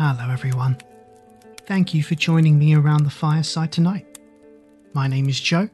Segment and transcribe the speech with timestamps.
[0.00, 0.76] Hello, everyone.
[1.66, 4.20] Thank you for joining me around the fireside tonight.
[4.94, 5.70] My name is Joe,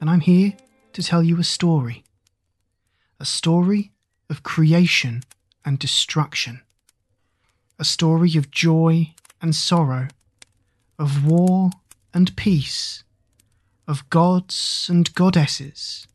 [0.00, 0.54] and I'm here
[0.94, 2.02] to tell you a story.
[3.20, 3.92] A story
[4.30, 5.22] of creation
[5.66, 6.62] and destruction.
[7.78, 10.08] A story of joy and sorrow,
[10.98, 11.72] of war
[12.14, 13.04] and peace,
[13.86, 16.06] of gods and goddesses,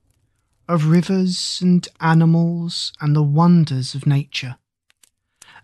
[0.67, 4.55] of rivers and animals and the wonders of nature.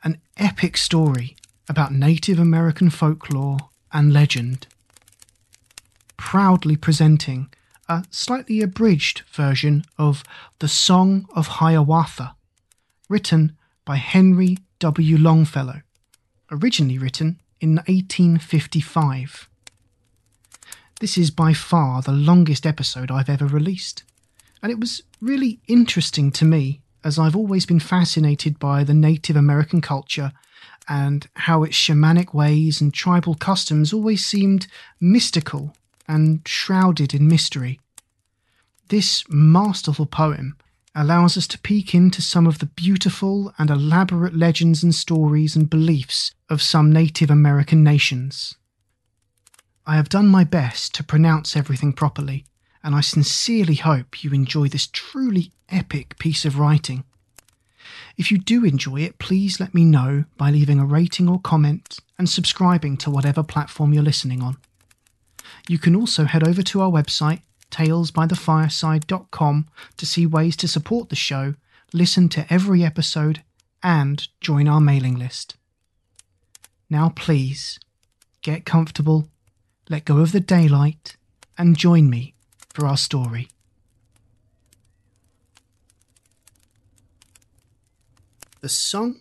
[0.03, 1.35] An epic story
[1.69, 3.57] about Native American folklore
[3.91, 4.67] and legend.
[6.17, 7.49] Proudly presenting
[7.87, 10.23] a slightly abridged version of
[10.59, 12.35] The Song of Hiawatha,
[13.09, 15.17] written by Henry W.
[15.17, 15.81] Longfellow,
[16.51, 19.49] originally written in 1855.
[20.99, 24.03] This is by far the longest episode I've ever released,
[24.61, 29.35] and it was really interesting to me as I've always been fascinated by the Native
[29.35, 30.31] American culture
[30.87, 34.67] and how its shamanic ways and tribal customs always seemed
[34.99, 35.75] mystical
[36.07, 37.79] and shrouded in mystery.
[38.89, 40.57] This masterful poem
[40.95, 45.69] allows us to peek into some of the beautiful and elaborate legends and stories and
[45.69, 48.55] beliefs of some Native American nations.
[49.85, 52.45] I have done my best to pronounce everything properly,
[52.83, 57.03] and I sincerely hope you enjoy this truly epic piece of writing.
[58.17, 61.99] If you do enjoy it, please let me know by leaving a rating or comment
[62.17, 64.57] and subscribing to whatever platform you're listening on.
[65.67, 67.41] You can also head over to our website,
[67.71, 69.67] talesbythefireside.com,
[69.97, 71.55] to see ways to support the show,
[71.93, 73.43] listen to every episode,
[73.81, 75.55] and join our mailing list.
[76.89, 77.79] Now, please,
[78.41, 79.27] get comfortable,
[79.89, 81.17] let go of the daylight,
[81.57, 82.33] and join me
[82.73, 83.47] for our story.
[88.63, 89.19] The Song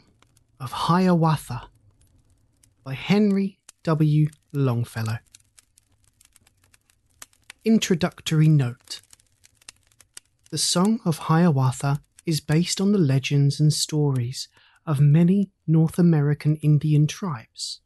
[0.60, 1.62] of Hiawatha
[2.84, 4.28] by Henry W.
[4.52, 5.18] Longfellow.
[7.64, 9.00] Introductory Note
[10.52, 14.46] The Song of Hiawatha is based on the legends and stories
[14.86, 17.80] of many North American Indian tribes,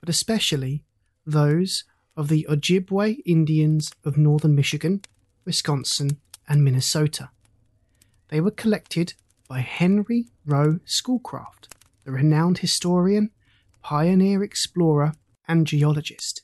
[0.00, 0.84] but especially
[1.26, 1.84] those
[2.16, 5.02] of the Ojibwe Indians of northern Michigan,
[5.44, 7.28] Wisconsin, and Minnesota.
[8.28, 9.12] They were collected
[9.48, 13.30] by Henry Rowe Schoolcraft, the renowned historian,
[13.82, 15.14] pioneer explorer,
[15.48, 16.42] and geologist.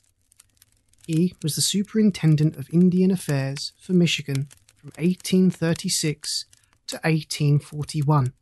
[1.05, 6.45] He was the superintendent of Indian affairs for Michigan from 1836
[6.87, 8.33] to 1841.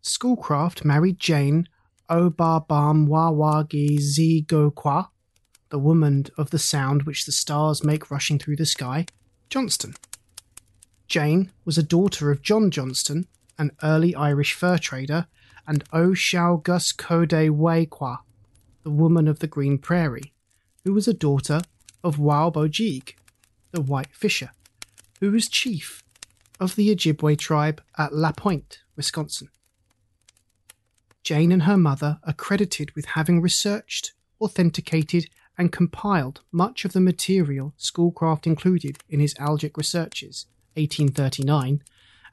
[0.00, 1.68] Schoolcraft married Jane
[2.08, 5.08] Obabamwawagi Zigokwa,
[5.68, 9.04] the woman of the sound which the stars make rushing through the sky,
[9.50, 9.94] Johnston.
[11.08, 13.26] Jane was a daughter of John Johnston,
[13.56, 15.26] an early Irish fur trader,
[15.66, 18.18] and O'Shaugus Code Waikwa,
[18.82, 20.34] the woman of the Green Prairie,
[20.84, 21.62] who was a daughter
[22.04, 23.14] of Waubojig,
[23.70, 24.50] the White Fisher,
[25.20, 26.02] who was chief
[26.60, 29.48] of the Ojibwe tribe at La Pointe, Wisconsin.
[31.24, 37.00] Jane and her mother are credited with having researched, authenticated, and compiled much of the
[37.00, 41.82] material Schoolcraft included in his algic researches 1839,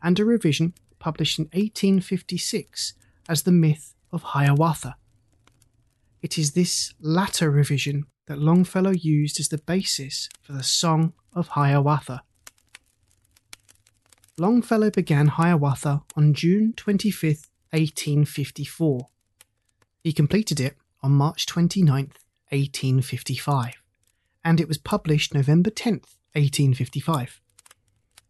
[0.02, 2.94] and a revision published in 1856
[3.28, 4.96] as The Myth of Hiawatha.
[6.22, 11.50] It is this latter revision that Longfellow used as the basis for the Song of
[11.50, 12.24] Hiawatha.
[14.38, 19.08] Longfellow began Hiawatha on June 25, 1854.
[20.04, 22.12] He completed it on March 29,
[22.50, 23.82] 1855,
[24.44, 25.94] and it was published November 10,
[26.34, 27.42] 1855.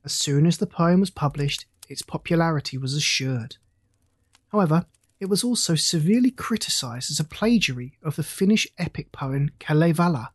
[0.05, 3.57] As soon as the poem was published, its popularity was assured.
[4.51, 4.85] However,
[5.19, 10.29] it was also severely criticised as a plagiary of the Finnish epic poem Kalevala.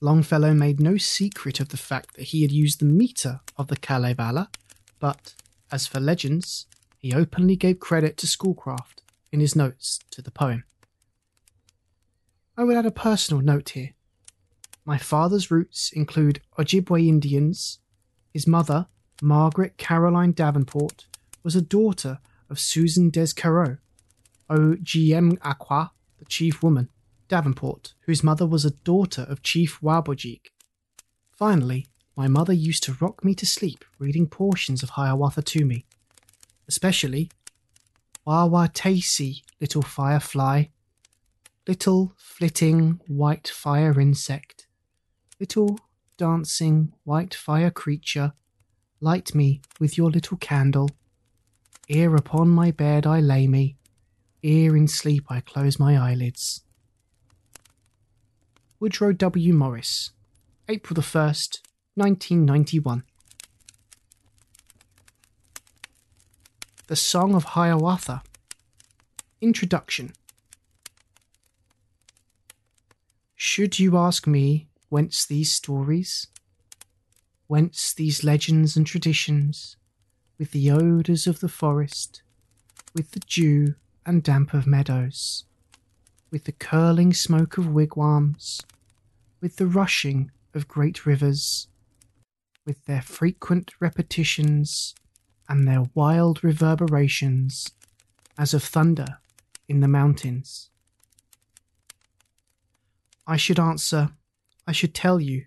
[0.00, 3.76] Longfellow made no secret of the fact that he had used the metre of the
[3.76, 4.48] Kalevala,
[4.98, 5.34] but,
[5.70, 10.64] as for legends, he openly gave credit to Schoolcraft in his notes to the poem.
[12.56, 13.90] I would add a personal note here.
[14.86, 17.78] My father's roots include Ojibwe Indians,
[18.32, 18.86] his mother,
[19.20, 21.06] Margaret Caroline Davenport,
[21.42, 22.18] was a daughter
[22.48, 23.78] of Susan Descarreaux,
[24.48, 25.38] O.G.M.
[25.42, 26.88] Aqua, the chief woman,
[27.28, 30.48] Davenport, whose mother was a daughter of Chief Wabojik.
[31.30, 31.86] Finally,
[32.16, 35.86] my mother used to rock me to sleep reading portions of Hiawatha to me,
[36.68, 37.30] especially
[38.26, 40.64] Wawa Tasey, little firefly,
[41.66, 44.66] little flitting white fire insect,
[45.40, 45.78] little
[46.22, 48.32] dancing white fire creature,
[49.00, 50.88] light me with your little candle.
[51.88, 53.76] Ere upon my bed I lay me,
[54.44, 56.62] ere in sleep I close my eyelids.
[58.78, 59.52] Woodrow W.
[59.52, 60.12] Morris,
[60.68, 61.58] April the 1st,
[61.96, 63.02] 1991.
[66.86, 68.22] The Song of Hiawatha.
[69.40, 70.12] Introduction.
[73.34, 76.26] Should you ask me whence these stories?
[77.46, 79.78] Whence these legends and traditions,
[80.38, 82.22] with the odours of the forest,
[82.94, 83.74] with the dew
[84.04, 85.44] and damp of meadows,
[86.30, 88.60] with the curling smoke of wigwams,
[89.40, 91.68] with the rushing of great rivers,
[92.66, 94.94] with their frequent repetitions
[95.48, 97.66] and their wild reverberations
[98.36, 99.20] as of thunder
[99.66, 100.68] in the mountains?
[103.26, 104.10] I should answer,
[104.66, 105.46] I should tell you,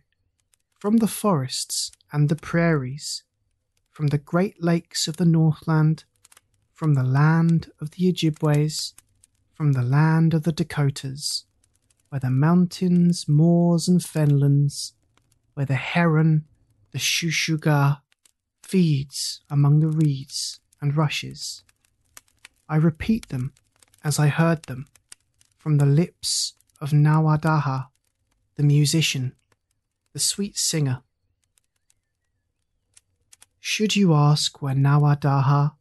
[0.79, 3.23] from the forests and the prairies,
[3.91, 6.03] from the great lakes of the Northland,
[6.73, 8.93] from the land of the Ojibways,
[9.53, 11.45] from the land of the Dakotas,
[12.09, 14.93] where the mountains, moors, and fenlands,
[15.53, 16.45] where the heron,
[16.91, 18.01] the shushuga,
[18.61, 21.63] feeds among the reeds and rushes.
[22.67, 23.53] I repeat them
[24.03, 24.87] as I heard them
[25.57, 27.87] from the lips of Nawadaha,
[28.55, 29.33] the musician,
[30.13, 31.01] the sweet singer.
[33.59, 35.73] Should you ask where Nawadaha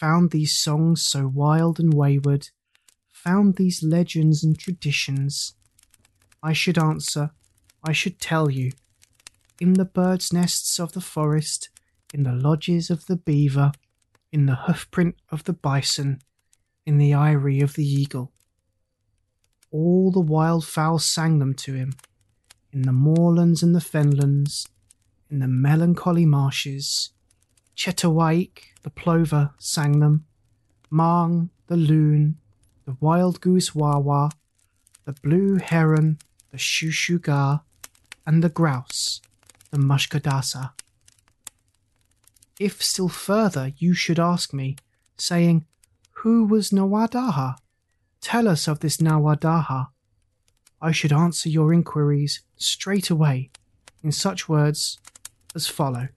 [0.00, 2.50] found these songs so wild and wayward,
[3.12, 5.54] found these legends and traditions,
[6.42, 7.30] I should answer,
[7.84, 8.72] I should tell you,
[9.60, 11.68] in the birds' nests of the forest,
[12.12, 13.72] in the lodges of the beaver,
[14.32, 16.20] in the hoofprint of the bison,
[16.84, 18.32] in the eyrie of the eagle.
[19.70, 21.92] All the wild fowl sang them to him,
[22.76, 24.68] in the moorlands and the fenlands,
[25.30, 27.08] in the melancholy marshes.
[27.74, 30.26] Chetawaik, the plover, sang them,
[30.90, 32.36] Mang, the loon,
[32.84, 34.30] the wild goose wawa,
[35.06, 36.18] the blue heron,
[36.50, 37.62] the shushuga,
[38.26, 39.22] and the grouse,
[39.70, 40.72] the mushkadasa.
[42.60, 44.76] If still further you should ask me,
[45.16, 45.64] saying,
[46.22, 47.56] Who was Nawadaha?
[48.20, 49.88] Tell us of this Nawadaha.
[50.86, 53.50] I should answer your inquiries straight away
[54.04, 55.00] in such words
[55.52, 56.10] as follow.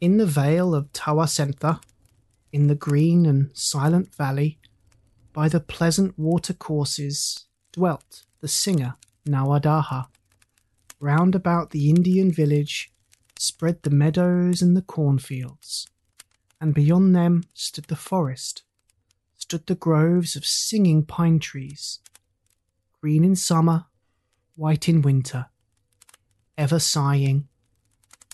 [0.00, 1.82] In the vale of Tawasentha,
[2.50, 4.58] in the green and silent valley,
[5.34, 8.94] by the pleasant water courses, dwelt the singer
[9.26, 10.06] Nawadaha.
[10.98, 12.90] Round about the Indian village
[13.38, 15.86] spread the meadows and the cornfields,
[16.58, 18.62] and beyond them stood the forest,
[19.36, 22.00] stood the groves of singing pine trees,
[23.00, 23.86] green in summer,
[24.56, 25.46] white in winter,
[26.56, 27.48] ever sighing,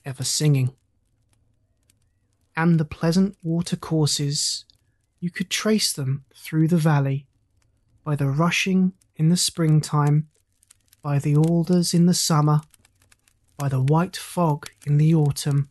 [0.05, 0.75] ever singing.
[2.57, 4.65] And the pleasant water courses,
[5.21, 7.27] you could trace them through the valley,
[8.05, 10.29] by the rushing in the springtime,
[11.03, 12.61] by the alders in the summer,
[13.59, 15.69] by the white fog in the autumn,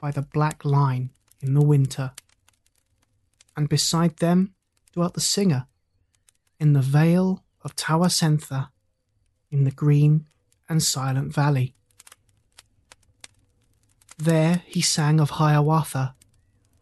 [0.00, 2.12] by the black line in the winter.
[3.56, 4.54] And beside them
[4.92, 5.66] dwelt the singer
[6.58, 8.70] in the vale of Tawasentha
[9.50, 10.26] in the green
[10.68, 11.74] and silent valley.
[14.18, 16.14] There he sang of Hiawatha,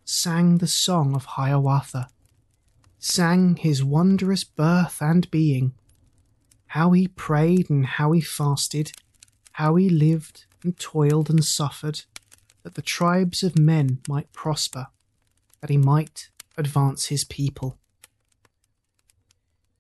[0.05, 2.09] sang the song of Hiawatha,
[2.99, 5.73] sang his wondrous birth and being,
[6.67, 8.93] how he prayed and how he fasted,
[9.53, 12.03] how he lived and toiled and suffered,
[12.63, 14.89] that the tribes of men might prosper,
[15.61, 17.80] that he might advance his people.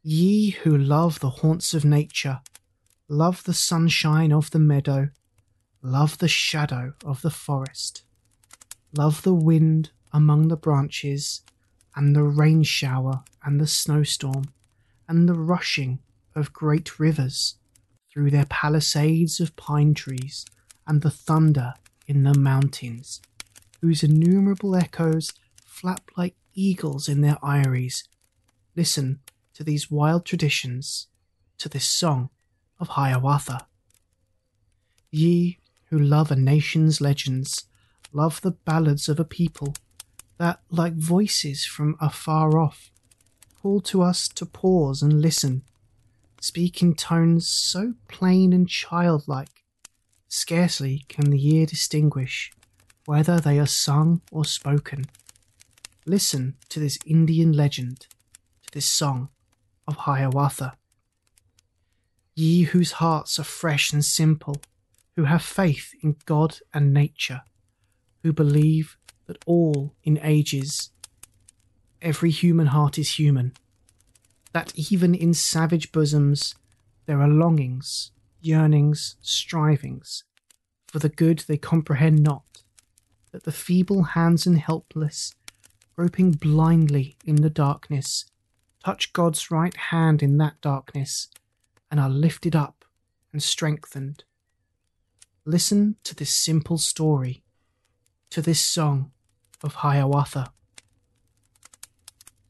[0.02, 2.40] Ye who love the haunts of nature,
[3.06, 5.10] love the sunshine of the meadow,
[5.82, 8.02] love the shadow of the forest,
[8.96, 11.42] love the wind among the branches,
[11.94, 14.44] and the rain shower and the snowstorm,
[15.06, 15.98] and the rushing
[16.34, 17.56] of great rivers
[18.10, 20.46] through their palisades of pine trees,
[20.86, 21.74] and the thunder
[22.06, 23.20] in the mountains,
[23.82, 28.08] whose innumerable echoes flap like eagles in their eyries.
[28.74, 29.20] Listen
[29.60, 31.08] to these wild traditions,
[31.58, 32.30] to this song
[32.78, 33.66] of Hiawatha.
[35.10, 35.58] Ye
[35.90, 37.66] who love a nation's legends,
[38.10, 39.74] love the ballads of a people
[40.38, 42.90] that, like voices from afar off,
[43.60, 45.62] call to us to pause and listen,
[46.40, 49.62] speak in tones so plain and childlike,
[50.26, 52.50] scarcely can the ear distinguish
[53.04, 55.04] whether they are sung or spoken.
[56.06, 58.06] Listen to this Indian legend,
[58.62, 59.28] to this song
[59.90, 60.76] of Hiawatha.
[62.34, 64.56] Ye whose hearts are fresh and simple,
[65.16, 67.42] who have faith in God and nature,
[68.22, 70.90] who believe that all in ages,
[72.00, 73.52] every human heart is human,
[74.52, 76.54] that even in savage bosoms
[77.06, 80.24] there are longings, yearnings, strivings
[80.86, 82.62] for the good they comprehend not,
[83.32, 85.34] that the feeble hands and helpless,
[85.96, 88.29] groping blindly in the darkness,
[88.84, 91.28] touch God's right hand in that darkness
[91.90, 92.84] and are lifted up
[93.32, 94.24] and strengthened.
[95.44, 97.42] Listen to this simple story,
[98.30, 99.10] to this song
[99.62, 100.52] of Hiawatha.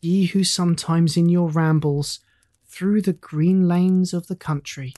[0.01, 2.21] Ye who sometimes in your rambles
[2.67, 4.95] through the green lanes of the country,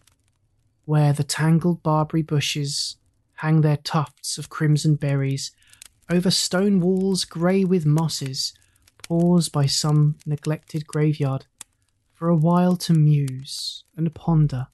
[0.84, 2.96] where the tangled barberry bushes
[3.36, 5.50] hang their tufts of crimson berries
[6.10, 8.52] over stone walls grey with mosses,
[9.12, 11.44] pause by some neglected graveyard
[12.14, 14.68] for a while to muse and ponder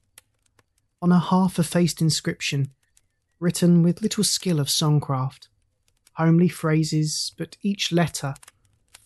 [1.03, 2.71] on a half effaced inscription
[3.41, 5.49] written with little skill of songcraft,
[6.13, 8.33] homely phrases, but each letter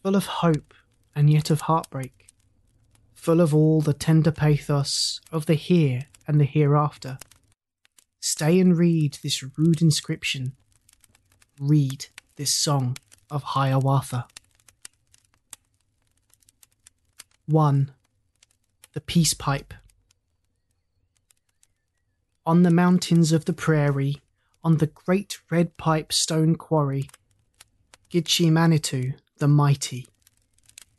[0.02, 0.74] full of hope
[1.16, 2.26] and yet of heartbreak,
[3.14, 7.16] full of all the tender pathos of the here and the hereafter.
[8.20, 10.52] Stay and read this rude inscription.
[11.58, 12.98] Read this song
[13.30, 14.26] of Hiawatha.
[17.52, 17.92] 1.
[18.94, 19.75] The Peace Pipe.
[22.47, 24.23] On the mountains of the prairie,
[24.64, 27.11] on the great red pipe stone quarry,
[28.09, 30.06] Gitche Manitou, the mighty,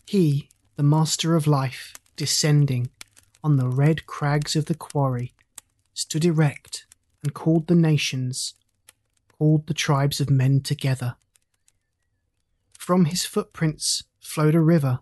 [0.05, 2.91] he, the master of life, descending
[3.43, 5.33] on the red crags of the quarry,
[5.95, 6.85] stood erect
[7.23, 8.53] and called the nations,
[9.39, 11.15] called the tribes of men together.
[12.77, 14.99] From his footprints flowed a river,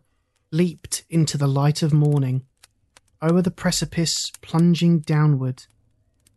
[0.51, 2.43] leaped into the light of morning,
[3.21, 5.63] over the precipice plunging downward,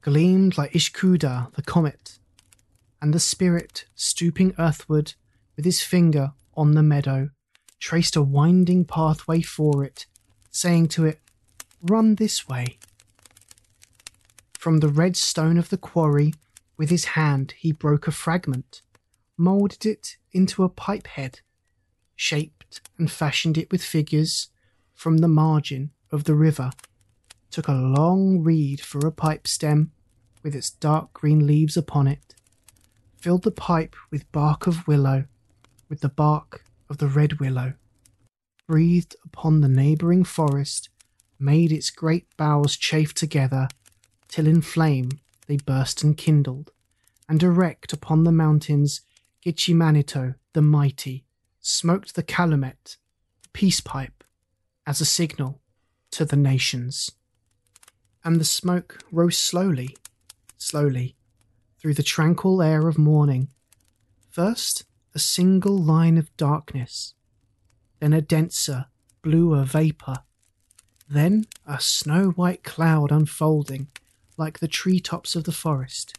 [0.03, 2.19] gleamed like Ishkuda the comet,
[3.03, 5.15] and the spirit stooping earthward
[5.57, 7.31] with his finger on the meadow
[7.81, 10.07] traced a winding pathway for it,
[10.51, 11.21] saying to it,
[11.83, 12.79] Run this way.
[14.59, 16.33] From the red stone of the quarry,
[16.79, 18.81] with his hand he broke a fragment,
[19.37, 21.41] moulded it into a pipe head,
[22.17, 22.64] shaped
[22.99, 24.49] and fashioned it with figures
[24.95, 26.71] from the margin of the river,
[27.51, 29.93] took a long reed for a pipe stem
[30.43, 32.35] with its dark green leaves upon it,
[33.17, 35.25] filled the pipe with bark of willow,
[35.89, 37.75] with the bark of the red willow,
[38.67, 40.89] breathed upon the neighbouring forest,
[41.39, 43.69] made its great boughs chafe together,
[44.29, 45.11] till in flame
[45.47, 46.71] they burst and kindled,
[47.29, 49.01] and erect upon the mountains
[49.45, 51.25] Gitche Manito the mighty
[51.67, 52.99] smoked the calumet,
[53.43, 54.23] the peace pipe,
[54.87, 55.63] as a signal
[56.11, 57.11] to the nations.
[58.23, 59.97] And the smoke rose slowly,
[60.59, 61.17] slowly,
[61.81, 63.49] through the tranquil air of morning.
[64.31, 67.15] First, a single line of darkness,
[67.99, 68.87] then a denser,
[69.23, 70.19] bluer vapour,
[71.09, 73.89] then a snow white cloud unfolding
[74.37, 76.19] like the tree tops of the forest,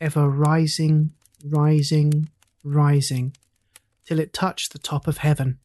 [0.00, 2.28] ever rising, rising,
[2.62, 3.34] rising,
[4.08, 5.58] till it touched the top of heaven,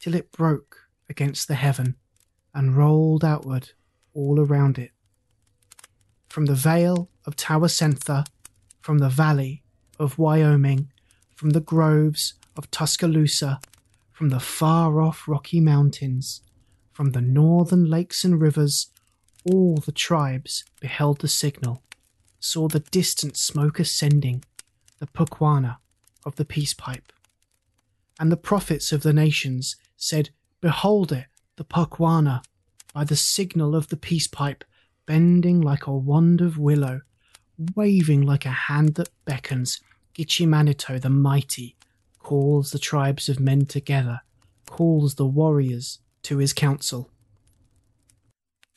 [0.00, 1.94] till it broke against the heaven
[2.52, 3.70] and rolled outward
[4.12, 4.90] all around it.
[6.28, 8.26] From the vale of Tawasentha,
[8.80, 9.62] from the valley
[10.00, 10.90] of Wyoming,
[11.36, 13.60] from the groves of Tuscaloosa,
[14.10, 16.40] from the far off Rocky Mountains,
[16.90, 18.88] from the northern lakes and rivers,
[19.44, 21.84] all the tribes beheld the signal,
[22.40, 24.42] saw the distant smoke ascending,
[24.98, 25.76] the Pukwana
[26.24, 27.12] of the peace pipe.
[28.18, 30.30] And the prophets of the nations said,
[30.60, 32.42] Behold it, the Pukwana,
[32.94, 34.64] by the signal of the peace pipe,
[35.04, 37.02] bending like a wand of willow,
[37.74, 39.80] waving like a hand that beckons.
[40.14, 41.76] Gitche Manito the mighty
[42.18, 44.22] calls the tribes of men together,
[44.66, 47.10] calls the warriors to his council.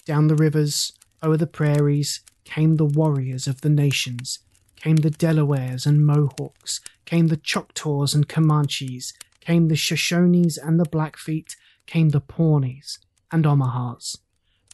[0.06, 0.94] Down the rivers,
[1.24, 4.40] over the prairies, came the warriors of the nations,
[4.76, 10.86] came the Delawares and Mohawks, came the Choctaws and Comanches, came the Shoshones and the
[10.86, 11.56] Blackfeet,
[11.86, 13.00] came the Pawnees
[13.32, 14.18] and Omahas,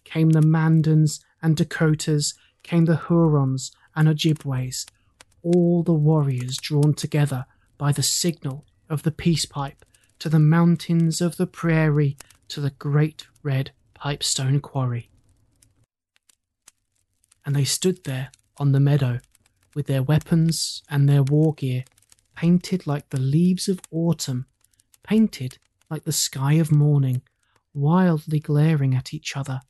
[0.03, 4.85] came the Mandans and Dakotas, came the Hurons and Ojibways,
[5.41, 7.45] all the warriors drawn together
[7.77, 9.85] by the signal of the peace pipe
[10.19, 12.17] to the mountains of the prairie
[12.47, 15.09] to the great red pipestone quarry.
[17.45, 19.19] And they stood there on the meadow
[19.75, 21.83] with their weapons and their war gear
[22.35, 24.45] painted like the leaves of autumn,
[25.05, 25.57] painted
[25.89, 27.21] like the sky of morning,
[27.73, 29.61] wildly glaring at each other.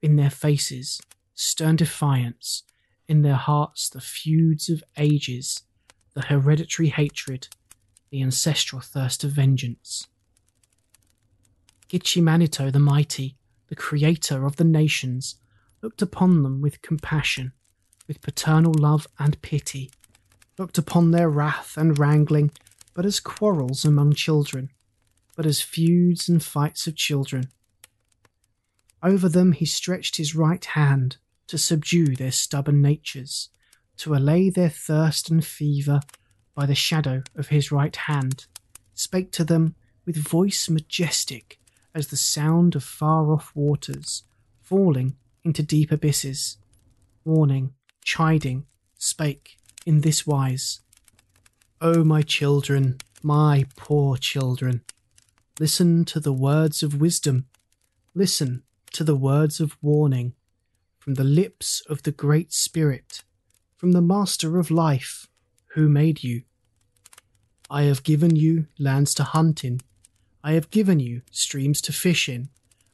[0.00, 1.00] In their faces,
[1.34, 2.62] stern defiance,
[3.08, 5.62] in their hearts, the feuds of ages,
[6.14, 7.48] the hereditary hatred,
[8.10, 10.06] the ancestral thirst of vengeance.
[11.88, 13.36] Gitche Manito the mighty,
[13.66, 15.36] the creator of the nations,
[15.82, 17.52] looked upon them with compassion,
[18.06, 19.90] with paternal love and pity,
[20.58, 22.50] looked upon their wrath and wrangling,
[22.94, 24.70] but as quarrels among children,
[25.36, 27.50] but as feuds and fights of children.
[29.02, 31.16] Over them he stretched his right hand
[31.46, 33.48] to subdue their stubborn natures,
[33.98, 36.00] to allay their thirst and fever
[36.54, 38.46] by the shadow of his right hand,
[38.94, 41.58] spake to them with voice majestic
[41.94, 44.24] as the sound of far off waters
[44.60, 46.58] falling into deep abysses,
[47.24, 47.72] warning,
[48.04, 48.66] chiding,
[48.98, 50.80] spake in this wise
[51.82, 54.82] O my children, my poor children,
[55.58, 57.46] listen to the words of wisdom,
[58.14, 60.34] listen to the words of warning
[60.98, 63.24] from the lips of the Great Spirit,
[63.78, 65.26] from the Master of Life,
[65.68, 66.42] who made you.
[67.70, 69.80] I have given you lands to hunt in.
[70.44, 72.50] I have given you streams to fish in.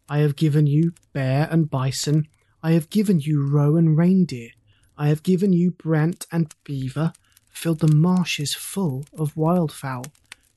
[0.09, 2.29] I have given you bear and bison.
[2.63, 4.51] I have given you roe and reindeer.
[4.97, 7.13] I have given you brant and beaver,
[7.57, 10.05] filled the marshes full of wildfowl,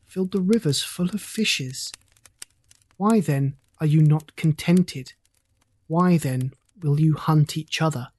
[0.05, 1.93] filled the rivers full of fishes.
[2.97, 5.13] Why then are you not contented?
[5.87, 8.09] Why then will you hunt each other?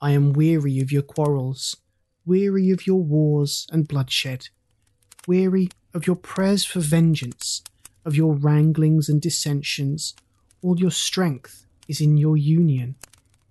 [0.00, 1.76] I am weary of your quarrels,
[2.24, 4.48] weary of your wars and bloodshed,
[5.26, 7.62] weary of your prayers for vengeance,
[8.06, 10.14] of your wranglings and dissensions.
[10.62, 12.96] All your strength is in your union,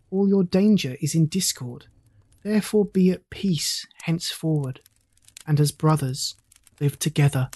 [0.10, 1.86] all your danger is in discord.
[2.43, 4.82] Therefore be at peace henceforward,
[5.45, 6.36] and as brothers
[6.80, 7.49] live together.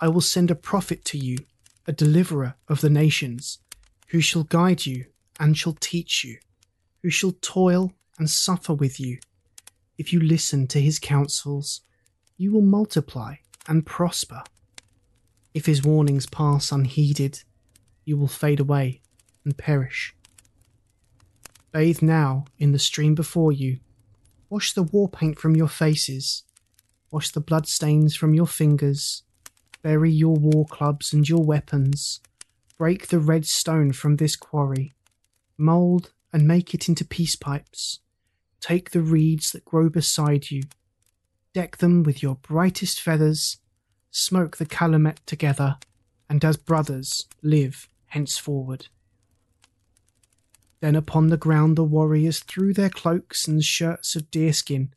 [0.00, 1.38] I will send a prophet to you,
[1.86, 3.58] a deliverer of the nations
[4.08, 5.06] who shall guide you
[5.38, 6.38] and shall teach you,
[7.02, 9.18] who shall toil and suffer with you.
[9.96, 11.82] If you listen to his counsels,
[12.36, 13.36] you will multiply
[13.68, 14.42] and prosper.
[15.52, 17.42] If his warnings pass unheeded,
[18.04, 19.02] you will fade away
[19.44, 20.14] and perish.
[21.72, 23.78] Bathe now in the stream before you.
[24.48, 26.42] Wash the war paint from your faces.
[27.10, 29.22] Wash the blood stains from your fingers.
[29.82, 32.20] Bury your war clubs and your weapons.
[32.76, 34.94] Break the red stone from this quarry,
[35.56, 38.00] mould and make it into peace pipes.
[38.60, 40.62] Take the reeds that grow beside you,
[41.54, 43.58] deck them with your brightest feathers,
[44.10, 45.76] smoke the calumet together,
[46.28, 48.88] and as brothers live henceforward.
[50.80, 54.92] Then upon the ground the warriors threw their cloaks and shirts of deerskin,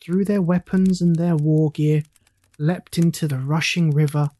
[0.00, 2.02] threw their weapons and their war gear,
[2.58, 4.30] leapt into the rushing river,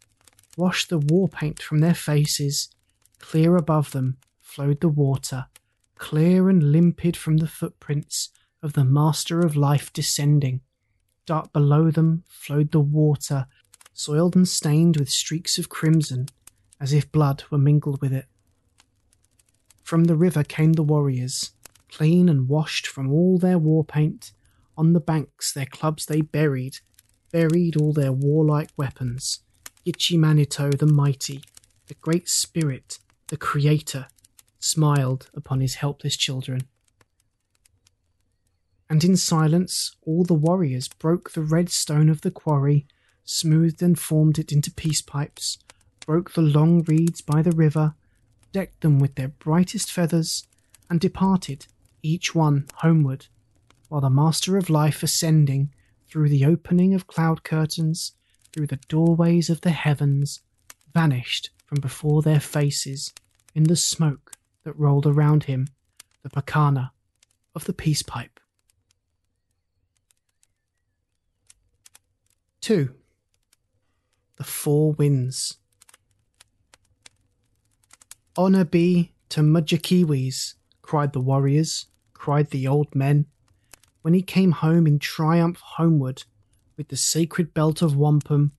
[0.56, 2.70] washed the war paint from their faces,
[3.18, 5.46] Clear above them flowed the water,
[5.96, 8.30] clear and limpid from the footprints
[8.62, 10.62] of the Master of Life descending.
[11.26, 13.46] Dark below them flowed the water,
[13.92, 16.28] soiled and stained with streaks of crimson,
[16.80, 18.26] as if blood were mingled with it.
[19.88, 21.52] From the river came the warriors,
[21.88, 24.32] clean and washed from all their war paint.
[24.76, 26.80] On the banks their clubs they buried,
[27.32, 29.40] buried all their warlike weapons.
[29.86, 31.42] Gitche Manito the mighty,
[31.86, 32.98] the great spirit,
[33.28, 34.08] the Creator,
[34.58, 36.68] smiled upon his helpless children.
[38.90, 42.86] and in silence all the warriors broke the red stone of the quarry,
[43.24, 45.56] smoothed and formed it into peace pipes,
[46.04, 47.94] broke the long reeds by the river,
[48.52, 50.46] decked them with their brightest feathers,
[50.90, 51.66] and departed,
[52.02, 53.26] each one homeward,
[53.88, 55.72] while the Master of Life ascending
[56.08, 58.12] through the opening of cloud curtains,
[58.52, 60.40] through the doorways of the heavens,
[60.94, 63.12] vanished from before their faces
[63.54, 64.32] in the smoke
[64.64, 65.68] that rolled around him,
[66.22, 66.90] the Pukwana
[67.54, 68.40] of the peace pipe.
[72.60, 72.94] 2.
[74.36, 75.58] The Four Winds.
[78.38, 83.26] Honour be to Mudjekeewis, cried the warriors, cried the old men,
[84.02, 86.22] when he came home in triumph homeward
[86.76, 88.52] with the sacred belt of wampum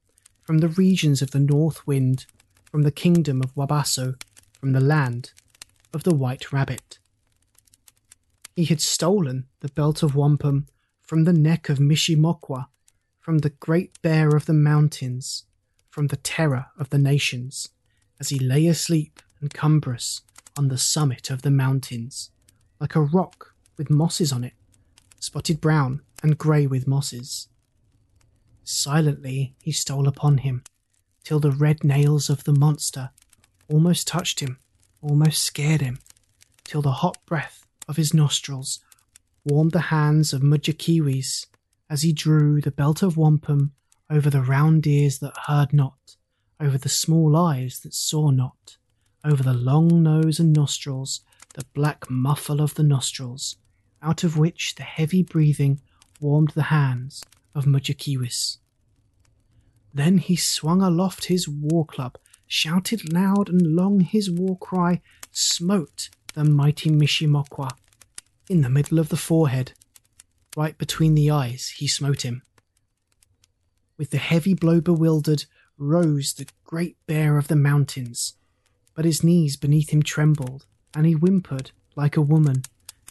[0.44, 2.26] from the regions of the north wind,
[2.66, 4.22] from the kingdom of Wabasso,
[4.60, 5.32] from the land
[5.94, 7.00] of the white rabbit.
[8.58, 10.68] He had stolen the belt of wampum
[11.02, 12.68] from the neck of Mishimokwa,
[13.22, 15.46] from the great bear of the mountains,
[15.90, 17.70] from the terror of the nations,
[18.20, 20.22] as he lay asleep and cumbrous
[20.58, 22.32] on the summit of the mountains,
[22.80, 24.54] like a rock with mosses on it,
[25.20, 27.48] spotted brown and grey with mosses.
[28.64, 30.64] Silently he stole upon him,
[31.24, 33.12] till the red nails of the monster
[33.70, 34.58] almost touched him,
[35.02, 36.00] almost scared him,
[36.64, 38.80] till the hot breath of his nostrils
[39.46, 41.46] warmed the hands of Mudjekeewis
[41.90, 43.74] as he drew the belt of wampum
[44.10, 46.16] over the round ears that heard not,
[46.60, 48.78] over the small eyes that saw not,
[49.24, 51.22] over the long nose and nostrils,
[51.54, 53.58] the black muffle of the nostrils,
[54.02, 55.82] out of which the heavy breathing
[56.20, 58.58] warmed the hands of Mudjekeewis.
[59.94, 65.02] Then he swung aloft his war club, shouted loud and long his war cry,
[65.32, 67.72] smote the mighty Mishimokwa
[68.50, 69.74] in the middle of the forehead.
[70.58, 72.42] Right between the eyes he smote him.
[73.98, 75.46] With the heavy blow bewildered,
[75.78, 78.34] rose the great bear of the mountains,
[79.00, 82.64] but his knees beneath him trembled, and he whimpered like a woman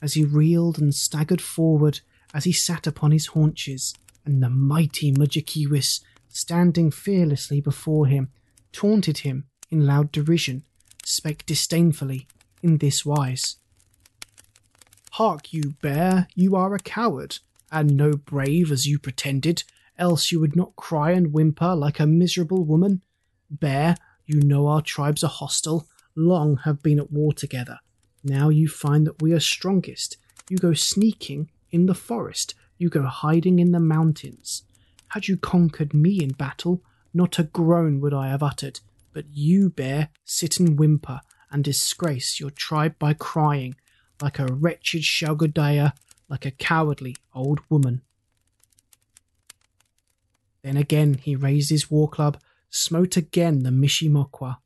[0.02, 2.00] as he reeled and staggered forward
[2.34, 8.28] as he sat upon his haunches, and the mighty Mudjekeewis, standing fearlessly before him,
[8.70, 10.62] taunted him in loud derision,
[11.06, 12.26] spake disdainfully
[12.62, 13.56] in this wise
[15.12, 17.38] Hark you, bear, you are a coward,
[17.72, 19.64] and no brave as you pretended,
[19.96, 23.00] else you would not cry and whimper like a miserable woman.
[23.50, 23.96] Bear,
[24.28, 27.78] you know our tribes are hostile, long have been at war together.
[28.22, 30.18] Now you find that we are strongest.
[30.50, 34.64] You go sneaking in the forest, you go hiding in the mountains.
[35.08, 36.82] Had you conquered me in battle,
[37.14, 38.80] not a groan would I have uttered,
[39.14, 43.76] but you, bear, sit and whimper, and disgrace your tribe by crying,
[44.20, 45.94] like a wretched Shaugodaya,
[46.28, 48.02] like a cowardly old woman.
[50.62, 52.38] Then again he raised his war club,
[52.70, 54.58] smote again the Mishimokwa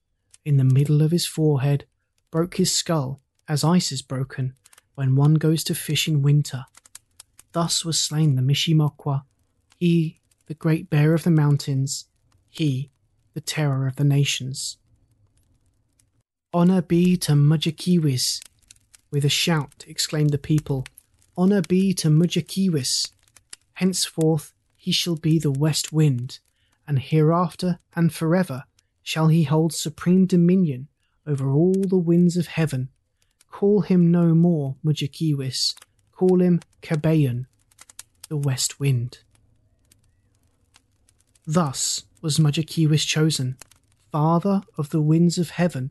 [0.44, 1.86] in the middle of his forehead,
[2.30, 4.54] broke his skull as ice is broken
[4.94, 6.64] when one goes to fish in winter.
[7.52, 9.24] Thus was slain the Mishimokwa,
[9.78, 12.06] he, the great bear of the mountains,
[12.48, 12.90] he,
[13.34, 14.78] the terror of the nations.
[16.54, 18.42] Honour be to Mudjekeewis,
[19.10, 20.86] with a shout exclaimed the people,
[21.36, 23.10] Honour be to Mudjekeewis.
[23.74, 26.40] Henceforth he shall be the west wind,
[26.86, 28.64] and hereafter and forever
[29.02, 30.88] shall he hold supreme dominion
[31.26, 32.88] over all the winds of heaven.
[33.50, 35.74] Call him no more Mudjekeewis,
[36.12, 37.46] call him Kabayan,
[38.28, 39.18] the west wind.
[41.46, 43.56] Thus was Mudjekeewis chosen,
[44.10, 45.90] father of the winds of heaven.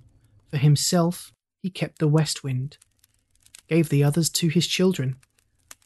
[0.49, 2.77] For himself he kept the west wind,
[3.67, 5.17] gave the others to his children.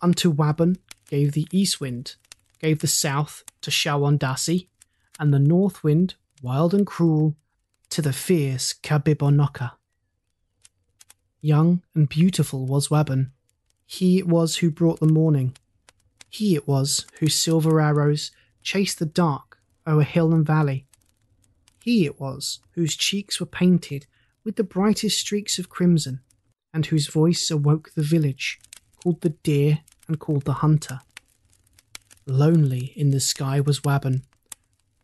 [0.02, 0.78] Unto Wabun
[1.10, 2.16] gave the east wind,
[2.60, 4.68] gave the south to Shawondasi,
[5.20, 7.36] and the north wind, wild and cruel,
[7.90, 9.72] to the fierce Kabibonokka.
[11.42, 13.32] Young and beautiful was Wabun.
[13.86, 15.56] He it was who brought the morning.
[16.30, 18.32] He it was whose silver arrows
[18.64, 20.88] chased the dark o'er hill and valley.
[21.84, 24.08] He it was whose cheeks were painted
[24.44, 26.22] with the brightest streaks of crimson,
[26.74, 28.60] and whose voice awoke the village,
[29.02, 31.02] called the deer and called the hunter.
[32.26, 34.24] Lonely in the sky was Wabun,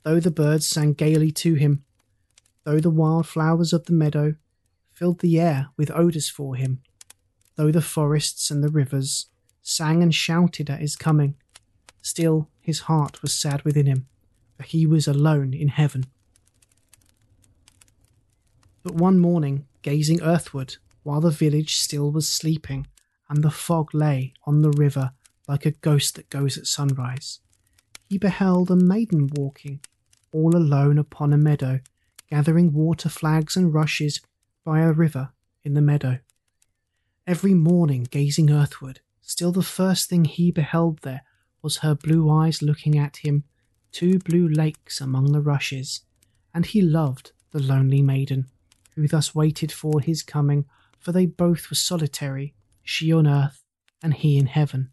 [0.03, 1.83] though the birds sang gaily to him,
[2.63, 4.35] though the wild flowers of the meadow
[4.91, 6.81] filled the air with odours for him,
[7.55, 9.27] though the forests and the rivers
[9.61, 11.35] sang and shouted at his coming,
[12.01, 14.07] still his heart was sad within him,
[14.57, 16.05] for he was alone in heaven.
[18.83, 22.87] But one morning, gazing earthward while the village still was sleeping,
[23.29, 25.13] and the fog lay on the river
[25.47, 27.39] like a ghost that goes at sunrise.
[28.07, 29.79] He beheld a maiden walking,
[30.31, 31.79] all alone upon a meadow,
[32.29, 34.21] gathering water flags and rushes
[34.63, 35.29] by a river
[35.63, 36.19] in the meadow.
[37.27, 41.21] Every morning, gazing earthward, still the first thing he beheld there
[41.61, 43.43] was her blue eyes looking at him,
[43.91, 46.01] two blue lakes among the rushes,
[46.53, 48.47] and he loved the lonely maiden,
[48.95, 50.65] who thus waited for his coming,
[50.99, 53.63] for they both were solitary, she on earth
[54.01, 54.89] and he in heaven.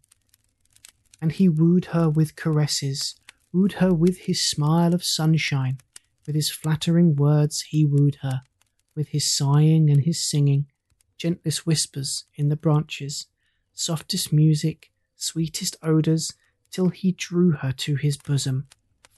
[1.21, 3.15] And he wooed her with caresses,
[3.51, 5.77] wooed her with his smile of sunshine,
[6.25, 8.41] with his flattering words he wooed her,
[8.95, 10.67] with his sighing and his singing,
[11.17, 13.27] gentlest whispers in the branches,
[13.73, 16.33] softest music, sweetest odours,
[16.71, 18.67] till he drew her to his bosom,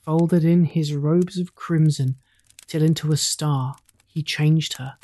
[0.06, 2.16] folded in his robes of crimson,
[2.68, 3.76] till into a star
[4.08, 4.96] he changed her,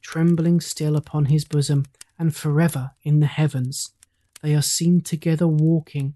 [0.00, 1.84] trembling still upon his bosom,
[2.18, 3.90] and forever in the heavens.
[4.42, 6.14] They are seen together walking,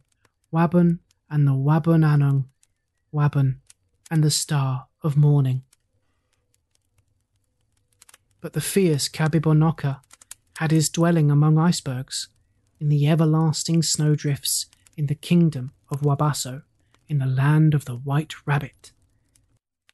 [0.52, 2.44] Wabun and the Wabun Anung,
[3.12, 3.56] Wabun
[4.10, 5.62] and the star of morning.
[8.40, 10.00] But the fierce Kabibonokka
[10.58, 12.28] had his dwelling among icebergs,
[12.78, 16.62] in the everlasting snowdrifts, in the kingdom of Wabasso,
[17.08, 18.92] in the land of the white rabbit.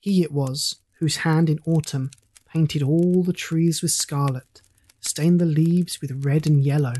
[0.01, 2.11] He it was whose hand in autumn
[2.47, 4.61] painted all the trees with scarlet,
[5.01, 6.95] stained the leaves with red and yellow.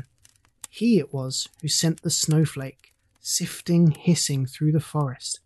[0.69, 2.92] He it was who sent the snowflake,
[3.23, 5.39] sifting, hissing through the forest,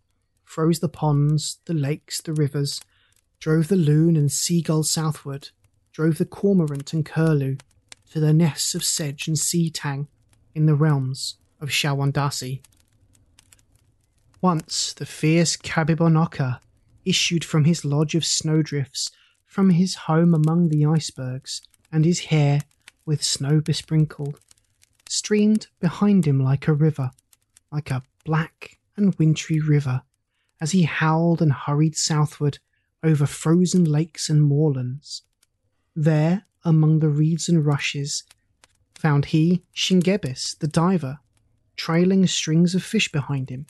[0.44, 2.80] froze the ponds, the lakes, the rivers,
[3.38, 5.50] drove the loon and seagull southward,
[5.92, 7.56] drove the cormorant and curlew
[8.10, 10.08] to their nests of sedge and sea tang
[10.54, 12.60] in the realms of Shawandasi.
[14.40, 16.60] Once the fierce Kabibonokka
[17.04, 19.10] issued from his lodge of snowdrifts,
[19.46, 21.62] from his home among the icebergs,
[21.92, 22.60] and his hair,
[23.06, 24.38] with snow besprinkled,
[25.08, 27.10] streamed behind him like a river,
[27.70, 30.02] like a black and wintry river,
[30.60, 32.58] as he howled and hurried southward
[33.02, 35.22] over frozen lakes and moorlands.
[35.94, 38.24] There, among the reeds and rushes,
[38.94, 41.20] found he Shingebis, the diver,
[41.76, 43.66] trailing strings of fish behind him,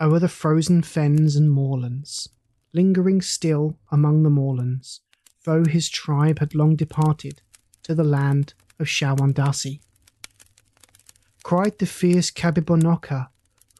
[0.00, 2.28] over the frozen fens and moorlands,
[2.72, 5.00] lingering still among the moorlands,
[5.44, 7.40] though his tribe had long departed
[7.82, 9.80] to the land of Shawandasi.
[11.42, 13.28] Cried the fierce Kabibonokka,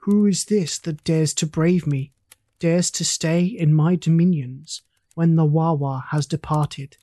[0.00, 2.12] Who is this that dares to brave me,
[2.58, 4.82] dares to stay in my dominions,
[5.14, 6.96] when the Wawa has departed,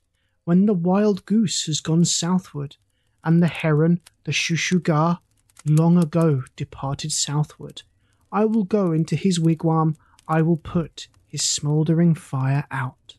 [0.44, 2.76] when the wild goose has gone southward,
[3.24, 5.20] and the heron, the Shushuga,
[5.64, 7.82] long ago departed southward?
[8.30, 9.96] I will go into his wigwam,
[10.28, 13.16] I will put his smouldering fire out.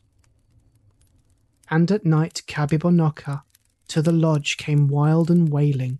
[1.70, 3.42] And at night Kabibonokka
[3.88, 5.98] to the lodge came wild and wailing,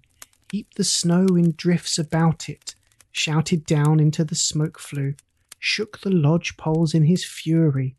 [0.53, 2.75] heaped the snow in drifts about it,
[3.11, 5.15] shouted down into the smoke flue,
[5.59, 7.97] shook the lodge poles in his fury,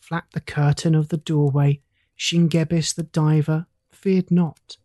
[0.00, 1.80] flapped the curtain of the doorway.
[2.16, 4.76] Shingebis the diver feared not.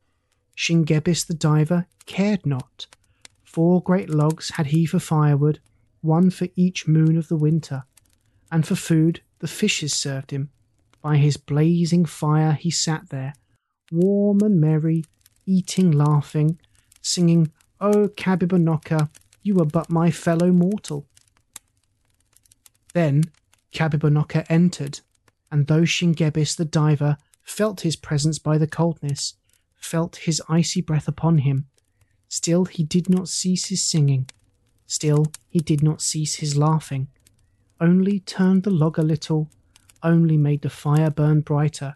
[0.56, 2.88] Shingebis the diver cared not.
[3.44, 5.60] Four great logs had he for firewood,
[6.00, 7.84] one for each moon of the winter,
[8.50, 10.52] and for food the fishes served him.
[11.02, 13.34] By his blazing fire he sat there,
[13.92, 15.04] warm and merry,
[15.46, 16.60] eating, laughing,
[17.10, 19.10] singing, O Kabibonokka,
[19.42, 21.08] you are but my fellow mortal.
[22.94, 23.24] Then
[23.74, 25.02] Kabibonokka entered,
[25.52, 29.36] and though Shingebis the diver felt his presence by the coldness,
[29.76, 31.68] felt his icy breath upon him,
[32.28, 34.30] still he did not cease his singing,
[34.86, 37.08] still he did not cease his laughing,
[37.82, 39.50] only turned the log a little,
[40.04, 41.96] only made the fire burn brighter,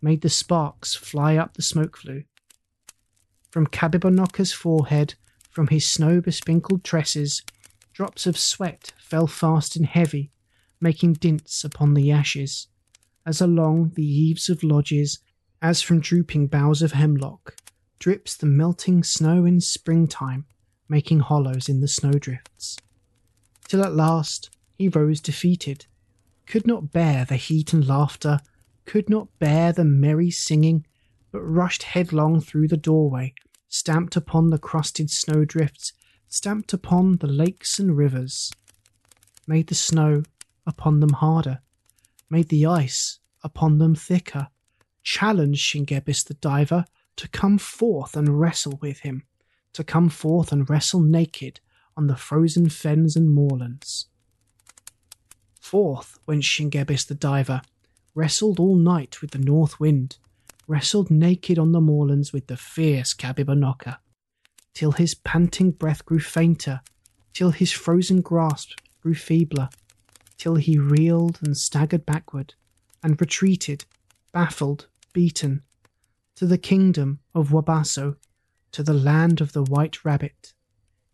[0.00, 2.24] made the sparks fly up the smoke flue.
[3.54, 5.14] From Kabibonokka's forehead,
[5.48, 7.40] from his snow besprinkled tresses,
[7.92, 10.32] drops of sweat fell fast and heavy,
[10.80, 12.66] making dints upon the ashes,
[13.24, 15.20] as along the eaves of lodges,
[15.62, 17.54] as from drooping boughs of hemlock,
[18.00, 20.46] drips the melting snow in springtime,
[20.88, 22.76] making hollows in the snowdrifts.
[23.68, 25.86] Till at last he rose defeated,
[26.46, 28.40] could not bear the heat and laughter,
[28.84, 30.84] could not bear the merry singing,
[31.34, 33.34] but rushed headlong through the doorway,
[33.68, 35.92] stamped upon the crusted snowdrifts,
[36.28, 38.52] stamped upon the lakes and rivers,
[39.44, 40.22] made the snow
[40.64, 41.58] upon them harder,
[42.30, 44.46] made the ice upon them thicker,
[45.02, 46.84] challenged Shingebis the diver
[47.16, 49.24] to come forth and wrestle with him,
[49.72, 51.58] to come forth and wrestle naked
[51.96, 54.06] on the frozen fens and moorlands.
[55.60, 57.62] Forth went Shingebis the diver,
[58.14, 60.16] wrestled all night with the north wind,
[60.66, 63.98] wrestled naked on the moorlands with the fierce Kabibonokka.
[64.74, 66.80] till his panting breath grew fainter,
[67.32, 69.68] till his frozen grasp grew feebler,
[70.36, 72.54] till he reeled and staggered backward,
[73.02, 73.84] and retreated,
[74.32, 75.62] baffled, beaten,
[76.34, 78.16] to the kingdom of Wabasso,
[78.72, 80.52] to the land of the white rabbit,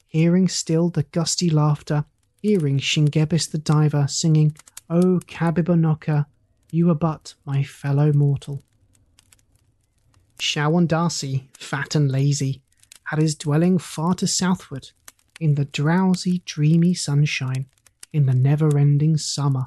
[0.07, 2.07] hearing still the gusty laughter,
[2.41, 4.57] hearing Shingebis the diver singing,
[4.89, 6.27] O Kabibonokka,
[6.73, 8.63] you are but my fellow mortal.
[10.41, 12.63] Shawondasee, fat and lazy,
[13.05, 14.91] had his dwelling far to southward,
[15.39, 17.67] in the drowsy, dreamy sunshine,
[18.13, 19.67] in the never ending summer.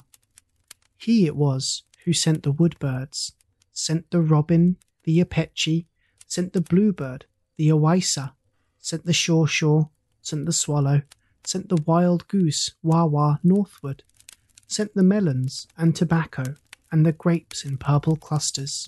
[0.97, 3.33] He it was who sent the wood birds,
[3.71, 5.85] sent the robin, the opechee,
[6.27, 7.25] sent the bluebird,
[7.57, 8.33] the owaissa,
[8.79, 9.89] sent the Shawshaw,
[10.21, 11.01] sent the swallow,
[11.45, 14.03] sent the wild goose, Wawa northward,
[14.67, 16.55] sent the melons and tobacco
[16.91, 18.87] and the grapes in purple clusters.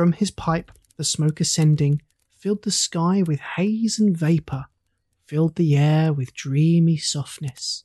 [0.00, 2.00] From his pipe, the smoke ascending
[2.34, 4.64] filled the sky with haze and vapour,
[5.26, 7.84] filled the air with dreamy softness,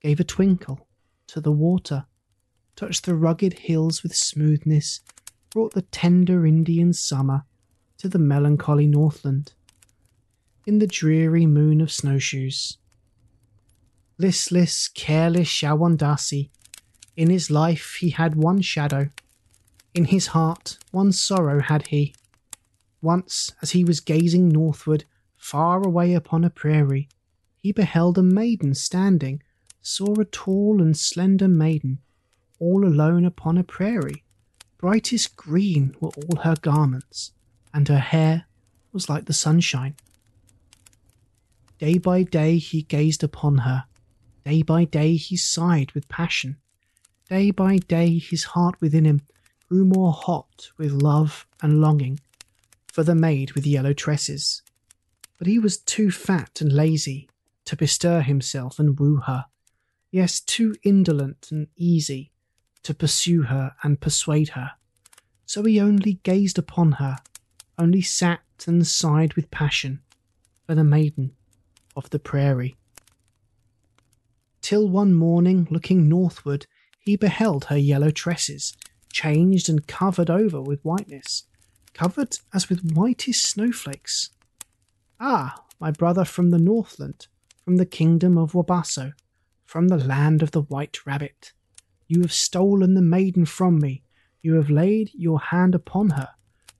[0.00, 0.88] gave a twinkle
[1.28, 2.06] to the water,
[2.74, 5.02] touched the rugged hills with smoothness,
[5.50, 7.44] brought the tender Indian summer
[7.98, 9.52] to the melancholy Northland.
[10.66, 12.78] In the dreary moon of snowshoes,
[14.18, 16.50] listless, careless Shawondasee,
[17.16, 19.10] in his life he had one shadow,
[19.94, 22.14] in his heart one sorrow had he
[23.00, 25.04] once, as he was gazing northward,
[25.36, 27.06] far away upon a prairie,
[27.60, 29.42] he beheld a maiden standing,
[29.82, 31.98] saw a tall and slender maiden,
[32.58, 34.24] all alone upon a prairie.
[34.78, 37.32] Brightest green were all her garments,
[37.74, 38.46] and her hair
[38.90, 39.94] was like the sunshine.
[41.78, 43.84] Day by day he gazed upon her,
[44.46, 46.56] day by day he sighed with passion,
[47.28, 49.20] day by day his heart within him
[49.74, 52.20] grew more hot with love and longing
[52.86, 54.62] for the maid with yellow tresses.
[55.36, 57.28] But he was too fat and lazy
[57.64, 59.46] to bestir himself and woo her,
[60.12, 62.30] yes, too indolent and easy
[62.84, 64.70] to pursue her and persuade her.
[65.44, 67.16] So he only gazed upon her,
[67.76, 70.02] only sat and sighed with passion
[70.68, 71.32] for the maiden
[71.96, 72.76] of the prairie.
[74.62, 76.66] Till one morning, looking northward,
[77.00, 78.72] he beheld her yellow tresses,
[79.14, 81.44] changed and covered over with whiteness,
[81.94, 84.30] covered as with whitest snowflakes.
[85.20, 87.28] Ah, my brother from the Northland,
[87.64, 89.12] from the kingdom of Wabasso,
[89.64, 91.52] from the land of the white rabbit.
[92.08, 94.02] You have stolen the maiden from me.
[94.42, 96.30] You have laid your hand upon her.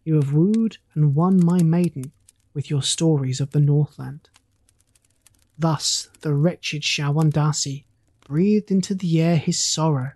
[0.04, 2.12] You have wooed and won my maiden
[2.52, 4.28] with your stories of the Northland.
[5.56, 7.84] Thus the wretched Shawondasee
[8.26, 10.12] breathed into the air his sorrow,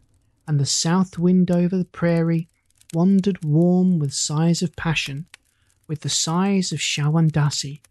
[0.48, 2.48] and the south wind over the prairie
[2.94, 5.26] wandered warm with sighs of passion,
[5.86, 7.82] with the sighs of Shawondasee,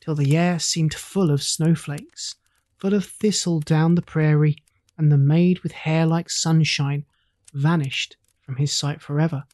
[0.00, 2.34] till the air seemed full of snowflakes,
[2.78, 4.56] full of thistle down the prairie,
[4.98, 7.06] and the maid with hair like sunshine
[7.54, 9.44] vanished from his sight forever.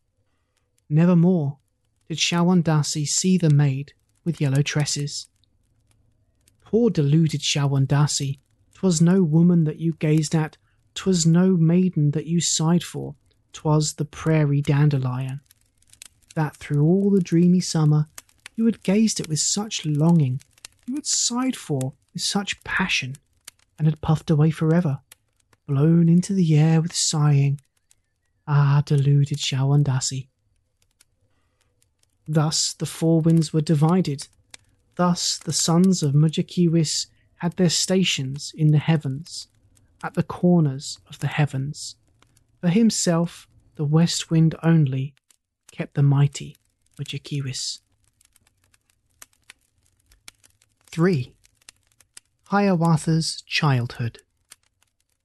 [0.88, 1.58] Never more
[2.08, 3.92] did Shawondasee see the maid
[4.24, 5.28] with yellow tresses.
[6.64, 8.38] Poor deluded Shawondasee,
[8.72, 10.56] 'twas no woman that you gazed at,
[10.96, 13.14] 'twas no maiden that you sighed for,
[13.52, 15.40] 'twas the prairie dandelion,
[16.34, 18.08] that through all the dreamy summer
[18.56, 20.40] you had gazed at with such longing,
[20.86, 23.14] you had sighed for with such passion,
[23.78, 25.00] and had puffed away forever,
[25.66, 27.60] blown into the air with sighing.
[28.48, 30.28] Ah, deluded Shawondasee.
[32.26, 34.28] Thus the four winds were divided.
[34.94, 37.06] Thus the sons of Mudjekeewis
[37.36, 39.48] had their stations in the heavens,
[40.02, 41.96] at the corners of the heavens.
[42.60, 45.14] For himself, the west wind only
[45.70, 46.56] kept the mighty
[46.98, 47.80] Mudjekeewis.
[50.86, 51.34] 3.
[52.48, 54.20] Hiawatha's Childhood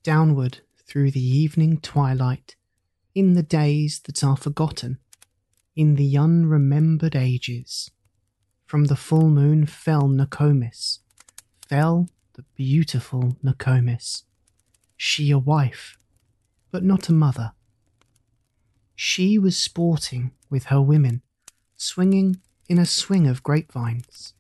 [0.04, 2.58] Downward through the evening twilight,
[3.16, 4.98] in the days that are forgotten,
[5.76, 7.90] in the unremembered ages,
[8.66, 11.00] from the full moon fell Nokomis,
[11.70, 14.24] fell the beautiful Nokomis,
[15.04, 15.98] she a wife,
[16.70, 17.54] but not a mother.
[18.96, 21.24] She was sporting with her women,
[21.76, 22.40] swinging
[22.70, 24.36] in a swing of grapevines,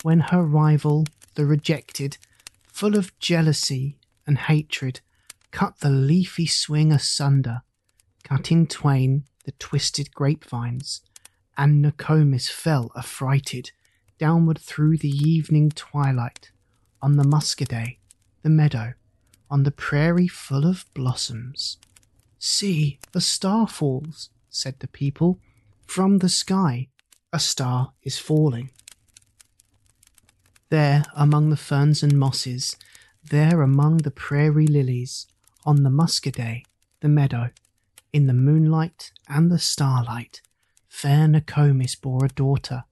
[0.00, 2.16] when her rival, the rejected,
[2.66, 5.02] full of jealousy and hatred,
[5.50, 7.60] cut the leafy swing asunder,
[8.24, 11.02] cut in twain the twisted grapevines,
[11.58, 13.72] and Nokomis fell affrighted
[14.16, 16.52] downward through the evening twilight
[17.02, 17.98] on the Muskoday,
[18.42, 18.94] the meadow,
[19.50, 21.78] on the prairie full of blossoms.
[22.38, 25.40] See, a star falls, said the people.
[25.86, 26.88] From the sky,
[27.32, 28.70] a star is falling.
[30.70, 32.76] There among the ferns and mosses,
[33.24, 35.26] there among the prairie lilies,
[35.66, 36.62] on the Muskoday,
[37.00, 37.50] the meadow,
[38.12, 40.40] in the moonlight and the starlight,
[40.88, 42.84] fair Nokomis bore a daughter.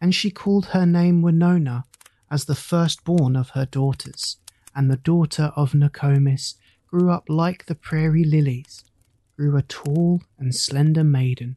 [0.00, 1.84] And she called her name Wenonah
[2.30, 4.36] as the firstborn of her daughters,
[4.74, 6.54] and the daughter of Nokomis
[6.86, 8.84] grew up like the prairie lilies,
[9.36, 11.56] grew a tall and slender maiden,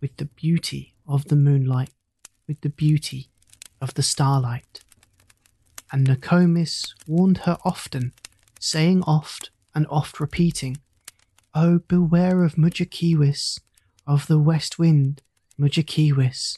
[0.00, 1.90] with the beauty of the moonlight,
[2.46, 3.28] with the beauty
[3.80, 4.80] of the starlight.
[5.92, 8.12] And Nokomis warned her often,
[8.58, 10.78] saying oft and oft repeating,
[11.54, 13.60] Oh, beware of Mudjekeewis,
[14.06, 15.22] of the west wind,
[15.58, 16.56] Mudjekeewis.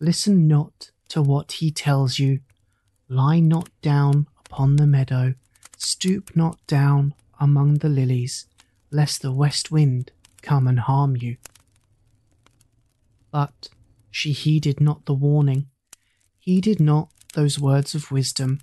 [0.00, 2.40] Listen not to what he tells you.
[3.08, 5.34] Lie not down upon the meadow,
[5.76, 8.46] stoop not down among the lilies,
[8.92, 11.36] lest the west wind come and harm you.
[13.32, 13.68] But
[14.12, 15.66] she heeded not the warning,
[16.38, 18.60] heeded not those words of wisdom,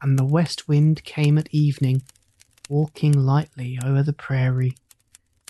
[0.00, 2.02] and the west wind came at evening,
[2.68, 4.76] walking lightly over the prairie,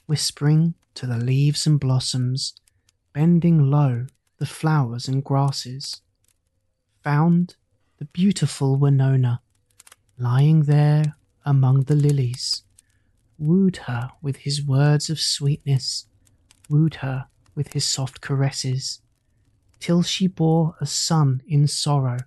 [0.06, 2.54] whispering to the leaves and blossoms,
[3.12, 4.06] bending low
[4.38, 6.00] the flowers and grasses,
[7.02, 7.56] found
[7.98, 9.40] the beautiful Wenonah
[10.18, 12.62] lying there among the lilies,
[13.38, 16.06] wooed her with his words of sweetness,
[16.68, 19.00] wooed her with his soft caresses,
[19.80, 22.18] till she bore a son in sorrow,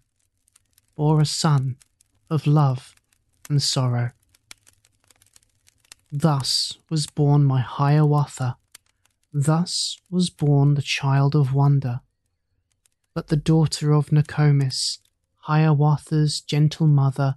[0.95, 1.77] bore a son
[2.29, 2.95] of love
[3.49, 4.11] and sorrow.
[6.11, 8.57] Thus was born my Hiawatha,
[9.33, 12.01] thus was born the child of wonder.
[13.13, 14.99] But the daughter of Nokomis,
[15.41, 17.35] Hiawatha's gentle mother,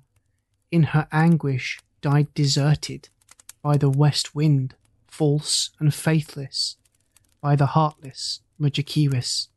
[0.72, 3.10] in her anguish died deserted
[3.62, 4.74] by the west wind,
[5.06, 6.76] false and faithless,
[7.40, 9.48] by the heartless Mudjekeewis.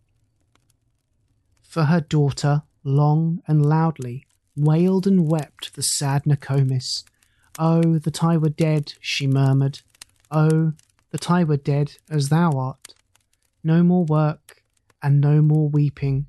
[1.63, 7.03] For her daughter, long and loudly, wailed and wept the sad Nokomis.
[7.57, 9.81] Oh, that I were dead, she murmured.
[10.29, 10.73] Oh,
[11.11, 12.93] that I were dead as thou art.
[13.63, 14.63] No more work
[15.01, 16.27] and no more weeping.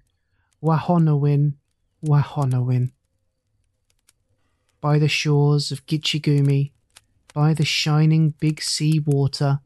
[0.63, 1.55] Wahonowin,
[2.05, 2.93] Wahonowin.
[4.87, 6.71] By the shores of Gitche Gumee,
[7.35, 9.59] by the shining big sea water,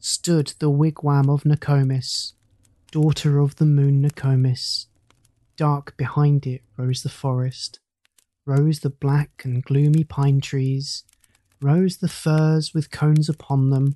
[0.00, 2.32] stood the wigwam of Nokomis,
[2.90, 4.86] daughter of the moon Nokomis.
[5.56, 7.78] Dark behind it rose the forest,
[8.44, 11.04] rose the black and gloomy pine trees,
[11.62, 13.94] rose the firs with cones upon them,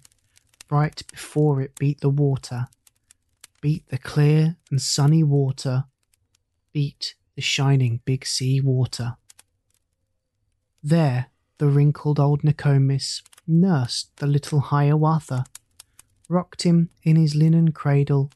[0.69, 2.69] bright before it beat the water,
[3.61, 5.87] beat the clear and sunny water,
[6.73, 9.17] beat the shining big sea water.
[10.83, 11.27] There
[11.59, 15.45] the wrinkled old Nokomis nursed the little Hiawatha,
[16.29, 18.31] rocked him in his linen cradle,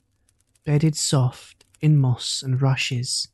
[0.64, 3.28] bedded soft in moss and rushes,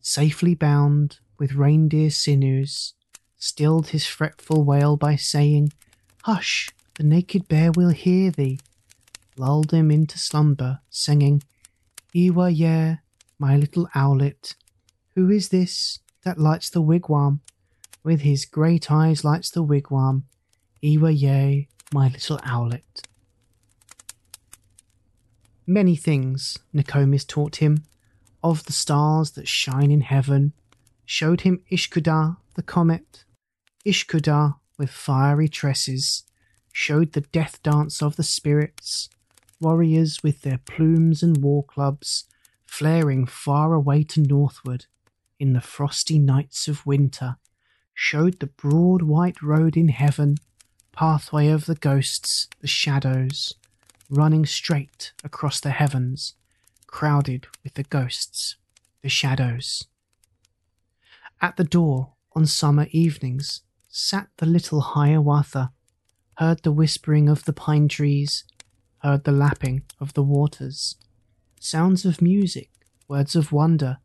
[0.00, 2.94] safely bound with reindeer sinews,
[3.36, 5.72] stilled his fretful wail by saying,
[6.22, 8.60] Hush, the naked bear will hear thee,
[9.36, 11.42] lulled him into slumber, singing,
[12.12, 12.98] Ewa yea,
[13.38, 14.54] my little owlet,
[15.14, 17.40] who is this that lights the wigwam?
[18.02, 20.24] With his great eyes lights the wigwam.
[20.80, 23.02] Ewa yea, my little owlet.
[25.66, 27.84] Many things Nokomis taught him
[28.42, 30.54] of the stars that shine in heaven,
[31.04, 33.24] showed him Ishkoodah the comet,
[33.84, 36.24] Ishkoodah with fiery tresses,
[36.72, 39.10] showed the death dance of the spirits,
[39.60, 42.24] warriors with their plumes and war clubs,
[42.64, 44.86] flaring far away to northward
[45.38, 47.36] in the frosty nights of winter
[47.94, 50.36] showed the broad white road in heaven,
[50.92, 53.54] pathway of the ghosts, the shadows,
[54.08, 56.34] running straight across the heavens,
[56.86, 58.56] crowded with the ghosts,
[59.02, 59.86] the shadows.
[61.40, 65.72] At the door on summer evenings sat the little Hiawatha,
[66.38, 68.44] heard the whispering of the pine trees,
[68.98, 70.96] heard the lapping of the waters,
[71.60, 72.70] sounds of music,
[73.08, 73.98] words of wonder.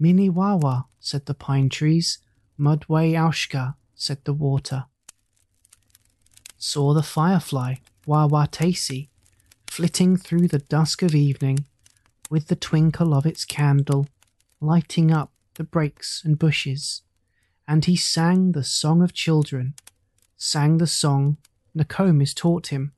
[0.00, 2.18] Minnewawa, said the pine trees,
[2.58, 4.86] Mudway Aushka, said the water.
[6.56, 7.76] Saw the firefly,
[8.06, 9.08] Wah-wah-taysee,
[9.66, 11.66] flitting through the dusk of evening,
[12.30, 14.06] with the twinkle of its candle,
[14.60, 17.02] lighting up the brakes and bushes.
[17.66, 19.74] And he sang the song of children,
[20.36, 21.38] sang the song
[21.74, 22.92] Nokomis taught him.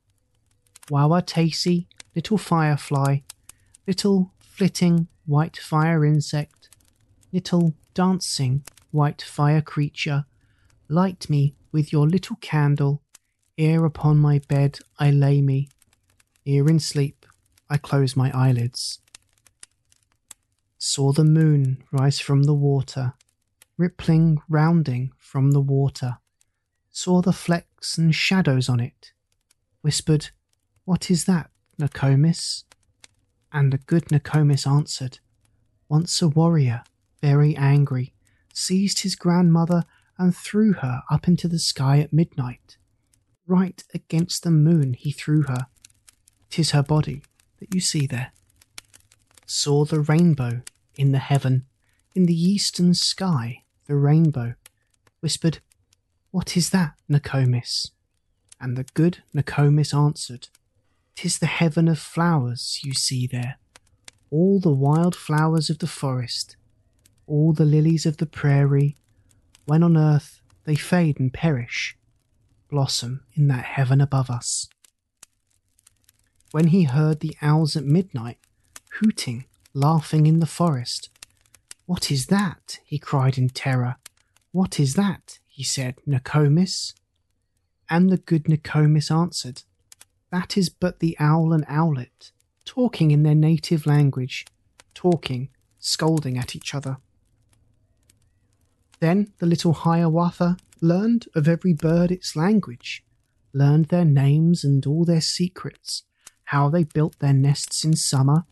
[0.91, 3.19] Wah-wah-taysee, little firefly,
[3.87, 6.69] little flitting white fire insect,
[7.33, 8.65] little dancing
[8.97, 10.25] white fire creature,
[10.89, 13.03] light me with your little candle,
[13.59, 15.69] ere upon my bed I lay me,
[16.47, 17.27] ere in sleep
[17.69, 19.01] I close my eyelids.
[20.79, 23.13] saw the moon rise from the water,
[23.77, 26.17] rippling, rounding from the water,
[26.91, 29.13] saw the flecks and shadows on it,
[29.83, 30.31] whispered,
[30.87, 32.65] What is that, Nokomis?
[33.53, 35.19] And the good Nokomis answered,
[35.89, 36.83] Once a warrior,
[37.21, 38.15] very angry,
[38.57, 39.85] seized his grandmother
[40.19, 42.79] and threw her up into the sky at midnight.
[43.47, 45.67] Right against the moon he threw her.
[46.49, 47.23] Tis her body
[47.61, 48.33] that you see there.
[49.45, 50.63] Saw the rainbow
[50.97, 51.67] in the heaven,
[52.15, 54.55] in the eastern sky, the rainbow.
[55.21, 55.59] Whispered,
[56.31, 57.91] What is that, Nokomis?
[58.59, 60.49] And the good Nokomis answered,
[61.15, 63.59] Tis the heaven of flowers you see there,
[64.31, 66.57] all the wild flowers of the forest,
[67.27, 68.97] all the lilies of the prairie,
[69.65, 71.97] when on earth they fade and perish,
[72.71, 74.69] blossom in that heaven above us.
[76.53, 78.39] When he heard the owls at midnight
[79.01, 81.11] hooting, laughing in the forest,
[81.85, 82.81] What is that?
[82.85, 83.97] he cried in terror.
[84.51, 85.39] What is that?
[85.47, 86.95] he said, Nokomis.
[87.89, 89.63] And the good Nokomis answered,
[90.31, 92.33] That is but the owl and owlet,
[92.65, 94.45] talking in their native language,
[94.95, 96.99] talking, scolding at each other.
[99.07, 103.05] Then the little Hiawatha learned of every bird its language,
[103.53, 106.03] learned their names and all their secrets,
[106.47, 108.47] how they built their nests in summer,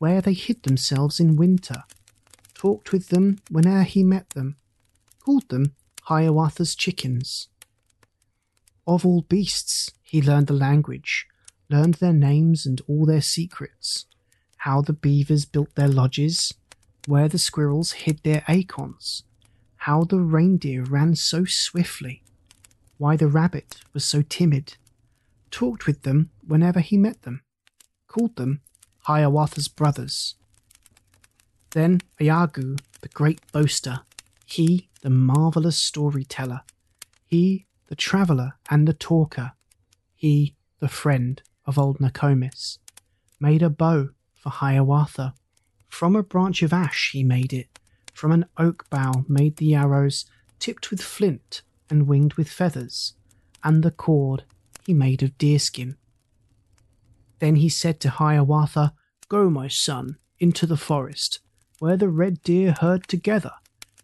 [0.00, 1.84] where they hid themselves in winter,
[2.54, 4.56] talked with them whene'er he met them,
[5.24, 5.76] called them
[6.06, 7.46] Hiawatha's chickens.
[8.88, 11.28] Of all beasts he learned the language,
[11.70, 14.06] learned their names and all their secrets,
[14.56, 16.52] how the beavers built their lodges,
[17.06, 19.22] where the squirrels hid their acorns,
[19.84, 22.22] how the reindeer ran so swiftly,
[22.96, 24.78] why the rabbit was so timid,
[25.50, 27.42] talked with them whenever he met them,
[28.08, 28.62] called them
[29.00, 30.36] Hiawatha's brothers.
[31.72, 34.00] Then Iagoo, the great boaster,
[34.46, 36.62] he, the marvelous storyteller,
[37.26, 39.52] he, the traveller and the talker,
[40.16, 42.78] he, the friend of old Nokomis,
[43.38, 45.34] made a bow for Hiawatha.
[45.90, 47.78] From a branch of ash he made it,
[48.14, 50.24] from an oak bough made the arrows,
[50.58, 51.60] tipped with flint
[51.90, 53.14] and winged with feathers,
[53.62, 54.44] and the cord
[54.86, 55.96] he made of deerskin.
[57.40, 58.94] Then he said to Hiawatha,
[59.28, 61.40] Go, my son, into the forest,
[61.78, 63.52] where the red deer herd together.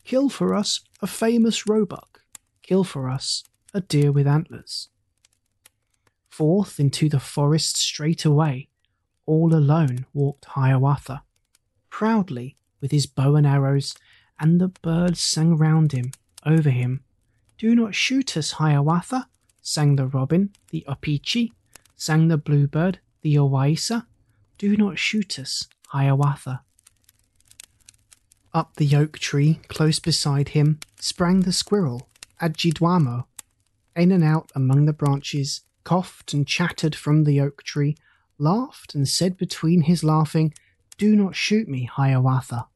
[0.05, 2.21] Kill for us a famous roebuck.
[2.63, 4.89] Kill for us a deer with antlers.
[6.29, 8.69] Forth into the forest straight away,
[9.27, 11.23] all alone walked Hiawatha.
[11.91, 13.95] Proudly, with his bow and arrows,
[14.39, 16.13] and the birds sang round him,
[16.47, 17.03] over him.
[17.59, 19.29] Do not shoot us, Hiawatha,
[19.61, 21.53] sang the robin, the opechee,
[21.95, 24.07] sang the bluebird, the owaissa.
[24.57, 26.63] Do not shoot us, Hiawatha.
[28.53, 32.09] Up the oak tree, close beside him, sprang the squirrel,
[32.41, 33.27] Adjidaumo.
[33.95, 37.97] In and out among the branches, coughed and chattered from the oak tree,
[38.39, 40.55] laughed and said between his laughing,
[40.97, 42.67] Do not shoot me, Hiawatha.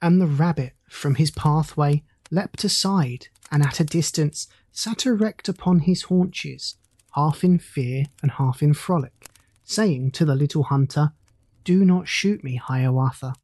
[0.00, 5.80] And the rabbit from his pathway leapt aside, and at a distance sat erect upon
[5.80, 6.76] his haunches,
[7.14, 9.28] half in fear and half in frolic,
[9.64, 11.12] saying to the little hunter,
[11.64, 13.34] Do not shoot me, Hiawatha.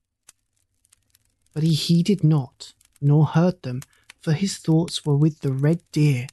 [1.54, 3.80] But he heeded not, nor heard them,
[4.20, 6.26] for his thoughts were with the red deer.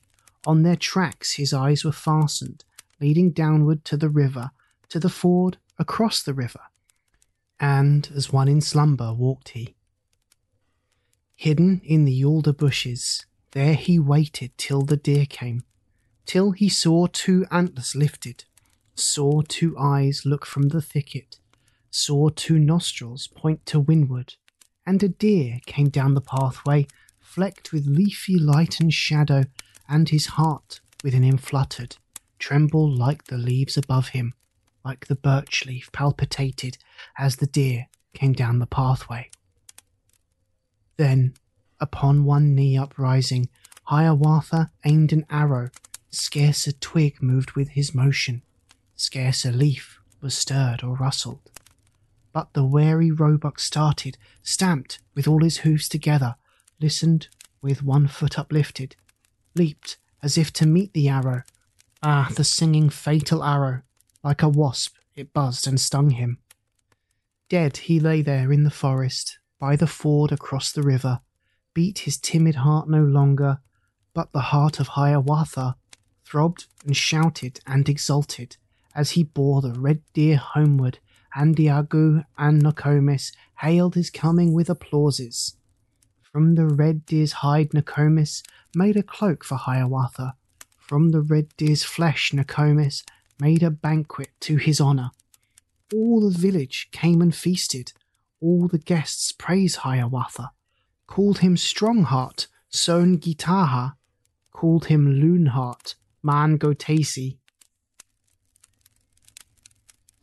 [0.46, 2.64] On their tracks his eyes were fastened,
[3.02, 4.52] leading downward to the river,
[4.90, 6.62] to the ford, across the river.
[7.60, 9.76] And as one in slumber walked he.
[11.40, 15.64] Hidden in the alder bushes, there he waited till the deer came,
[16.26, 18.44] till he saw two antlers lifted,
[18.94, 21.40] saw two eyes look from the thicket,
[21.90, 24.34] saw two nostrils point to windward,
[24.86, 26.86] and a deer came down the pathway,
[27.22, 29.46] flecked with leafy light and shadow,
[29.88, 31.96] and his heart within him fluttered,
[32.38, 34.34] trembled like the leaves above him,
[34.84, 36.78] like the birch leaf palpitated
[37.18, 39.30] as the deer came down the pathway.
[41.00, 41.34] Then,
[41.80, 43.48] upon one knee uprising,
[43.84, 45.70] Hiawatha aimed an arrow.
[46.10, 48.42] Scarce a twig moved with his motion,
[48.98, 51.40] scarce a leaf was stirred or rustled.
[52.34, 56.36] But the wary roebuck started, stamped with all his hoofs together,
[56.82, 57.30] listened
[57.62, 58.98] with one foot uplifted,
[59.56, 61.44] leaped as if to meet the arrow.
[62.04, 63.84] Ah, the singing fatal arrow!
[64.22, 66.40] Like a wasp, it buzzed and stung him.
[67.48, 71.20] Dead he lay there in the forest, by the ford across the river,
[71.74, 73.60] beat his timid heart no longer,
[74.14, 75.76] but the heart of Hiawatha
[76.24, 78.58] throbbed and shouted and exulted
[78.96, 81.00] as he bore the red deer homeward
[81.36, 85.56] and Andiagu and Nokomis hailed his coming with applauses.
[86.22, 88.44] From the red deer's hide, Nokomis
[88.76, 90.36] made a cloak for Hiawatha.
[90.78, 93.04] From the red deer's flesh, Nokomis
[93.40, 95.12] made a banquet to his honor.
[95.94, 97.94] All the village came and feasted.
[98.42, 100.52] All the guests praised Hiawatha,
[101.08, 103.96] called him Strongheart, Soan-ge-taha,
[104.52, 107.38] called him Loonheart, Mahn-go-taysee.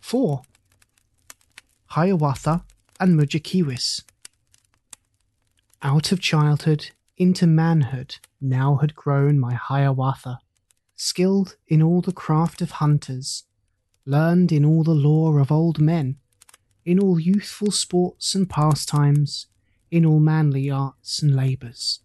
[0.01, 0.43] 4.
[1.89, 2.65] Hiawatha
[3.01, 4.03] and Mudjekeewis.
[5.83, 10.39] Out of childhood into manhood now had grown my Hiawatha,
[10.95, 13.45] skilled in all the craft of hunters,
[14.05, 16.17] learned in all the lore of old men,
[16.87, 19.49] in all youthful sports and pastimes,
[19.91, 22.01] in all manly arts and labours.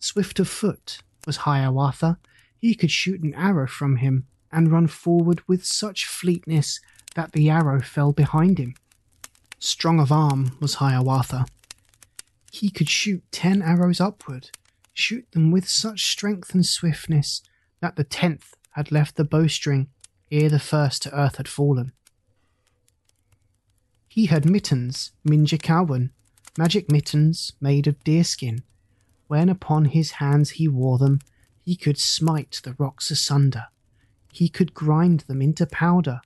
[0.00, 2.18] Swift of foot was Hiawatha,
[2.58, 6.80] he could shoot an arrow from him and run forward with such fleetness
[7.14, 8.74] that the arrow fell behind him.
[9.58, 11.46] Strong of arm was Hiawatha.
[12.52, 14.50] He could shoot ten arrows upward,
[14.94, 17.42] shoot them with such strength and swiftness
[17.80, 19.88] that the tenth had left the bowstring
[20.30, 21.92] ere the first to earth had fallen.
[24.16, 26.08] He had mittens, Minjekahwun,
[26.56, 28.62] magic mittens made of deerskin.
[29.26, 31.18] When upon his hands he wore them,
[31.60, 33.66] he could smite the rocks asunder.
[34.32, 36.22] He could grind them into powder.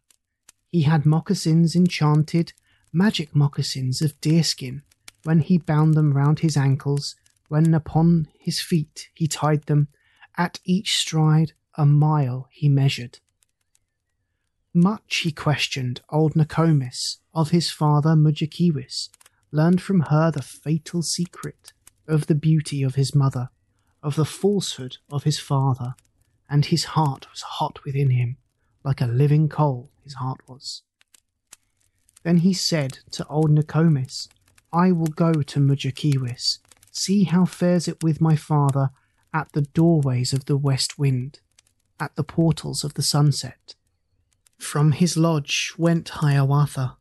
[0.69, 2.53] He had moccasins enchanted,
[2.93, 4.83] magic moccasins of deerskin,
[5.25, 7.17] when he bound them round his ankles,
[7.49, 9.89] when upon his feet he tied them,
[10.39, 13.19] at each stride a mile he measured.
[14.73, 19.09] Much he questioned old Nokomis of his father Mudjekeewis,
[19.51, 21.73] learned from her the fatal secret
[22.07, 23.51] of the beauty of his mother,
[24.01, 25.95] of the falsehood of his father,
[26.49, 28.37] and his heart was hot within him,
[28.85, 30.83] like a living coal his heart was.
[32.23, 34.29] Then he said to old Nokomis,
[34.73, 36.59] I will go to Mudjekeewis,
[36.93, 38.91] see how fares it with my father
[39.35, 41.41] at the doorways of the west wind,
[41.99, 43.75] at the portals of the sunset.
[44.61, 46.97] From his lodge went Hiawatha,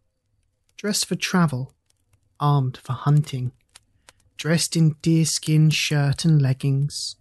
[0.78, 1.74] dressed for travel,
[2.39, 3.51] armed for hunting,
[4.38, 7.18] dressed in deerskin shirt and leggings,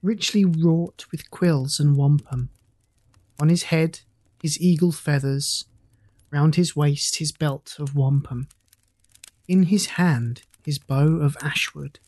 [0.00, 2.48] richly wrought with quills and wampum.
[3.40, 4.00] On his head,
[4.40, 5.66] his eagle feathers,
[6.30, 8.48] round his waist, his belt of wampum.
[9.48, 11.98] In his hand, his bow of ashwood,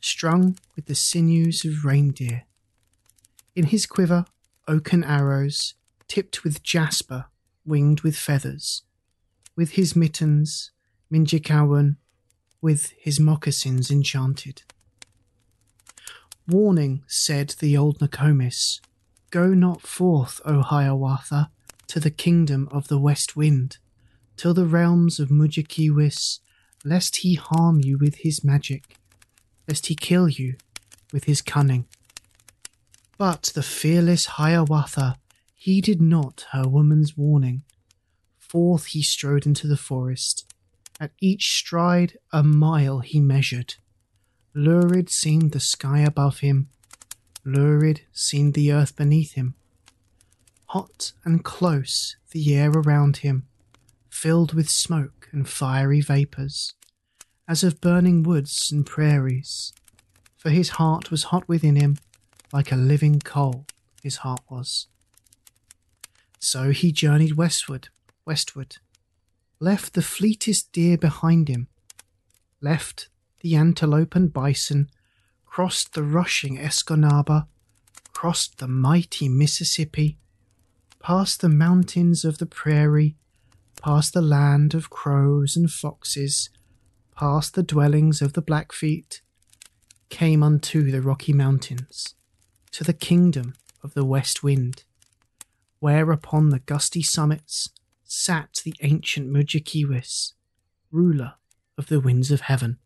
[0.00, 2.44] strung with the sinews of reindeer.
[3.56, 4.26] In his quiver,
[4.68, 5.74] oaken arrows,
[6.08, 7.26] tipped with jasper,
[7.64, 8.82] winged with feathers.
[9.56, 10.70] With his mittens,
[11.12, 11.96] Minjekahwun,
[12.60, 14.62] with his moccasins enchanted.
[16.48, 18.80] Warning, said the old Nokomis,
[19.30, 21.50] Go not forth, O Hiawatha,
[21.88, 23.78] to the kingdom of the west wind,
[24.36, 26.40] till the realms of Mudjekeewis,
[26.84, 28.96] lest he harm you with his magic,
[29.66, 30.56] lest he kill you
[31.12, 31.86] with his cunning.
[33.18, 35.16] But the fearless Hiawatha
[35.66, 37.64] heeded not her woman's warning.
[38.38, 40.54] Forth he strode into the forest.
[41.00, 43.74] At each stride a mile he measured.
[44.54, 46.68] Lurid seemed the sky above him,
[47.44, 49.56] lurid seemed the earth beneath him.
[50.66, 53.48] Hot and close the air around him,
[54.08, 56.74] filled with smoke and fiery vapours,
[57.48, 59.72] as of burning woods and prairies.
[60.36, 61.96] For his heart was hot within him,
[62.52, 63.66] like a living coal,
[64.00, 64.86] his heart was.
[66.38, 67.88] So he journeyed westward,
[68.24, 68.76] westward,
[69.58, 71.68] left the fleetest deer behind him,
[72.60, 73.08] left
[73.40, 74.90] the antelope and bison,
[75.44, 77.46] crossed the rushing Escanaba,
[78.12, 80.18] crossed the mighty Mississippi,
[81.00, 83.16] past the mountains of the prairie,
[83.82, 86.50] past the land of crows and foxes,
[87.16, 89.20] past the dwellings of the Blackfeet,
[90.08, 92.14] came unto the Rocky Mountains,
[92.72, 94.84] to the kingdom of the West Wind,
[95.86, 97.70] where upon the gusty summits
[98.02, 100.32] sat the ancient Mudjekeewis,
[100.90, 101.34] ruler
[101.78, 102.78] of the winds of heaven.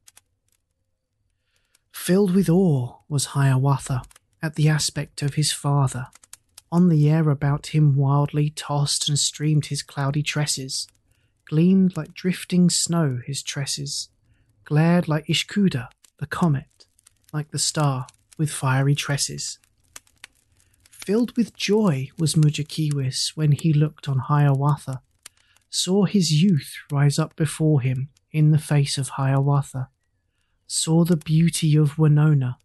[1.94, 4.02] Filled with awe was Hiawatha
[4.42, 6.08] at the aspect of his father
[6.70, 10.86] on the air about him wildly tossed and streamed his cloudy tresses,
[11.46, 14.10] gleamed like drifting snow his tresses,
[14.64, 15.88] glared like Ishkoodah,
[16.18, 16.84] the comet,
[17.32, 19.58] like the star with fiery tresses.
[21.04, 25.00] Filled with joy was Mudjekeewis when he looked on Hiawatha,
[25.70, 29.88] saw his youth rise up before him in the face of Hiawatha,
[30.66, 32.56] saw the beauty of Wenonah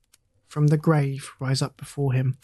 [0.47, 2.37] from the grave rise up before him.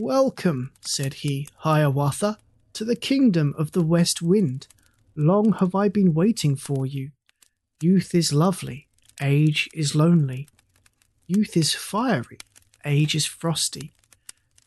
[0.00, 2.36] Welcome, said he, Hiawatha,
[2.72, 4.66] to the kingdom of the west wind.
[5.14, 7.12] Long have I been waiting for you.
[7.80, 8.88] Youth is lovely,
[9.22, 10.48] age is lonely.
[11.26, 12.38] Youth is fiery,
[12.84, 13.92] age is frosty.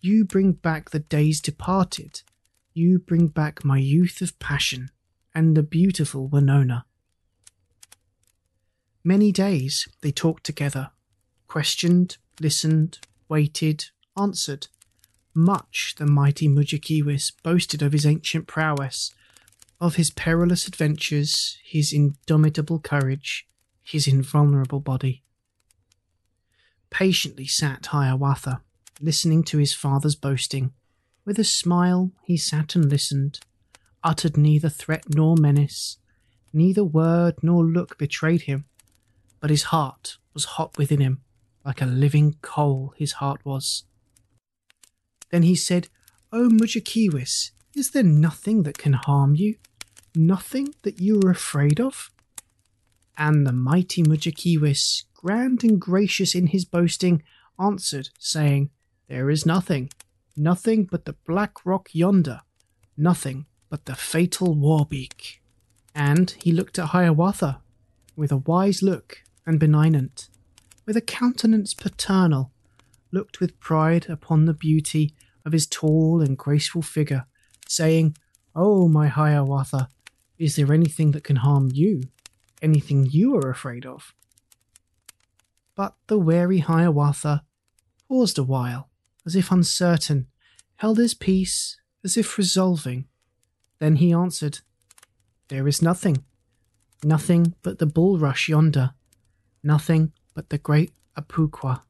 [0.02, 2.22] You bring back the days departed.
[2.74, 4.92] You bring back my youth of passion
[5.36, 6.84] and the beautiful Wenonah.
[9.04, 10.92] Many days they talked together,
[11.48, 13.86] questioned, listened, waited,
[14.18, 14.68] answered.
[15.34, 19.14] Much the mighty Mudjekeewis boasted of his ancient prowess,
[19.82, 23.48] of his perilous adventures, his indomitable courage,
[23.82, 25.24] his invulnerable body.
[26.90, 28.62] Patiently sat Hiawatha,
[29.02, 30.72] listening to his father's boasting.
[31.26, 33.40] With a smile he sat and listened,
[34.04, 35.98] uttered neither threat nor menace,
[36.54, 38.66] neither word nor look betrayed him,
[39.40, 41.22] but his heart was hot within him,
[41.66, 43.84] like a living coal his heart was.
[45.32, 45.88] Then he said,
[46.32, 49.56] O Mudjekeewis, is there nothing that can harm you?
[50.16, 52.12] Nothing that you are afraid of?
[53.18, 57.22] And the mighty Mudjekeewis, grand and gracious in his boasting,
[57.60, 58.70] answered, saying,
[59.10, 59.90] There is nothing,
[60.38, 62.42] nothing but the black rock yonder,
[62.96, 65.40] nothing but the fatal Wawbeek.
[65.96, 67.60] And he looked at Hiawatha
[68.16, 70.30] with a wise look and benignant,
[70.86, 72.52] with a countenance paternal,
[73.12, 77.26] looked with pride upon the beauty of his tall and graceful figure,
[77.68, 78.16] saying,
[78.56, 79.90] Oh, my Hiawatha,
[80.38, 82.04] is there anything that can harm you?
[82.62, 84.14] Anything you are afraid of?
[85.76, 87.44] But the wary Hiawatha
[88.08, 88.89] paused a while,
[89.30, 90.26] as if uncertain,
[90.78, 93.06] held his peace, as if resolving.
[93.78, 94.62] Then he answered,
[95.50, 96.24] There is nothing,
[97.04, 98.96] nothing but the bulrush yonder,
[99.62, 101.82] nothing but the great Apukwa.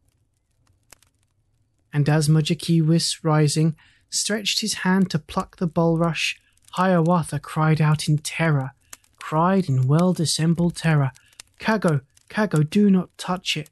[1.94, 3.78] And as Mudjekeewis, rising,
[4.10, 6.36] stretched his hand to pluck the bulrush,
[6.72, 8.72] Hiawatha cried out in terror,
[9.18, 11.12] cried in well dissembled terror,
[11.58, 13.70] Kahgo, Kahgo, do not touch it.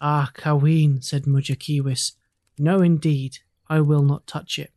[0.00, 2.12] Ah, Kaween, said Mudjekeewis,
[2.58, 3.38] no indeed,
[3.68, 4.72] I will not touch it.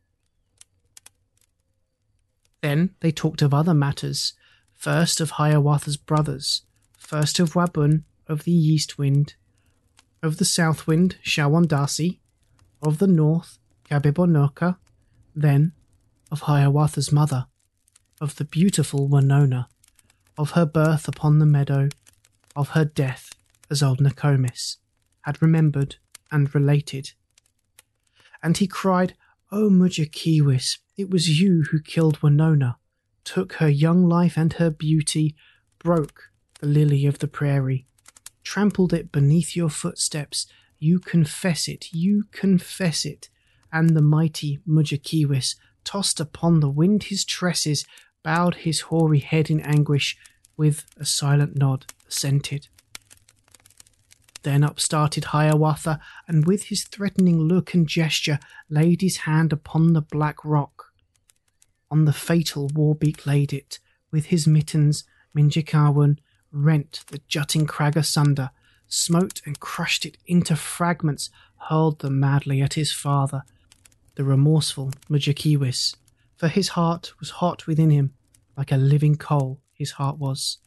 [2.61, 4.33] Then they talked of other matters,
[4.73, 6.63] first of Hiawatha's brothers,
[6.97, 9.35] first of Wabun, of the east wind,
[10.21, 12.19] of the south wind, Shawondasi,
[12.81, 13.59] of the north,
[13.89, 14.77] Kabibonokka,
[15.35, 15.73] then
[16.31, 17.47] of Hiawatha's mother,
[18.19, 19.67] of the beautiful Wenonah,
[20.37, 21.89] of her birth upon the meadow,
[22.55, 23.33] of her death,
[23.69, 24.77] as old Nokomis
[25.21, 25.97] had remembered
[26.31, 27.11] and related.
[28.41, 29.15] And he cried,
[29.51, 32.75] O Mudjekeewis, it was you who killed Wenonah,
[33.23, 35.35] took her young life and her beauty,
[35.79, 37.85] broke the lily of the prairie,
[38.43, 40.47] trampled it beneath your footsteps.
[40.79, 43.29] You confess it, you confess it.
[43.71, 47.85] And the mighty Mudjekeewis tossed upon the wind his tresses,
[48.23, 50.17] bowed his hoary head in anguish,
[50.55, 52.67] with a silent nod assented.
[54.47, 58.39] Then up started Hiawatha, and with his threatening look and gesture
[58.69, 60.93] laid his hand upon the black rock.
[61.91, 63.79] On the fatal Wawbeek laid it,
[64.09, 65.03] with his mittens,
[65.35, 66.19] Minjekahwun
[66.49, 68.51] rent the jutting crag asunder,
[68.87, 71.29] smote and crushed it into fragments,
[71.67, 73.43] hurled them madly at his father,
[74.15, 75.97] the remorseful Mudjekeewis,
[76.37, 78.13] for his heart was hot within him,
[78.55, 80.59] like a living coal his heart was.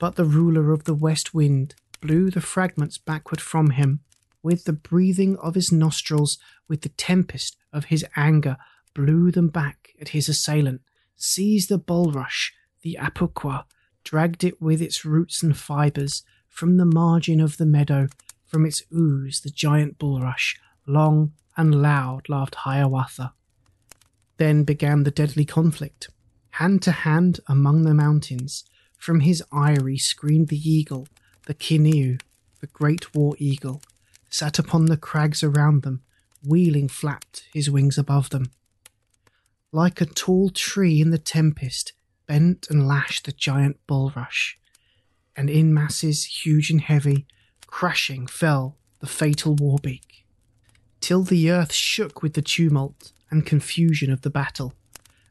[0.00, 4.00] But the ruler of the west wind blew the fragments backward from him,
[4.42, 6.36] with the breathing of his nostrils,
[6.68, 8.58] with the tempest of his anger,
[8.92, 10.82] blew them back at his assailant,
[11.16, 13.64] seized the bulrush, the apukwa,
[14.04, 18.08] dragged it with its roots and fibres from the margin of the meadow,
[18.44, 23.32] from its ooze the giant bulrush, long and loud laughed Hiawatha.
[24.36, 26.10] Then began the deadly conflict,
[26.50, 28.64] hand to hand among the mountains.
[28.98, 31.08] From his eyrie screamed the eagle,
[31.46, 32.18] the Keneu,
[32.60, 33.82] the great war eagle,
[34.30, 36.02] sat upon the crags around them,
[36.46, 38.50] wheeling flapped his wings above them.
[39.72, 41.92] Like a tall tree in the tempest,
[42.26, 44.56] bent and lashed the giant bulrush,
[45.36, 47.26] and in masses huge and heavy,
[47.66, 50.24] crashing fell the fatal Wawbeek,
[51.00, 54.74] till the earth shook with the tumult and confusion of the battle,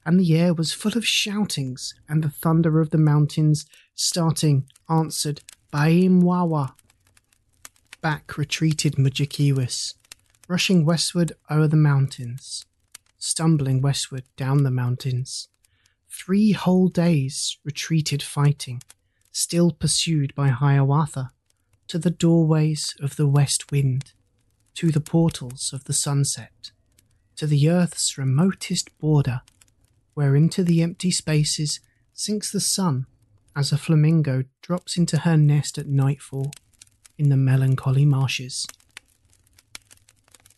[0.05, 5.41] and the air was full of shoutings, and the thunder of the mountains, starting, answered
[5.72, 6.74] Baimwawa.
[8.01, 9.93] Back retreated Mudjekeewis,
[10.49, 12.65] rushing westward o'er the mountains,
[13.17, 15.47] stumbling westward down the mountains.
[16.09, 18.84] Three whole days retreated fighting,
[19.32, 21.32] still pursued by Hiawatha,
[21.88, 24.11] to the doorways of the west wind,
[24.76, 26.72] to the portals of the sunset,
[27.38, 29.41] to the earth's remotest border,
[30.15, 31.80] where into the empty spaces
[32.13, 33.05] sinks the sun
[33.56, 36.52] as a flamingo drops into her nest at nightfall
[37.18, 38.66] in the melancholy marshes.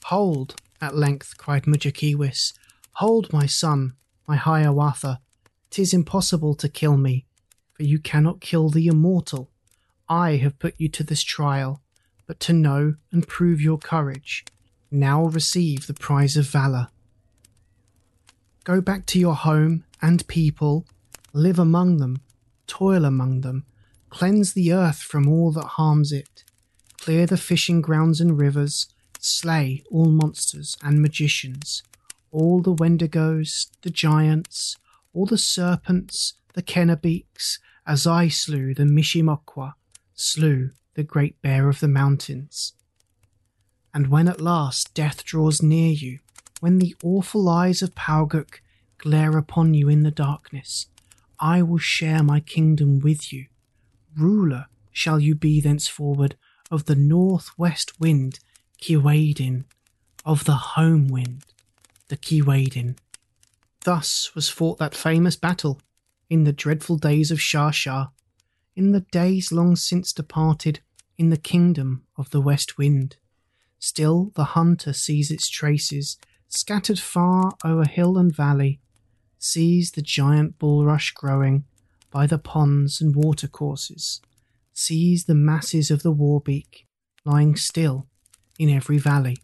[0.05, 2.53] Hold, at length cried Mudjekeewis,
[2.93, 3.93] hold, my son,
[4.27, 5.19] my Hiawatha.
[5.69, 7.25] Tis impossible to kill me,
[7.73, 9.49] for you cannot kill the immortal.
[10.07, 11.81] I have put you to this trial,
[12.27, 14.45] but to know and prove your courage.
[14.91, 16.89] Now receive the prize of valour.
[18.63, 20.85] Go back to your home and people,
[21.33, 22.21] live among them,
[22.67, 23.65] toil among them,
[24.09, 26.43] cleanse the earth from all that harms it,
[26.97, 28.87] clear the fishing grounds and rivers,
[29.19, 31.83] slay all monsters and magicians,
[32.31, 34.77] all the Wendigos, the giants,
[35.13, 39.73] all the serpents, the Kenabeeks, as I slew the Mishe-Mokwa,
[40.13, 42.73] slew the great bear of the mountains.
[43.93, 46.19] And when at last death draws near you,
[46.59, 48.61] when the awful eyes of Pauguk
[48.97, 50.87] glare upon you in the darkness,
[51.43, 53.47] I will share my kingdom with you.
[54.15, 56.37] Ruler shall you be thenceforward
[56.71, 58.39] of the northwest wind,
[58.81, 59.65] Keewaydin,
[60.23, 61.43] of the home wind,
[62.07, 62.97] the Keewaydin.
[63.83, 65.81] Thus was fought that famous battle
[66.29, 68.07] in the dreadful days of Shah-shah,
[68.73, 70.79] in the days long since departed,
[71.17, 73.17] in the kingdom of the west wind.
[73.79, 76.17] Still the hunter sees its traces
[76.47, 78.79] scattered far o'er hill and valley,
[79.43, 81.65] sees the giant bulrush growing
[82.09, 84.21] by the ponds and watercourses,
[84.71, 86.85] sees the masses of the Wawbeek
[87.25, 88.07] lying still
[88.57, 89.37] in every valley.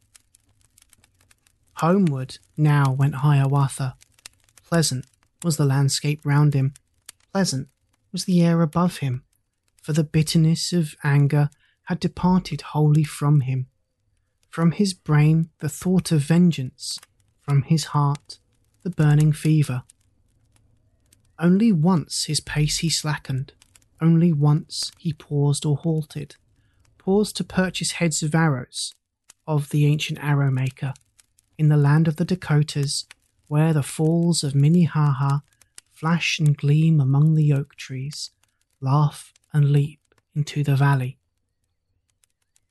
[1.74, 3.96] Homeward now went Hiawatha.
[4.64, 5.06] Pleasant
[5.44, 6.74] was the landscape round him,
[7.34, 7.68] pleasant
[8.14, 9.24] was the air above him,
[9.82, 11.50] for the bitterness of anger
[11.84, 13.68] had departed wholly from him.
[14.50, 17.00] From his brain the thought of vengeance,
[17.42, 18.39] from his heart
[18.84, 19.84] the burning fever.
[21.38, 23.54] Only once his pace he slackened,
[24.02, 26.36] only once he paused or halted,
[26.98, 28.94] paused to purchase heads of arrows
[29.48, 30.94] of the ancient arrow maker
[31.58, 33.06] in the land of the Dakotas,
[33.48, 35.40] where the falls of Minnehaha
[35.92, 38.32] flash and gleam among the oak trees,
[38.80, 40.00] laugh and leap
[40.34, 41.18] into the valley.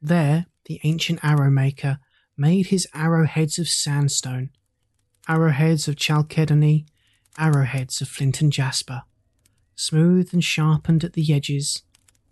[0.00, 1.98] There the ancient arrow maker
[2.36, 4.50] made his arrowheads of sandstone,
[5.28, 6.86] arrowheads of chalcedony,
[7.38, 9.02] arrowheads of flint and jasper,
[9.76, 11.82] smooth and sharpened at the edges,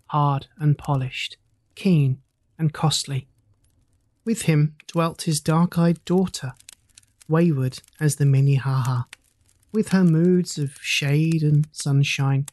[0.07, 1.37] hard and polished,
[1.75, 2.21] keen
[2.57, 3.27] and costly.
[4.25, 6.53] With him dwelt his dark eyed daughter,
[7.27, 9.03] wayward as the Minnehaha,
[9.71, 12.47] with her moods of shade and sunshine,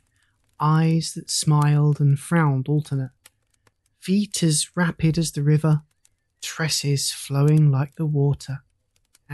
[0.61, 3.11] eyes that smiled and frowned alternate,
[3.99, 5.83] feet as rapid as the river,
[6.43, 8.64] tresses flowing like the water,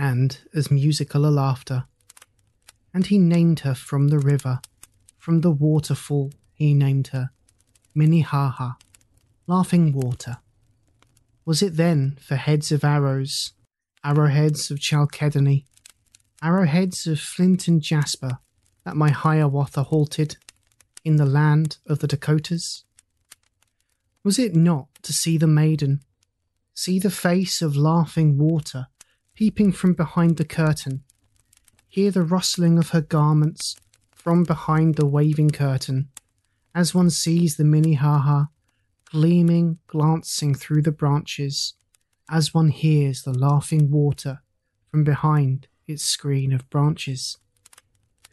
[0.01, 1.85] and as musical a laughter.
[2.95, 4.61] And he named her from the river,
[5.19, 7.31] from the waterfall he named her,
[7.95, 8.73] Minnehaha,
[9.47, 10.39] laughing water.
[11.45, 13.53] Was it then for heads of arrows,
[14.03, 15.67] arrowheads of chalcedony,
[16.43, 18.39] arrowheads of flint and jasper
[18.87, 20.39] that my Hiawatha halted
[21.05, 22.85] in the land of the Dakotas?
[24.25, 26.01] Was it not to see the maiden,
[26.73, 28.87] see the face of laughing water
[29.41, 31.03] peeping from behind the curtain,
[31.89, 33.75] hear the rustling of her garments
[34.11, 36.11] from behind the waving curtain,
[36.75, 38.45] as one sees the Minnehaha
[39.07, 41.73] gleaming, glancing through the branches,
[42.31, 44.43] as one hears the laughing water
[44.91, 47.39] from behind its screen of branches?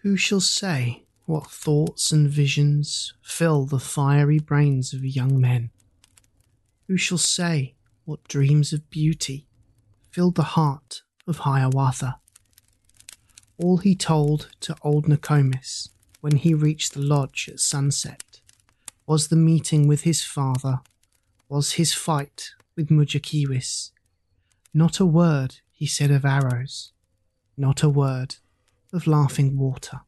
[0.02, 5.70] Who shall say what thoughts and visions fill the fiery brains of young men?
[6.90, 9.47] Who shall say what dreams of beauty
[10.18, 12.18] filled the heart of Hiawatha?
[13.60, 15.90] All he told to old Nokomis
[16.22, 18.42] when he reached the lodge at sunset
[19.06, 20.80] was the meeting with his father,
[21.48, 23.92] was his fight with Mudjekeewis.
[24.74, 26.94] Not a word he said of arrows,
[27.56, 28.38] not a word
[28.92, 30.02] of laughing water.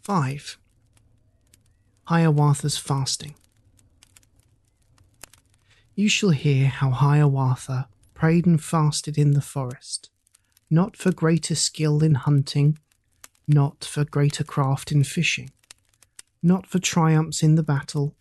[0.00, 0.56] 5.
[2.04, 3.34] Hiawatha's fasting.
[5.94, 10.10] You shall hear how Hiawatha prayed and fasted in the forest,
[10.70, 12.78] not for greater skill in hunting,
[13.46, 15.50] not for greater craft in fishing,
[16.42, 18.14] not for triumphs in the battle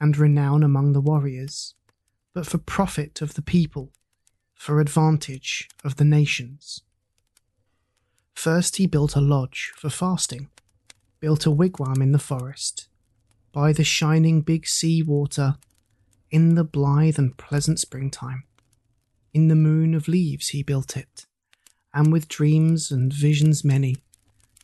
[0.00, 1.74] and renown among the warriors,
[2.34, 3.92] but for profit of the people,
[4.54, 6.82] for advantage of the nations.
[8.34, 10.48] First, he built a lodge for fasting
[11.22, 12.88] built a wigwam in the forest,
[13.52, 15.54] by the shining big sea water,
[16.32, 18.42] in the blithe and pleasant springtime.
[19.32, 21.26] In the moon of leaves he built it,
[21.94, 23.96] and with dreams and visions many,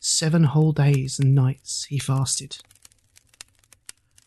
[0.01, 2.59] Seven whole days and nights he fasted.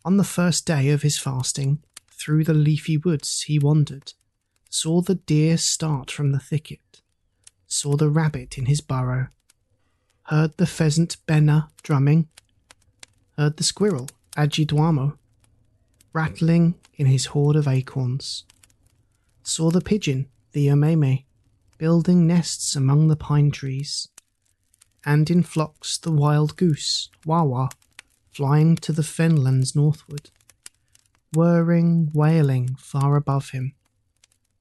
[0.04, 4.14] On the first day of his fasting, through the leafy woods he wandered,
[4.70, 7.02] saw the deer start from the thicket,
[7.68, 9.28] saw the rabbit in his burrow,
[10.24, 12.28] heard the pheasant Bena drumming,
[13.38, 15.18] heard the squirrel Adjidaumo
[16.14, 18.46] rattling in his hoard of acorns,
[19.44, 21.26] saw the pigeon the Omeme
[21.78, 24.08] building nests among the pine trees,
[25.06, 27.70] and in flocks the wild goose Wawa
[28.32, 30.30] flying to the fenlands northward,
[31.34, 33.74] whirring, wailing far above him.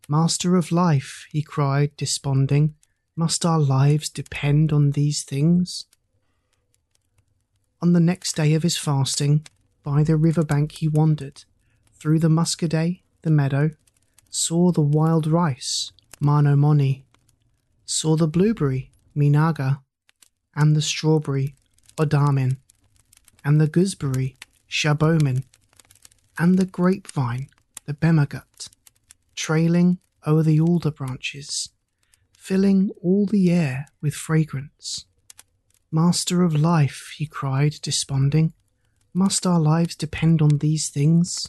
[0.09, 2.75] Master of life, he cried, desponding,
[3.15, 5.85] must our lives depend on these things?
[7.83, 9.47] On the next day of his fasting,
[9.83, 11.45] by the river bank he wandered,
[11.99, 13.70] through the Muskoday, the meadow,
[14.31, 17.05] saw the wild rice, Mahnomonee,
[17.85, 19.81] saw the blueberry, Meenahga,
[20.55, 21.55] and the strawberry,
[21.97, 22.59] Odahmin,
[23.45, 24.37] and the gooseberry,
[24.68, 25.45] Shahbomin,
[26.39, 27.49] and the grapevine,
[27.87, 28.68] the Bemahgut,
[29.35, 31.70] trailing o'er the alder branches,
[32.37, 35.07] filling all the air with fragrance.
[35.91, 38.53] Master of life, he cried, desponding,
[39.13, 41.49] must our lives depend on these things?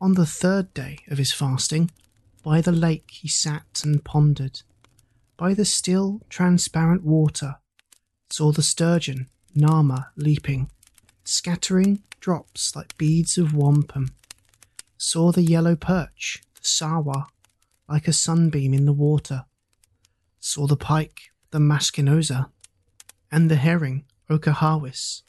[0.00, 1.90] On the third day of his fasting,
[2.42, 4.62] by the lake he sat and pondered.
[5.36, 7.56] By the still, transparent water,
[8.30, 10.70] saw the sturgeon, Nahma, leaping,
[11.24, 14.10] scattering drops like beads of wampum.
[14.96, 17.26] Saw the yellow perch, the Sahwa,
[17.88, 19.44] like a sunbeam in the water.
[20.40, 21.20] Saw the pike,
[21.50, 22.50] the Maskenozha,
[23.30, 25.22] and the herring, Okahahwis,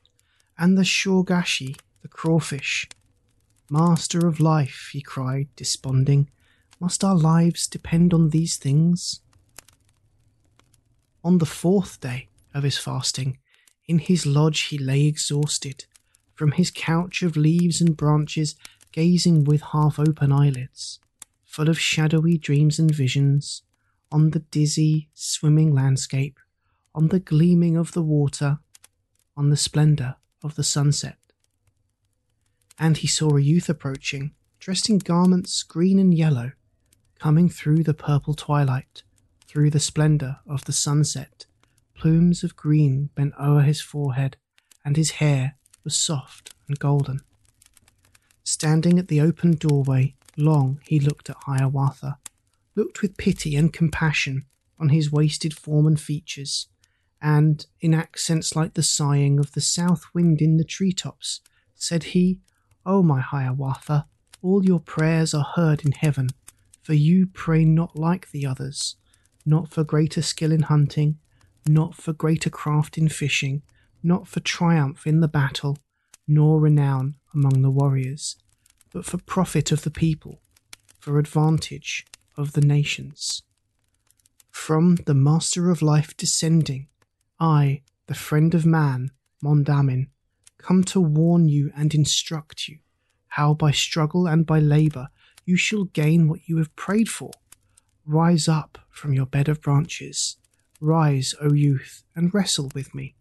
[0.57, 2.87] and the Shawgashee, the crawfish.
[3.69, 6.29] Master of life, he cried, desponding,
[6.79, 9.21] must our lives depend on these things?
[11.23, 13.39] On the fourth day of his fasting,
[13.87, 15.85] in his lodge he lay exhausted,
[16.33, 18.55] from his couch of leaves and branches,
[18.91, 20.99] gazing with half open eyelids,
[21.45, 23.63] full of shadowy dreams and visions,
[24.11, 26.39] on the dizzy, swimming landscape,
[26.95, 28.59] on the gleaming of the water,
[29.35, 31.17] on the splendour of the sunset.
[32.79, 36.51] And he saw a youth approaching, dressed in garments green and yellow,
[37.19, 39.03] coming through the purple twilight,
[39.47, 41.45] through the splendour of the sunset.
[41.95, 44.37] Plumes of green bent o'er his forehead,
[44.85, 47.21] and his hair was soft and golden.
[48.43, 52.19] Standing at the open doorway, long he looked at Hiawatha,
[52.75, 54.45] looked with pity and compassion
[54.79, 56.67] on his wasted form and features,
[57.21, 61.41] and, in accents like the sighing of the south wind in the tree tops,
[61.75, 62.39] said he,
[62.85, 64.07] O my Hiawatha,
[64.41, 66.29] all your prayers are heard in heaven,
[66.81, 68.95] for you pray not like the others,
[69.45, 71.17] not for greater skill in hunting,
[71.67, 73.61] not for greater craft in fishing,
[74.03, 75.77] not for triumph in the battle,
[76.27, 78.37] nor renown among the warriors,
[78.93, 80.41] but for profit of the people,
[80.99, 82.05] for advantage
[82.37, 83.41] of the nations.
[84.49, 86.87] From the Master of Life descending,
[87.39, 89.11] I, the friend of man,
[89.43, 90.07] Mondamin,
[90.57, 92.79] come to warn you and instruct you
[93.37, 95.09] how by struggle and by labour
[95.45, 97.29] you shall gain what you have prayed for.
[98.03, 100.37] Rise up from your bed of branches.
[100.81, 103.15] Rise, O youth, and wrestle with me.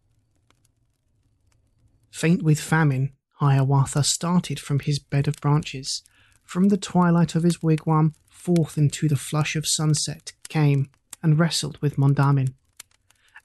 [2.10, 6.02] Faint with famine, Hiawatha started from his bed of branches.
[6.44, 10.88] From the twilight of his wigwam, forth into the flush of sunset, came
[11.22, 12.54] and wrestled with Mondamin.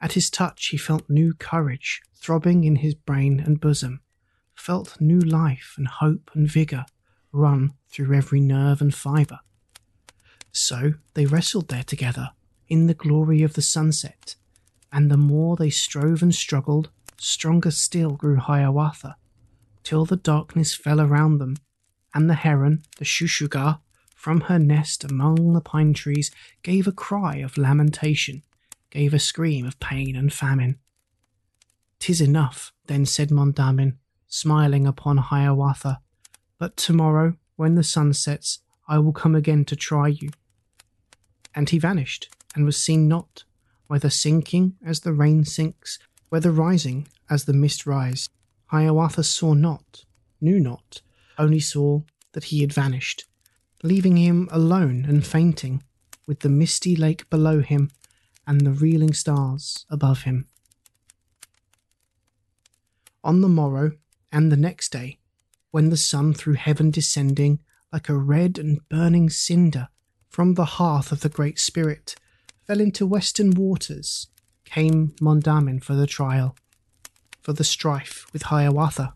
[0.02, 4.02] At his touch, he felt new courage throbbing in his brain and bosom,
[4.56, 6.86] felt new life and hope and vigour
[7.32, 9.40] run through every nerve and fibre.
[10.52, 12.32] So they wrestled there together
[12.68, 14.36] in the glory of the sunset,
[14.92, 19.16] and the more they strove and struggled, stronger still grew Hiawatha,
[19.84, 21.58] till the darkness fell around them,
[22.14, 23.80] and the heron, the Shushuga,
[24.16, 26.32] from her nest among the pine trees,
[26.64, 28.44] gave a cry of lamentation,
[28.92, 30.78] gave a scream of pain and famine.
[32.00, 36.02] "'Tis enough," then said Mondamin, smiling upon Hiawatha,
[36.60, 40.30] but tomorrow, when the sun sets, I will come again to try you.
[41.56, 43.46] And he vanished, and was seen not,
[43.88, 45.98] whether sinking as the rain sinks,
[46.30, 48.30] whether rising as the mist rise.
[48.68, 50.06] Hiawatha saw not,
[50.40, 51.02] knew not,
[51.38, 52.02] only saw
[52.34, 53.26] that he had vanished,
[53.84, 55.84] leaving him alone and fainting,
[56.28, 57.90] with the misty lake below him
[58.46, 60.48] and the reeling stars above him.
[63.24, 63.92] On the morrow
[64.32, 65.20] and the next day,
[65.72, 67.60] when the sun through heaven descending
[67.94, 69.90] like a red and burning cinder
[70.28, 72.16] from the hearth of the Great Spirit
[72.66, 74.28] fell into western waters,
[74.66, 76.56] came Mondamin for the trial,
[77.42, 79.14] for the strife with Hiawatha,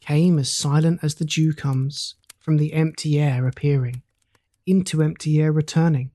[0.00, 4.02] came as silent as the dew comes from the empty air appearing,
[4.66, 6.10] into empty air returning,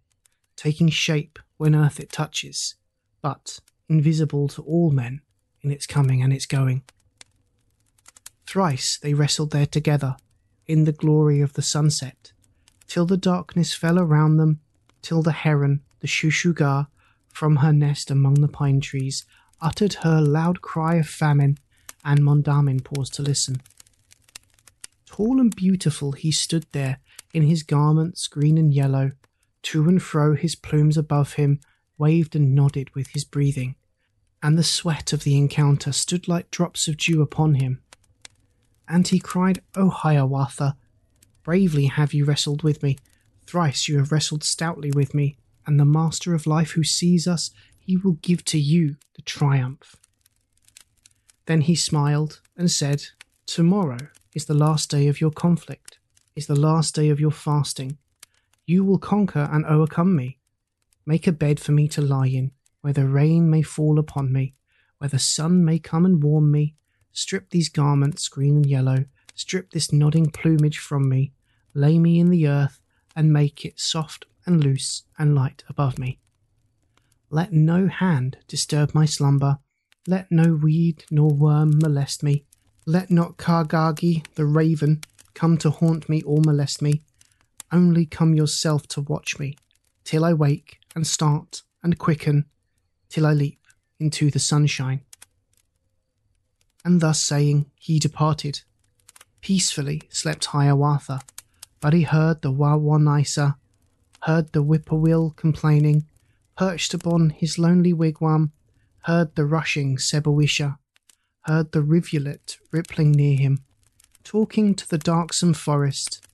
[0.56, 2.74] taking shape when earth it touches,
[3.22, 5.22] but invisible to all men
[5.62, 6.82] in its coming and its going.
[8.48, 10.16] Thrice they wrestled there together,
[10.66, 12.32] in the glory of the sunset,
[12.88, 14.60] till the darkness fell around them,
[15.04, 16.88] till the heron, the Shushuga,
[17.32, 19.24] from her nest among the pine trees,
[19.62, 21.60] uttered her loud cry of famine,
[22.04, 23.62] and Mondamin paused to listen.
[25.06, 26.98] Tall and beautiful he stood there,
[27.36, 29.12] in his garments green and yellow,
[29.64, 31.60] to and fro his plumes above him
[31.98, 33.76] waved and nodded with his breathing,
[34.42, 37.82] and the sweat of the encounter stood like drops of dew upon him.
[38.88, 40.76] And he cried, O Hiawatha,
[41.44, 42.98] bravely have you wrestled with me,
[43.46, 47.52] thrice you have wrestled stoutly with me, and the Master of Life who sees us,
[47.78, 49.96] he will give to you the triumph.
[51.46, 53.04] Then he smiled and said,
[53.46, 56.00] Tomorrow is the last day of your conflict,
[56.36, 57.98] is the last day of your fasting.
[58.66, 60.40] You will conquer and overcome me.
[61.06, 62.52] Make a bed for me to lie in,
[62.82, 64.54] where the rain may fall upon me,
[64.98, 66.76] where the sun may come and warm me.
[67.12, 69.06] Strip these garments, green and yellow,
[69.36, 71.34] strip this nodding plumage from me,
[71.74, 72.80] lay me in the earth,
[73.16, 76.20] and make it soft and loose and light above me.
[77.30, 79.60] Let no hand disturb my slumber,
[80.08, 82.46] let no weed nor worm molest me,
[82.86, 85.02] let not Kahgahgee the raven
[85.34, 87.02] come to haunt me or molest me.
[87.72, 89.56] Only come yourself to watch me,
[90.04, 92.46] till I wake and start and quicken,
[93.10, 93.60] till I leap
[94.00, 95.02] into the sunshine.
[96.84, 98.62] And thus saying, he departed.
[99.42, 101.22] Peacefully slept Hiawatha,
[101.80, 103.56] but he heard the Wawonaissa,
[104.24, 106.06] heard the whippoorwill complaining,
[106.58, 108.52] perched upon his lonely wigwam,
[109.04, 110.78] heard the rushing Sebowisha,
[111.46, 113.64] heard the rivulet rippling near him,
[114.24, 116.26] talking to the darksome forest,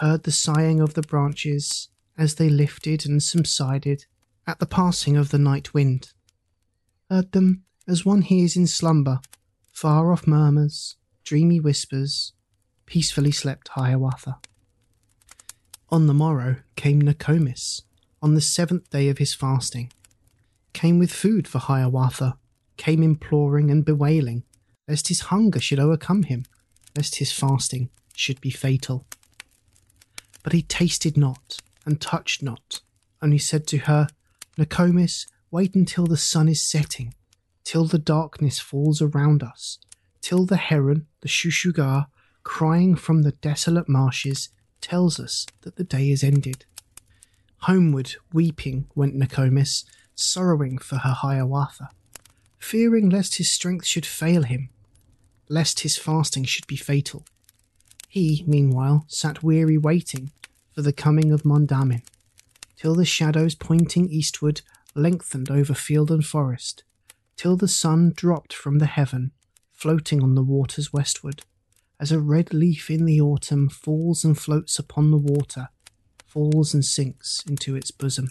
[0.00, 4.06] heard the sighing of the branches as they lifted and subsided
[4.46, 6.12] at the passing of the night wind,
[7.10, 9.20] heard them as one hears in slumber,
[9.72, 12.32] far off murmurs, dreamy whispers,
[12.86, 14.38] peacefully slept Hiawatha.
[15.90, 17.82] On the morrow came Nokomis,
[18.20, 19.92] on the seventh day of his fasting,
[20.72, 22.38] came with food for Hiawatha,
[22.76, 24.44] came imploring and bewailing,
[24.86, 26.44] lest his hunger should overcome him,
[26.96, 29.06] lest his fasting should be fatal.
[30.42, 32.80] But he tasted not and touched not,
[33.22, 34.08] only said to her,
[34.56, 37.14] Nokomis, wait until the sun is setting,
[37.64, 39.78] till the darkness falls around us,
[40.20, 42.06] till the heron, the Shushuga,
[42.42, 44.48] crying from the desolate marshes,
[44.80, 46.64] tells us that the day is ended.
[47.62, 49.84] Homeward, weeping, went Nokomis,
[50.14, 51.90] sorrowing for her Hiawatha,
[52.58, 54.70] fearing lest his strength should fail him,
[55.48, 57.24] lest his fasting should be fatal.
[58.08, 60.32] He, meanwhile, sat weary waiting
[60.74, 62.02] for the coming of Mondamin,
[62.76, 64.62] till the shadows pointing eastward
[64.94, 66.84] lengthened over field and forest,
[67.36, 69.32] till the sun dropped from the heaven,
[69.72, 71.42] floating on the waters westward,
[72.00, 75.68] as a red leaf in the autumn falls and floats upon the water,
[76.26, 78.30] falls and sinks into its bosom.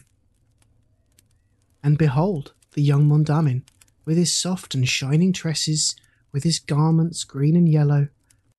[1.84, 3.64] And behold, the young Mondamin,
[4.06, 5.96] with his soft and shining tresses,
[6.32, 8.08] with his garments green and yellow,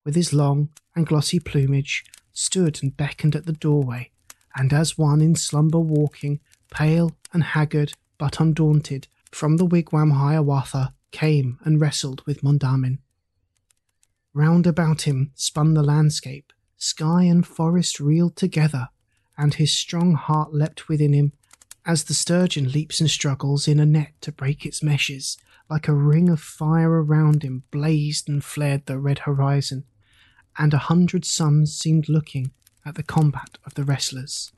[0.09, 2.03] with his long and glossy plumage,
[2.33, 4.11] stood and beckoned at the doorway,
[4.57, 6.41] and as one in slumber walking,
[6.71, 13.01] pale and haggard but undaunted, from the wigwam Hiawatha came and wrestled with Mondamin.
[14.33, 18.89] Round about him spun the landscape, sky and forest reeled together,
[19.37, 21.35] and his strong heart leapt within him
[21.85, 25.37] as the sturgeon leaps and struggles in a net to break its meshes,
[25.69, 29.85] like a ring of fire around him blazed and flared the red horizon,
[30.59, 32.51] and a hundred suns seemed looking
[32.85, 34.53] at the combat of the wrestlers.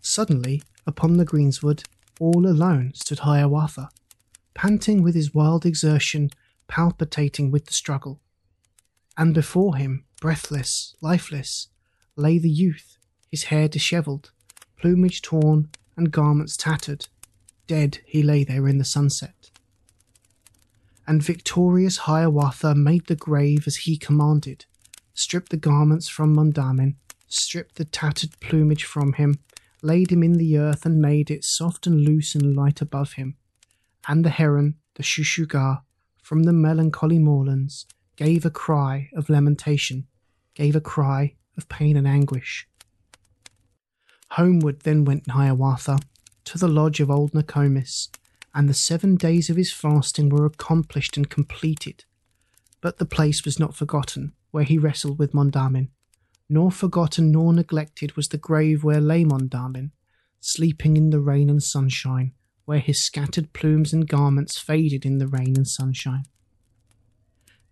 [0.00, 1.84] Suddenly, upon the greensward,
[2.20, 3.90] all alone stood Hiawatha,
[4.54, 6.30] panting with his wild exertion,
[6.68, 8.20] palpitating with the struggle.
[9.16, 11.68] And before him, breathless, lifeless,
[12.16, 12.96] lay the youth,
[13.30, 14.30] his hair dishevelled,
[14.76, 17.08] plumage torn, and garments tattered.
[17.66, 19.41] Dead he lay there in the sunset.
[21.06, 24.66] And victorious Hiawatha made the grave as he commanded,
[25.14, 26.94] stripped the garments from Mondamin,
[27.26, 29.38] stripped the tattered plumage from him,
[29.82, 33.36] laid him in the earth and made it soft and loose and light above him.
[34.06, 35.82] And the heron, the Shushuga,
[36.22, 40.06] from the melancholy moorlands, gave a cry of lamentation,
[40.54, 42.68] gave a cry of pain and anguish.
[44.30, 45.98] Homeward then went Hiawatha
[46.44, 48.08] to the lodge of old Nokomis,
[48.54, 52.04] and the seven days of his fasting were accomplished and completed.
[52.80, 55.88] But the place was not forgotten where he wrestled with Mondamin,
[56.48, 59.90] nor forgotten nor neglected was the grave where lay Mondamin,
[60.40, 62.32] sleeping in the rain and sunshine,
[62.64, 66.24] where his scattered plumes and garments faded in the rain and sunshine.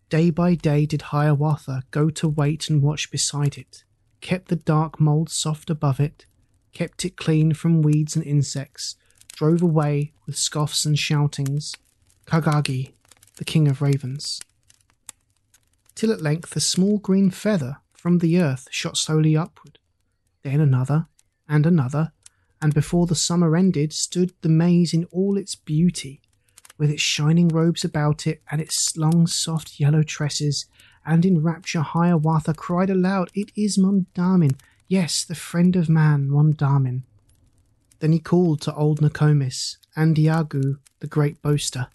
[0.08, 3.84] Day by day did Hiawatha go to wait and watch beside it,
[4.20, 6.26] kept the dark mould soft above it,
[6.72, 8.96] kept it clean from weeds and insects,
[9.32, 11.74] drove away with scoffs and shoutings
[12.26, 12.92] Kahgahgee,
[13.36, 14.40] the king of ravens.
[15.94, 19.78] Till at length a small green feather from the earth shot slowly upward,
[20.42, 21.06] then another
[21.48, 22.12] and another,
[22.62, 26.20] and before the summer ended stood the maize in all its beauty,
[26.78, 30.66] with its shining robes about it and its long soft yellow tresses,
[31.04, 34.56] and in rapture Hiawatha cried aloud, It is Mondamin,
[34.88, 37.02] yes, the friend of man, Mondamin.
[38.00, 41.88] Then he called to old Nokomis and Iagoo, the great boaster,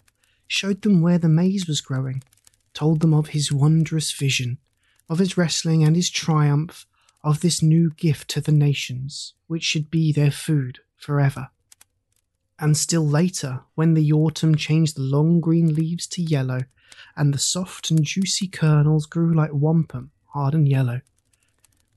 [0.46, 2.22] showed them where the maize was growing,
[2.72, 4.58] told them of his wondrous vision,
[5.08, 6.86] of his wrestling and his triumph,
[7.24, 11.48] of this new gift to the nations, which should be their food forever.
[12.58, 16.62] And still later, when the autumn changed the long green leaves to yellow,
[17.16, 21.00] and the soft and juicy kernels grew like wampum, hard and yellow,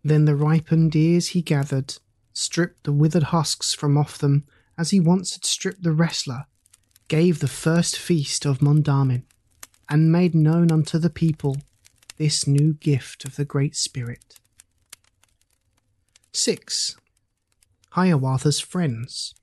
[0.03, 1.97] then the ripened ears he gathered,
[2.33, 4.45] stripped the withered husks from off them,
[4.77, 6.45] as he once had stripped the wrestler,
[7.07, 9.23] gave the first feast of Mondamin,
[9.89, 11.57] and made known unto the people
[12.17, 14.39] this new gift of the Great Spirit.
[16.33, 16.95] 6.
[17.91, 19.33] Hiawatha's Friends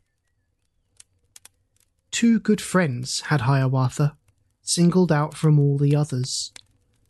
[2.10, 4.16] Two good friends had Hiawatha,
[4.62, 6.52] singled out from all the others,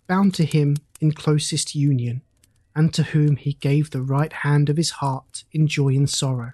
[0.09, 2.23] bound to him in closest union,
[2.77, 6.53] and to whom he gave the right hand of his heart in joy and sorrow.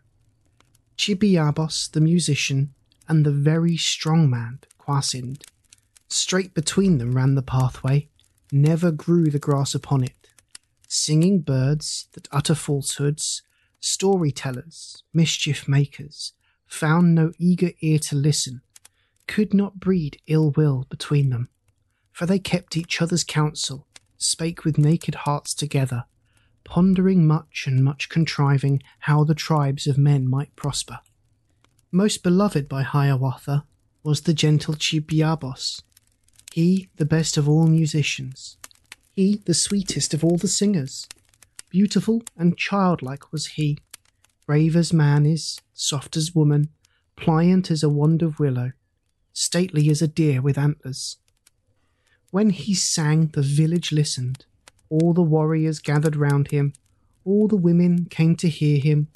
[0.96, 2.72] Chibiabos the musician
[3.08, 5.42] and the very strong man, Kwasind.
[6.08, 8.08] Straight between them ran the pathway,
[8.52, 10.28] never grew the grass upon it.
[10.86, 13.42] Singing birds that utter falsehoods,
[13.80, 16.34] storytellers, mischief makers,
[16.68, 18.62] found no eager ear to listen,
[19.26, 21.48] could not breed ill will between them,
[22.12, 23.88] for they kept each other's counsel,
[24.18, 26.04] spake with naked hearts together,
[26.72, 30.98] pondering much and much contriving how the tribes of men might prosper.
[31.90, 33.66] Most beloved by Hiawatha
[34.02, 35.82] was the gentle Chibiabos,
[36.54, 38.56] he the best of all musicians,
[39.14, 41.06] he the sweetest of all the singers.
[41.68, 43.76] Beautiful and childlike was he,
[44.46, 46.70] brave as man is, soft as woman,
[47.16, 48.72] pliant as a wand of willow,
[49.34, 51.18] stately as a deer with antlers.
[52.30, 54.46] When he sang, the village listened,
[54.92, 56.74] all the warriors gathered round him,
[57.24, 59.08] all the women came to hear him.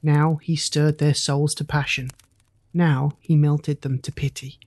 [0.00, 2.10] Now he stirred their souls to passion,
[2.72, 4.60] now he melted them to pity.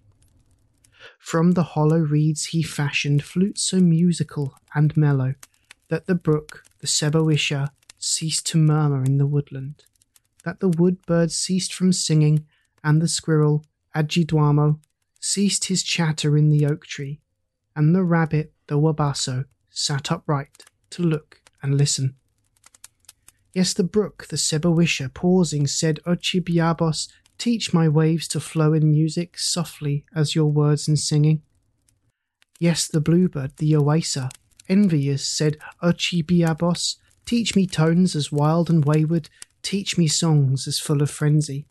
[1.19, 5.35] From the hollow reeds he fashioned flutes so musical and mellow
[5.87, 9.85] that the brook, the Sebowisha, ceased to murmur in the woodland,
[10.43, 12.45] that the wood bird ceased from singing,
[12.83, 13.63] and the squirrel,
[13.95, 14.79] Adjidaumo,
[15.19, 17.21] ceased his chatter in the oak tree,
[17.73, 19.45] and the rabbit, the Wabasso,
[19.77, 22.15] sat upright to look and listen.
[23.53, 28.89] Yes, the brook, the Sebowisha, pausing, said, O Chibiabos, teach my waves to flow in
[28.89, 31.43] music softly as your words in singing.
[32.59, 34.31] Yes, the bluebird, the Owaissa,
[34.67, 36.95] envious, said, O Chibiabos,
[37.27, 39.29] teach me tones as wild and wayward,
[39.61, 41.67] teach me songs as full of frenzy.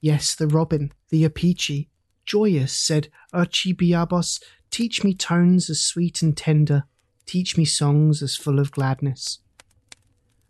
[0.00, 1.88] Yes, the robin, the opechee,
[2.24, 4.40] joyous, said, O Chibiabos,
[4.70, 6.84] Teach me tones as sweet and tender,
[7.24, 9.38] teach me songs as full of gladness.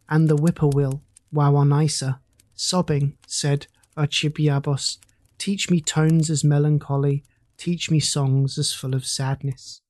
[0.09, 1.03] And the whippoorwill,
[1.33, 2.21] Wawonaissa,
[2.55, 3.67] sobbing, said,
[3.97, 4.99] O Chibiabos,
[5.39, 7.25] teach me tones as melancholy,
[7.57, 9.81] teach me songs as full of sadness.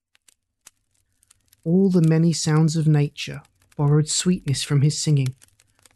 [1.64, 3.42] All the many sounds of nature
[3.76, 5.34] borrowed sweetness from his singing.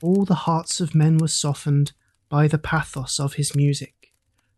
[0.02, 1.93] All the hearts of men were softened
[2.28, 4.12] by the pathos of his music,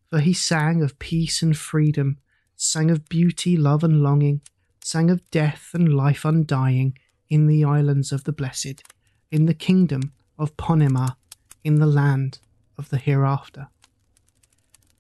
[0.09, 2.19] for he sang of peace and freedom
[2.63, 4.41] sang of beauty, love, and longing,
[4.85, 6.97] sang of death and life undying
[7.29, 8.83] in the islands of the blessed,
[9.31, 11.17] in the kingdom of Ponemah,
[11.65, 12.39] in the land
[12.79, 13.69] of the hereafter.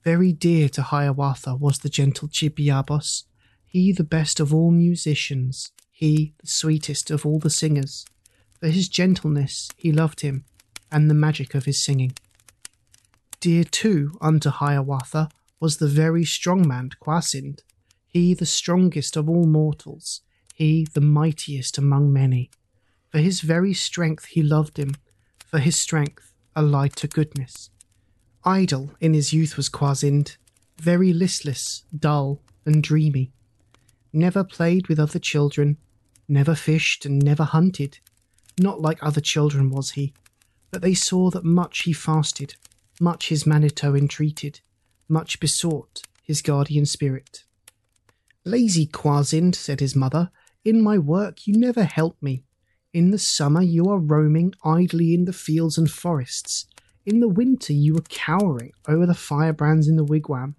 [0.02, 3.24] Very dear to Hiawatha was the gentle Chibiabos,
[3.64, 8.05] he the best of all musicians, he the sweetest of all the singers.
[8.59, 10.44] For his gentleness he loved him,
[10.90, 12.14] and the magic of his singing.
[13.40, 15.28] Dear too unto Hiawatha
[15.62, 17.60] was the very strong man Kwasind,
[18.09, 20.22] he the strongest of all mortals,
[20.56, 22.51] he the mightiest among many.
[23.10, 24.97] For his very strength he loved him,
[25.47, 27.70] for his strength allied to goodness.
[28.44, 30.36] Idle in his youth was Kwasind,
[30.80, 33.30] very listless, dull, and dreamy.
[34.12, 35.76] Never played with other children,
[36.26, 38.01] never fished and never hunted.
[38.59, 40.12] Not like other children was he,
[40.72, 42.56] but they saw that much he fasted,
[43.01, 44.60] much his Manito entreated,
[45.08, 47.44] much besought his guardian spirit.
[48.44, 50.30] Lazy Kwasind, said his mother,
[50.64, 52.44] in my work you never help me.
[52.92, 56.66] In the summer you are roaming idly in the fields and forests.
[57.04, 60.54] In the winter you are cowering over the firebrands in the wigwam.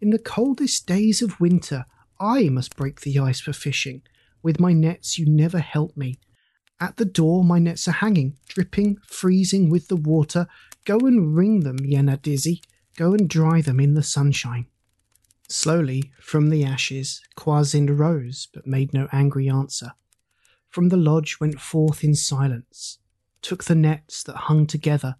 [0.00, 1.86] In the coldest days of winter
[2.20, 4.02] I must break the ice for fishing.
[4.42, 6.18] With my nets you never help me.
[6.80, 10.46] At the door my nets are hanging, dripping, freezing with the water.
[10.84, 12.60] Go and wring them, Yenadizze.
[12.96, 14.66] Go and dry them in the sunshine.
[15.48, 19.92] Slowly, from the ashes, Kwasind rose, but made no angry answer.
[20.70, 22.98] From the lodge went forth in silence,
[23.42, 25.16] took the nets that hung together,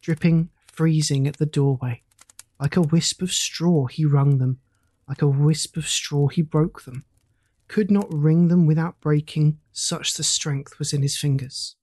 [0.00, 2.02] dripping, freezing at the doorway.
[2.60, 4.58] Like a wisp of straw he wrung them,
[5.08, 7.04] like a wisp of straw he broke them.
[7.68, 11.76] Could not wring them without breaking, such the strength was in his fingers.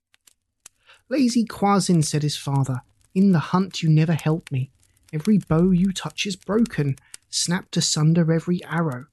[1.09, 2.81] Lazy Kwasind, said his father,
[3.15, 4.71] in the hunt you never helped me.
[5.11, 6.95] Every bow you touch is broken,
[7.29, 9.05] snapped asunder every arrow.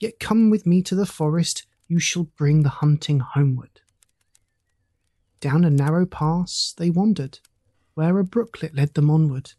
[0.00, 3.80] Yet come with me to the forest, you shall bring the hunting homeward.
[5.40, 7.38] Down a narrow pass they wandered,
[7.94, 9.52] where a brooklet led them onward,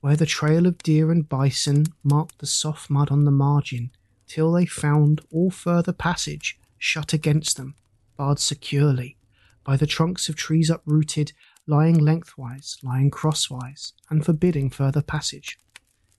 [0.00, 3.90] where the trail of deer and bison marked the soft mud on the margin,
[4.26, 7.74] till they found all further passage shut against them,
[8.16, 9.16] barred securely
[9.64, 11.32] by the trunks of trees uprooted,
[11.66, 15.58] lying lengthwise, lying crosswise, and forbidding further passage.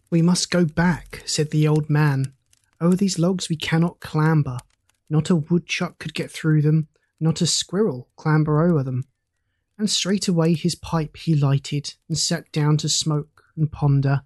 [0.10, 2.34] We must go back, said the old man.
[2.80, 4.58] Over these logs we cannot clamber.
[5.10, 6.88] Not a woodchuck could get through them,
[7.20, 9.06] not a squirrel clamber over them.
[9.78, 14.22] And straightway his pipe he lighted, and sat down to smoke and ponder.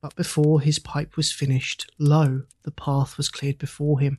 [0.00, 4.18] But before his pipe was finished, lo, the path was cleared before him.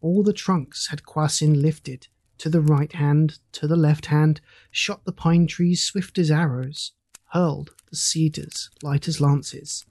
[0.00, 2.08] All the trunks had Kwasind lifted,
[2.40, 4.40] to the right hand, to the left hand,
[4.70, 6.92] shot the pine trees swift as arrows,
[7.32, 9.84] hurled the cedars light as lances.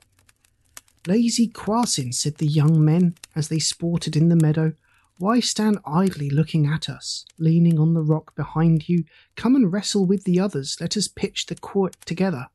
[1.06, 4.74] Lazy Kwasind, said the young men as they sported in the meadow.
[5.20, 9.04] Why stand idly looking at us, leaning on the rock behind you?
[9.36, 10.76] Come and wrestle with the others.
[10.82, 12.48] Let us pitch the quoit together.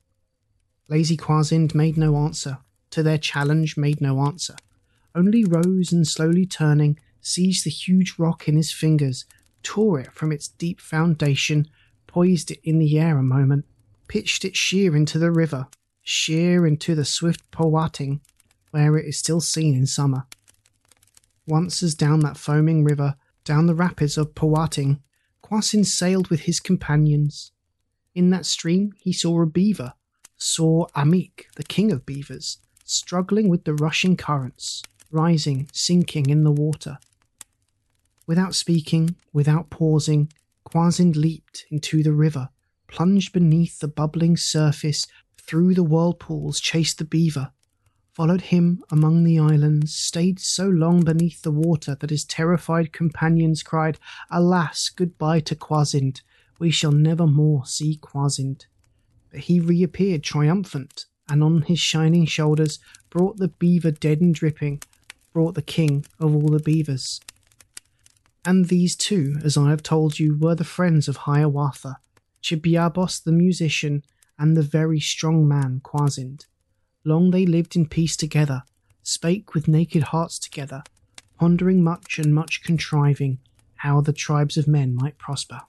[0.88, 2.58] Lazy Kwasind made no answer,
[2.90, 4.56] to their challenge made no answer,
[5.14, 9.24] only rose and slowly turning, seized the huge rock in his fingers,
[9.64, 11.66] tore it from its deep foundation,
[12.06, 13.64] poised it in the air a moment,
[14.06, 15.66] pitched it sheer into the river,
[16.02, 18.20] sheer into the swift Pauwating,
[18.70, 20.26] where it is still seen in summer.
[21.46, 25.00] Once as down that foaming river, down the rapids of Pauwating,
[25.42, 27.52] Kwasind sailed with his companions.
[28.14, 29.94] In that stream he saw a beaver,
[30.36, 36.52] saw Amik, the king of beavers, struggling with the rushing currents, rising, sinking in the
[36.52, 36.98] water.
[38.26, 40.32] Without speaking, without pausing,
[40.66, 42.48] Kwasind leaped into the river,
[42.88, 45.06] plunged beneath the bubbling surface,
[45.38, 47.52] through the whirlpools chased the beaver,
[48.14, 53.62] followed him among the islands, stayed so long beneath the water that his terrified companions
[53.62, 53.98] cried,
[54.30, 56.22] Alas, goodbye to Kwasind,
[56.58, 58.66] we shall never more see Kwasind.
[59.30, 62.78] But he reappeared triumphant, and on his shining shoulders
[63.10, 64.80] brought the beaver dead and dripping,
[65.32, 67.20] brought the king of all the beavers.
[68.44, 71.98] And these two, as I have told you, were the friends of Hiawatha,
[72.42, 74.02] Chibiabos the musician,
[74.38, 76.46] and the very strong man Kwasind.
[77.04, 78.64] Long they lived in peace together,
[79.02, 80.82] spake with naked hearts together,
[81.38, 83.38] pondering much and much contriving
[83.76, 85.60] how the tribes of men might prosper.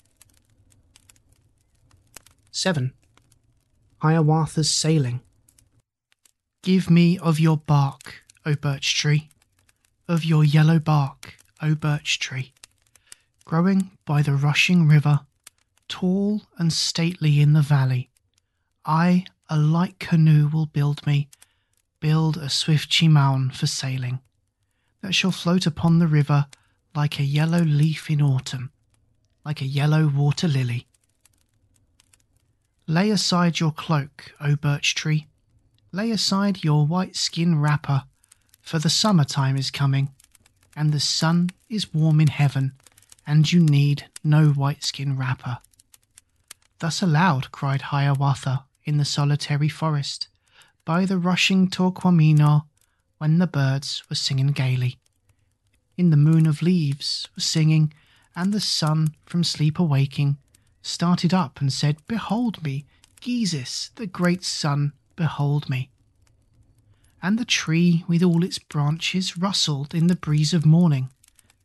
[2.51, 2.93] 7.
[4.01, 5.21] Hiawatha's Sailing.
[6.63, 9.29] Give me of your bark, O birch tree,
[10.07, 12.53] of your yellow bark, O birch tree,
[13.45, 15.19] growing by the rushing river,
[15.87, 18.09] tall and stately in the valley.
[18.85, 21.29] I a light canoe will build me,
[21.99, 24.19] build a swift cheemaun for sailing,
[25.01, 26.47] that shall float upon the river
[26.95, 28.71] like a yellow leaf in autumn,
[29.45, 30.87] like a yellow water lily.
[32.87, 35.27] Lay aside your cloak, O birch tree,
[35.91, 38.05] lay aside your white skin wrapper,
[38.61, 40.09] for the summer time is coming,
[40.75, 42.73] and the sun is warm in heaven,
[43.27, 45.59] and you need no white skin wrapper.
[46.79, 50.27] Thus aloud cried Hiawatha in the solitary forest,
[50.83, 52.65] by the rushing Taquamenaw,
[53.17, 54.99] when the birds were singing gaily.
[55.97, 57.93] In the moon of leaves was singing,
[58.35, 60.37] and the sun, from sleep awaking,
[60.81, 62.85] started up and said, Behold me,
[63.21, 65.89] Gheezis, the great sun, behold me.
[67.23, 71.09] and the tree with all its branches rustled in the breeze of morning,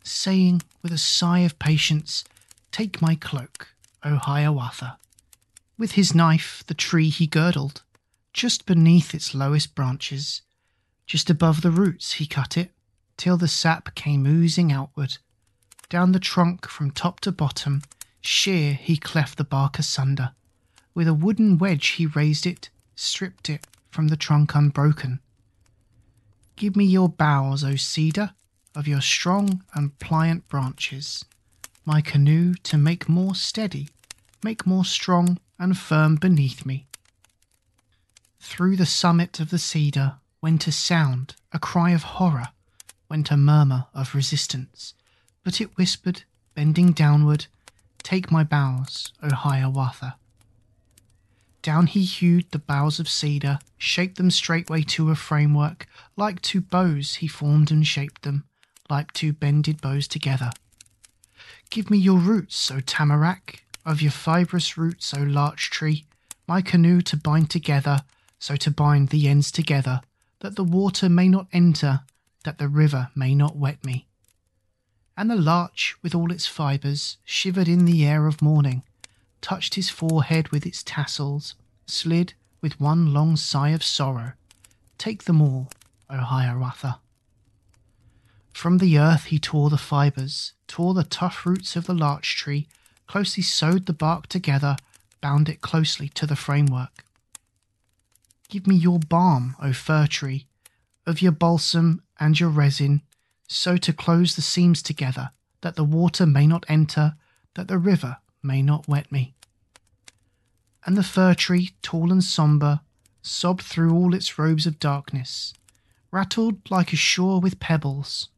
[0.03, 2.25] saying with a sigh of patience,
[2.73, 3.69] Take my cloak,
[4.03, 4.99] O Hiawatha.
[5.77, 7.83] With his knife the tree he girdled,
[8.33, 10.43] just beneath its lowest branches.
[11.07, 12.73] Just above the roots he cut it,
[13.17, 15.19] till the sap came oozing outward.
[15.89, 17.83] Down the trunk from top to bottom,
[18.21, 20.33] sheer he cleft the bark asunder.
[20.95, 25.21] With a wooden wedge he raised it, stripped it from the trunk unbroken.
[26.57, 28.35] Give me your boughs, O cedar,
[28.75, 31.25] of your strong and pliant branches,
[31.85, 33.89] my canoe to make more steady,
[34.43, 36.87] make more strong and firm beneath me.
[38.41, 42.49] Through the summit of the cedar went a sound, a cry of horror,
[43.09, 44.95] went a murmur of resistance,
[45.45, 46.25] but it whispered,
[46.55, 47.47] bending downward,
[48.03, 50.17] Take my boughs, O Hiawatha.
[51.63, 55.87] Down he hewed the boughs of cedar, shaped them straightway to a framework.
[56.17, 58.45] Like two bows he formed and shaped them,
[58.91, 60.51] like two bended bows together.
[61.71, 66.05] Give me your roots, O tamarack, of your fibrous roots, O larch tree,
[66.47, 68.01] my canoe to bind together,
[68.39, 70.01] so to bind the ends together,
[70.41, 72.01] that the water may not enter,
[72.45, 74.07] that the river may not wet me.
[75.17, 78.83] And the larch, with all its fibres, shivered in the air of morning
[79.41, 81.55] touched his forehead with its tassels,
[81.87, 84.33] slid with one long sigh of sorrow.
[84.99, 85.69] Take them all,
[86.09, 87.01] O Hiawatha.
[88.53, 92.69] From the earth he tore the fibres, tore the tough roots of the larch tree,
[93.07, 94.77] closely sewed the bark together,
[95.21, 97.05] bound it closely to the framework.
[98.49, 100.47] Give me your balm, O fir tree,
[101.07, 103.03] of your balsam and your resin,
[103.49, 105.31] so to close the seams together,
[105.63, 107.15] that the water may not enter,
[107.55, 109.35] that the river may not wet me.
[110.85, 112.83] And the fir tree, tall and sombre,
[113.23, 115.55] sobbed through all its robes of darkness,
[116.11, 118.29] rattled like a shore with pebbles,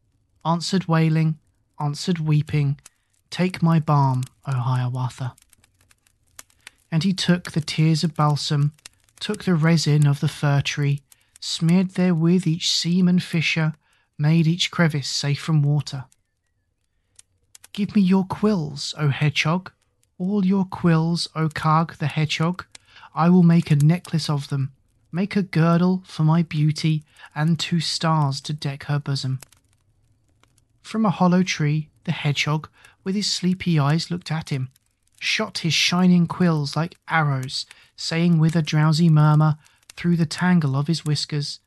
[0.45, 1.37] answered wailing,
[1.79, 2.79] answered weeping,
[3.29, 5.33] Take my balm, O Hiawatha.
[6.91, 8.73] And he took the tears of balsam,
[9.19, 11.01] took the resin of the fir tree,
[11.39, 13.73] smeared therewith each seam and fissure,
[14.17, 16.05] made each crevice safe from water.
[17.73, 19.71] Give me your quills, O hedgehog,
[20.19, 22.65] all your quills, O Kagh the hedgehog.
[23.15, 24.71] I will make a necklace of them,
[25.11, 27.03] make a girdle for my beauty,
[27.33, 29.39] and two stars to deck her bosom.
[30.83, 32.69] From a hollow tree, the hedgehog,
[33.03, 34.69] with his sleepy eyes, looked at him,
[35.19, 37.65] shot his shining quills like arrows,
[37.95, 39.57] saying with a drowsy murmur
[39.95, 41.59] through the tangle of his whiskers,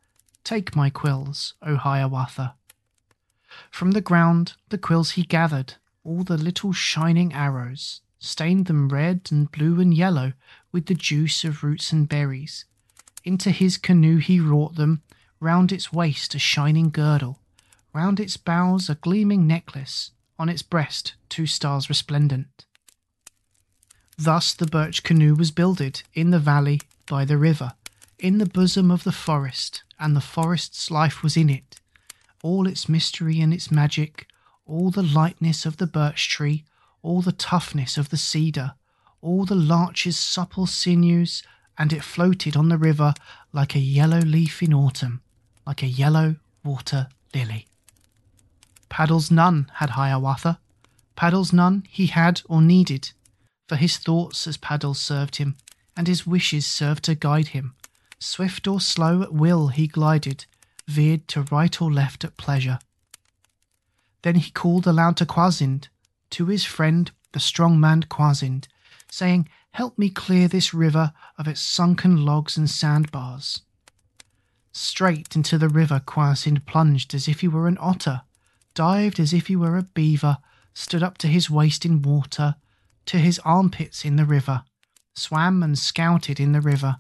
[0.45, 2.55] Take my quills, O Hiawatha.
[3.71, 5.75] From the ground the quills he gathered,
[6.05, 10.35] all the little shining arrows, stained them red and blue and yellow
[10.71, 12.65] with the juice of roots and berries.
[13.25, 15.03] Into his canoe he wrought them,
[15.41, 17.41] round its waist a shining girdle,
[17.97, 22.67] round its bows a gleaming necklace, on its breast two stars resplendent.
[24.19, 27.73] Thus the birch canoe was builded in the valley by the river,
[28.19, 31.81] in the bosom of the forest, and the forest's life was in it,
[32.43, 34.27] all its mystery and its magic,
[34.67, 36.65] all the lightness of the birch tree,
[37.01, 38.75] all the toughness of the cedar,
[39.23, 41.43] all the larch's supple sinews,
[41.79, 43.15] and it floated on the river
[43.55, 45.23] like a yellow leaf in autumn,
[45.67, 47.67] like a yellow water lily.
[48.89, 50.59] Paddles none had Hiawatha,
[51.17, 53.13] paddles none he had or needed,
[53.69, 55.57] for his thoughts as paddles served him,
[55.97, 57.75] and his wishes served to guide him.
[58.19, 60.47] Swift or slow at will he glided,
[60.87, 62.79] veered to right or left at pleasure.
[64.23, 65.89] Then he called aloud to Kwasind,
[66.31, 68.67] to his friend the strong man Kwasind,
[69.11, 73.63] saying, Help me clear this river of its sunken logs and sandbars.
[74.73, 78.23] Straight into the river Kwasind plunged as if he were an otter,
[78.77, 80.39] dived as if he were a beaver,
[80.73, 82.55] stood up to his waist in water,
[83.07, 84.63] to his armpits in the river,
[85.17, 86.97] swam and scouted in the river,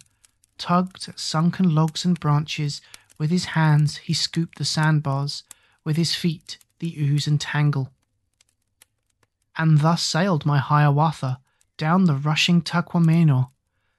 [0.59, 2.81] tugged at sunken logs and branches.
[3.19, 5.45] With his hands he scooped the sandbars,
[5.85, 7.93] with his feet the ooze and tangle
[9.57, 11.41] and thus sailed my Hiawatha
[11.77, 13.51] down the rushing Taquamenaw,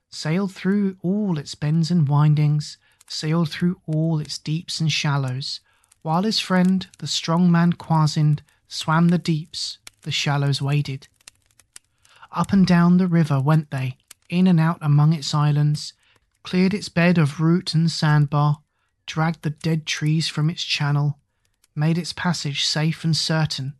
[0.09, 2.77] sailed through all its bends and windings,
[3.07, 5.59] sailed through all its deeps and shallows,
[6.01, 11.07] while his friend, the strong man Kwasind, swam the deeps, the shallows waded.
[12.31, 13.97] Up and down the river went they,
[14.29, 15.93] in and out among its islands,
[16.43, 18.59] cleared its bed of root and sandbar,
[19.05, 21.19] dragged the dead trees from its channel,
[21.75, 23.73] made its passage safe and certain,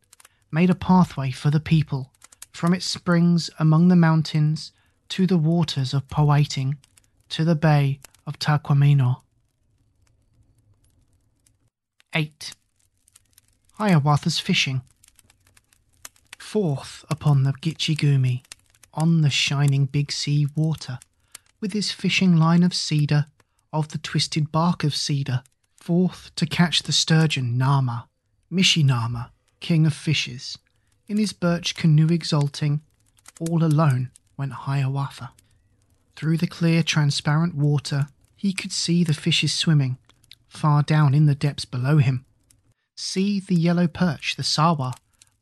[0.52, 2.12] made a pathway for the people
[2.52, 4.72] from its springs among the mountains
[5.10, 6.78] to the waters of Pauwating
[7.30, 9.22] to the bay of Taquamenaw.
[12.18, 12.56] 8.
[13.74, 14.82] Hiawatha's fishing.
[16.40, 18.42] Forth upon the Gitche Gumee,
[18.96, 20.98] on the shining big sea water,
[21.62, 23.28] with his fishing line of cedar,
[23.72, 25.44] of the twisted bark of cedar,
[25.76, 28.06] forth to catch the sturgeon Nahma,
[28.52, 29.30] Mishe-Nahma,
[29.60, 30.58] king of fishes,
[31.08, 32.82] in his birch canoe exulting,
[33.40, 35.34] all alone went Hiawatha.
[36.16, 40.00] Through the clear, transparent water, he could see the fishes swimming,
[40.48, 42.26] far down in the depths below him.
[42.96, 44.94] See the yellow perch, the Sahwa,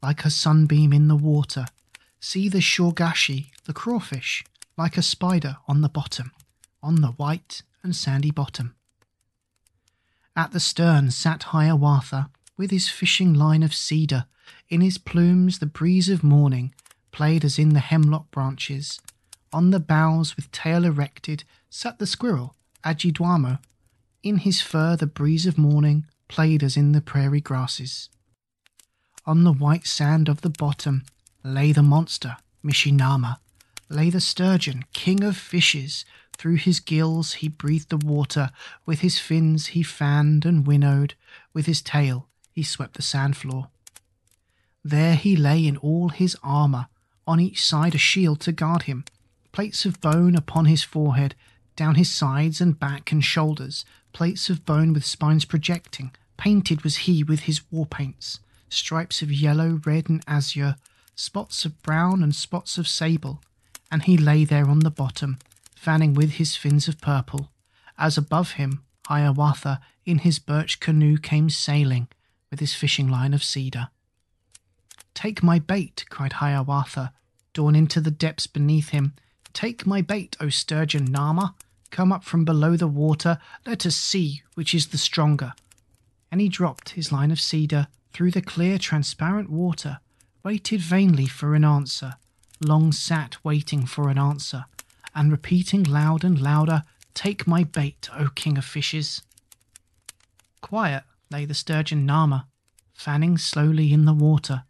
[0.02, 1.66] like a sunbeam in the water.
[2.20, 4.44] See the Shawgashee, the crawfish,
[4.78, 6.32] like a spider on the bottom,
[6.84, 8.76] on the white and sandy bottom.
[10.36, 14.26] At the stern sat Hiawatha, with his fishing line of cedar.
[14.70, 16.74] In his plumes the breeze of morning
[17.12, 19.00] played as in the hemlock branches.
[19.54, 23.60] On the boughs, with tail erected, sat the squirrel, Adjidaumo.
[24.26, 28.10] In his fur the breeze of morning played as in the prairie grasses.
[29.24, 31.04] On the white sand of the bottom
[31.44, 33.38] lay the monster, Mishe-Nahma,
[33.88, 36.06] lay the sturgeon, king of fishes.
[36.36, 38.50] Through his gills he breathed the water,
[38.84, 41.14] with his fins he fanned and winnowed,
[41.54, 43.68] with his tail he swept the sand floor.
[44.84, 46.88] There he lay in all his armour,
[47.28, 49.06] on each side a shield to guard him,
[49.52, 51.36] plates of bone upon his forehead,
[51.76, 53.86] down his sides and back and shoulders,
[54.16, 56.10] plates of bone with spines projecting.
[56.38, 58.40] Painted was he with his war paints,
[58.70, 60.78] stripes of yellow, red, and azure,
[61.16, 63.42] spots of brown and spots of sable,
[63.92, 65.38] and he lay there on the bottom,
[65.76, 67.52] fanning with his fins of purple,
[67.98, 72.08] as above him Hiawatha in his birch canoe came sailing
[72.50, 73.90] with his fishing line of cedar.
[75.14, 77.12] Take my bait, cried Hiawatha,
[77.52, 79.14] drawn into the depths beneath him.
[79.52, 81.54] Take my bait, O sturgeon Nahma.
[81.96, 85.54] Come up from below the water, let us see which is the stronger.
[86.30, 90.02] And he dropped his line of cedar through the clear, transparent water,
[90.44, 92.16] waited vainly for an answer,
[92.60, 94.66] long sat waiting for an answer,
[95.16, 99.22] and repeating loud and louder, Take my bait, O king of fishes.
[100.60, 102.48] Quiet lay the sturgeon Nahma,
[102.94, 104.66] fanning slowly in the water,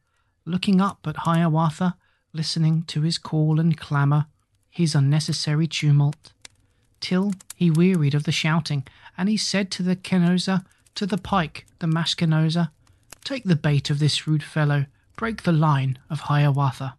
[0.46, 1.98] looking up at Hiawatha,
[2.34, 4.28] listening to his call and clamour,
[4.70, 6.34] his unnecessary tumult,
[7.06, 8.84] till he wearied of the shouting,
[9.15, 10.65] and he said to the Kenozha,
[10.95, 12.72] to the pike, the Maskenozha,
[13.23, 16.98] Take the bait of this rude fellow, break the line of Hiawatha.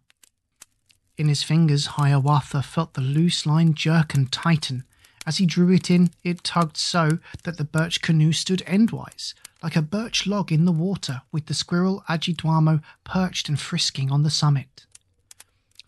[1.17, 4.85] In his fingers, Hiawatha felt the loose line jerk and tighten.
[5.25, 9.75] As he drew it in, it tugged so that the birch canoe stood endwise, like
[9.75, 14.29] a birch log in the water, with the squirrel Adjidaumo perched and frisking on the
[14.29, 14.85] summit.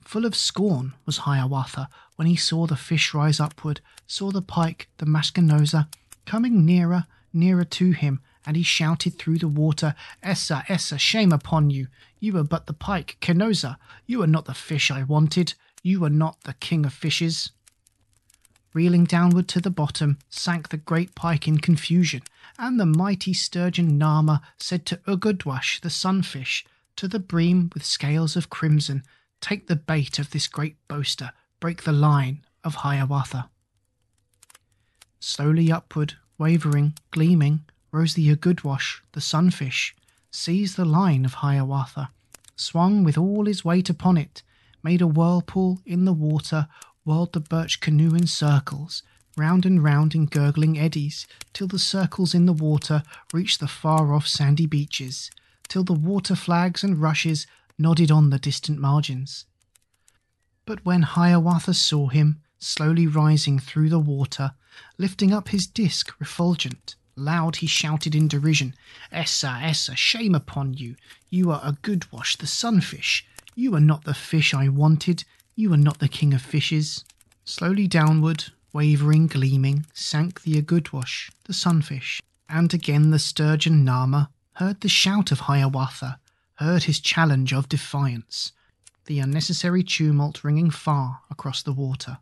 [0.04, 1.88] Full of scorn was Hiawatha
[2.20, 5.88] when he saw the fish rise upward, saw the pike, the Maskenozha,
[6.26, 11.70] coming nearer, nearer to him, and he shouted through the water, Essa, Essa, shame upon
[11.70, 11.88] you!
[12.20, 13.78] You are but the pike, Kenozha.
[14.06, 15.54] You are not the fish I wanted.
[15.82, 17.54] You are not the king of fishes.
[18.74, 22.24] Reeling downward to the bottom sank the great pike in confusion,
[22.58, 26.66] and the mighty sturgeon Nahma said to Ugudwash the sunfish,
[26.98, 29.04] to the bream with scales of crimson,
[29.40, 33.50] Take the bait of this great boaster, break the line of Hiawatha.
[35.20, 39.96] Slowly upward, wavering, gleaming, rose the Ugudwash, the sunfish,
[40.32, 42.12] seized the line of Hiawatha,
[42.56, 44.44] swung with all his weight upon it,
[44.84, 46.68] made a whirlpool in the water,
[47.04, 49.04] whirled the birch canoe in circles,
[49.36, 53.04] round and round in gurgling eddies, till the circles in the water
[53.34, 55.32] reached the far off sandy beaches,
[55.68, 59.46] till the water flags and rushes nodded on the distant margins.
[60.70, 64.54] But when Hiawatha saw him, slowly rising through the water,
[65.00, 68.76] lifting up his disk refulgent, loud he shouted in derision,
[69.12, 70.96] Essa, Essa, shame upon you!
[71.32, 73.26] You are Ugudwash, the sunfish.
[73.56, 75.24] You are not the fish I wanted.
[75.56, 77.04] You are not the king of fishes.
[77.46, 84.82] Slowly downward, wavering, gleaming, sank the Ugudwash, the sunfish, and again the sturgeon Nahma heard
[84.82, 86.20] the shout of Hiawatha,
[86.58, 88.52] heard his challenge of defiance,
[89.10, 92.20] the unnecessary tumult ringing far across the water.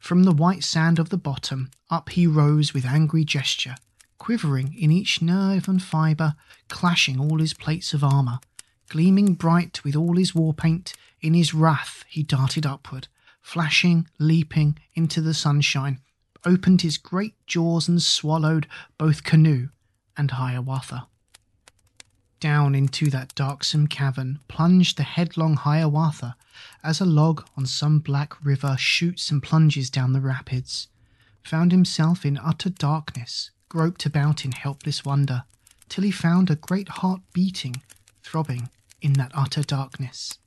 [0.00, 3.76] From the white sand of the bottom, up he rose with angry gesture,
[4.18, 6.34] quivering in each nerve and fibre,
[6.68, 8.40] clashing all his plates of armour.
[8.88, 13.06] Gleaming bright with all his war paint, in his wrath he darted upward,
[13.40, 16.00] flashing, leaping into the sunshine,
[16.44, 18.66] opened his great jaws and swallowed
[18.98, 19.68] both canoe
[20.16, 21.06] and Hiawatha.
[22.42, 26.34] Down into that darksome cavern plunged the headlong Hiawatha,
[26.82, 30.88] as a log on some black river shoots and plunges down the rapids.
[31.44, 35.44] Found himself in utter darkness, groped about in helpless wonder,
[35.88, 37.80] till he found a great heart beating,
[38.24, 38.70] throbbing
[39.00, 40.40] in that utter darkness.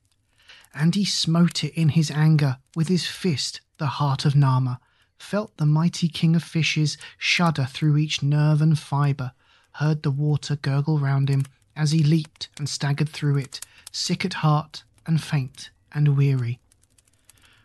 [0.74, 4.82] And he smote it in his anger with his fist, the heart of Nahma,
[5.18, 9.32] felt the mighty king of fishes shudder through each nerve and fibre,
[9.76, 13.60] heard the water gurgle round him as he leaped and staggered through it,
[13.91, 16.60] sick at heart and faint and weary.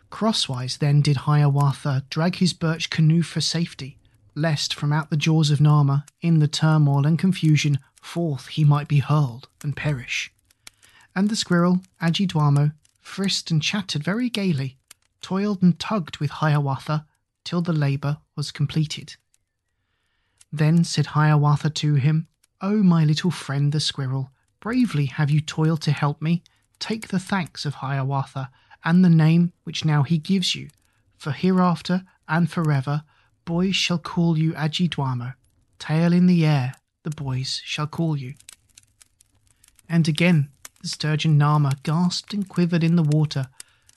[0.09, 3.97] Crosswise then did Hiawatha drag his birch canoe for safety,
[4.35, 8.87] lest from out the jaws of Nahma, in the turmoil and confusion, forth he might
[8.87, 10.31] be hurled and perish.
[11.15, 14.77] And the squirrel, Adjidaumo, frisked and chattered very gaily,
[15.21, 17.05] toiled and tugged with Hiawatha
[17.43, 19.15] till the labour was completed.
[20.51, 22.27] Then said Hiawatha to him,
[22.61, 26.43] O my little friend the squirrel, bravely have you toiled to help me.
[26.79, 28.51] Take the thanks of Hiawatha
[28.83, 30.69] and the name which now he gives you,
[31.17, 33.03] for hereafter and forever
[33.45, 35.33] boys shall call you Adjidaumo.
[35.79, 36.73] Tail in the air,
[37.03, 38.35] the boys shall call you.
[39.89, 40.49] And again
[40.81, 43.47] the sturgeon Nahma gasped and quivered in the water,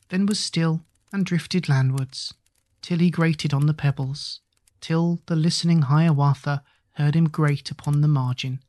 [0.09, 0.83] then was still
[1.13, 2.35] and drifted landwards,
[2.83, 4.41] till he grated on the pebbles,
[4.81, 6.63] till the listening Hiawatha
[6.95, 8.61] heard him grate upon the margin,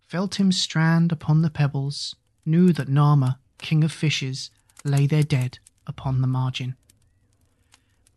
[0.00, 2.14] felt him strand upon the pebbles,
[2.44, 4.50] knew that Nahma, king of fishes,
[4.84, 6.76] lay there dead upon the margin.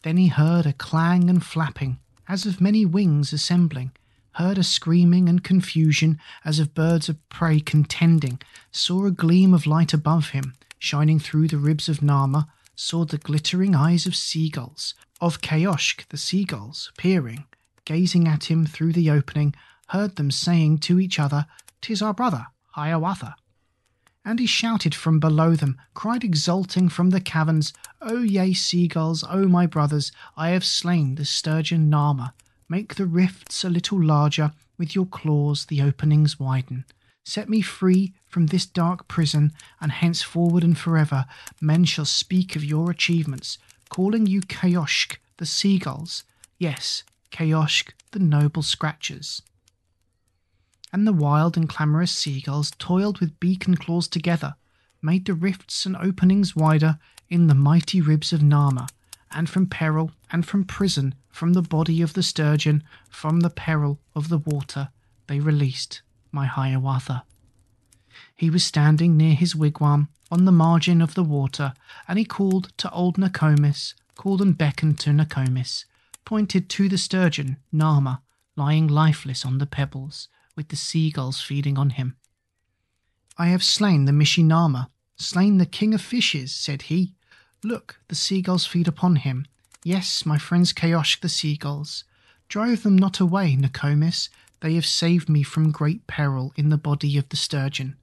[0.04, 3.92] Then he heard a clang and flapping, as of many wings assembling,
[4.34, 8.40] heard a screaming and confusion as of birds of prey contending,
[8.72, 13.18] saw a gleam of light above him, shining through the ribs of Nahma, saw the
[13.18, 17.46] glittering eyes of seagulls, of Kayoshk the seagulls, peering,
[17.86, 19.56] gazing at him through the opening,
[19.90, 21.46] heard them saying to each other,
[21.82, 23.36] "'Tis our brother, Hiawatha."
[24.26, 29.48] And he shouted from below them, cried exulting from the caverns, O ye seagulls, O
[29.48, 32.34] my brothers, I have slain the sturgeon Nahma.
[32.68, 36.86] Make the rifts a little larger, with your claws the openings widen.
[37.24, 41.26] Set me free from this dark prison, and henceforward and forever
[41.62, 43.60] men shall speak of your achievements,
[43.90, 46.24] calling you Kayoshk the seagulls.
[46.58, 47.04] Yes,
[47.36, 49.42] Kayoshk the noble scratchers.
[50.94, 54.56] And the wild and clamorous seagulls toiled with beak and claws together,
[55.02, 56.98] made the rifts and openings wider
[57.28, 58.88] in the mighty ribs of Nahma,
[59.32, 64.00] and from peril and from prison, from the body of the sturgeon, from the peril
[64.16, 64.88] of the water,
[65.28, 66.02] they released
[66.32, 67.26] my Hiawatha.
[68.34, 71.74] He was standing near his wigwam on the margin of the water,
[72.08, 75.84] and he called to old Nokomis, called and beckoned to Nokomis,
[76.26, 78.22] pointed to the sturgeon, Nahma,
[78.56, 82.16] lying lifeless on the pebbles, with the seagulls feeding on him.
[83.38, 87.14] I have slain the Mishe-Nahma, slain the king of fishes, said he.
[87.64, 89.46] Look, the seagulls feed upon him.
[89.84, 92.04] Yes, my friends Kayoshk the seagulls.
[92.48, 94.30] Drive them not away, Nokomis.
[94.62, 97.98] They have saved me from great peril in the body of the sturgeon.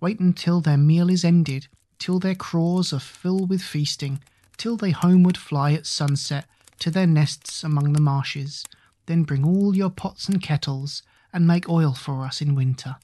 [0.00, 1.68] Wait until their meal is ended,
[1.98, 4.20] till their craws are full with feasting,
[4.56, 6.46] till they homeward fly at sunset
[6.82, 8.64] to their nests among the marshes.
[9.06, 12.96] Then bring all your pots and kettles, and make oil for us in winter.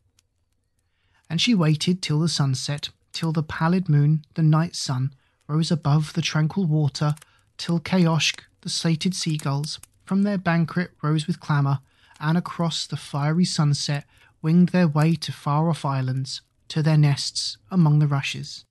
[1.30, 5.14] And she waited till the sunset, till the pallid moon, the night sun,
[5.46, 7.14] rose above the tranquil water,
[7.56, 11.78] till Kayoshk, the sated seagulls, from their banquet rose with clamour,
[12.18, 14.04] and across the fiery sunset
[14.42, 18.64] winged their way to far off islands, to their nests among the rushes.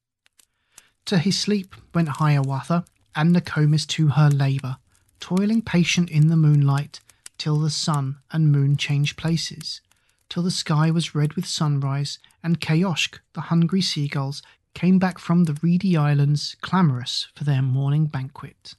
[1.05, 2.84] To his sleep went Hiawatha,
[3.15, 4.75] and Nokomis to her labour,
[5.19, 6.99] toiling patient in the moonlight,
[7.38, 9.81] till the sun and moon changed places,
[10.30, 14.41] till the sky was red with sunrise, and Kayoshk, the hungry seagulls,
[14.73, 18.76] came back from the reedy islands, clamorous for their morning banquet.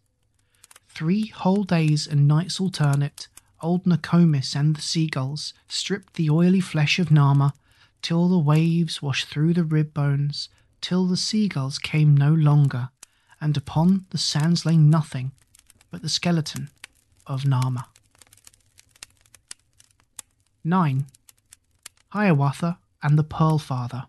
[0.88, 3.28] Three whole days and nights alternate,
[3.60, 7.52] old Nokomis and the seagulls stripped the oily flesh of Nahma,
[8.02, 10.48] till the waves washed through the rib bones,
[10.80, 12.90] till the seagulls came no longer,
[13.40, 15.32] and upon the sands lay nothing
[15.90, 16.70] but the skeleton
[17.26, 17.84] of Nahma.
[20.64, 21.06] 9.
[22.10, 24.06] Hiawatha and the Pearl Father.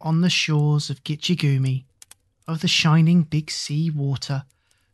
[0.00, 1.84] On the shores of Gitche Gumee,
[2.46, 4.44] of the shining big sea water,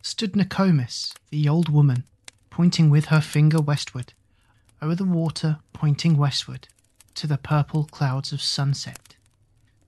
[0.02, 2.04] stood Nokomis, the old woman,
[2.50, 4.12] pointing with her finger westward,
[4.82, 6.68] over the water pointing westward,
[7.14, 9.16] to the purple clouds of sunset.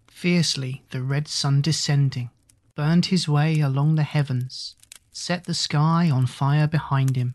[0.06, 2.30] Fiercely the red sun descending
[2.74, 4.76] burned his way along the heavens,
[5.16, 7.32] set the sky on fire behind him,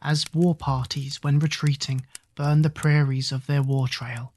[0.00, 4.32] as war parties, when retreating, burn the prairies of their war trail.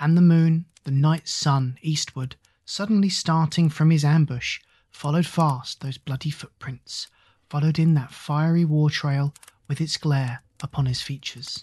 [0.00, 4.60] And the moon, the night sun, eastward, suddenly starting from his ambush,
[4.90, 7.06] followed fast those bloody footprints,
[7.50, 9.34] followed in that fiery war trail
[9.68, 11.62] with its glare upon his features.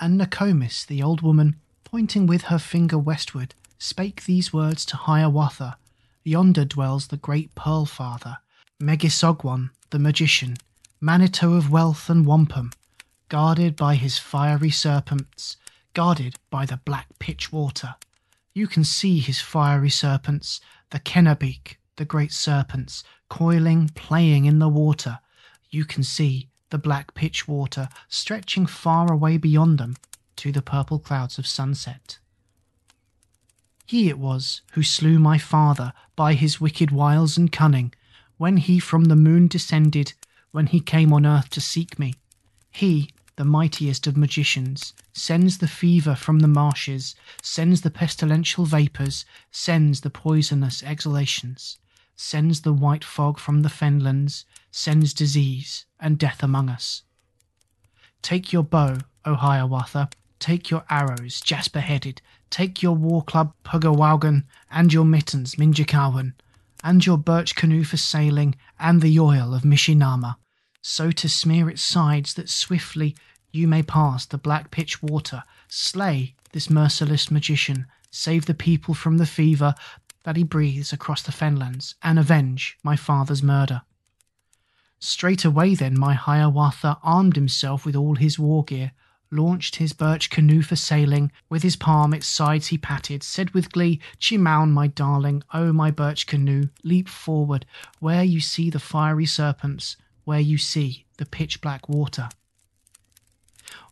[0.00, 5.76] And Nokomis, the old woman, pointing with her finger westward, spake these words to Hiawatha
[6.24, 8.38] Yonder dwells the great Pearl Father,
[8.80, 10.58] Megissogwon, the magician,
[11.00, 12.72] Manito of wealth and wampum,
[13.30, 15.56] guarded by his fiery serpents,
[15.94, 17.94] guarded by the black pitch water.
[18.52, 24.68] You can see his fiery serpents, the Kenabeek, the great serpents, coiling, playing in the
[24.68, 25.20] water.
[25.70, 29.96] You can see the black pitch water stretching far away beyond them
[30.36, 32.18] to the purple clouds of sunset.
[33.86, 37.94] He it was who slew my father by his wicked wiles and cunning,
[38.38, 40.12] when he from the moon descended,
[40.50, 42.14] when he came on earth to seek me.
[42.70, 49.24] He, the mightiest of magicians, sends the fever from the marshes, sends the pestilential vapours,
[49.50, 51.78] sends the poisonous exhalations,
[52.16, 57.02] sends the white fog from the fenlands, sends disease and death among us.
[58.22, 64.44] Take your bow, O Hiawatha, take your arrows, jasper headed, take your war club, Puggawaugun,
[64.70, 66.32] and your mittens, Minjekahwun,
[66.86, 70.36] and your birch canoe for sailing, and the oil of Mishe-Nahma,
[70.80, 73.16] so to smear its sides that swiftly
[73.50, 79.18] you may pass the black pitch water, slay this merciless magician, save the people from
[79.18, 79.74] the fever
[80.22, 83.82] that he breathes across the fenlands, and avenge my father's murder.
[85.00, 88.92] Straightway then my Hiawatha armed himself with all his war gear,
[89.30, 93.72] launched his birch canoe for sailing, with his palm its sides he patted, said with
[93.72, 97.66] glee, Cheemaun, my darling, oh my birch canoe, leap forward,
[97.98, 102.28] where you see the fiery serpents, where you see the pitch black water.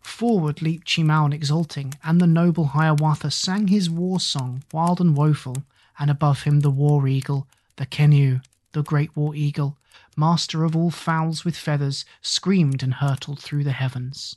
[0.01, 5.65] Forward leaped Cheemaun exulting, and the noble Hiawatha sang his war song, wild and woeful,
[5.99, 8.41] and above him the war eagle, the Keneu,
[8.73, 9.79] the great war eagle,
[10.17, 14.37] master of all fowls with feathers, screamed and hurtled through the heavens.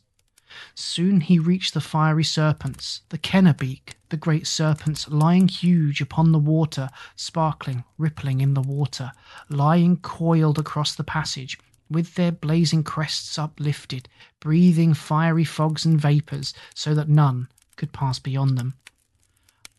[0.75, 6.39] Soon he reached the fiery serpents, the Kenabeek, the great serpents lying huge upon the
[6.39, 9.11] water, sparkling, rippling in the water,
[9.49, 11.57] lying coiled across the passage,
[11.89, 14.07] with their blazing crests uplifted,
[14.39, 18.75] breathing fiery fogs and vapours, so that none could pass beyond them.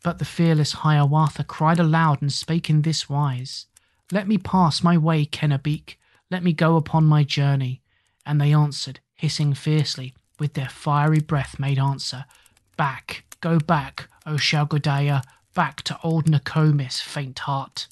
[0.02, 3.66] But the fearless Hiawatha cried aloud and spake in this wise
[4.10, 5.96] let me pass my way, Kenabeek.
[6.30, 7.82] Let me go upon my journey.
[8.24, 12.24] And they answered, hissing fiercely, with their fiery breath made answer,
[12.76, 15.22] Back, go back, O Shaugodaya,
[15.54, 17.88] back to old Nokomis, faint heart.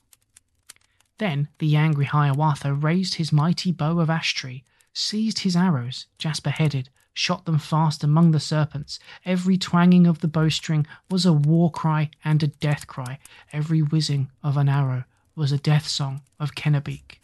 [1.19, 6.51] Then the angry Hiawatha raised his mighty bow of ash tree, seized his arrows, jasper
[6.51, 8.99] headed, shot them fast among the serpents.
[9.25, 13.19] Every twanging of the bowstring was a war cry and a death cry,
[13.53, 15.05] every whizzing of an arrow
[15.35, 17.19] was a death song of Kenabeek.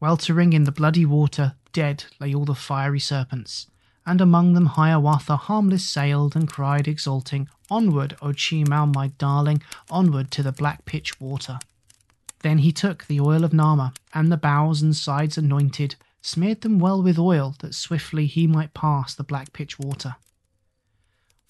[0.00, 3.68] Weltering in the bloody water, dead lay all the fiery serpents,
[4.08, 10.30] and among them Hiawatha harmless sailed and cried exulting, Onward, O Cheemaun, my darling, onward
[10.30, 11.58] to the black pitch water.
[12.40, 16.78] Then he took the oil of Nahma, and the bows and sides anointed, smeared them
[16.78, 20.16] well with oil, that swiftly he might pass the black pitch water.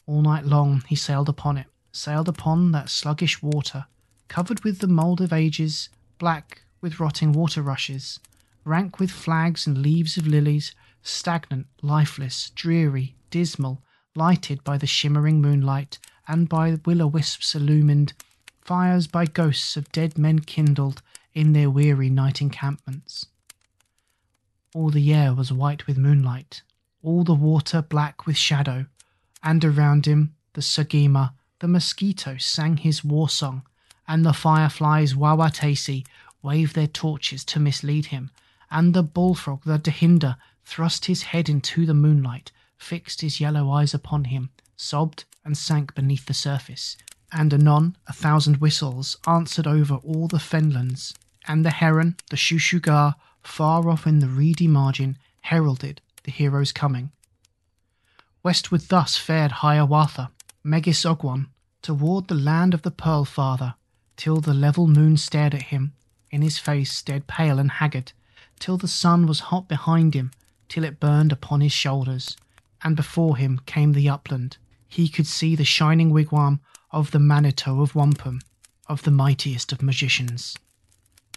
[0.09, 3.87] All night long he sailed upon it, sailed upon that sluggish water,
[4.27, 8.19] covered with the mould of ages, black with rotting water rushes,
[8.65, 10.75] rank with flags and leaves of lilies,
[11.09, 13.83] stagnant, lifeless, dreary, dismal,
[14.15, 18.13] lighted by the shimmering moonlight and by will o wisps illumined,
[18.61, 21.03] fires by ghosts of dead men kindled
[21.35, 23.27] in their weary night encampments.
[24.75, 26.63] All the air was white with moonlight,
[27.03, 28.87] all the water black with shadow,
[29.43, 33.63] and around him the Suggema, the mosquito, sang his war song
[34.09, 36.07] and the fireflies Wah-wah-taysee
[36.43, 38.31] waved their torches to mislead him,
[38.71, 40.39] and the bullfrog, the Dahinda,
[40.69, 45.95] thrust his head into the moonlight, fixed his yellow eyes upon him, sobbed, and sank
[45.95, 46.95] beneath the surface.
[47.33, 51.15] And anon a thousand whistles answered over all the fenlands,
[51.47, 57.13] and the heron, the Shushuga, far off in the reedy margin, heralded the hero's coming.
[58.43, 60.31] Westward thus fared Hiawatha,
[60.63, 61.47] Megissogwon,
[61.81, 63.75] toward the land of the Pearl Father,
[64.19, 65.95] till the level moon stared at him,
[66.31, 68.13] in his face dead pale and haggard,
[68.59, 70.31] till the sun was hot behind him,
[70.69, 72.37] till it burned upon his shoulders,
[72.83, 74.57] and before him came the upland.
[74.89, 78.41] He could see the shining wigwam of the Manito of Wampum,
[78.87, 80.57] of the mightiest of magicians.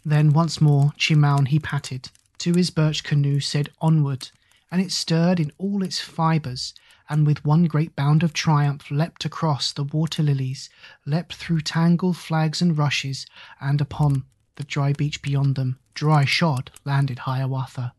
[0.06, 2.10] Then once more Cheemaun he patted,
[2.40, 4.30] to his birch canoe said onward,
[4.72, 6.74] and it stirred in all its fibres,
[7.10, 10.70] and with one great bound of triumph leapt across the water lilies,
[11.06, 13.26] leapt through tangled flags and rushes,
[13.60, 14.24] and upon
[14.56, 17.94] the dry beach beyond them, dry shod, landed Hiawatha.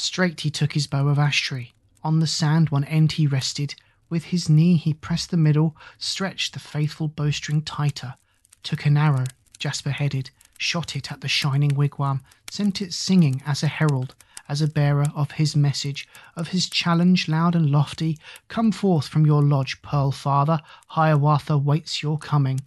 [0.00, 1.72] Straight he took his bow of ash tree,
[2.04, 3.74] on the sand one end he rested,
[4.08, 8.14] With his knee he pressed the middle, stretched the faithful bowstring tighter,
[8.62, 9.24] took an arrow,
[9.58, 14.14] Jasper headed, shot it at the shining wigwam, sent it singing as a herald,
[14.48, 16.06] as a bearer of his message,
[16.36, 18.16] of his challenge loud and lofty
[18.46, 20.60] Come forth from your lodge, Pearl Father,
[20.90, 22.60] Hiawatha waits your coming.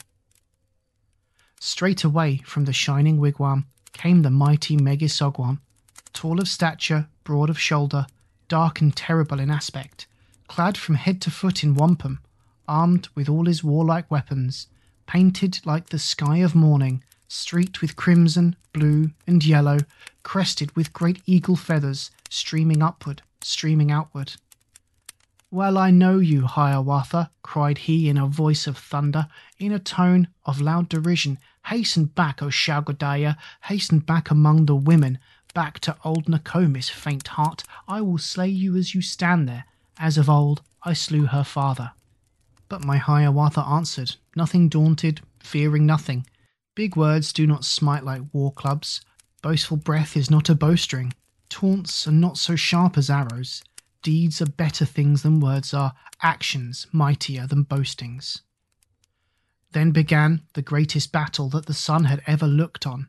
[1.61, 5.59] Straight away from the shining wigwam came the mighty Megissogwon,
[6.11, 8.07] tall of stature, broad of shoulder,
[8.47, 10.07] dark and terrible in aspect,
[10.47, 12.19] clad from head to foot in wampum,
[12.67, 14.67] armed with all his warlike weapons,
[15.07, 19.77] painted like the sky of morning, streaked with crimson, blue, and yellow,
[20.23, 24.33] crested with great eagle feathers, streaming upward, streaming outward.
[25.49, 29.27] Well, I know you, Hiawatha, cried he in a voice of thunder,
[29.59, 31.39] in a tone of loud derision.
[31.65, 35.19] Hasten back, O Shaugodaya, hasten back among the women,
[35.51, 37.63] back to old Nokomis, faint heart.
[37.87, 39.65] I will slay you as you stand there,
[39.99, 41.91] as of old I slew her father.
[42.69, 46.25] But my Hiawatha answered, nothing daunted, fearing nothing.
[46.75, 49.01] Big words do not smite like war clubs.
[49.41, 51.13] Boastful breath is not a bowstring.
[51.49, 53.63] Taunts are not so sharp as arrows.
[54.01, 58.41] Deeds are better things than words are, actions mightier than boastings.
[59.73, 63.07] Then began the greatest battle that the sun had ever looked on,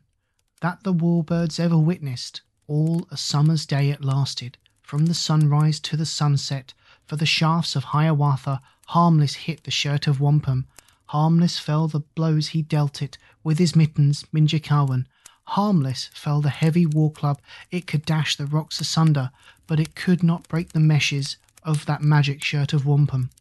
[0.63, 2.39] that the warbirds ever witnessed.
[2.67, 6.73] All a summer's day it lasted, from the sunrise to the sunset,
[7.05, 10.65] for the shafts of Hiawatha harmless hit the shirt of wampum,
[11.07, 15.05] harmless fell the blows he dealt it with his mittens, Minjekahwun.
[15.47, 19.31] Harmless fell the heavy war club, it could dash the rocks asunder,
[19.67, 23.31] but it could not break the meshes of that magic shirt of wampum.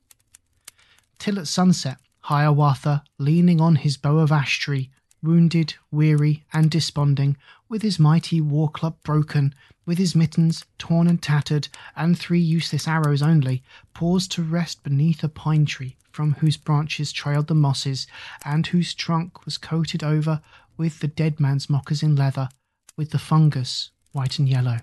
[1.21, 4.91] Till at sunset, Hiawatha, leaning on his bow of ash tree,
[5.23, 7.37] wounded, weary, and desponding,
[7.69, 9.55] with his mighty war club broken,
[9.87, 13.63] with his mittens torn and tattered, and three useless arrows only,
[13.95, 18.07] paused to rest beneath a pine tree, from whose branches trailed the mosses,
[18.45, 20.41] and whose trunk was coated over
[20.77, 22.49] with the dead man's moccasin leather,
[22.97, 24.79] with the fungus, white and yellow.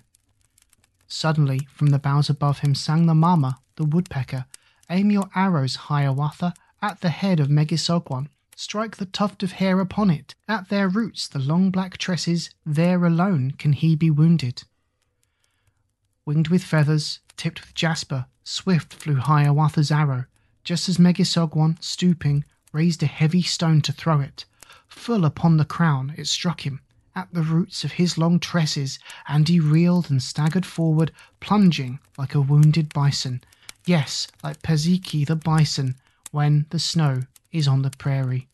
[1.08, 4.46] Suddenly, from the boughs above him sang the mama, the woodpecker,
[4.90, 8.28] Aim your arrows, Hiawatha, at the head of Megissogwon.
[8.62, 10.36] Strike the tuft of hair upon it.
[10.46, 14.64] At their roots, the long black tresses, there alone can he be wounded.
[16.26, 20.26] Winged with feathers, tipped with jasper, swift flew Hiawatha's arrow,
[20.66, 24.44] just as Megissogwon, stooping, raised a heavy stone to throw it.
[24.90, 26.82] Full upon the crown it struck him,
[27.16, 29.00] at the roots of his long tresses,
[29.30, 33.42] and he reeled and staggered forward, plunging like a wounded bison.
[33.86, 35.96] Yes, like Pezhekee the bison,
[36.32, 38.48] when the snow is on the prairie.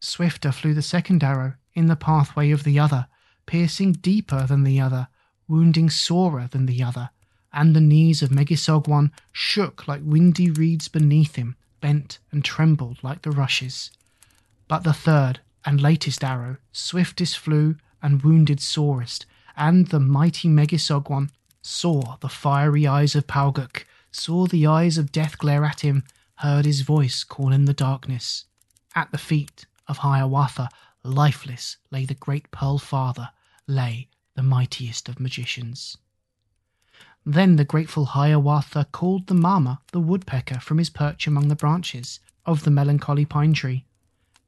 [0.00, 3.06] Swifter flew the second arrow in the pathway of the other,
[3.46, 5.08] piercing deeper than the other,
[5.46, 7.10] wounding sorer than the other,
[7.52, 13.22] and the knees of Megissogwon shook like windy reeds beneath him, bent and trembled like
[13.22, 13.90] the rushes.
[14.68, 21.30] But the third and latest arrow, swiftest flew and wounded sorest, and the mighty Megissogwon
[21.62, 26.04] saw the fiery eyes of Pauguk, saw the eyes of death glare at him,
[26.40, 28.46] heard his voice call in the darkness.
[28.94, 30.70] At the feet of Hiawatha,
[31.04, 33.30] lifeless, lay the great Pearl Father,
[33.66, 35.98] lay the mightiest of magicians.
[37.26, 42.20] Then the grateful Hiawatha called the Mama, the woodpecker, from his perch among the branches
[42.46, 43.84] of the melancholy pine tree,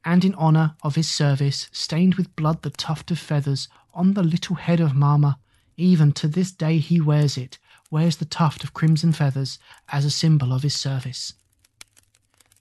[0.03, 4.23] and in honour of his service, stained with blood the tuft of feathers on the
[4.23, 5.37] little head of Mama.
[5.77, 7.59] Even to this day he wears it,
[7.91, 9.59] wears the tuft of crimson feathers
[9.89, 11.35] as a symbol of his service.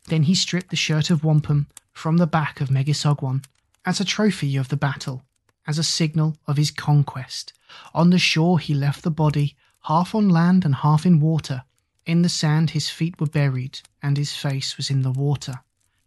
[0.07, 3.45] Then he stripped the shirt of wampum from the back of Megissogwon
[3.85, 5.25] as a trophy of the battle,
[5.67, 7.53] as a signal of his conquest.
[7.95, 11.65] On the shore he left the body, half on land and half in water.
[12.05, 15.61] In the sand his feet were buried, and his face was in the water.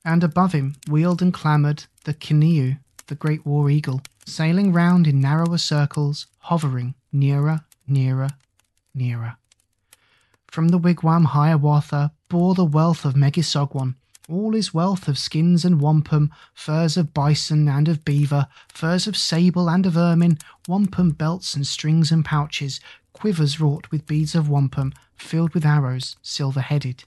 [0.03, 2.77] And above him wheeled and clamoured the Keneu,
[3.07, 8.29] the great war eagle, sailing round in narrower circles, hovering nearer, nearer,
[8.93, 9.37] nearer.
[10.55, 13.95] From the wigwam Hiawatha bore the wealth of Megissogwon,
[14.29, 19.17] all his wealth of skins and wampum, furs of bison and of beaver, furs of
[19.17, 22.79] sable and of ermine, wampum belts and strings and pouches,
[23.11, 27.03] quivers wrought with beads of wampum, filled with arrows, silver headed.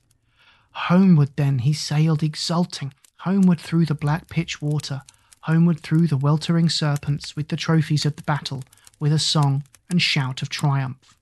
[0.72, 5.00] Homeward then he sailed exulting, homeward through the black pitch water,
[5.40, 8.62] homeward through the weltering serpents with the trophies of the battle,
[9.00, 11.17] with a song and shout of triumph.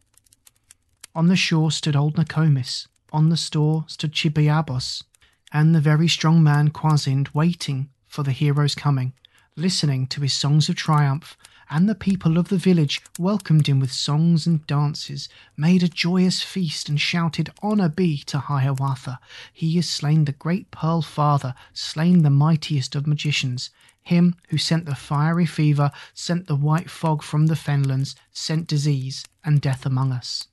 [1.17, 5.03] On the shore stood old Nokomis, on the store stood Chibiabos,
[5.51, 9.15] and the very strong man Kwasind waiting for the hero's coming,
[9.57, 11.35] listening to his songs of triumph,
[11.71, 16.43] and the people of the village welcomed him with songs and dances, made a joyous
[16.43, 19.19] feast, and shouted, Honour be to Hiawatha!
[19.55, 23.71] He has slain the great Pearl Father, slain the mightiest of magicians,
[24.03, 29.25] him who sent the fiery fever, sent the white fog from the fenlands, sent disease
[29.43, 30.49] and death among us.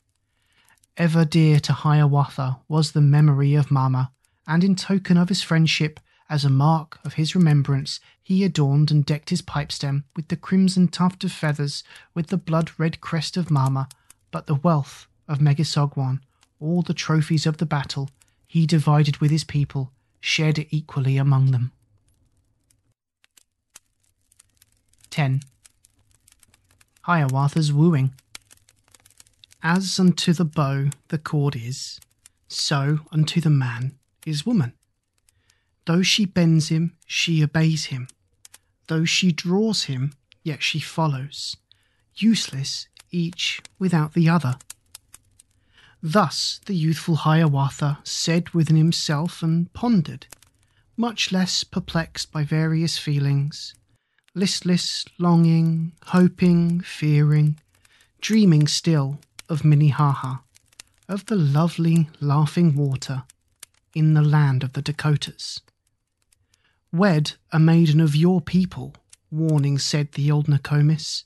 [0.96, 4.12] Ever dear to Hiawatha was the memory of Mama,
[4.46, 6.00] and in token of his friendship,
[6.30, 10.36] as a mark of his remembrance, he adorned and decked his pipe stem with the
[10.36, 11.84] crimson tuft of feathers,
[12.14, 13.90] with the blood red crest of Mama,
[14.30, 16.20] but the wealth of Megissogwon,
[16.60, 18.12] all the trophies of the battle,
[18.46, 21.72] he divided with his people, shared equally among them.
[25.10, 25.42] 10.
[27.02, 28.14] Hiawatha's wooing.
[29.66, 32.02] As unto the bow the cord is,
[32.50, 34.74] so unto the man is woman.
[35.86, 38.10] Though she bends him, she obeys him.
[38.88, 41.56] Though she draws him, yet she follows.
[42.14, 44.58] Useless each without the other.
[46.02, 50.28] Thus the youthful Hiawatha said within himself and pondered,
[50.98, 53.74] much less perplexed by various feelings,
[54.36, 57.58] listless, longing, hoping, fearing,
[58.20, 59.20] dreaming still
[59.54, 60.38] of Minnehaha,
[61.08, 63.24] of the lovely laughing water
[63.94, 65.62] in the land of the Dakotas.
[66.92, 68.96] Wed a maiden of your people,
[69.30, 71.24] warning said the old Nokomis.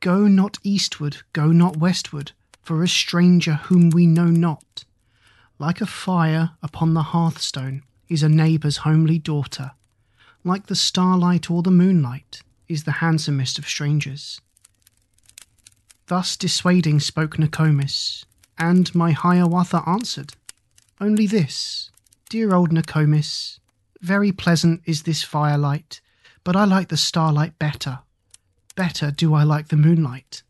[0.00, 4.84] Go not eastward, go not westward, for a stranger whom we know not.
[5.60, 9.70] Like a fire upon the hearthstone is a neighbour's homely daughter.
[10.42, 14.40] Like the starlight or the moonlight is the handsomest of strangers.
[16.10, 18.24] Thus dissuading spoke Nokomis,
[18.58, 20.32] and my Hiawatha answered,
[21.00, 21.92] Only this,
[22.28, 23.60] dear old Nokomis,
[24.00, 26.00] very pleasant is this firelight,
[26.42, 28.00] but I like the starlight better.
[28.74, 30.42] Better do I like the moonlight.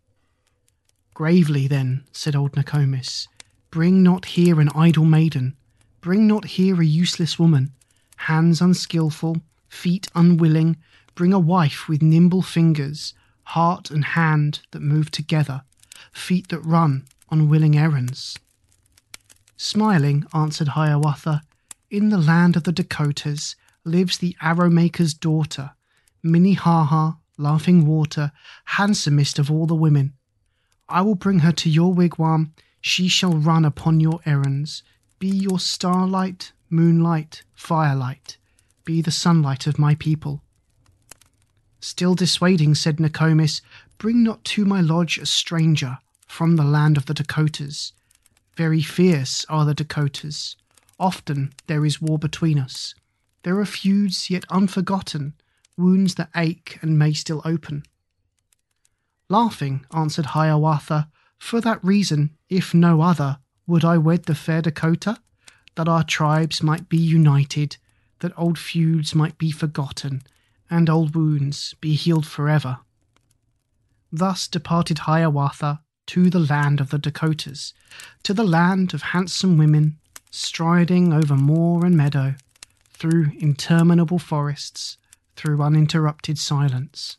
[1.13, 3.29] Gravely, then, said old Nokomis,
[3.71, 5.57] bring not here an idle maiden,
[6.01, 7.73] bring not here a useless woman,
[8.17, 10.79] hands unskilful, feet unwilling,
[11.15, 13.13] bring a wife with nimble fingers,
[13.45, 15.63] heart and hand that move together,
[16.13, 18.39] feet that run on willing errands.
[19.57, 21.43] Smiling, answered Hiawatha,
[21.91, 25.73] in the land of the Dakotas lives the arrow maker's daughter,
[26.23, 28.33] Minnehaha, Laughing Water,
[28.67, 30.13] handsomest of all the women.
[30.89, 32.53] I will bring her to your wigwam.
[32.81, 34.83] She shall run upon your errands,
[35.19, 38.39] be your starlight, moonlight, firelight,
[38.85, 40.43] be the sunlight of my people.
[41.81, 43.63] Still dissuading, said Nokomis,
[43.97, 47.93] bring not to my lodge a stranger from the land of the Dakotas.
[48.57, 50.57] Very fierce are the Dakotas.
[50.99, 52.95] Often there is war between us.
[53.43, 55.33] There are feuds yet unforgotten,
[55.77, 57.85] wounds that ache and may still open.
[59.31, 61.09] Laughing, answered Hiawatha,
[61.39, 65.19] for that reason, if no other, would I wed the fair Dakota,
[65.77, 67.79] that our tribes might be united,
[68.19, 70.23] that old feuds might be forgotten,
[70.71, 72.79] and old wounds be healed forever.
[74.13, 77.75] Thus departed Hiawatha to the land of the Dakotas,
[78.23, 79.99] to the land of handsome women
[80.31, 82.35] striding over moor and meadow,
[82.93, 84.97] through interminable forests,
[85.37, 87.17] through uninterrupted silence.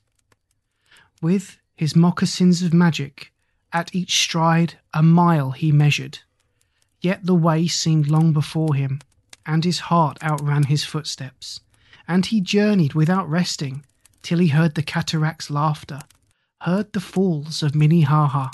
[1.21, 3.33] With his moccasins of magic,
[3.73, 6.19] at each stride a mile he measured,
[6.99, 9.01] yet the way seemed long before him,
[9.45, 11.61] and his heart outran his footsteps,
[12.07, 13.83] and he journeyed without resting
[14.21, 16.01] till he heard the cataract's laughter,
[16.61, 18.49] heard the falls of Minnehaha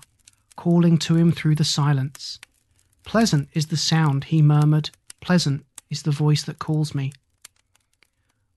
[0.55, 2.39] calling to him through the silence.
[3.05, 4.89] Pleasant is the sound, he murmured,
[5.21, 7.13] pleasant is the voice that calls me.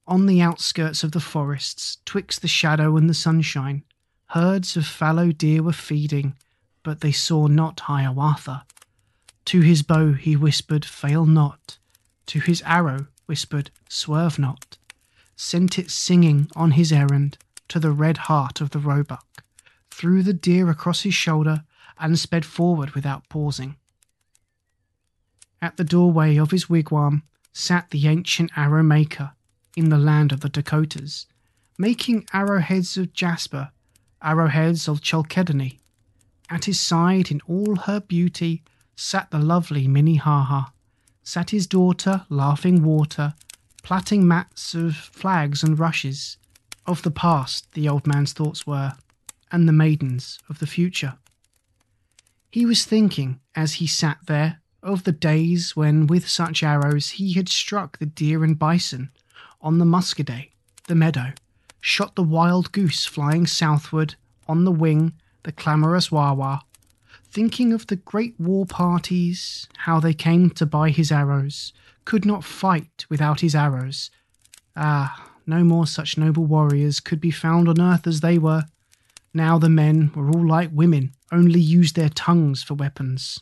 [0.07, 3.85] On the outskirts of the forests, twixt the shadow and the sunshine,
[4.31, 6.35] herds of fallow deer were feeding,
[6.83, 8.65] but they saw not Hiawatha.
[9.47, 11.79] To his bow he whispered, Fail not.
[12.27, 14.79] To his arrow whispered, Swerve not.
[15.43, 17.39] Sent it singing on his errand
[17.69, 19.43] to the red heart of the roebuck,
[19.91, 21.65] threw the deer across his shoulder,
[21.99, 23.77] and sped forward without pausing.
[25.63, 27.23] At the doorway of his wigwam
[27.55, 29.33] sat the ancient arrow maker
[29.75, 31.27] in the land of the Dakotas,
[31.79, 33.71] making arrowheads of jasper,
[34.23, 35.81] arrowheads of chalcedony.
[36.51, 38.63] At his side, in all her beauty,
[38.95, 40.67] sat the lovely Minnehaha,
[41.23, 43.33] sat his daughter, Laughing Water,
[43.83, 46.37] plaiting mats of flags and rushes.
[46.87, 48.95] Of the past, the old man's thoughts were,
[49.53, 51.15] and the maidens of the future.
[52.51, 57.35] He was thinking, as he sat there, of the days when with such arrows he
[57.35, 59.11] had struck the deer and bison
[59.61, 60.51] on the Muskoday,
[60.89, 61.33] the meadow,
[61.81, 64.15] shot the wild goose flying southward
[64.49, 65.13] on the wing
[65.43, 66.63] the clamorous Wawa,
[67.31, 71.73] thinking of the great war parties, how they came to buy his arrows,
[72.05, 74.11] could not fight without his arrows.
[74.77, 78.65] Ah, no more such noble warriors could be found on earth as they were.
[79.35, 83.41] Now the men were all like women, only used their tongues for weapons.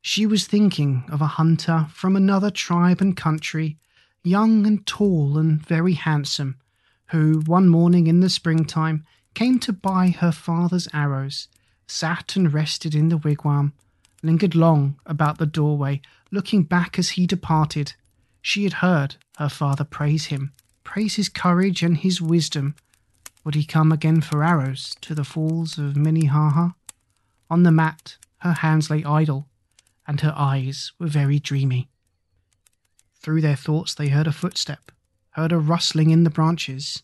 [0.00, 3.78] She was thinking of a hunter from another tribe and country,
[4.24, 6.56] young and tall and very handsome,
[7.06, 9.04] who, one morning in the springtime,
[9.34, 11.48] came to buy her father's arrows,
[11.86, 13.72] sat and rested in the wigwam,
[14.22, 16.00] lingered long about the doorway,
[16.32, 17.92] looking back as he departed.
[18.40, 20.52] She had heard her father praise him,
[20.82, 22.74] praise his courage and his wisdom.
[23.44, 26.70] Would he come again for arrows to the falls of Minnehaha?
[27.50, 29.46] On the mat, her hands lay idle,
[30.06, 31.88] and her eyes were very dreamy.
[33.20, 34.90] Through their thoughts, they heard a footstep,
[35.32, 37.02] heard a rustling in the branches,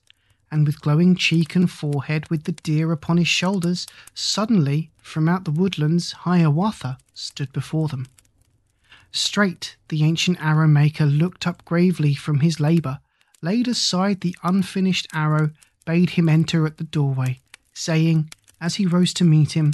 [0.51, 5.45] and with glowing cheek and forehead, with the deer upon his shoulders, suddenly, from out
[5.45, 8.07] the woodlands, Hiawatha stood before them.
[9.13, 13.01] Straight the ancient arrow maker looked up gravely from his labour,
[13.41, 15.51] laid aside the unfinished arrow,
[15.87, 17.41] bade him enter at the doorway,
[17.73, 18.31] saying,
[18.61, 19.73] as he rose to meet him,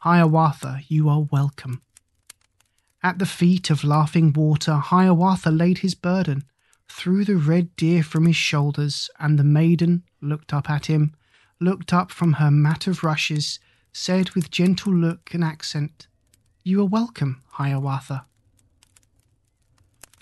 [0.00, 1.82] Hiawatha, you are welcome.
[3.02, 6.44] At the feet of Laughing Water, Hiawatha laid his burden,
[6.88, 11.14] threw the red deer from his shoulders, and the maiden looked up at him,
[11.60, 13.58] looked up from her mat of rushes,
[13.92, 16.06] said with gentle look and accent,
[16.64, 18.26] You are welcome, Hiawatha.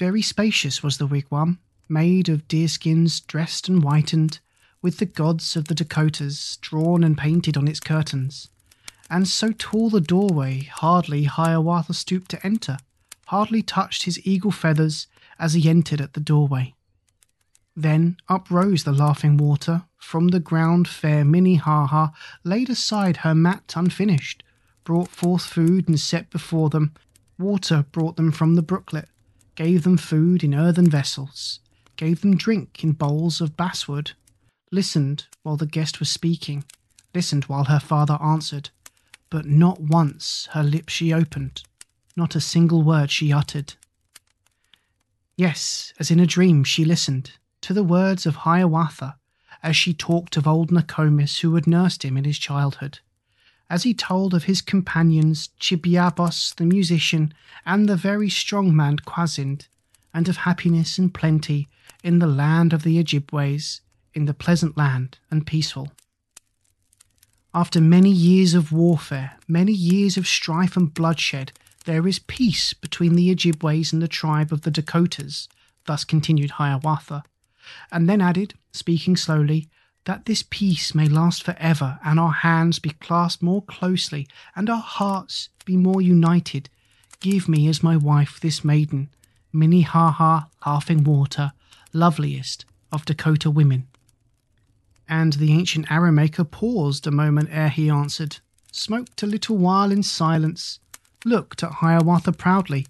[0.00, 4.40] Very spacious was the wigwam, made of deerskins dressed and whitened,
[4.80, 8.48] with the gods of the Dakotas drawn and painted on its curtains.
[9.10, 12.78] And so tall the doorway, hardly Hiawatha stooped to enter,
[13.26, 15.06] hardly touched his eagle feathers
[15.38, 16.74] as he entered at the doorway.
[17.76, 22.08] Then uprose the laughing water, from the ground fair Minnehaha
[22.42, 24.44] laid aside her mat unfinished,
[24.82, 26.94] brought forth food and set before them.
[27.38, 29.09] Water brought them from the brooklet,
[29.60, 31.60] gave them food in earthen vessels,
[31.96, 34.12] gave them drink in bowls of basswood,
[34.72, 36.64] listened while the guest was speaking,
[37.14, 38.70] listened while her father answered,
[39.28, 41.62] but not once her lips she opened,
[42.16, 43.74] not a single word she uttered.
[45.36, 49.18] Yes, as in a dream she listened to the words of Hiawatha
[49.62, 53.00] as she talked of old Nokomis who had nursed him in his childhood,
[53.70, 57.32] as he told of his companions Chibiabos the musician
[57.64, 59.68] and the very strong man Kwasind,
[60.12, 61.68] and of happiness and plenty
[62.02, 63.80] in the land of the Ojibways,
[64.12, 65.92] in the pleasant land and peaceful.
[67.54, 71.52] After many years of warfare, many years of strife and bloodshed,
[71.84, 75.48] there is peace between the Ojibways and the tribe of the Dakotas,
[75.86, 77.22] thus continued Hiawatha,
[77.92, 79.68] and then added, speaking slowly,
[80.04, 84.80] that this peace may last forever, and our hands be clasped more closely, and our
[84.80, 86.68] hearts be more united.
[87.20, 89.10] Give me as my wife this maiden,
[89.52, 91.52] Minnehaha Laughing Water,
[91.92, 93.86] loveliest of Dakota women.
[95.08, 98.38] And the ancient arrow maker paused a moment ere he answered,
[98.72, 100.78] smoked a little while in silence,
[101.24, 102.86] looked at Hiawatha proudly,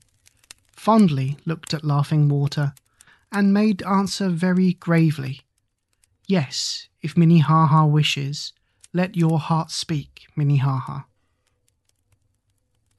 [0.77, 2.74] fondly looked at Laughing Water,
[3.32, 5.43] and made answer very gravely,
[6.31, 8.52] Yes, if Minnehaha wishes,
[8.93, 11.01] let your heart speak, Minnehaha.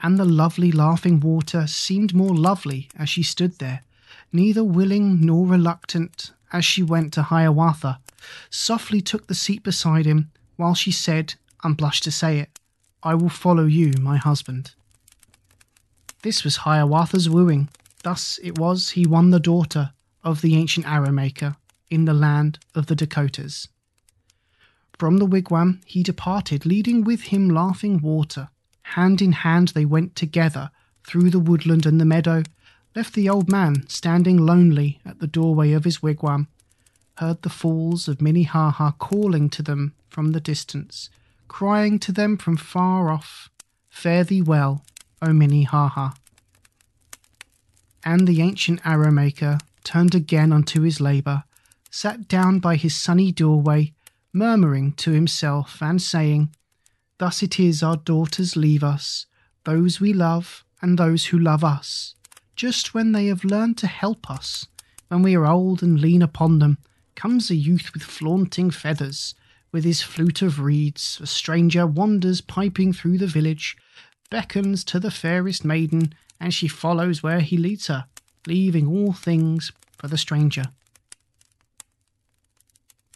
[0.02, 3.84] And the lovely Laughing Water seemed more lovely as she stood there,
[4.34, 8.02] neither willing nor reluctant, as she went to Hiawatha,
[8.49, 12.60] softly took the seat beside him, while she said, and blushed to say it,
[13.02, 14.72] I will follow you, my husband.
[16.22, 17.70] This was Hiawatha's wooing.
[18.03, 21.56] Thus it was he won the daughter of the ancient arrow maker
[21.92, 23.68] in the land of the Dakotas.
[24.98, 28.50] From the wigwam he departed, leading with him laughing water.
[28.84, 30.72] Hand in hand they went together
[31.06, 32.44] through the woodland and the meadow,
[32.96, 36.48] left the old man standing lonely at the doorway of his wigwam,
[37.18, 41.10] heard the falls of Minnehaha calling to them from the distance,
[41.48, 43.50] crying to them from far off,
[43.90, 44.86] Fare thee well,
[45.22, 46.12] O Minnehaha.
[48.04, 51.44] And the ancient arrow maker turned again unto his labour,
[51.92, 53.94] sat down by his sunny doorway,
[54.34, 56.50] murmuring to himself and saying,
[57.20, 59.28] Thus it is our daughters leave us,
[59.66, 62.16] those we love and those who love us,
[62.56, 64.68] just when they have learned to help us.
[65.10, 66.78] When we are old and lean upon them,
[67.16, 69.36] comes a youth with flaunting feathers,
[69.74, 71.20] with his flute of reeds.
[71.22, 73.76] A stranger wanders piping through the village,
[74.30, 78.06] beckons to the fairest maiden, and she follows where he leads her,
[78.48, 80.64] leaving all things for the stranger.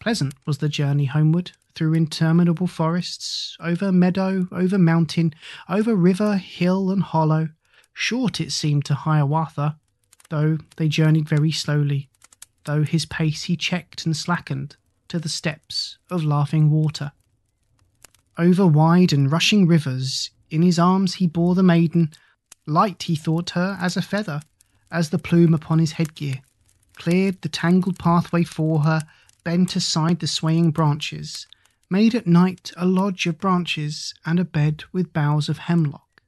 [0.05, 5.33] Pleasant was the journey homeward through interminable forests, over meadow, over mountain,
[5.67, 7.49] over river, hill, and hollow.
[7.91, 9.79] Short it seemed to Hiawatha,
[10.29, 12.07] though they journeyed very slowly,
[12.65, 14.75] though his pace he checked and slackened
[15.07, 17.11] to the steps of laughing water.
[18.37, 22.13] Over wide and rushing rivers, in his arms he bore the maiden,
[22.67, 24.41] light he thought her as a feather,
[24.91, 26.43] as the plume upon his headgear,
[26.95, 29.01] cleared the tangled pathway for her,
[29.45, 31.47] bent aside the swaying branches,
[31.89, 36.21] made at night a lodge of branches and a bed with boughs of hemlock,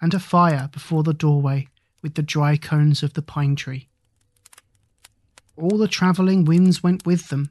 [0.00, 1.68] and a fire before the doorway
[2.02, 3.88] with the dry cones of the pine tree.
[5.56, 7.50] All the travelling winds went with them,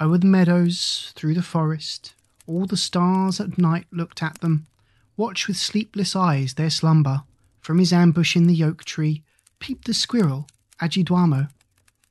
[0.00, 2.14] over the meadows, through the forest.
[2.46, 4.66] All the stars at night looked at them,
[5.18, 7.24] watched with sleepless eyes their slumber.
[7.60, 9.22] From his ambush in the oak tree
[9.60, 10.48] peeped the squirrel,
[10.80, 11.50] Adjidaumo,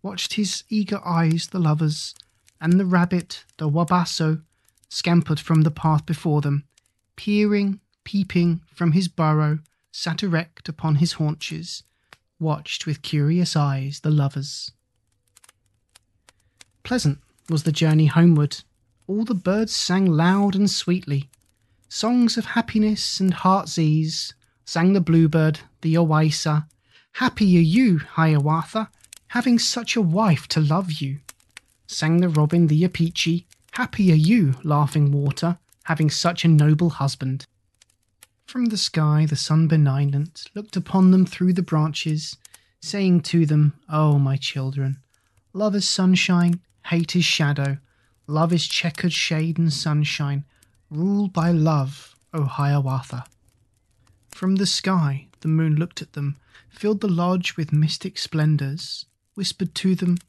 [0.04, 2.14] watched his eager eyes the lovers,
[2.62, 4.44] and the rabbit, the wabasso,
[4.88, 6.64] scampered from the path before them,
[7.16, 9.60] peering, peeping from his burrow,
[9.92, 11.84] sat erect upon his haunches,
[12.40, 14.72] watched with curious eyes the lovers.
[16.84, 17.20] Pleasant
[17.50, 18.64] was the journey homeward.
[19.08, 21.30] All the birds sang loud and sweetly.
[21.90, 24.34] Songs of happiness and heart's ease
[24.66, 26.66] sang the bluebird, the owaissa.
[27.14, 28.90] Happy are you, Hiawatha,
[29.28, 31.20] having such a wife to love you.
[31.92, 33.44] Sang the robin, the opechee.
[33.74, 37.46] Happy are you, laughing water, having such a noble husband.
[38.46, 42.38] From the sky, the sun benignant looked upon them through the branches,
[42.80, 45.00] saying to them, O oh, my children,
[45.52, 47.78] love is sunshine, hate is shadow,
[48.26, 50.46] love is checkered shade and sunshine,
[50.90, 53.26] rule by love, O Hiawatha.
[54.30, 56.38] From the sky, the moon looked at them,
[56.70, 60.20] filled the lodge with mystic splendours, whispered to them,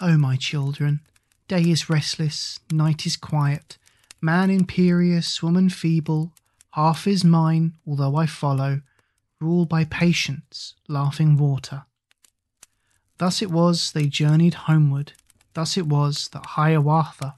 [0.00, 1.00] O my children,
[1.48, 3.78] Day is restless, night is quiet,
[4.20, 6.32] man imperious, woman feeble,
[6.72, 8.82] half is mine, although I follow,
[9.40, 11.84] rule by patience, laughing water.
[13.18, 15.12] Thus it was they journeyed homeward,
[15.54, 17.34] thus it was that Hiawatha,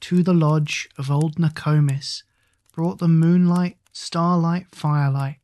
[0.00, 2.24] to the lodge of old Nokomis,
[2.72, 5.38] brought the moonlight, starlight, firelight,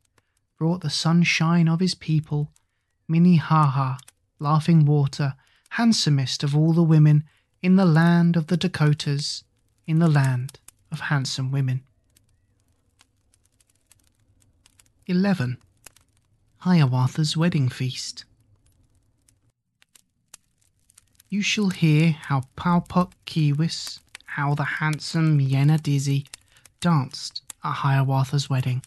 [0.57, 2.51] brought the sunshine of his people,
[3.07, 3.97] Minnehaha,
[4.39, 5.35] laughing water,
[5.69, 7.23] handsomest of all the women
[7.61, 9.43] in the land of the Dakotas,
[9.85, 10.59] in the land
[10.91, 11.83] of handsome women.
[15.07, 15.57] 11.
[16.59, 18.23] Hiawatha's Wedding Feast.
[21.27, 26.27] You shall hear how Paupok Keewis, how the handsome Yenadizze
[26.79, 28.83] danced at Hiawatha's wedding,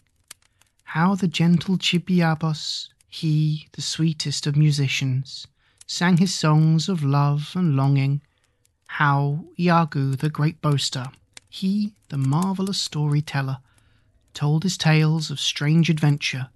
[0.83, 5.45] how the gentle Chibiabos, he, the sweetest of musicians,
[5.85, 8.21] sang his songs of love and longing
[8.97, 11.07] how Iagoo, the great boaster,
[11.49, 13.57] he, the marvellous storyteller,
[14.35, 16.49] told his tales of strange adventure,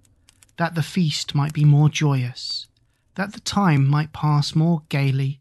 [0.56, 2.68] that the feast might be more joyous,
[3.16, 5.40] that the time might pass more gaily,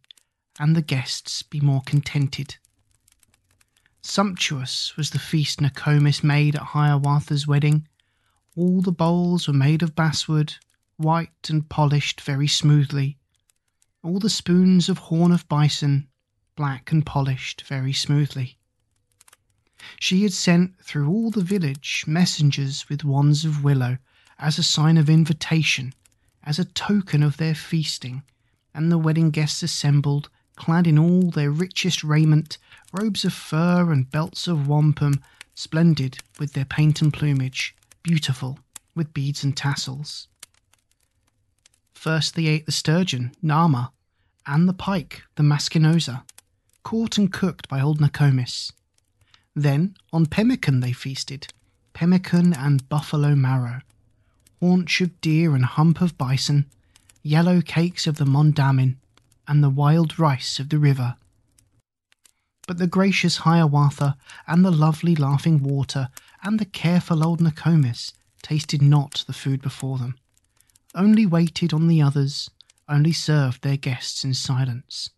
[0.60, 2.56] and the guests be more contented.
[4.02, 7.88] Sumptuous was the feast Nokomis made at Hiawatha's wedding.
[8.56, 10.56] All the bowls were made of basswood,
[10.96, 13.20] white and polished very smoothly.
[14.02, 16.08] All the spoons of horn of bison
[16.58, 18.58] black and polished very smoothly.
[20.00, 24.00] She had sent through all the village messengers with wands of willow
[24.40, 25.94] as a sign of invitation,
[26.44, 28.24] as a token of their feasting,
[28.74, 32.58] and the wedding guests assembled, clad in all their richest raiment,
[32.92, 35.22] robes of fur and belts of wampum,
[35.54, 38.60] splendid with their paint and plumage, beautiful
[38.96, 40.28] with beads and tassels.
[41.94, 43.92] First they ate the sturgeon, Nahma,
[44.46, 46.24] and the pike, the Maskenozha,
[46.88, 48.72] caught and cooked by old Nokomis.
[49.54, 51.52] Then on pemmican they feasted,
[51.92, 53.82] pemmican and buffalo marrow,
[54.62, 56.66] haunch of deer and hump of bison,
[57.22, 58.96] yellow cakes of the mondamin,
[59.50, 61.18] and the wild rice of the river.
[62.70, 64.16] But the gracious Hiawatha
[64.48, 66.08] and the lovely laughing water
[66.42, 70.16] and the careful old Nokomis tasted not the food before them,
[70.96, 72.50] only waited on the others,
[72.88, 75.10] only served their guests in silence.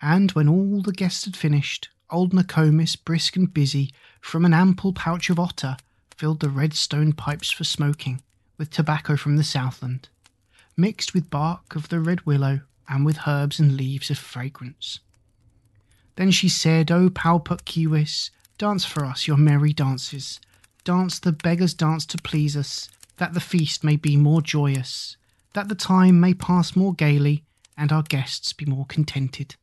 [0.00, 4.92] And when all the guests had finished, old Nokomis, brisk and busy, from an ample
[4.92, 5.76] pouch of otter,
[6.16, 8.20] filled the red stone pipes for smoking,
[8.56, 10.08] with tobacco from the southland,
[10.76, 15.00] mixed with bark of the red willow and with herbs and leaves of fragrance.
[16.16, 20.40] Then she said, oh, O Pau-Puk-Keewis, dance for us your merry dances,
[20.84, 22.88] dance the beggar's dance to please us,
[23.18, 25.16] that the feast may be more joyous,
[25.54, 27.44] that the time may pass more gaily,
[27.76, 29.54] and our guests be more contented.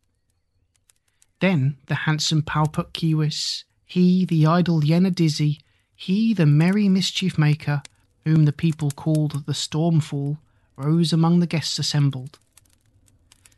[1.46, 5.60] Then the handsome Pau-Puk-Keewis he, the idle Yenadizze,
[5.96, 7.84] he, the merry mischief maker,
[8.24, 10.40] whom the people called the Storm Fool,
[10.76, 12.40] rose among the guests assembled.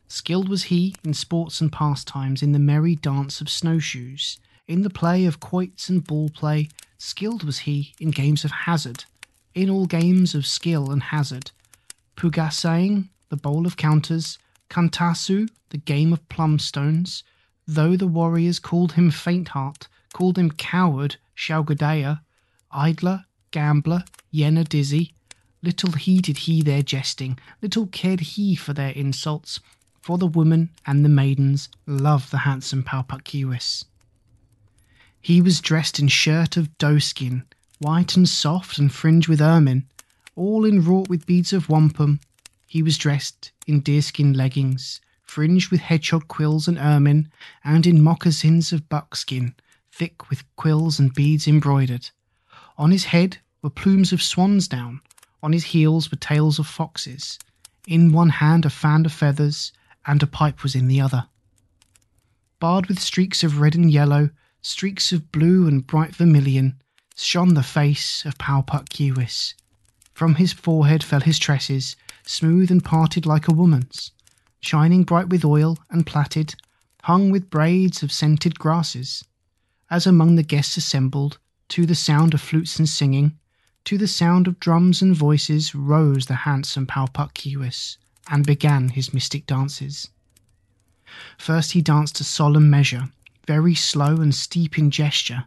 [0.10, 4.38] Skilled was he in sports and pastimes, in the merry dance of snowshoes,
[4.68, 9.06] in the play of quoits and ball play, skilled was he in games of hazard,
[9.56, 11.52] in all games of skill and hazard.
[12.18, 14.38] Pugasaing, the bowl of counters,
[14.70, 17.24] Kuntassoo, the game of plum stones,
[17.68, 22.22] though the warriors called him faint heart, called him coward, Shaugodaya,
[22.72, 24.04] idler, gambler,
[24.34, 25.12] Yenadizze,
[25.62, 29.60] little heeded he their jesting, little cared he for their insults,
[30.02, 33.84] for the women and the maidens love the handsome Pau-Puk-Keewis.
[35.20, 37.44] He was dressed in shirt of doeskin,
[37.80, 39.86] white and soft and fringed with ermine,
[40.36, 42.22] all inwrought with beads of wampum.
[42.66, 47.32] He was dressed in deerskin leggings, fringed with hedgehog quills and ermine,
[47.64, 49.54] and in moccasins of buckskin,
[49.92, 52.10] thick with quills and beads embroidered.
[52.78, 55.02] On his head were plumes of swan's down,
[55.44, 57.38] on his heels were tails of foxes.
[57.88, 59.72] In one hand a fan of feathers,
[60.06, 61.28] and a pipe was in the other.
[62.60, 64.30] Barred with streaks of red and yellow,
[64.62, 66.82] streaks of blue and bright vermilion,
[67.16, 69.54] shone the face of Pau-Puk-Keewis.
[70.14, 71.96] From his forehead fell his tresses,
[72.26, 74.12] smooth and parted like a woman's,
[74.60, 76.56] shining bright with oil and plaited,
[77.04, 79.24] hung with braids of scented grasses.
[79.90, 81.40] As among the guests assembled,
[81.70, 83.38] to the sound of flutes and singing,
[83.86, 87.98] to the sound of drums and voices, rose the handsome Pau-Puk-Keewis
[88.30, 90.10] and began his mystic dances.
[91.38, 93.10] First he danced a solemn measure,
[93.46, 95.46] very slow and steep in gesture,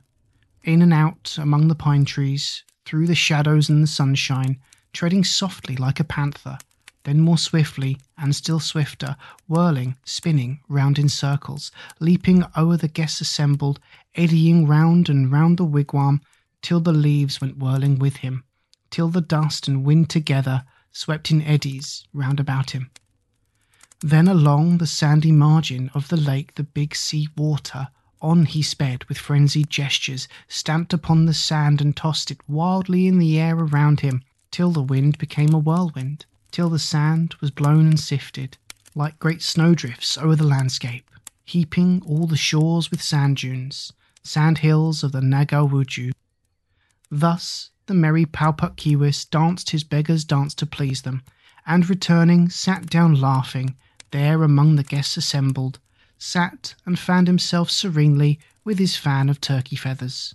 [0.64, 4.58] in and out among the pine trees, through the shadows and the sunshine,
[4.94, 6.58] treading softly like a panther,
[7.04, 9.16] then more swiftly and still swifter,
[9.48, 13.80] whirling, spinning round in circles, leaping o'er the guests assembled,
[14.14, 16.20] eddying round and round the wigwam,
[16.62, 18.44] till the leaves went whirling with him,
[18.90, 22.90] till the dust and wind together swept in eddies round about him.
[24.00, 27.88] Then along the sandy margin of the lake, the big sea water,
[28.20, 33.18] on he sped with frenzied gestures, stamped upon the sand and tossed it wildly in
[33.18, 37.86] the air around him, till the wind became a whirlwind, till the sand was blown
[37.86, 38.58] and sifted,
[38.94, 41.10] like great snowdrifts o'er the landscape,
[41.44, 46.12] heaping all the shores with sand dunes, sand hills of the Nagow Wudjoo.
[47.10, 51.22] Thus the merry Pau-Puk-Keewis danced his beggar's dance to please them,
[51.66, 53.76] and returning, sat down laughing,
[54.10, 55.78] there among the guests assembled,
[56.18, 60.34] sat and fanned himself serenely with his fan of turkey feathers.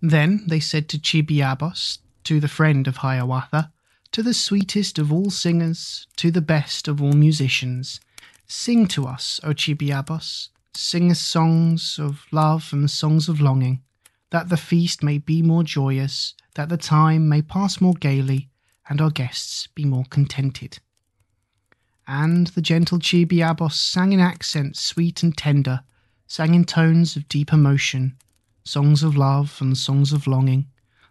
[0.00, 3.70] Then they said to Chibiabos, to the friend of Hiawatha,
[4.14, 8.00] to the sweetest of all singers, to the best of all musicians,
[8.46, 13.82] Sing to us, O Chibiabos, sing us songs of love and songs of longing,
[14.30, 18.48] that the feast may be more joyous, that the time may pass more gaily,
[18.88, 20.78] and our guests be more contented
[22.06, 25.80] and the gentle Chibiabos sang in accents sweet and tender,
[26.26, 28.16] sang in tones of deep emotion,
[28.64, 30.66] songs of love and songs of longing.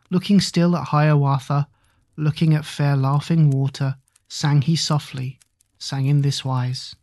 [0.09, 1.67] Looking still at Hiawatha,
[2.15, 3.95] looking at fair laughing water,
[4.27, 5.39] sang he softly,
[5.77, 6.95] sang in this wise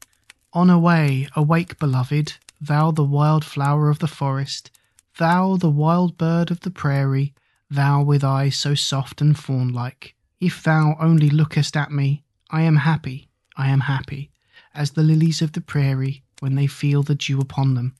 [0.55, 4.70] Onaway, awake, beloved, thou the wild flower of the forest,
[5.19, 7.35] thou the wild bird of the prairie,
[7.70, 10.15] thou with eyes so soft and fawn like.
[10.41, 13.28] If thou only lookest at me, I am happy
[13.61, 14.31] I am happy,
[14.74, 17.95] as the lilies of the prairie when they feel the dew upon them.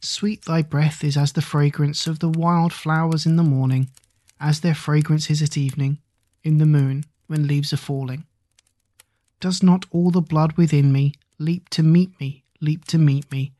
[0.00, 3.90] Sweet thy breath is as the fragrance of the wild flowers in the morning,
[4.40, 5.98] as their fragrance is at evening,
[6.44, 8.26] in the moon, when leaves are falling.
[9.40, 13.52] Does not all the blood within me leap to meet me, leap to meet me,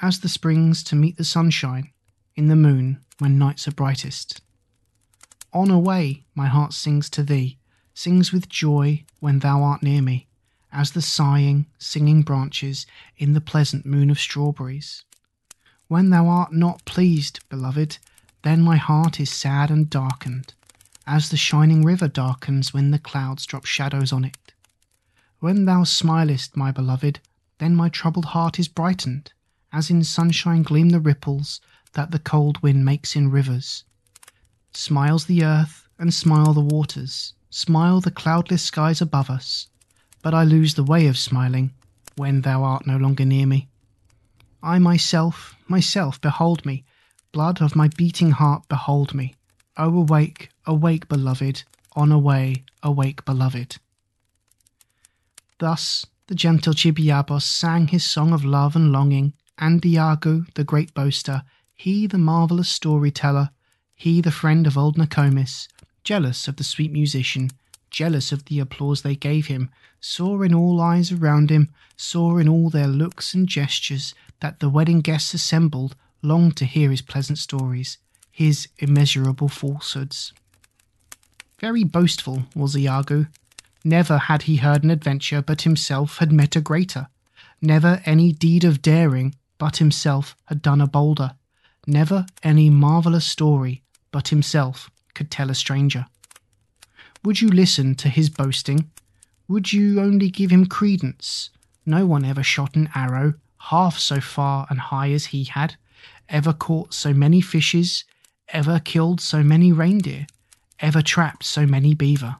[0.00, 1.90] as the springs to meet the sunshine,
[2.34, 4.40] in the moon, when nights are brightest?
[5.52, 7.58] Onaway, my heart sings to thee,
[7.94, 10.26] sings with joy when thou art near me
[10.76, 12.86] as the sighing, singing branches
[13.16, 15.04] in the pleasant moon of strawberries.
[15.88, 17.96] When thou art not pleased, beloved,
[18.42, 20.52] then my heart is sad and darkened,
[21.06, 24.52] as the shining river darkens when the clouds drop shadows on it.
[25.38, 27.20] When thou smilest, my beloved,
[27.58, 29.32] then my troubled heart is brightened,
[29.72, 31.60] as in sunshine gleam the ripples
[31.92, 33.84] that the cold wind makes in rivers.
[34.72, 39.68] Smiles the earth and smile the waters, smile the cloudless skies above us,
[40.22, 41.72] but I lose the way of smiling
[42.16, 43.68] when thou art no longer near me.
[44.62, 46.84] I myself, myself, behold me,
[47.32, 49.34] blood of my beating heart, behold me.
[49.76, 51.64] O awake, awake, beloved,
[51.96, 53.76] onaway, awake, beloved.
[55.58, 60.92] Thus the gentle Chibiabos sang his song of love and longing, and Iagoo, the great
[60.92, 61.44] boaster,
[61.74, 63.50] he the marvellous storyteller,
[63.94, 65.68] he the friend of old Nokomis,
[66.04, 67.50] jealous of the sweet musician,
[67.90, 69.70] jealous of the applause they gave him,
[70.00, 74.68] saw in all eyes around him, saw in all their looks and gestures that the
[74.68, 77.98] wedding guests assembled longed to hear his pleasant stories,
[78.30, 80.32] his immeasurable falsehoods.
[81.58, 83.26] Very boastful was Iagoo.
[83.84, 87.08] Never had he heard an adventure but himself had met a greater.
[87.62, 91.34] Never any deed of daring but himself had done a bolder.
[91.86, 96.06] Never any marvellous story but himself could tell a stranger.
[97.24, 98.90] Would you listen to his boasting?
[99.48, 101.50] Would you only give him credence?
[101.86, 105.76] No one ever shot an arrow half so far and high as he had,
[106.28, 108.04] ever caught so many fishes,
[108.48, 110.26] ever killed so many reindeer,
[110.80, 112.36] ever trapped so many beaver.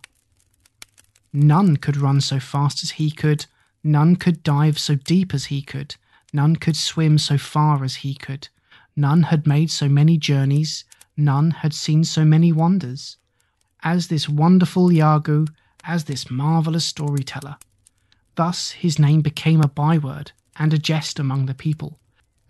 [1.32, 3.46] None could run so fast as he could,
[3.84, 5.96] none could dive so deep as he could,
[6.32, 8.48] none could swim so far as he could,
[8.94, 10.84] none had made so many journeys,
[11.16, 13.16] none had seen so many wonders,
[13.82, 15.46] as this wonderful Iagoo,
[15.84, 17.56] as this marvellous storyteller.
[18.34, 21.98] Thus his name became a byword and a jest among the people,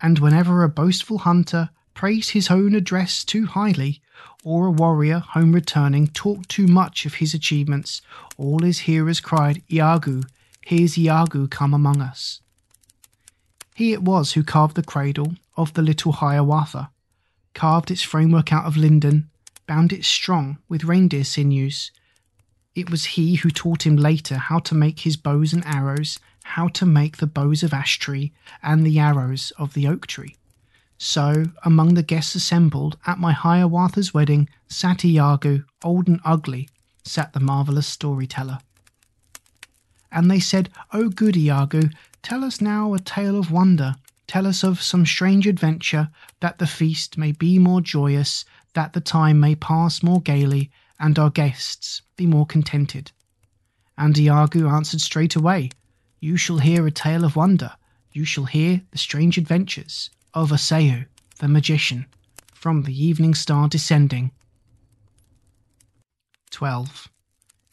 [0.01, 3.99] and whenever a boastful hunter praised his own address too highly,
[4.43, 8.03] or a warrior home returning talked too much of his achievements,
[8.37, 10.21] all his hearers cried, Iagoo,
[10.63, 12.39] here's Iagoo come among us.
[13.73, 16.91] He it was who carved the cradle of the little Hiawatha,
[17.55, 19.31] carved its framework out of linden,
[19.65, 21.91] bound it strong with reindeer sinews.
[22.75, 26.67] It was he who taught him later how to make his bows and arrows, how
[26.67, 30.35] to make the bows of ash tree and the arrows of the oak tree.
[30.99, 36.69] So, among the guests assembled at my Hiawatha's wedding, sat Iagoo, old and ugly,
[37.03, 38.59] sat the marvellous storyteller.
[40.11, 41.91] And they said, O good Iagoo,
[42.23, 43.95] tell us now a tale of wonder.
[44.25, 46.09] Tell us of some strange adventure,
[46.39, 48.43] that the feast may be more joyous,
[48.73, 53.11] that the time may pass more gaily, and our guests be more contented.
[53.99, 55.69] And Iagoo answered straight away,
[56.19, 57.73] You shall hear a tale of wonder.
[58.11, 61.05] You shall hear the strange adventures of Osseo,
[61.39, 62.05] the magician,
[62.53, 64.31] from the evening star descending.
[66.51, 67.09] 12.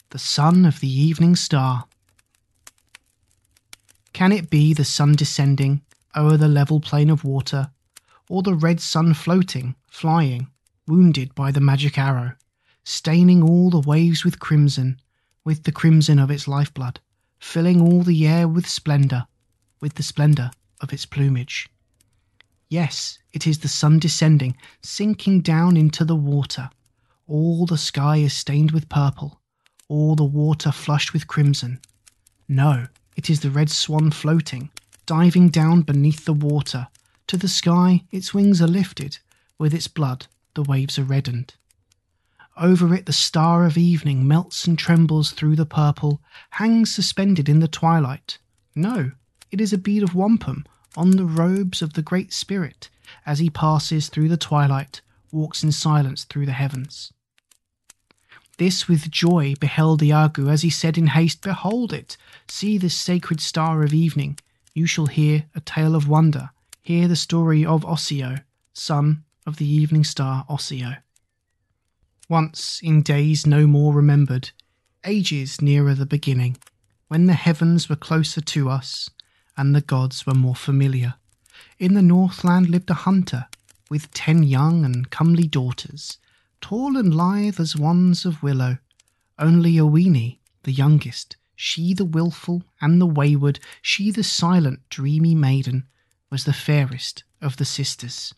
[0.09, 1.85] The son of the Evening Star.
[4.13, 5.81] Can it be the sun descending
[6.15, 7.71] o'er the level plain of water,
[8.29, 10.47] or the red sun floating, flying,
[10.87, 12.35] wounded by the magic arrow,
[12.83, 14.99] staining all the waves with crimson,
[15.43, 16.99] with the crimson of its lifeblood,
[17.39, 19.27] filling all the air with splendour,
[19.81, 21.67] with the splendour of its plumage?
[22.75, 26.69] Yes, it is the sun descending, sinking down into the water.
[27.25, 29.39] All the sky is stained with purple,
[29.87, 31.79] all the water flushed with crimson.
[32.49, 34.71] No, it is the red swan floating,
[35.05, 36.89] diving down beneath the water.
[37.27, 39.19] To the sky its wings are lifted,
[39.57, 41.53] with its blood the waves are reddened.
[42.57, 47.61] Over it the star of evening melts and trembles through the purple, hangs suspended in
[47.61, 48.37] the twilight.
[48.75, 49.11] No,
[49.49, 50.65] it is a bead of wampum
[50.97, 52.89] on the robes of the Great Spirit
[53.25, 55.01] as he passes through the twilight,
[55.31, 57.11] walks in silence through the heavens.
[58.57, 62.15] This with joy beheld Iagoo as he said in haste, Behold it!
[62.47, 64.39] See this sacred star of evening.
[64.73, 66.51] You shall hear a tale of wonder.
[66.81, 68.37] Hear the story of Osseo,
[68.73, 70.97] son of the evening star Osseo.
[72.29, 74.51] Once, in days no more remembered,
[75.03, 76.57] ages nearer the beginning,
[77.07, 79.09] when the heavens were closer to us
[79.57, 81.15] and the gods were more familiar,
[81.79, 83.47] in the Northland lived a hunter
[83.89, 86.17] with ten young and comely daughters,
[86.61, 88.77] tall and lithe as wands of willow.
[89.37, 95.85] Only Oweenee, the youngest, she the wilful and the wayward, she the silent, dreamy maiden,
[96.29, 98.33] was the fairest of the sisters.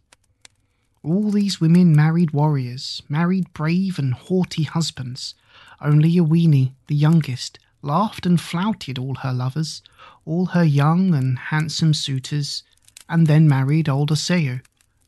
[1.04, 5.36] All these women married warriors, married brave and haughty husbands.
[5.80, 9.82] Only Oweenee, the youngest, laughed and flouted all her lovers,
[10.28, 12.62] all her young and handsome suitors,
[13.08, 14.60] and then married old Osseo.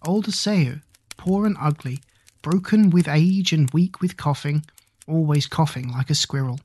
[0.06, 0.80] Old Osseo,
[1.18, 2.00] poor and ugly,
[2.42, 4.64] broken with age and weak with coughing,
[5.08, 6.62] always coughing like a squirrel.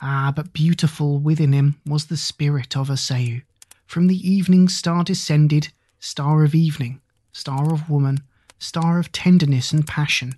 [0.00, 3.42] Ah, but beautiful within him was the spirit of Osseo.
[3.86, 5.68] From the evening star descended,
[5.98, 8.20] star of evening, star of woman,
[8.58, 10.36] star of tenderness and passion.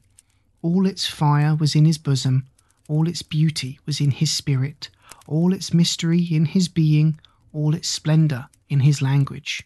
[0.61, 2.47] All its fire was in his bosom,
[2.89, 4.91] all its beauty was in his spirit,
[5.27, 7.19] all its mystery in his being,
[7.53, 9.63] all its splendour in his language.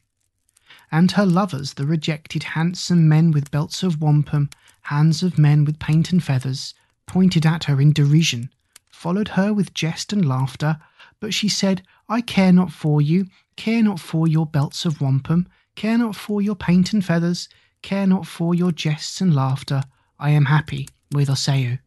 [0.91, 4.51] And her lovers, the rejected handsome men with belts of wampum,
[4.83, 6.75] hands of men with paint and feathers,
[7.07, 8.51] pointed at her in derision,
[8.89, 10.79] followed her with jest and laughter,
[11.21, 13.27] but she said, I care not for you,
[13.57, 17.49] care not for your belts of wampum, care not for your paint and feathers,
[17.83, 19.83] care not for your jests and laughter,
[20.19, 21.79] I am happy with Osseo.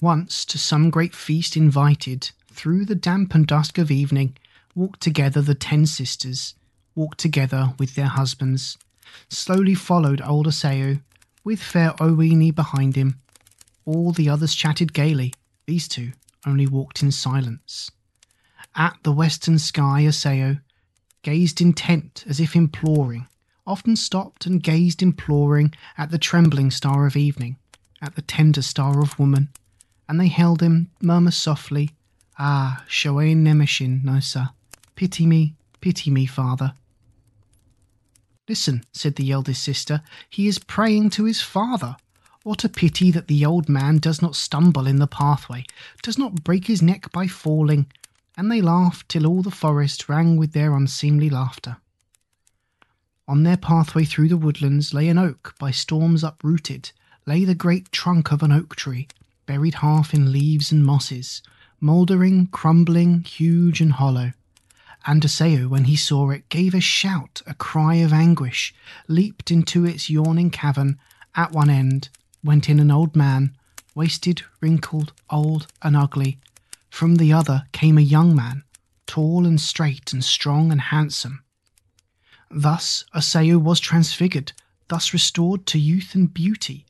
[0.00, 4.36] Once to some great feast invited, through the damp and dusk of evening,
[4.74, 6.54] walked together the ten sisters,
[6.94, 8.78] walked together with their husbands.
[9.28, 11.00] Slowly followed old Osseo,
[11.44, 13.20] with fair Oweenee behind him.
[13.84, 15.34] All the others chatted gaily,
[15.66, 16.12] these two
[16.46, 17.90] only walked in silence.
[18.74, 20.58] At the western sky, Osseo
[21.22, 23.26] gazed intent as if imploring,
[23.66, 27.58] often stopped and gazed imploring at the trembling star of evening,
[28.00, 29.50] at the tender star of woman,
[30.08, 31.90] and they held him, murmur softly,
[32.38, 34.50] Ah, Shoain Nemeshin, no, sir.
[34.94, 36.74] pity me, pity me, father.
[38.48, 41.96] Listen, said the eldest sister, he is praying to his father.
[42.42, 45.64] What a pity that the old man does not stumble in the pathway,
[46.02, 47.86] does not break his neck by falling.
[48.36, 51.78] And they laughed till all the forest rang with their unseemly laughter.
[53.26, 56.92] On their pathway through the woodlands lay an oak by storms uprooted,
[57.26, 59.08] lay the great trunk of an oak tree,
[59.46, 61.42] buried half in leaves and mosses,
[61.80, 64.32] mouldering, crumbling, huge and hollow.
[65.06, 68.74] And Osseo, when he saw it, gave a shout, a cry of anguish,
[69.06, 70.98] leaped into its yawning cavern.
[71.34, 72.08] At one end
[72.42, 73.56] went in an old man,
[73.94, 76.38] wasted, wrinkled, old, and ugly.
[76.90, 78.62] From the other came a young man,
[79.06, 81.42] tall and straight and strong and handsome.
[82.50, 84.52] Thus Osseo was transfigured,
[84.88, 86.86] thus restored to youth and beauty.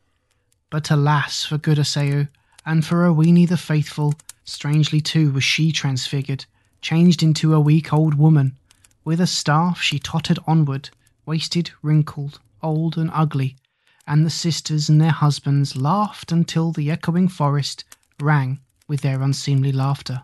[0.70, 2.28] But alas for good Osseo,
[2.64, 4.14] and for Oweenee the faithful,
[4.46, 6.46] strangely too was she transfigured
[6.80, 8.56] changed into a weak old woman.
[9.04, 10.90] With a staff she tottered onward,
[11.24, 13.56] wasted, wrinkled, old, and ugly,
[14.06, 17.84] and the sisters and their husbands laughed until the echoing forest
[18.20, 20.22] rang with their unseemly laughter.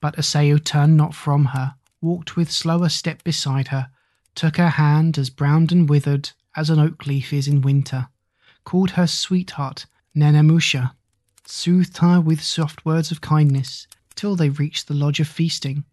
[0.00, 3.90] But Osseo turned not from her, walked with slower step beside her,
[4.34, 8.08] took her hand as browned and withered as an oak leaf is in winter,
[8.64, 9.84] called her sweetheart
[10.16, 10.92] Nenemoosha,
[11.50, 15.84] soothed her with soft words of kindness, till they reached the lodge of feasting,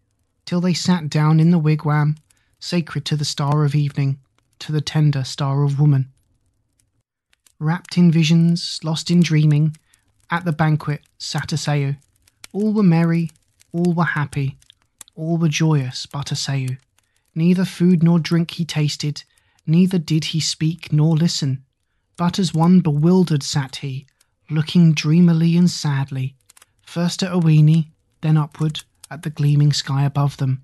[0.44, 2.16] till they sat down in the wigwam,
[2.60, 4.18] sacred to the star of evening,
[4.58, 6.10] to the tender star of woman.
[7.58, 9.76] Wrapped in visions, lost in dreaming,
[10.30, 11.96] at the banquet sat Osseo.
[12.52, 13.30] All were merry,
[13.72, 14.58] all were happy,
[15.14, 16.76] all were joyous but Osseo.
[17.34, 19.24] Neither food nor drink he tasted,
[19.66, 21.64] neither did he speak nor listen,
[22.16, 24.06] but as one bewildered sat he,
[24.50, 26.34] looking dreamily and sadly,
[26.82, 27.88] first at Oweenee,
[28.20, 30.62] then upward at the gleaming sky above them.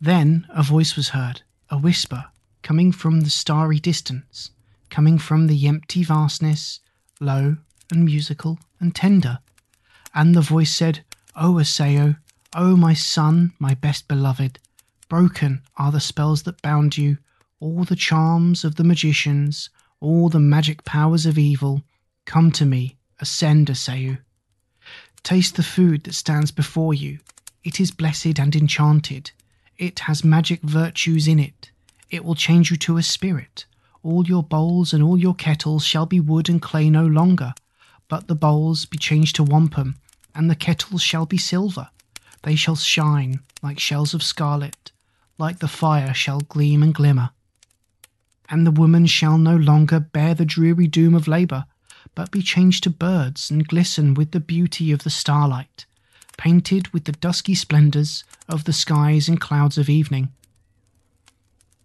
[0.00, 2.26] Then a voice was heard, a whisper,
[2.62, 4.50] coming from the starry distance,
[4.90, 6.80] coming from the empty vastness,
[7.20, 7.56] low
[7.90, 9.38] and musical and tender.
[10.14, 11.04] And the voice said,
[11.36, 12.16] O Osseo,
[12.54, 14.58] O my son, my best beloved,
[15.08, 17.18] broken are the spells that bound you,
[17.60, 19.70] all the charms of the magicians,
[20.00, 21.82] all the magic powers of evil.
[22.24, 24.18] Come to me, ascend, Osseo.
[25.22, 27.18] Taste the food that stands before you.
[27.64, 29.30] It is blessed and enchanted.
[29.78, 31.70] It has magic virtues in it.
[32.10, 33.66] It will change you to a spirit.
[34.02, 37.54] All your bowls and all your kettles shall be wood and clay no longer,
[38.08, 39.96] but the bowls be changed to wampum,
[40.34, 41.88] and the kettles shall be silver.
[42.42, 44.90] They shall shine like shells of scarlet,
[45.38, 47.30] like the fire shall gleam and glimmer.
[48.48, 51.66] And the woman shall no longer bear the dreary doom of labour,
[52.14, 55.86] but be changed to birds and glisten with the beauty of the starlight,
[56.36, 60.28] painted with the dusky splendours of the skies and clouds of evening.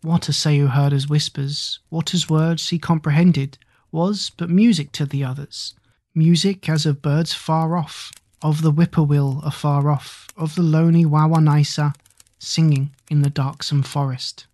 [0.01, 3.57] What Osseo heard as whispers, what as words he comprehended,
[3.91, 5.73] was but music to the others,
[6.13, 11.93] music as of birds far off, of the whippoorwill afar off, of the lonely Wawonaissa
[12.39, 14.45] singing in the darksome forest.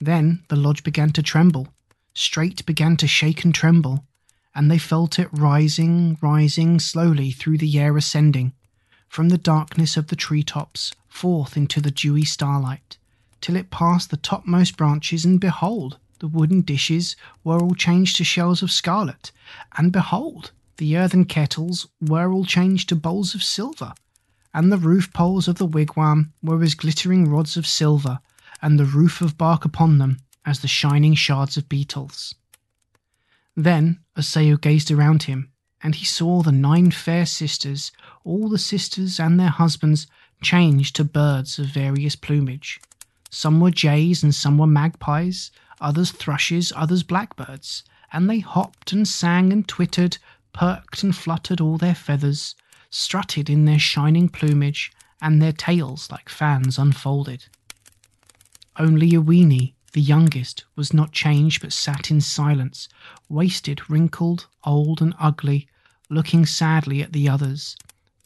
[0.00, 1.68] Then the lodge began to tremble,
[2.14, 4.04] straight began to shake and tremble,
[4.54, 8.52] and they felt it rising, rising slowly through the air, ascending
[9.08, 12.98] from the darkness of the tree tops forth into the dewy starlight,
[13.40, 17.14] till it passed the topmost branches, and behold, the wooden dishes
[17.44, 19.30] were all changed to shells of scarlet,
[19.76, 23.92] and behold, the earthen kettles were all changed to bowls of silver,
[24.52, 28.18] and the roof poles of the wigwam were as glittering rods of silver,
[28.60, 32.34] and the roof of bark upon them as the shining shards of beetles.
[33.56, 35.50] Then Osseo gazed around him,
[35.82, 37.92] and he saw the nine fair sisters,
[38.24, 40.06] all the sisters and their husbands,
[40.42, 42.80] changed to birds of various plumage.
[43.30, 45.50] Some were jays and some were magpies,
[45.80, 50.18] others thrushes, others blackbirds, and they hopped and sang and twittered,
[50.52, 52.54] perked and fluttered all their feathers,
[52.90, 57.46] strutted in their shining plumage, and their tails like fans unfolded.
[58.76, 62.88] Only Oweenee, The youngest was not changed but sat in silence,
[63.28, 65.68] wasted, wrinkled, old, and ugly,
[66.10, 67.76] looking sadly at the others,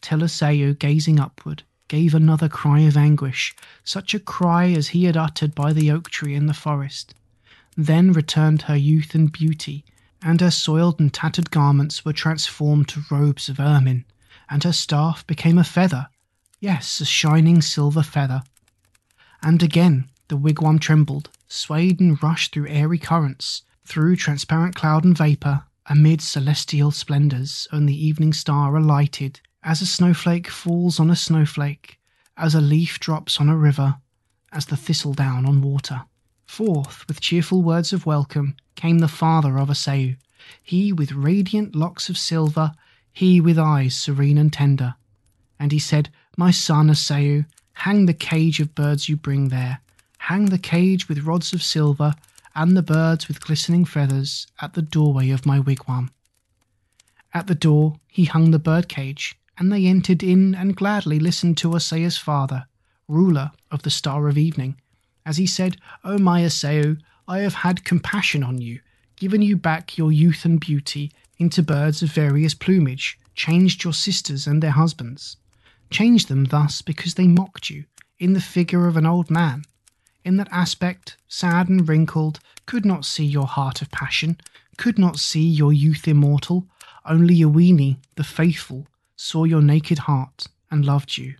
[0.01, 5.15] till Osseo, gazing upward, gave another cry of anguish, such a cry as he had
[5.15, 7.13] uttered by the oak tree in the forest.
[7.77, 9.85] Then returned her youth and beauty,
[10.23, 14.05] and her soiled and tattered garments were transformed to robes of ermine,
[14.49, 16.07] and her staff became a feather,
[16.59, 18.41] yes, a shining silver feather.
[19.43, 25.17] And again the wigwam trembled, swayed and rushed through airy currents, through transparent cloud and
[25.17, 31.15] vapour, amid celestial splendours, and the evening star alighted, as a snowflake falls on a
[31.15, 31.99] snowflake,
[32.37, 33.97] as a leaf drops on a river,
[34.51, 36.03] as the thistledown on water.
[36.45, 40.15] Forth, with cheerful words of welcome, came the father of Osseo,
[40.63, 42.73] he with radiant locks of silver,
[43.11, 44.95] he with eyes serene and tender.
[45.59, 49.81] And he said, My son Osseo, hang the cage of birds you bring there,
[50.19, 52.13] hang the cage with rods of silver,
[52.55, 56.11] and the birds with glistening feathers, at the doorway of my wigwam.
[57.33, 61.57] At the door he hung the bird cage, and they entered in and gladly listened
[61.57, 62.67] to Osseo's father,
[63.07, 64.79] ruler of the Star of Evening,
[65.25, 66.97] as he said, O my Osseo,
[67.27, 68.79] I have had compassion on you,
[69.15, 74.47] given you back your youth and beauty into birds of various plumage, changed your sisters
[74.47, 75.37] and their husbands,
[75.89, 77.85] changed them thus because they mocked you
[78.17, 79.63] in the figure of an old man.
[80.29, 84.39] In that aspect, sad and wrinkled, could not see your heart of passion,
[84.77, 86.67] could not see your youth immortal,
[87.03, 91.33] only Oweenee, the faithful, saw your naked heart and loved you.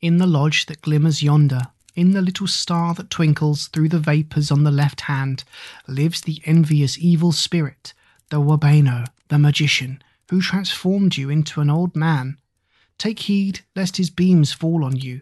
[0.00, 4.50] In the lodge that glimmers yonder, in the little star that twinkles through the vapours
[4.50, 5.44] on the left hand,
[5.86, 7.94] lives the envious evil spirit,
[8.30, 12.36] the Wabeno, the magician, who transformed you into an old man.
[12.98, 15.20] Take heed lest his beams fall on you,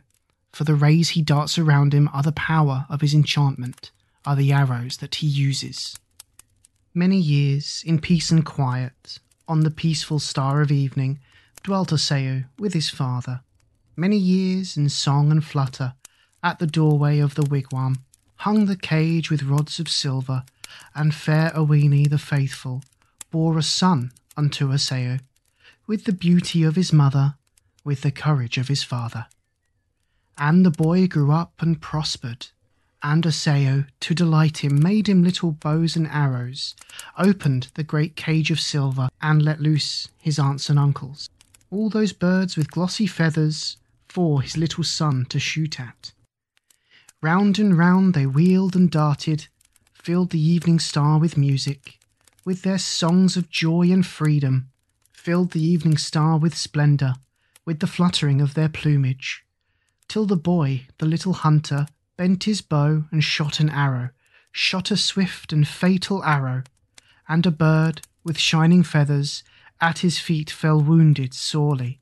[0.53, 3.91] for the rays he darts around him are the power of his enchantment,
[4.25, 5.97] are the arrows that he uses.
[6.95, 11.21] Many years in peace and quiet, on the peaceful star of evening,
[11.63, 13.41] dwelt Osseo with his father.
[13.97, 15.95] Many years in song and flutter,
[16.43, 17.99] at the doorway of the wigwam,
[18.37, 20.45] hung the cage with rods of silver,
[20.95, 22.83] and fair Oweenee the faithful
[23.31, 25.19] bore a son unto Osseo,
[25.87, 27.35] with the beauty of his mother,
[27.85, 29.27] with the courage of his father.
[30.41, 32.47] And the boy grew up and prospered,
[33.03, 36.75] and Osseo, to delight him, made him little bows and arrows,
[37.19, 41.29] opened the great cage of silver, and let loose his aunts and uncles,
[41.71, 43.77] all those birds with glossy feathers,
[44.09, 46.13] for his little son to shoot at.
[47.21, 49.49] Round and round they wheeled and darted,
[49.93, 51.99] filled the evening star with music,
[52.47, 54.71] with their songs of joy and freedom,
[55.13, 57.17] filled the evening star with splendour,
[57.67, 59.45] with the fluttering of their plumage,
[60.11, 64.11] till the boy, the little hunter, bent his bow and shot an arrow,
[64.51, 66.65] shot a swift and fatal arrow,
[67.29, 69.45] and a bird with shining feathers
[69.81, 72.01] at his feet fell wounded sorely.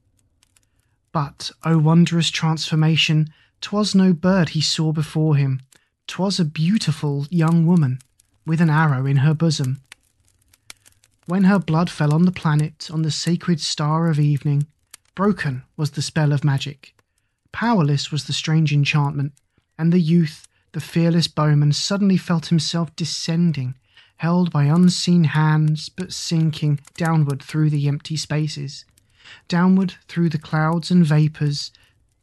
[1.13, 3.29] But, O wondrous transformation!
[3.61, 5.61] 'Twas no bird he saw before him,
[6.07, 7.99] 'twas a beautiful young woman,
[8.47, 9.83] with an arrow in her bosom.
[11.27, 14.67] When her blood fell on the planet, on the sacred star of evening,
[15.15, 16.95] broken was the spell of magic,
[17.53, 19.33] powerless was the strange enchantment,
[19.79, 23.75] and the youth, the fearless bowman, suddenly felt himself descending,
[24.17, 28.85] held by unseen hands, but sinking downward through the empty spaces,
[29.47, 31.71] downward through the clouds and vapours,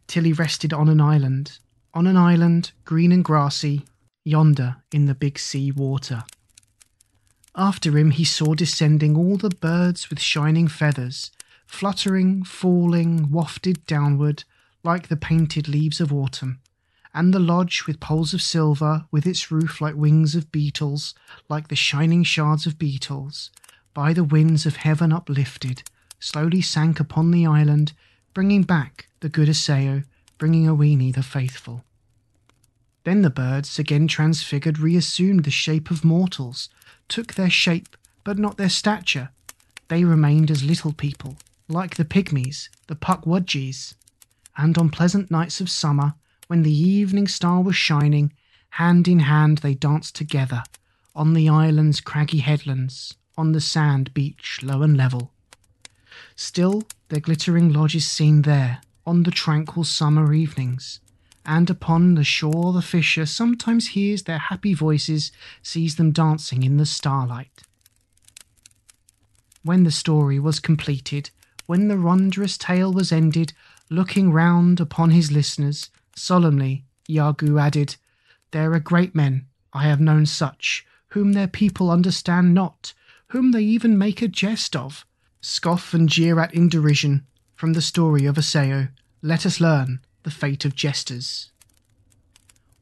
[0.08, 1.60] till he rested on an island,
[1.94, 3.86] on an island green and grassy,
[4.24, 6.24] yonder in the big sea water.
[7.56, 11.32] After him he saw descending all the birds with shining feathers,
[11.66, 14.44] fluttering, falling, wafted downward
[14.86, 16.60] like the painted leaves of autumn,
[17.12, 21.16] and the lodge with poles of silver, with its roof like wings of beetles,
[21.50, 23.50] like the shining shards of beetles,
[23.96, 25.82] by the winds of heaven uplifted,
[26.20, 27.94] slowly sank upon the island,
[28.34, 30.04] bringing back the good Osseo,
[30.38, 31.84] bringing Oweenee the faithful.
[33.06, 36.70] Then the birds, again transfigured, reassumed the shape of mortals,
[37.08, 39.30] took their shape, but not their stature.
[39.88, 43.96] They remained as little people, like the pygmies, the pukwudgies.
[44.58, 46.16] And on pleasant nights of summer,
[46.48, 48.34] when the evening star was shining,
[48.72, 50.64] hand in hand they danced together,
[51.16, 55.32] on the island's craggy headlands, on the sand beach low and level.
[56.36, 61.00] Still their glittering lodge is seen there, on the tranquil summer evenings,
[61.46, 66.78] and upon the shore the fisher sometimes hears their happy voices, sees them dancing in
[66.78, 67.64] the starlight.
[69.64, 71.30] When the story was completed,
[71.66, 73.54] when the wondrous tale was ended,
[73.90, 77.96] looking round upon his listeners, solemnly Iagoo added,
[78.52, 82.94] There are great men I have known such, whom their people understand not,
[83.28, 85.06] whom they even make a jest of,
[85.42, 87.26] scoff and jeer at in derision.
[87.56, 88.90] From the story of Osseo,
[89.22, 91.52] let us learn the fate of jesters.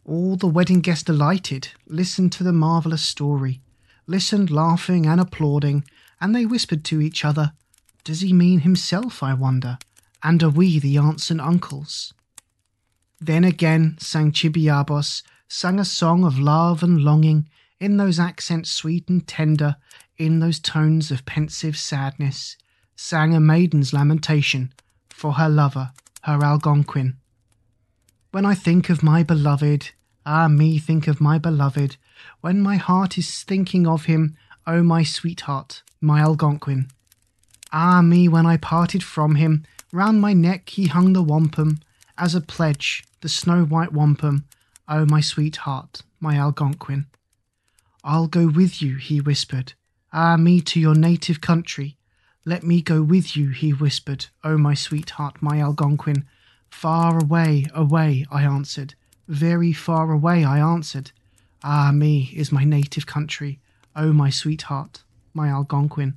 [0.06, 3.62] All the wedding guests delighted, listened to the marvellous story,
[4.08, 5.84] listened laughing and applauding,
[6.20, 7.54] and they whispered to each other,
[8.04, 9.78] Does he mean himself, I wonder?
[10.24, 12.14] And are we the aunts and uncles?
[13.20, 19.10] Then again sang Chibiabos, sang a song of love and longing, in those accents sweet
[19.10, 19.76] and tender,
[20.18, 22.56] in those tones of pensive sadness,
[22.96, 24.74] sang a maiden's lamentation
[25.10, 27.18] for her lover, her Algonquin.
[28.32, 29.92] When I think of my beloved,
[30.26, 31.98] ah me think of my beloved,
[32.42, 36.88] when my heart is thinking of him, oh my sweetheart, my Algonquin.
[37.72, 41.80] Ah me when I parted from him, round my neck he hung the wampum,
[42.18, 44.44] as a pledge, the snow white wampum,
[44.90, 47.06] oh my sweetheart, my Algonquin.
[48.04, 49.74] I'll go with you, he whispered,
[50.12, 51.96] ah me to your native country,
[52.46, 56.26] let me go with you, he whispered, Oh, my sweetheart, my Algonquin.
[56.70, 58.96] Far away, away, I answered.
[59.30, 61.12] Very far away, I answered.
[61.64, 63.62] Ah, me is my native country,
[63.96, 66.16] Oh, my sweetheart, my Algonquin.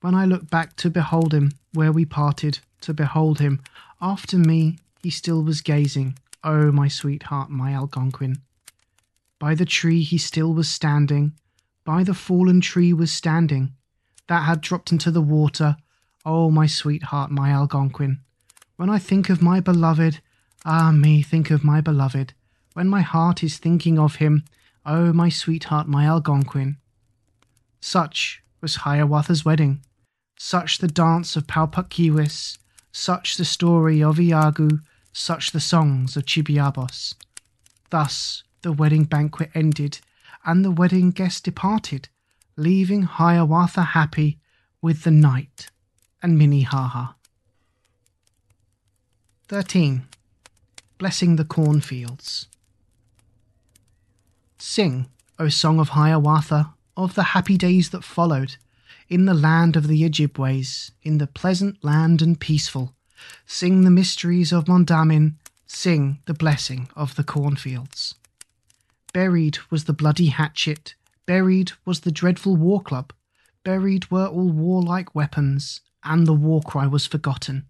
[0.00, 3.60] When I look back to behold him, where we parted, to behold him,
[4.00, 8.38] after me he still was gazing, oh my sweetheart, my Algonquin.
[9.38, 11.32] By the tree he still was standing,
[11.84, 13.72] by the fallen tree was standing,
[14.28, 15.76] that had dropped into the water.
[16.24, 18.20] Oh, my sweetheart, my Algonquin.
[18.76, 20.20] When I think of my beloved,
[20.64, 22.34] ah me, think of my beloved.
[22.74, 24.44] When my heart is thinking of him,
[24.84, 26.76] oh, my sweetheart, my Algonquin.
[27.80, 29.80] Such was Hiawatha's wedding.
[30.38, 32.58] Such the dance of Pau-Puk-Keewis.
[32.92, 34.80] Such the story of Iagoo.
[35.12, 37.14] Such the songs of Chibiabos.
[37.90, 40.00] Thus the wedding banquet ended,
[40.44, 42.08] and the wedding guests departed
[42.58, 44.38] leaving Hiawatha happy
[44.82, 45.70] with the night
[46.20, 47.12] and Minnehaha.
[49.46, 50.06] 13.
[50.98, 52.48] Blessing the Cornfields.
[54.58, 55.06] Sing,
[55.38, 58.56] O song of Hiawatha, of the happy days that followed,
[59.08, 62.94] in the land of the Ojibways, in the pleasant land and peaceful.
[63.46, 65.34] Sing the mysteries of Mondamin,
[65.66, 68.14] sing the blessing of the cornfields.
[69.12, 70.94] Buried was the bloody hatchet,
[71.28, 73.12] Buried was the dreadful war club,
[73.62, 77.66] buried were all warlike weapons, and the war cry was forgotten.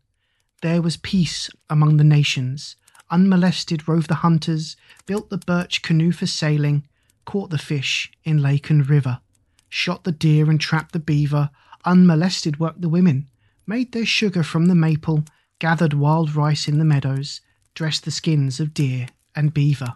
[0.63, 2.77] There was peace among the nations.
[3.11, 4.77] Unmolested roved the hunters,
[5.07, 6.87] built the birch canoe for sailing,
[7.25, 9.19] caught the fish in lake and river,
[9.69, 11.51] shot the deer and trapped the beaver.
[11.85, 13.29] Unmolested worked the women,
[13.67, 15.25] made their sugar from the maple,
[15.59, 17.41] gathered wild rice in the meadows,
[17.75, 19.95] dressed the skins of deer and beaver.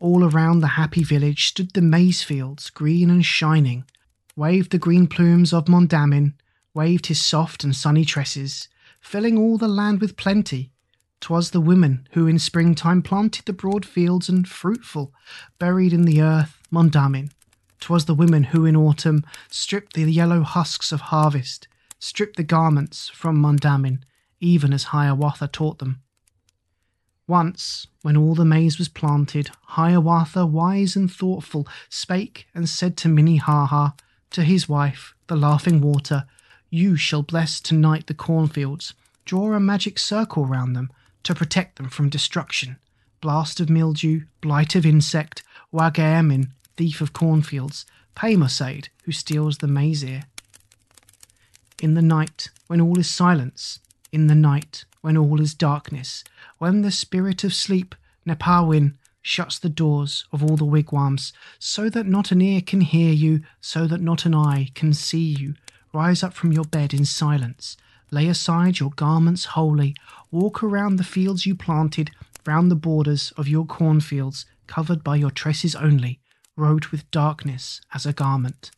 [0.00, 3.84] All around the happy village stood the maize fields, green and shining,
[4.36, 6.34] waved the green plumes of Mondamin,
[6.74, 8.68] waved his soft and sunny tresses,
[9.00, 10.72] filling all the land with plenty.
[11.20, 15.14] 'Twas the women who in springtime planted the broad fields and fruitful,
[15.58, 17.30] buried in the earth, Mondamin.
[17.84, 23.10] 'Twas the women who in autumn stripped the yellow husks of harvest, stripped the garments
[23.10, 23.98] from Mondamin,
[24.40, 26.00] even as Hiawatha taught them.
[27.26, 33.08] Once, when all the maize was planted, Hiawatha, wise and thoughtful, spake and said to
[33.10, 33.90] Minnehaha,
[34.30, 36.24] to his wife, the laughing water,
[36.70, 38.94] You shall bless tonight the cornfields,
[39.26, 40.90] draw a magic circle round them
[41.24, 42.78] to protect them from destruction.
[43.20, 47.86] Blast of mildew, blight of insect, Wagemin, thief of cornfields,
[48.16, 50.24] Paimosaid, who steals the maize ear.
[51.82, 53.80] In the night, when all is silence,
[54.12, 56.24] in the night, when all is darkness,
[56.58, 57.94] when the spirit of sleep,
[58.26, 63.12] Nepahwin, shuts the doors of all the wigwams, so that not an ear can hear
[63.12, 65.54] you, so that not an eye can see you.
[65.92, 67.76] Rise up from your bed in silence,
[68.10, 69.94] lay aside your garments wholly,
[70.30, 72.10] walk around the fields you planted,
[72.46, 76.20] round the borders of your cornfields, covered by your tresses only,
[76.56, 78.70] robed with darkness as a garment.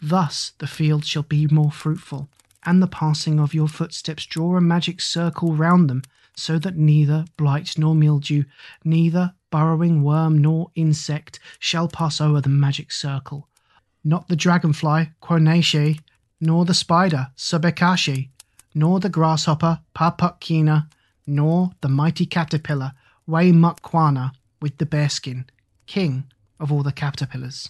[0.00, 2.28] Thus the fields shall be more fruitful,
[2.64, 6.02] and the passing of your footsteps draw a magic circle round them,
[6.36, 8.44] so that neither blight nor mildew,
[8.84, 13.48] neither burrowing worm nor insect shall pass over the magic circle.
[14.02, 16.00] Not the dragonfly, Kwo-ne-she,
[16.40, 18.28] nor the spider, Subbekashe,
[18.74, 20.88] nor the grasshopper, Pah-puk-keena,
[21.26, 22.92] nor the mighty caterpillar,
[23.26, 25.44] Way-muk-kwana, with the bearskin,
[25.86, 26.24] king
[26.62, 27.68] of all the caterpillars.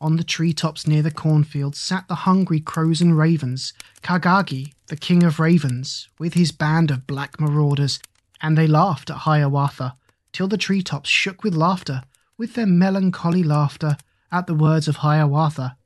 [0.00, 4.96] On the tree tops near the cornfield sat the hungry crows and ravens, Kahgahgee, the
[4.96, 7.98] king of ravens, with his band of black marauders,
[8.40, 9.94] and they laughed at Hiawatha,
[10.32, 12.02] till the treetops shook with laughter,
[12.36, 13.96] with their melancholy laughter,
[14.30, 15.76] at the words of Hiawatha.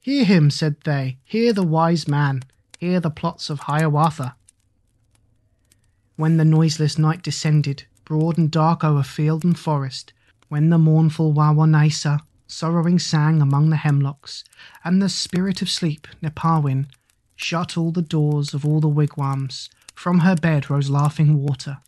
[0.00, 2.42] Hear him, said they, hear the wise man,
[2.80, 4.34] hear the plots of Hiawatha.
[6.16, 10.12] When the noiseless night descended, broad and dark o'er field and forest,
[10.52, 14.44] when the mournful Wawonaissa sorrowing sang among the hemlocks,
[14.84, 16.88] and the spirit of sleep, Nepahwin,
[17.34, 21.78] shut all the doors of all the wigwams, from her bed rose laughing water,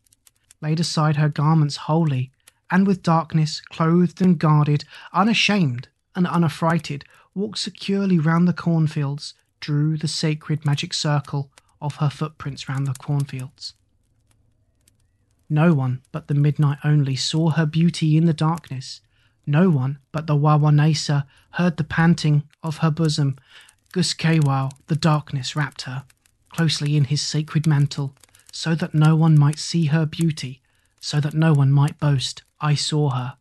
[0.63, 2.33] laid aside her garments wholly,
[2.71, 9.99] and with darkness clothed and guarded, unashamed and unaffrighted, walked securely round the cornfields, drew
[9.99, 11.51] the sacred magic circle
[11.83, 13.75] of her footprints round the cornfields.
[15.49, 19.01] No one but the midnight only saw her beauty in the darkness.
[19.47, 23.37] No one but the Wawonaissa heard the panting of her bosom.
[23.93, 26.05] Guskewau, the darkness, wrapped her
[26.55, 28.15] closely in his sacred mantle,
[28.53, 30.63] so that no one might see her beauty,
[31.01, 33.37] so that no one might boast, I saw her.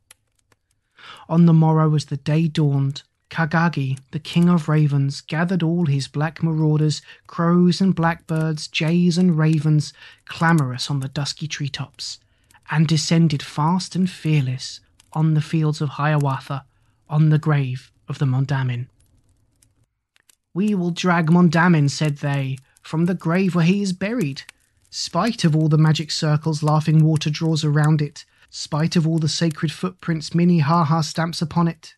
[1.29, 6.07] On the morrow, as the day dawned, Kahgahgee, the king of ravens, gathered all his
[6.07, 9.91] black marauders, crows and blackbirds, jays and ravens,
[10.25, 12.19] clamorous on the dusky treetops,
[12.69, 14.81] and descended fast and fearless
[15.13, 16.63] on the fields of Hiawatha,
[17.09, 18.85] on the grave of the Mondamin.
[20.53, 24.43] We will drag Mondamin, said they, from the grave where he is buried,
[24.91, 29.27] spite of all the magic circles laughing water draws around it, spite of all the
[29.27, 31.95] sacred footprints Minnehaha stamps upon it.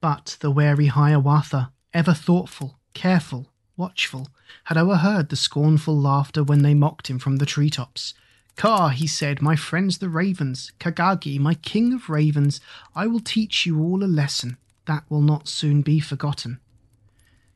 [0.00, 4.28] But the wary Hiawatha, ever thoughtful, careful, watchful,
[4.64, 8.14] had overheard the scornful laughter when they mocked him from the treetops.
[8.54, 12.60] Ka, he said, my friends the ravens, Kahgahgee, my king of ravens,
[12.94, 16.60] I will teach you all a lesson that will not soon be forgotten.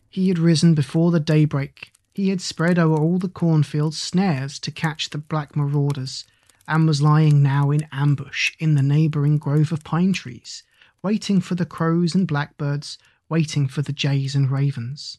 [0.08, 1.92] He had risen before the daybreak.
[2.12, 6.24] He had spread over all the cornfields snares to catch the black marauders,
[6.68, 10.62] and was lying now in ambush in the neighbouring grove of pine trees,
[11.02, 12.97] waiting for the crows and blackbirds,
[13.28, 15.18] waiting for the jays and ravens.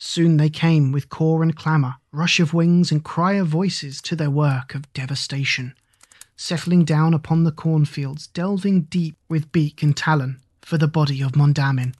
[0.00, 4.16] Soon they came with caw and clamour, rush of wings and cry of voices to
[4.16, 5.74] their work of devastation,
[6.36, 11.32] settling down upon the cornfields, delving deep with beak and talon for the body of
[11.32, 11.94] Mondamin.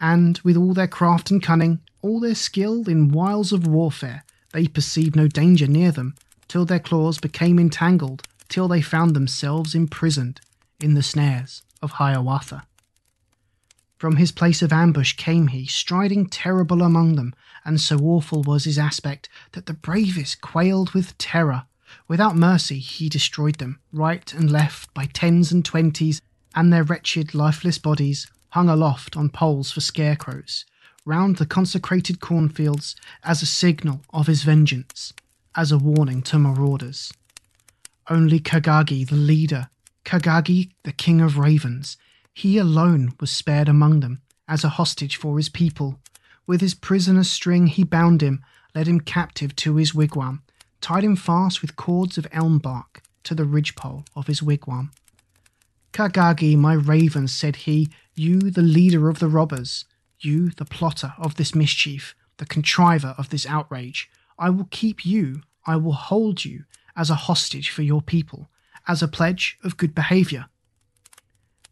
[0.00, 4.68] And with all their craft and cunning, all their skill in wiles of warfare, they
[4.68, 6.14] perceived no danger near them,
[6.48, 10.40] till their claws became entangled, till they found themselves imprisoned
[10.80, 12.66] in the snares of Hiawatha.
[13.98, 18.64] From his place of ambush came he, striding terrible among them, and so awful was
[18.64, 21.64] his aspect that the bravest quailed with terror.
[22.08, 26.20] Without mercy he destroyed them, right and left, by tens and twenties,
[26.54, 30.64] and their wretched, lifeless bodies hung aloft on poles for scarecrows,
[31.04, 35.12] round the consecrated cornfields as a signal of his vengeance,
[35.54, 37.12] as a warning to marauders.
[38.10, 39.68] Only Kahgahgee, the leader,
[40.04, 41.96] Kahgahgee, the king of ravens,
[42.34, 46.00] he alone was spared among them as a hostage for his people.
[46.46, 48.42] With his prisoner string he bound him,
[48.74, 50.42] led him captive to his wigwam,
[50.80, 54.90] tied him fast with cords of elm bark to the ridgepole of his wigwam.
[55.92, 59.84] Kahgahgee, my raven, said he, you the leader of the robbers,
[60.18, 65.42] you the plotter of this mischief, the contriver of this outrage, I will keep you,
[65.66, 66.64] I will hold you
[66.96, 68.48] as a hostage for your people,
[68.88, 70.46] as a pledge of good behaviour.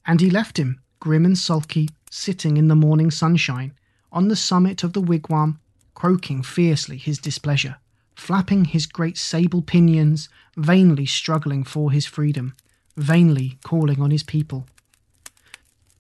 [0.07, 3.75] And he left him, grim and sulky, sitting in the morning sunshine,
[4.13, 5.59] on the summit of the wigwam,
[5.95, 7.77] croaking fiercely his displeasure,
[8.15, 12.55] flapping his great sable pinions, vainly struggling for his freedom,
[12.97, 14.67] vainly calling on his people.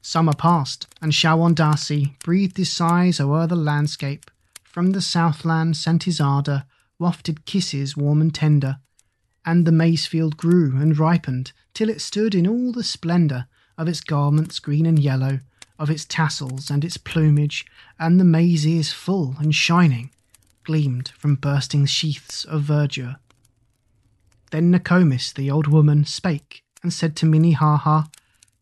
[0.02, 4.30] Summer passed, and Shawondasee breathed his sighs o'er the landscape.
[4.64, 6.64] From the southland sent his ardour,
[6.98, 8.78] wafted kisses warm and tender,
[9.44, 13.46] and the maize field grew and ripened till it stood in all the splendour
[13.78, 15.40] of its garments green and yellow,
[15.78, 17.64] of its tassels and its plumage,
[17.98, 20.10] and the maize ears full and shining
[20.64, 23.16] gleamed from bursting sheaths of verdure.
[24.50, 28.04] Then Nokomis, the old woman, spake and said to Minnehaha,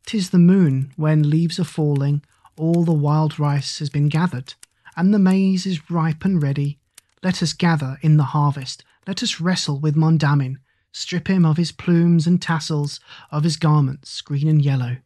[0.06, 2.22] "'Tis the moon when leaves are falling,
[2.56, 4.54] all the wild rice has been gathered,
[4.96, 6.78] and the maize is ripe and ready.
[7.22, 10.58] Let us gather in the harvest, let us wrestle with Mondamin,
[10.98, 12.98] strip him of his plumes and tassels,
[13.30, 14.96] of his garments green and yellow.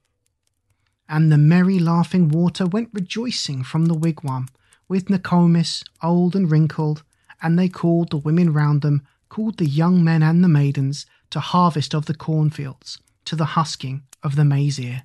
[1.06, 4.48] And the merry laughing water went rejoicing from the wigwam,
[4.88, 7.02] with Nokomis, old and wrinkled,
[7.42, 11.40] and they called the women round them, called the young men and the maidens, to
[11.40, 15.02] harvest of the cornfields, to the husking of the maize ear.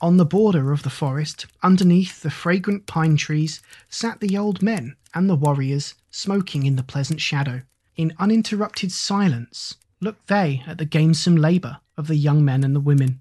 [0.00, 4.96] On the border of the forest, underneath the fragrant pine trees, sat the old men
[5.12, 7.62] and the warriors, smoking in the pleasant shadow.
[7.96, 12.80] In uninterrupted silence, looked they at the gamesome labour of the young men and the
[12.80, 13.20] women,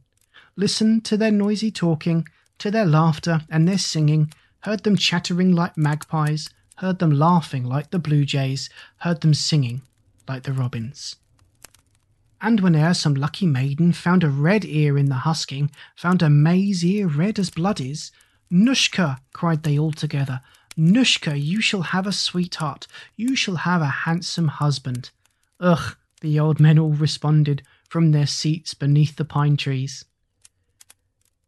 [0.56, 2.28] listened to their noisy talking,
[2.60, 4.32] to their laughter and their singing,
[4.62, 9.82] heard them chattering like magpies, heard them laughing like the blue jays, heard them singing
[10.28, 11.16] like the robins.
[12.40, 16.86] And whene'er some lucky maiden found a red ear in the husking, found a maize
[16.86, 18.12] ear red as blood is,
[18.52, 20.42] Nushka, cried they all together,
[20.78, 25.10] Nushka, you shall have a sweetheart, you shall have a handsome husband.
[25.60, 30.06] Ugh, the old men all responded from their seats beneath the pine trees.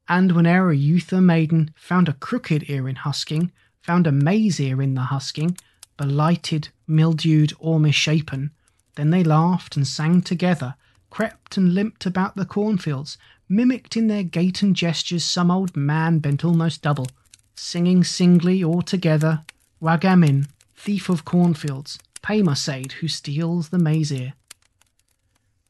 [0.08, 4.60] And whene'er a youth or maiden found a crooked ear in husking, found a maize
[4.60, 5.58] ear in the husking,
[5.98, 8.52] blighted, mildewed, or misshapen,
[8.96, 10.76] then they laughed and sang together,
[11.10, 13.18] crept and limped about the cornfields,
[13.48, 17.08] mimicked in their gait and gestures some old man bent almost double,
[17.56, 19.44] singing singly or together,
[19.82, 24.34] Wagemin, thief of cornfields, Paimosaid who steals the maize ear.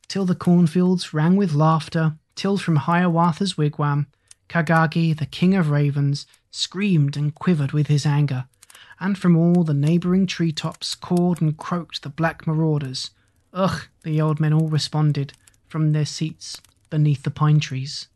[0.10, 4.08] Till the cornfields rang with laughter, till from Hiawatha's wigwam,
[4.50, 8.48] Kahgahgee, the king of ravens, screamed and quivered with his anger,
[9.00, 13.12] and from all the neighbouring tree tops cawed and croaked the black marauders.
[13.54, 15.34] Ugh, the old men all responded
[15.68, 18.08] from their seats beneath the pine trees.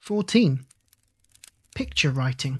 [0.00, 0.66] 14.
[1.76, 2.58] Picture writing.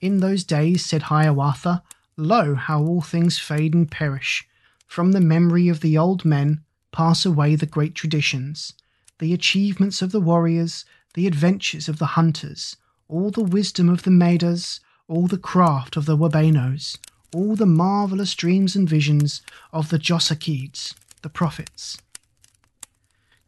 [0.00, 1.82] In those days, said Hiawatha,
[2.16, 4.46] Lo, how all things fade and perish.
[4.86, 8.74] From the memory of the old men pass away the great traditions,
[9.18, 10.84] the achievements of the warriors,
[11.14, 12.76] the adventures of the hunters,
[13.08, 16.98] all the wisdom of the Medas, all the craft of the Wabenos,
[17.34, 19.42] all the marvelous dreams and visions
[19.72, 21.98] of the Jossakeeds, the prophets.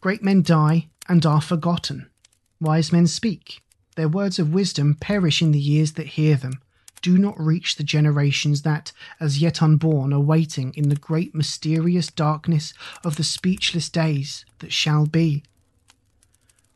[0.01, 2.09] Great men die and are forgotten.
[2.61, 3.63] Wise men speak.
[3.97, 6.61] Their words of wisdom perish in the years that hear them,
[7.05, 12.07] do not reach the generations that, as yet unborn, are waiting in the great mysterious
[12.07, 12.73] darkness
[13.05, 15.45] of the speechless days that shall be.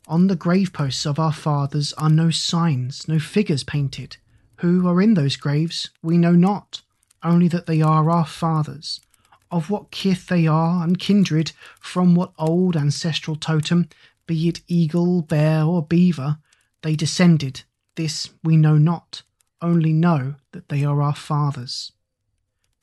[0.07, 4.19] On the graveposts of our fathers are no signs, no figures painted.
[4.57, 6.83] Who are in those graves we know not,
[7.23, 9.01] only that they are our fathers.
[9.51, 13.89] Of what kith they are and kindred, from what old ancestral totem,
[14.27, 16.37] be it eagle, bear, or beaver,
[16.83, 17.63] they descended,
[17.95, 19.23] this we know not,
[19.61, 21.93] only know that they are our fathers.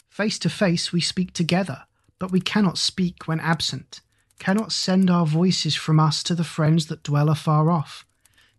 [0.09, 1.83] Face to face we speak together,
[2.19, 4.01] but we cannot speak when absent,
[4.39, 8.05] cannot send our voices from us to the friends that dwell afar off,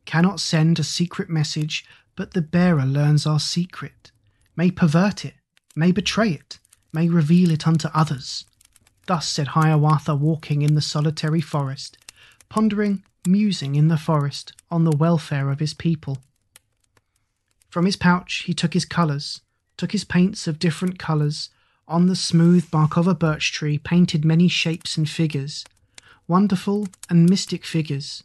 [0.04, 4.10] cannot send a secret message, but the bearer learns our secret,
[4.56, 5.34] may pervert it,
[5.74, 6.58] may betray it,
[6.92, 8.44] may reveal it unto others.
[9.06, 11.98] Thus said Hiawatha walking in the solitary forest,
[12.48, 16.18] pondering, musing in the forest on the welfare of his people.
[17.76, 19.42] From his pouch he took his colours,
[19.76, 21.50] took his paints of different colours,
[21.86, 25.62] on the smooth bark of a birch tree painted many shapes and figures,
[26.26, 28.24] wonderful and mystic figures,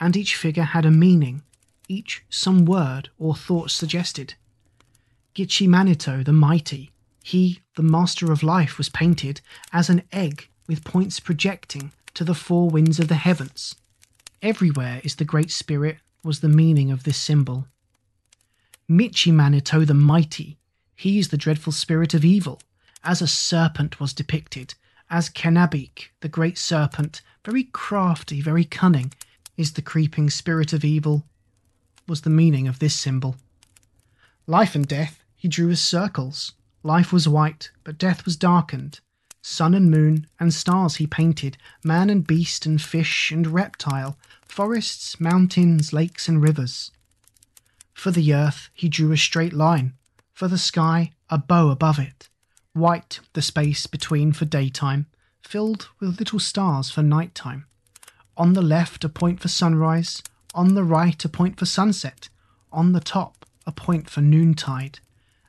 [0.00, 1.42] and each figure had a meaning,
[1.86, 4.34] each some word or thought suggested.
[5.36, 6.90] Gitche Manito the mighty,
[7.22, 9.40] he, the master of life, was painted
[9.72, 13.76] as an egg with points projecting to the four winds of the heavens.
[14.42, 17.68] Everywhere is the Great Spirit, was the meaning of this symbol.
[18.90, 20.58] Mitche Manito the mighty,
[20.96, 22.60] he is the dreadful spirit of evil,
[23.04, 24.74] as a serpent was depicted,
[25.08, 29.12] as Kenabeek, the great serpent, very crafty, very cunning,
[29.56, 31.24] is the creeping spirit of evil,
[32.08, 33.36] was the meaning of this symbol.
[34.48, 36.54] Life and death he drew as circles.
[36.82, 38.98] Life was white, but death was darkened.
[39.40, 45.20] Sun and moon and stars he painted, man and beast and fish and reptile, forests,
[45.20, 46.90] mountains, lakes, and rivers.
[48.00, 49.92] For the earth he drew a straight line,
[50.32, 52.30] for the sky a bow above it,
[52.72, 55.04] white the space between for daytime,
[55.42, 57.66] filled with little stars for night time.
[58.38, 60.22] On the left a point for sunrise,
[60.54, 62.30] on the right a point for sunset,
[62.72, 65.00] on the top a point for noontide,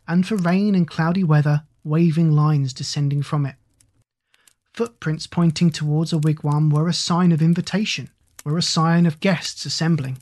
[0.06, 3.56] and for rain and cloudy weather, waving lines descending from it.
[4.74, 8.10] Footprints pointing towards a wigwam were a sign of invitation,
[8.44, 10.18] were a sign of guests assembling.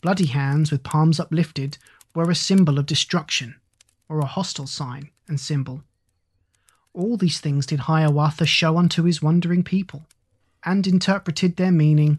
[0.00, 1.76] Bloody hands with palms uplifted
[2.14, 3.56] were a symbol of destruction,
[4.08, 5.84] or a hostile sign and symbol.
[6.94, 10.06] All these things did Hiawatha show unto his wondering people,
[10.64, 12.18] and interpreted their meaning.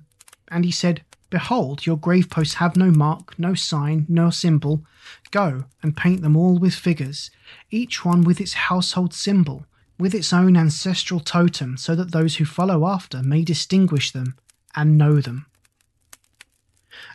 [0.50, 4.86] And he said, Behold, your grave posts have no mark, no sign, no symbol.
[5.32, 7.32] Go and paint them all with figures,
[7.72, 9.66] each one with its household symbol,
[9.98, 14.36] with its own ancestral totem, so that those who follow after may distinguish them
[14.76, 15.48] and know them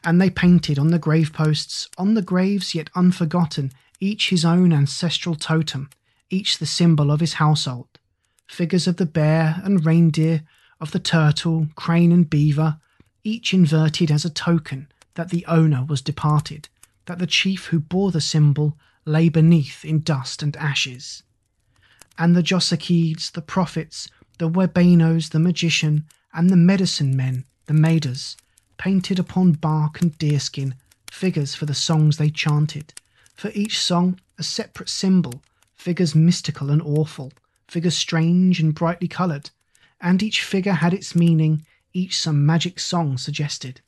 [0.06, 5.34] and they painted on the graveposts, on the graves yet unforgotten, each his own ancestral
[5.34, 5.90] totem,
[6.30, 7.88] each the symbol of his household.
[8.46, 10.44] figures of the bear and reindeer,
[10.80, 12.78] of the turtle, crane, and beaver,
[13.24, 16.68] each inverted as a token that the owner was departed,
[17.06, 21.24] that the chief who bore the symbol lay beneath in dust and ashes.
[22.16, 28.36] And the Jossakeeds, the prophets, the Wabenos, the magician, and the medicine men, the Medas,
[28.78, 30.74] painted upon bark and deerskin
[31.10, 32.92] figures for the songs they chanted,
[33.34, 35.42] for each song a separate symbol,
[35.74, 37.32] figures mystical and awful,
[37.68, 39.50] figures strange and brightly coloured,
[40.00, 43.80] and each figure had its meaning, each some magic song suggested.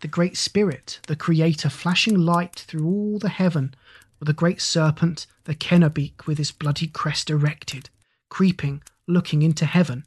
[0.00, 3.74] The Great Spirit, the Creator, flashing light through all the heaven,
[4.20, 7.90] or the great serpent, the Kenabeek, with his bloody crest erected,
[8.28, 10.04] creeping, looking into heaven.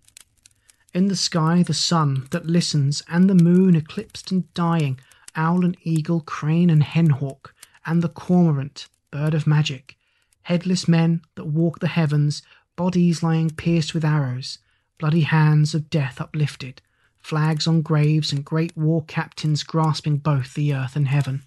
[0.95, 4.97] In the sky, the sun that listens, and the moon eclipsed and dying,
[5.35, 7.53] owl and eagle, crane and henhawk,
[7.85, 9.97] and the cormorant, bird of magic,
[10.43, 12.43] headless men that walk the heavens,
[12.77, 14.59] bodies lying pierced with arrows,
[14.97, 16.81] bloody hands of death uplifted,
[17.17, 21.43] flags on graves, and great war captains grasping both the earth and heaven.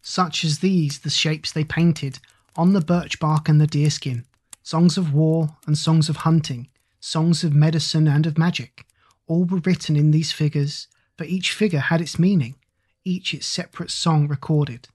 [0.00, 2.18] Such as these the shapes they painted
[2.56, 4.24] on the birch bark and the deerskin,
[4.62, 6.68] songs of war and songs of hunting,
[7.08, 8.86] songs of medicine and of magic,
[9.26, 12.54] all were written in these figures, for each figure had its meaning,
[13.02, 14.88] each its separate song recorded.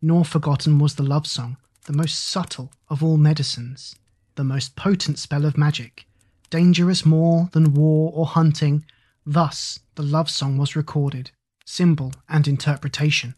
[0.00, 3.94] Nor forgotten was the love song, the most subtle of all medicines,
[4.36, 6.06] the most potent spell of magic,
[6.48, 8.84] dangerous more than war or hunting.
[9.26, 11.30] Thus the love song was recorded,
[11.66, 13.34] symbol and interpretation.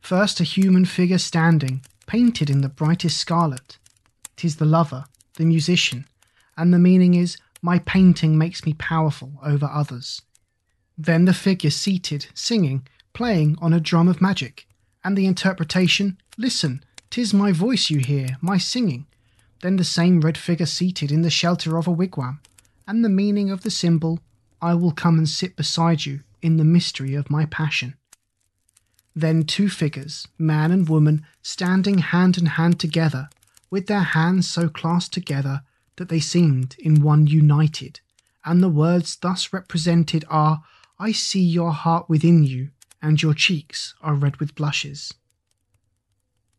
[0.00, 3.78] First, a human figure standing, painted in the brightest scarlet.
[4.36, 5.04] Tis the lover,
[5.36, 6.06] the musician,
[6.56, 10.22] and the meaning is, My painting makes me powerful over others.
[10.98, 14.66] Then the figure seated, singing, playing on a drum of magic,
[15.04, 19.06] and the interpretation, Listen, tis my voice you hear, my singing.
[19.62, 22.40] Then the same red figure seated in the shelter of a wigwam,
[22.86, 24.20] and the meaning of the symbol,
[24.60, 27.94] I will come and sit beside you in the mystery of my passion.
[29.14, 33.30] Then two figures, man and woman, standing hand in hand together,
[33.70, 35.62] with their hands so clasped together
[35.96, 38.00] that they seemed in one united.
[38.44, 40.62] And the words thus represented are
[40.98, 42.70] I see your heart within you,
[43.02, 45.12] and your cheeks are red with blushes.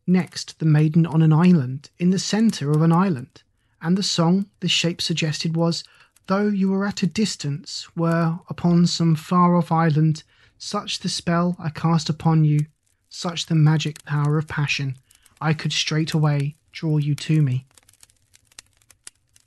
[0.06, 3.42] Next, the maiden on an island, in the centre of an island,
[3.80, 5.84] and the song the shape suggested was
[6.26, 10.24] Though you were at a distance, were upon some far off island,
[10.58, 12.66] such the spell I cast upon you,
[13.08, 14.96] such the magic power of passion,
[15.40, 17.66] I could straightway draw you to me.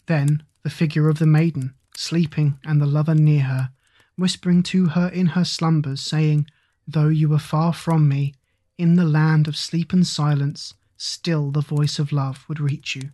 [0.07, 3.69] Then the figure of the maiden, sleeping, and the lover near her,
[4.17, 6.47] whispering to her in her slumbers, saying,
[6.85, 8.33] Though you were far from me,
[8.77, 13.11] in the land of sleep and silence, still the voice of love would reach you.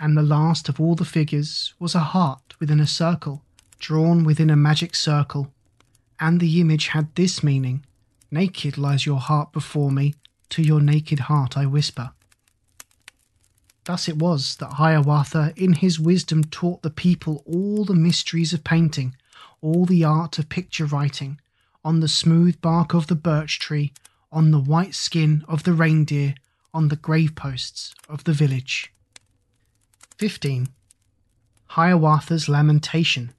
[0.00, 3.44] And the last of all the figures was a heart within a circle,
[3.78, 5.52] drawn within a magic circle.
[6.18, 7.86] And the image had this meaning
[8.32, 10.14] Naked lies your heart before me,
[10.48, 12.10] to your naked heart I whisper.
[13.84, 18.62] Thus it was that Hiawatha in his wisdom taught the people all the mysteries of
[18.62, 19.16] painting,
[19.60, 21.40] all the art of picture writing,
[21.84, 23.92] on the smooth bark of the birch tree,
[24.30, 26.34] on the white skin of the reindeer,
[26.72, 28.92] on the graveposts of the village.
[30.16, 30.68] 15.
[31.66, 33.32] Hiawatha's Lamentation.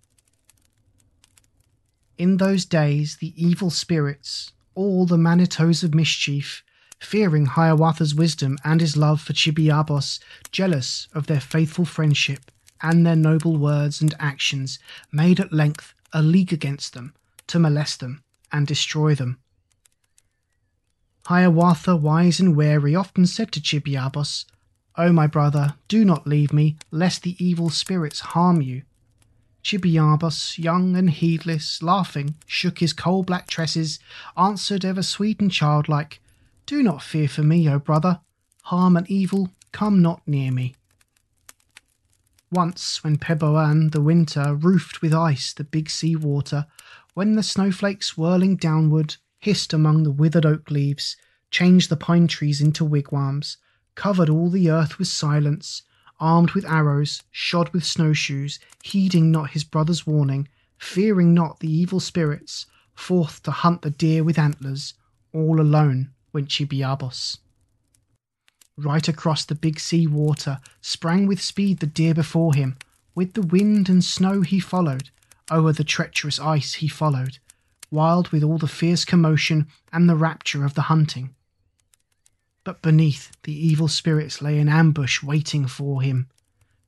[2.17, 6.63] In those days, the evil spirits, all the Manitos of mischief,
[7.03, 10.19] fearing Hiawatha's wisdom and his love for Chibiabos,
[10.51, 12.51] jealous of their faithful friendship
[12.82, 14.80] and their noble words and actions,
[15.11, 17.14] made at length a league against them
[17.48, 19.38] to molest them and destroy them.
[21.27, 24.45] Hiawatha, wise and wary, often said to Chibiabos,
[24.95, 28.83] O my brother, do not leave me, lest the evil spirits harm you.
[29.64, 33.99] Chibiabos, young and heedless, laughing, shook his coal black tresses,
[34.35, 36.19] answered ever sweet and childlike,
[36.66, 38.22] Do not fear for me, O brother.
[38.64, 40.75] Harm and evil come not near me.
[42.50, 46.66] Once, when Peboan, the winter, roofed with ice the big sea water,
[47.16, 51.17] when the snowflakes whirling downward hissed among the withered oak leaves,
[51.51, 53.58] changed the pine trees into wigwams,
[53.95, 55.82] covered all the earth with silence,
[56.17, 62.00] armed with arrows, shod with snowshoes, heeding not his brother's warning, fearing not the evil
[62.00, 64.93] spirits, forth to hunt the deer with antlers,
[65.33, 67.37] all alone went Chibiabos.
[68.75, 72.75] Right across the big sea water sprang with speed the deer before him.
[73.15, 75.11] With the wind and snow he followed,
[75.51, 77.37] O'er the treacherous ice he followed,
[77.91, 81.35] wild with all the fierce commotion and the rapture of the hunting.
[82.63, 86.27] but beneath the evil spirits lay in ambush waiting for him,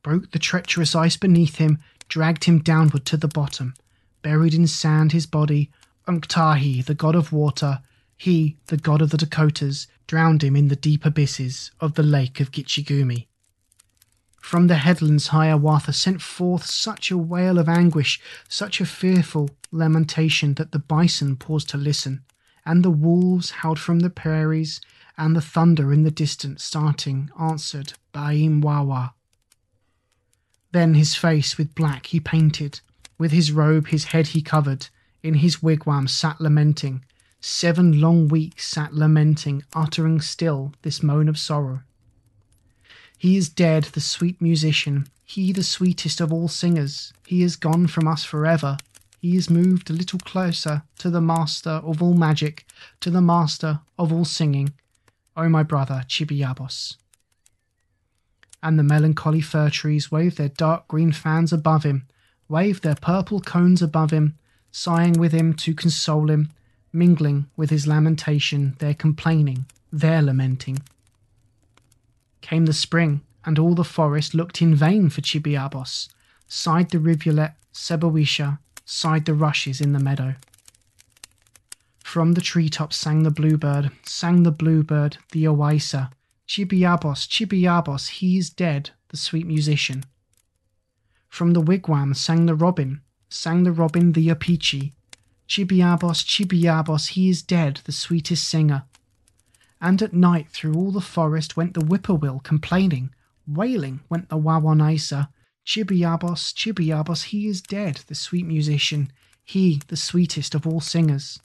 [0.03, 3.74] broke the treacherous ice beneath him, dragged him downward to the bottom,
[4.22, 5.69] buried in sand his body.
[6.07, 7.82] Unktahi, the god of water,
[8.18, 12.40] he, the god of the Dakotas, drowned him in the deep abysses of the lake
[12.40, 13.27] of Gitche Gumee.
[14.42, 20.53] From the headlands Hiawatha sent forth such a wail of anguish, such a fearful lamentation
[20.53, 22.24] that the bison paused to listen,
[22.64, 24.80] and the wolves howled from the prairies,
[25.18, 29.16] and the thunder in the distance starting answered Baim Wawa.
[30.72, 32.82] Then his face with black he painted,
[33.18, 34.90] with his robe his head he covered,
[35.24, 37.03] in his wigwam sat lamenting,
[37.45, 41.82] seven long weeks sat lamenting, uttering still this moan of sorrow.
[43.19, 47.14] He is dead, the sweet musician, he the sweetest of all singers.
[47.27, 48.77] He is gone from us forever.
[49.22, 52.65] He is moved a little closer to the master of all magic,
[53.01, 54.74] to the master of all singing.
[55.38, 56.98] O my brother Chibiabos.
[58.64, 62.07] And the melancholy fir trees wave their dark green fans above him,
[62.49, 64.35] wave their purple cones above him,
[64.72, 66.51] sighing with him to console him,
[66.95, 70.80] mingling with his lamentation, their complaining, their lamenting.
[72.41, 76.09] Came the spring, and all the forest looked in vain for Chibiabos.
[76.48, 80.35] Sighed the rivulet Sebowisha, sighed the rushes in the meadow.
[82.03, 86.11] From the treetops sang the bluebird, sang the bluebird, the owaissa.
[86.48, 90.06] Chibiabos, Chibiabos, he is dead, the sweet musician.
[91.27, 94.93] From the wigwam sang the robin, sang the robin the opechee.
[95.48, 98.83] Chibiabos, Chibiabos, he is dead, the sweetest singer.
[99.80, 103.14] And at night through all the forest went the whippoorwill complaining,
[103.48, 105.30] wailing went the Wawonaissa.
[105.65, 109.11] Chibiabos, Chibiabos, he is dead, the sweet musician,
[109.43, 111.40] he the sweetest of all singers.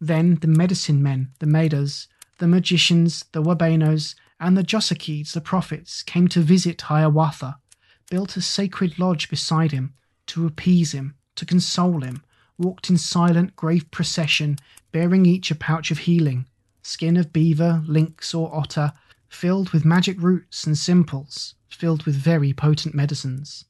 [0.00, 2.06] Then the medicine men, the Medas,
[2.38, 7.58] the magicians, the Wabenos, and the Jossakeeds, the prophets, came to visit Hiawatha,
[8.10, 9.94] built a sacred lodge beside him,
[10.26, 12.22] to appease him, to console him,
[12.58, 14.58] walked in silent, grave procession,
[14.92, 16.46] bearing each a pouch of healing,
[16.82, 18.92] skin of beaver, lynx, or otter,
[19.28, 23.64] filled with magic roots and simples, filled with very potent medicines.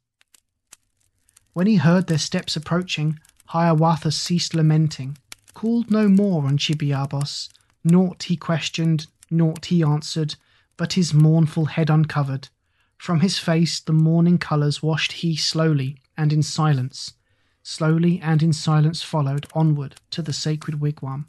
[1.53, 5.17] When he heard their steps approaching, Hiawatha ceased lamenting,
[5.55, 7.49] called no more on Chibiabos,
[7.83, 10.37] naught he questioned, naught he answered,
[10.77, 12.49] but his mournful head uncovered.
[12.99, 17.15] From his face the morning colours washed he slowly and in silence,
[17.67, 21.27] slowly and in silence followed onward to the sacred wigwam.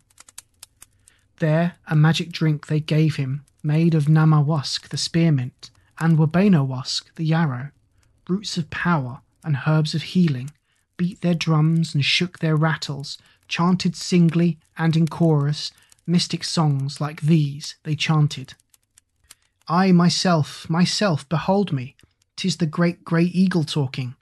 [1.40, 7.26] There a magic drink they gave him, made of namawask the spearmint, and wabenowask the
[7.26, 7.72] yarrow,
[8.30, 10.52] roots of power and herbs of healing,
[10.96, 13.18] beat their drums and shook their rattles,
[13.48, 15.72] chanted singly and in chorus,
[16.06, 18.54] mystic songs like these they chanted.
[19.68, 21.96] I myself, myself, behold me,
[22.36, 24.16] tis the great grey eagle talking.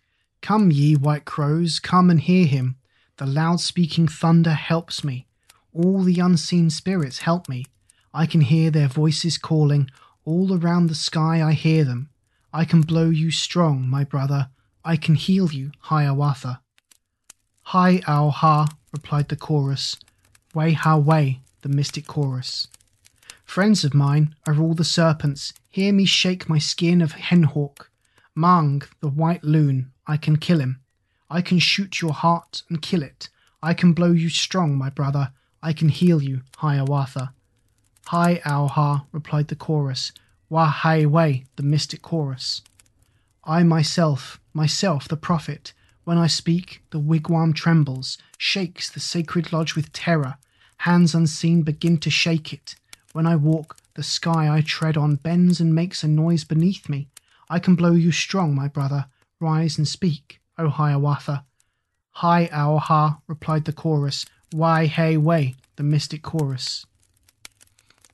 [0.45, 2.75] Come, ye white crows, come and hear him.
[3.17, 5.25] The loud speaking thunder helps me.
[5.73, 7.65] All the unseen spirits help me.
[8.13, 9.89] I can hear their voices calling.
[10.23, 12.11] All around the sky I hear them.
[12.53, 14.49] I can blow you strong, my brother.
[14.83, 16.61] I can heal you, Hiawatha.
[17.73, 19.97] Hi, ow ha, replied the chorus.
[20.53, 22.67] Way ha way, the mystic chorus.
[23.45, 25.53] Friends of mine are all the serpents.
[25.71, 27.89] Hear me shake my skin of henhawk.
[28.35, 30.81] Mahng, the white loon, I can kill him.
[31.29, 33.29] I can shoot your heart and kill it.
[33.61, 35.31] I can blow you strong, my brother.
[35.61, 37.33] I can heal you, Hiawatha.
[38.07, 40.11] Hi, ow ha, replied the chorus.
[40.49, 42.61] Wah hai way, the mystic chorus.
[43.43, 49.75] I myself, myself the prophet, when I speak, the wigwam trembles, shakes the sacred lodge
[49.75, 50.35] with terror.
[50.77, 52.75] Hands unseen begin to shake it.
[53.13, 57.07] When I walk, the sky I tread on bends and makes a noise beneath me.
[57.49, 59.07] I can blow you strong, my brother.
[59.45, 61.45] Rise and speak, O Hiawatha.
[62.13, 64.25] Hi, ow ha, replied the chorus.
[64.51, 66.83] Why, hey, way, the mystic chorus.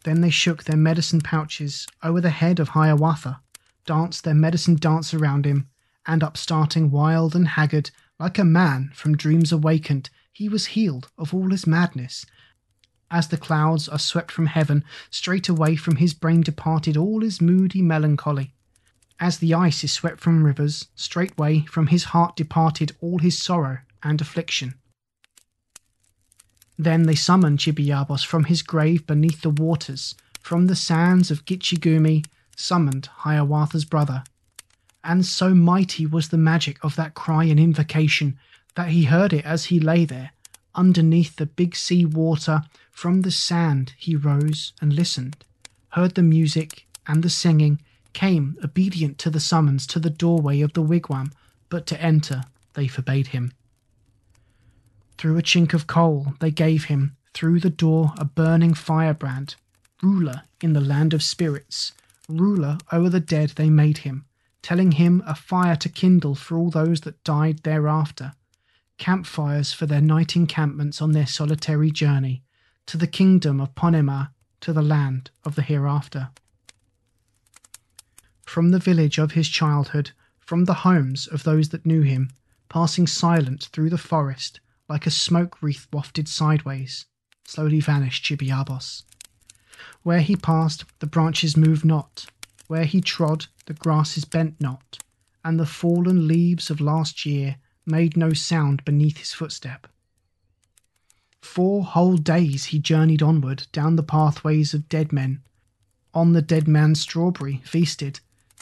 [0.03, 3.39] Then they shook their medicine pouches over the head of Hiawatha,
[3.85, 5.69] danced their medicine dance around him,
[6.05, 11.33] and upstarting wild and haggard, like a man from dreams awakened, he was healed of
[11.33, 12.25] all his madness.
[13.09, 17.81] As the clouds are swept from heaven, straightway from his brain departed all his moody
[17.81, 18.53] melancholy.
[19.21, 23.77] As the ice is swept from rivers, straightway from his heart departed all his sorrow
[24.01, 24.73] and affliction.
[26.75, 31.79] Then they summoned Chibiabos from his grave beneath the waters, from the sands of Gitche
[31.79, 32.25] Gumee,
[32.57, 34.23] summoned Hiawatha's brother.
[35.03, 38.39] And so mighty was the magic of that cry and invocation
[38.73, 40.31] that he heard it as he lay there,
[40.73, 45.45] underneath the big sea water, from the sand he rose and listened,
[45.89, 47.79] heard the music and the singing,
[48.13, 51.31] came obedient to the summons to the doorway of the wigwam,
[51.69, 53.53] but to enter they forbade him.
[55.17, 59.55] Through a chink of coal they gave him, through the door a burning firebrand,
[60.01, 61.93] ruler in the land of spirits,
[62.27, 64.25] ruler o'er the dead they made him,
[64.61, 68.33] telling him a fire to kindle for all those that died thereafter,
[68.97, 72.43] campfires for their night encampments on their solitary journey
[72.85, 76.29] to the kingdom of Ponemah, to the land of the hereafter.
[78.51, 82.31] From the village of his childhood, from the homes of those that knew him,
[82.67, 87.05] passing silent through the forest, like a smoke wreath wafted sideways,
[87.47, 89.03] slowly vanished Chibiabos.
[90.03, 92.25] Where he passed, the branches moved not.
[92.67, 94.99] Where he trod, the grasses bent not,
[95.45, 97.55] and the fallen leaves of last year
[97.85, 99.87] made no sound beneath his footstep.
[101.39, 105.41] Four whole days he journeyed onward down the pathways of dead men.
[106.13, 108.19] On the dead man's strawberry feasted,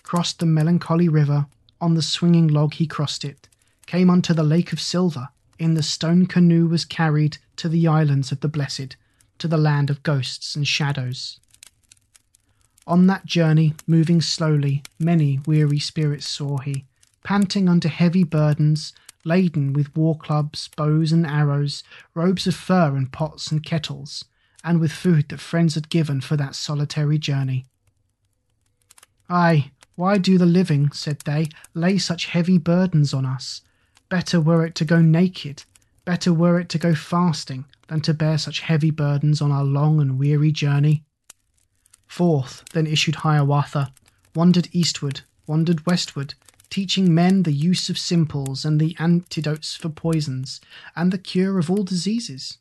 [0.09, 1.45] crossed the melancholy river,
[1.79, 3.47] on the swinging log he crossed it,
[3.85, 5.29] came unto the lake of silver,
[5.59, 8.95] in the stone canoe was carried to the islands of the blessed,
[9.37, 11.39] to the land of ghosts and shadows.
[12.87, 16.85] On that journey, moving slowly, many weary spirits saw he,
[17.23, 21.83] panting under heavy burdens, laden with war clubs, bows and arrows,
[22.15, 24.25] robes of fur and pots and kettles,
[24.63, 27.67] and with food that friends had given for that solitary journey.
[29.29, 33.59] Ay, why do the living, said they, lay such heavy burdens on us?
[34.07, 35.65] Better were it to go naked,
[36.05, 39.99] better were it to go fasting, than to bear such heavy burdens on our long
[39.99, 41.03] and weary journey.
[42.07, 43.91] Forth then issued Hiawatha,
[44.33, 46.33] wandered eastward, wandered westward,
[46.69, 50.61] teaching men the use of simples and the antidotes for poisons,
[50.95, 52.57] and the cure of all diseases.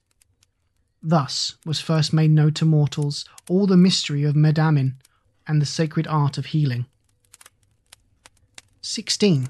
[1.00, 4.94] Thus was first made known to mortals all the mystery of Medamin
[5.46, 6.86] and the sacred art of healing.
[8.80, 9.48] 16.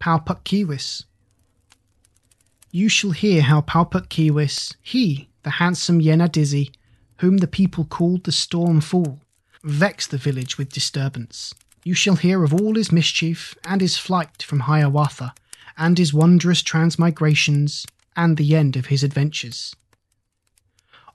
[0.00, 1.04] Pau-Puk-Keewis.
[2.72, 6.72] You shall hear how Pau-Puk-Keewis, he, the handsome Yenadizze,
[7.18, 9.20] whom the people called the Storm Fool,
[9.62, 11.54] vexed the village with disturbance.
[11.84, 15.32] You shall hear of all his mischief, and his flight from Hiawatha,
[15.78, 19.76] and his wondrous transmigrations, and the end of his adventures.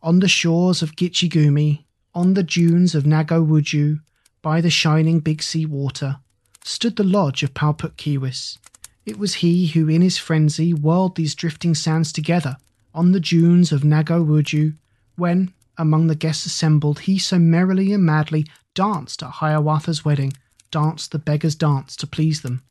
[0.01, 1.83] On the shores of Gitche Gumee,
[2.13, 3.99] on the dunes of Nagow Wudjoo,
[4.41, 6.19] by the shining Big Sea water,
[6.67, 8.57] stood the lodge of Pau-Puk-Keewis.
[9.05, 12.57] It was he who, in his frenzy, whirled these drifting sands together
[12.93, 14.73] on the dunes of Nagow Wudjoo,
[15.15, 20.33] when, among the guests assembled, he so merrily and madly danced at Hiawatha's wedding
[20.71, 22.63] danced the beggar's dance to please them.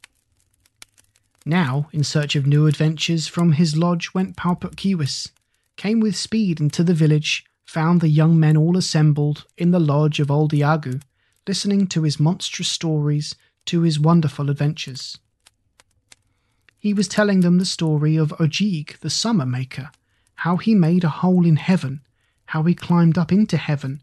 [1.47, 5.29] Now, in search of new adventures, from his lodge went Pau-Puk-Keewis,
[5.77, 10.19] came with speed into the village, found the young men all assembled in the lodge
[10.19, 11.01] of old Iagoo,
[11.47, 13.37] listening to his monstrous stories,
[13.67, 15.19] to his wonderful adventures.
[16.79, 19.91] He was telling them the story of Ojeeg, the summer maker,
[20.37, 22.03] how he made a hole in heaven,
[22.47, 24.03] how he climbed up into heaven,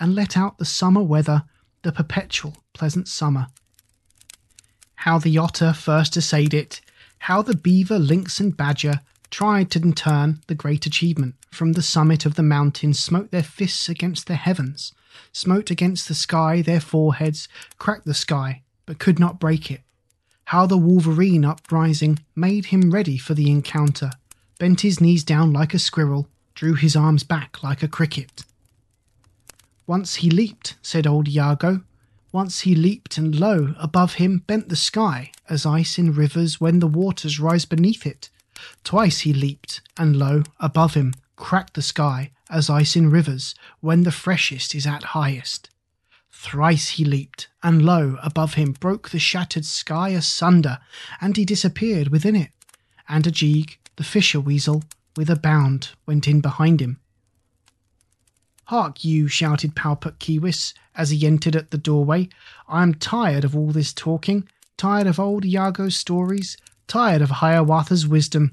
[0.00, 1.44] And let out the summer weather,
[1.82, 3.46] the perpetual pleasant summer.
[4.96, 6.80] how the otter first essayed it,
[7.20, 12.26] how the beaver, lynx, and badger tried to turn the great achievement from the summit
[12.26, 14.92] of the mountain, smote their fists against the heavens,
[15.32, 17.48] smote against the sky their foreheads,
[17.78, 19.82] cracked the sky, but could not break it.
[20.46, 24.10] How the wolverine uprising made him ready for the encounter,
[24.58, 28.44] bent his knees down like a squirrel, drew his arms back like a cricket.
[29.90, 31.82] Once he leaped, said old Iagoo,
[32.30, 36.78] once he leaped, and lo, above him bent the sky, as ice in rivers when
[36.78, 38.30] the waters rise beneath it.
[38.84, 44.04] Twice he leaped, and lo, above him cracked the sky, as ice in rivers when
[44.04, 45.70] the freshest is at highest.
[46.30, 50.78] Thrice he leaped, and lo, above him broke the shattered sky asunder,
[51.20, 52.52] and he disappeared within it.
[53.08, 54.84] And Ojeeg, the fisher weasel,
[55.16, 56.99] with a bound went in behind him.
[58.70, 62.28] Hark you, shouted Pau-Puk-Keewis as he entered at the doorway.
[62.68, 68.06] I am tired of all this talking, tired of old Iagoo's stories, tired of Hiawatha's
[68.06, 68.52] wisdom.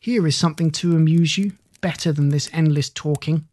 [0.00, 3.46] Here is something to amuse you, better than this endless talking.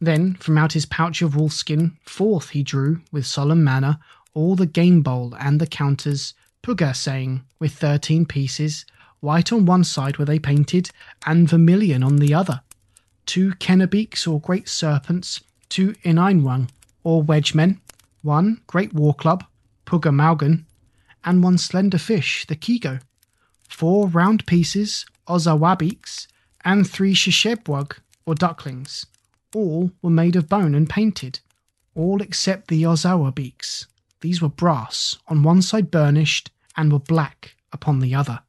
[0.00, 3.98] Then, from out his pouch of wolfskin, forth he drew, with solemn manner,
[4.34, 6.32] all the game bowl and the counters,
[6.62, 8.86] Pugasaing, with thirteen pieces,
[9.18, 10.90] white on one side were they painted,
[11.26, 12.60] and vermilion on the other
[13.26, 16.68] two Kenabeeks or great serpents, two Ininewug
[17.04, 17.80] or wedgemen,
[18.22, 19.44] one great war club,
[19.86, 20.64] Pugamaugun,
[21.24, 23.00] and one slender fish, the Keego,
[23.68, 26.26] four round pieces, Ozawabeeks,
[26.64, 29.06] and three Sheshebwug or ducklings.
[29.54, 31.40] All were made of bone and painted,
[31.94, 33.86] all except the Ozawabeeks.
[34.20, 38.40] These were brass, on one side burnished, and were black upon the other.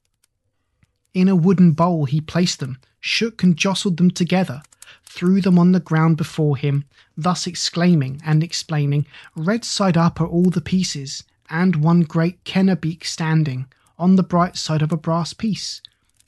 [1.13, 4.61] In a wooden bowl he placed them, shook and jostled them together,
[5.05, 6.85] threw them on the ground before him,
[7.17, 13.03] thus exclaiming and explaining, Red side up are all the pieces, and one great Kenabeek
[13.03, 13.67] standing,
[13.99, 15.81] on the bright side of a brass piece.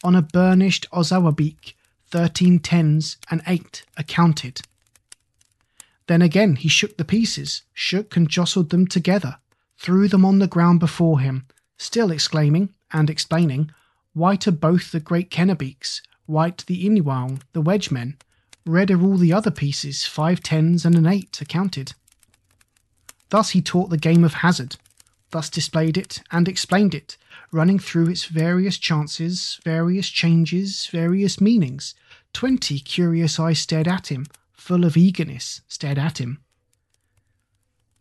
[0.03, 1.73] On a burnished Ozawabeek,
[2.07, 4.61] thirteen tens and eight accounted.
[6.07, 9.37] Then again he shook the pieces, shook and jostled them together,
[9.77, 11.45] threw them on the ground before him,
[11.77, 13.71] still exclaiming and explaining,
[14.13, 18.17] White are both the great Kenabeeks, white the Ininewug, the wedgemen,
[18.65, 21.93] red are all the other pieces, five tens and an eight accounted.
[23.29, 24.77] Thus he taught the game of hazard,
[25.31, 27.17] thus displayed it and explained it,
[27.51, 31.95] running through its various chances, various changes, various meanings.
[32.33, 36.39] Twenty curious eyes stared at him, full of eagerness, stared at him.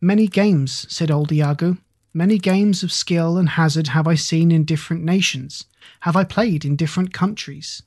[0.00, 1.78] Many games, said old Iagoo,
[2.12, 5.64] many games of skill and hazard have I seen in different nations,
[6.00, 7.82] have I played in different countries.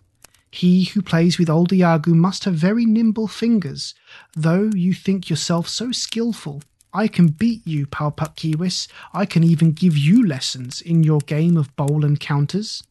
[0.52, 3.94] He who plays with old Iagoo must have very nimble fingers,
[4.36, 6.64] though you think yourself so skilful.
[6.94, 8.88] I can beat you, Pau-Puk-Keewis.
[9.14, 12.84] I can even give you lessons in your game of bowl and counters.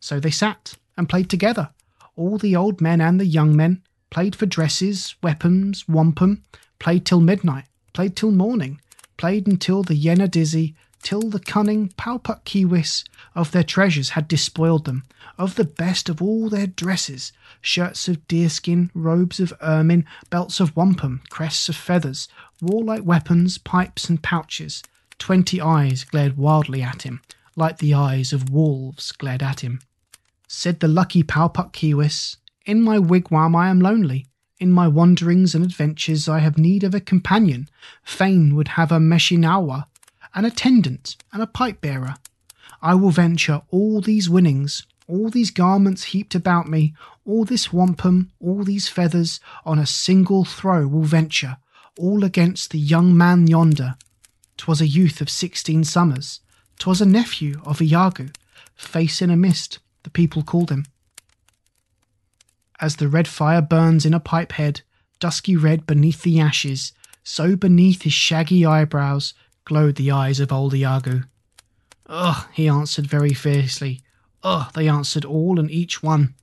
[0.00, 1.70] So they sat and played together.
[2.16, 6.42] All the old men and the young men played for dresses, weapons, wampum,
[6.78, 7.64] played till midnight,
[7.94, 8.80] played till morning,
[9.16, 15.04] played until the Yenadizze, till the cunning Pau-Puk-Keewis of their treasures had despoiled them,
[15.36, 20.76] of the best of all their dresses, shirts of deerskin, robes of ermine, belts of
[20.76, 22.28] wampum, crests of feathers,
[22.60, 24.82] warlike weapons, pipes, and pouches.
[25.18, 27.20] Twenty eyes glared wildly at him,
[27.56, 29.80] like the eyes of wolves glared at him.
[30.48, 34.26] Said the lucky Pau-Puk-Keewis, In my wigwam I am lonely.
[34.60, 37.68] In my wanderings and adventures I have need of a companion.
[38.04, 39.86] Fain would have a Meshinauwa
[40.34, 42.16] an attendant, and a pipe bearer.
[42.80, 46.94] I will venture all these winnings, all these garments heaped about me,
[47.24, 51.58] all this wampum, all these feathers, on a single throw will venture,
[51.98, 53.96] all against the young man yonder.
[54.56, 56.40] 'Twas a youth of sixteen summers,
[56.78, 58.30] 'twas a nephew of Iagoo,
[58.74, 60.84] face in a mist, the people called him.
[62.80, 64.82] As the red fire burns in a pipe head,
[65.20, 69.34] dusky red beneath the ashes, so beneath his shaggy eyebrows
[69.64, 71.22] glowed the eyes of old Iagoo.
[72.06, 74.00] Ugh, he answered very fiercely.
[74.42, 76.34] Ugh, they answered all and each one.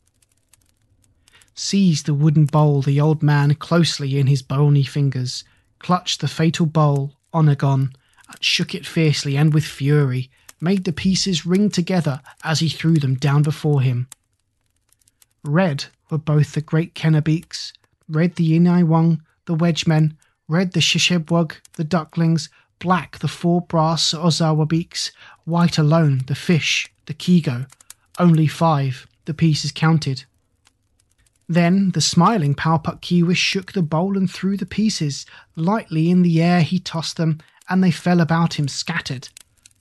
[1.54, 5.44] Seized the wooden bowl the old man closely in his bony fingers,
[5.80, 7.94] clutched the fatal bowl, Onagon,
[8.30, 10.30] and shook it fiercely and with fury,
[10.62, 14.08] made the pieces ring together as he threw them down before him.
[15.44, 17.74] Red were both the great Kenabeeks,
[18.08, 20.18] red the Ininewug, the Wedgemen,
[20.48, 25.12] red the Sheshebwug, the ducklings, black the four brass Ozawabeeks,
[25.46, 27.68] white alone the fish, the Keego,
[28.18, 30.24] only five, the pieces counted.
[31.48, 35.26] Then the smiling Pau-Puk-Keewis shook the bowl and threw the pieces.
[35.56, 39.30] Lightly in the air he tossed them, and they fell about him scattered.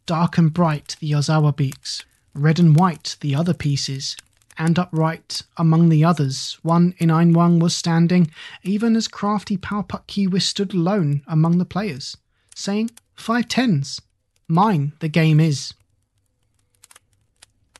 [0.08, 4.16] dark and bright the Ozawabeeks, red and white the other pieces,
[4.56, 8.30] and upright among the others, one in Einwang was standing,
[8.62, 12.16] even as crafty Pau-Puk-Keewis stood alone among the players,
[12.58, 14.00] saying, Five tens,
[14.48, 15.74] mine the game is.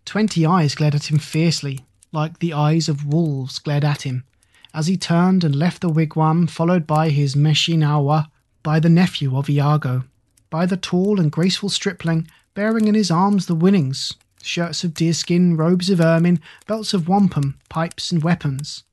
[0.04, 4.24] Twenty eyes glared at him fiercely, like the eyes of wolves glared at him,
[4.72, 8.30] as he turned and left the wigwam, followed by his Meshinauwa,
[8.62, 10.04] by the nephew of Iagoo,
[10.48, 15.56] by the tall and graceful stripling, bearing in his arms the winnings, shirts of deerskin,
[15.56, 18.84] robes of ermine, belts of wampum, pipes and weapons.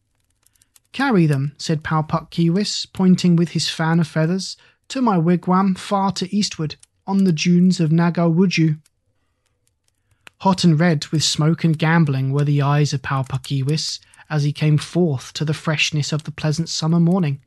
[0.91, 4.57] Carry them, said Pau-Puk-Keewis, pointing with his fan of feathers,
[4.89, 6.75] to my wigwam far to eastward,
[7.07, 8.79] on the dunes of Nagow Wudjoo.
[10.39, 13.99] Hot and red with smoke and gambling were the eyes of Pau-Puk-Keewis
[14.29, 17.41] as he came forth to the freshness of the pleasant summer morning.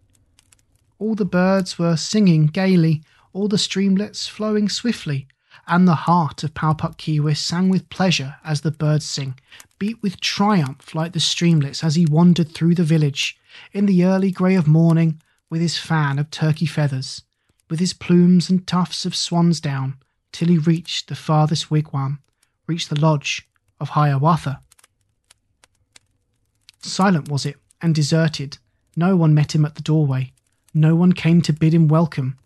[0.99, 3.03] All the birds were singing gaily,
[3.33, 5.27] all the streamlets flowing swiftly,
[5.67, 9.39] and the heart of Pau-Puk-Keewis sang with pleasure as the birds sing,
[9.79, 13.39] beat with triumph like the streamlets as he wandered through the village,
[13.73, 17.23] in the early grey of morning, with his fan of turkey feathers,
[17.69, 19.97] with his plumes and tufts of swan's down,
[20.33, 22.19] till he reached the farthest wigwam,
[22.67, 23.49] reached the lodge
[23.81, 24.61] of Hiawatha.
[26.81, 28.59] Silent was it, and deserted.
[28.97, 30.33] No one met him at the doorway.
[30.75, 32.39] No one came to bid him welcome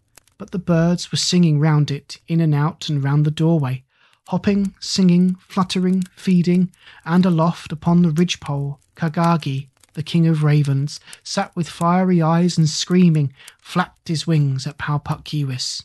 [0.42, 3.84] but the birds were singing round it, in and out and round the doorway,
[4.26, 6.68] hopping, singing, fluttering, feeding,
[7.04, 12.68] and aloft upon the ridgepole, Kahgahgee, the king of ravens, sat with fiery eyes and
[12.68, 15.82] screaming, flapped his wings at Pau-Puk-Keewis.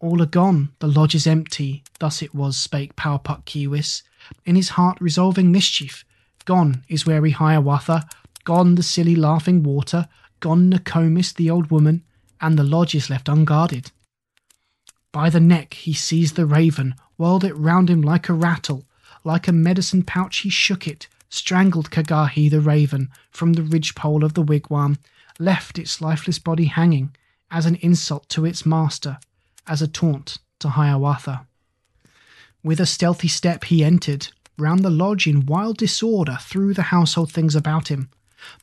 [0.00, 4.02] All are gone, the lodge is empty, thus it was spake Pau-Puk-Keewis,
[4.44, 6.04] in his heart resolving mischief.
[6.44, 8.06] Gone is wary Hiawatha,
[8.44, 10.08] gone the silly laughing water,
[10.40, 12.04] gone Nokomis the old woman,
[12.40, 13.90] and the lodge is left unguarded.
[15.12, 18.84] By the neck he seized the raven, whirled it round him like a rattle,
[19.22, 24.34] like a medicine pouch he shook it, strangled Kahgahgee the raven from the ridgepole of
[24.34, 24.98] the wigwam,
[25.40, 27.14] left its lifeless body hanging,
[27.50, 29.18] as an insult to its master,
[29.66, 31.46] as a taunt to Hiawatha.
[32.62, 37.32] With a stealthy step he entered, round the lodge in wild disorder threw the household
[37.32, 38.08] things about him,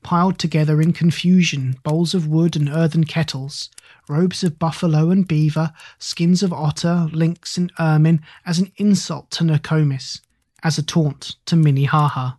[0.02, 3.70] piled together in confusion bowls of wood and earthen kettles,
[4.08, 9.44] robes of buffalo and beaver, skins of otter, lynx, and ermine as an insult to
[9.44, 10.22] Nokomis,
[10.64, 12.38] as a taunt to Minnehaha.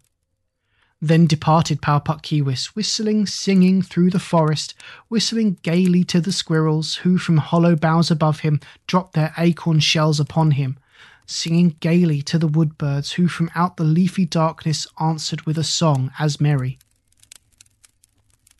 [1.04, 4.74] Then departed Pau-Puk-Keewis, whistling, singing through the forest,
[5.08, 10.20] whistling gaily to the squirrels who from hollow boughs above him dropped their acorn shells
[10.20, 10.78] upon him,
[11.26, 15.64] singing gaily to the wood birds who from out the leafy darkness answered with a
[15.64, 16.78] song as merry.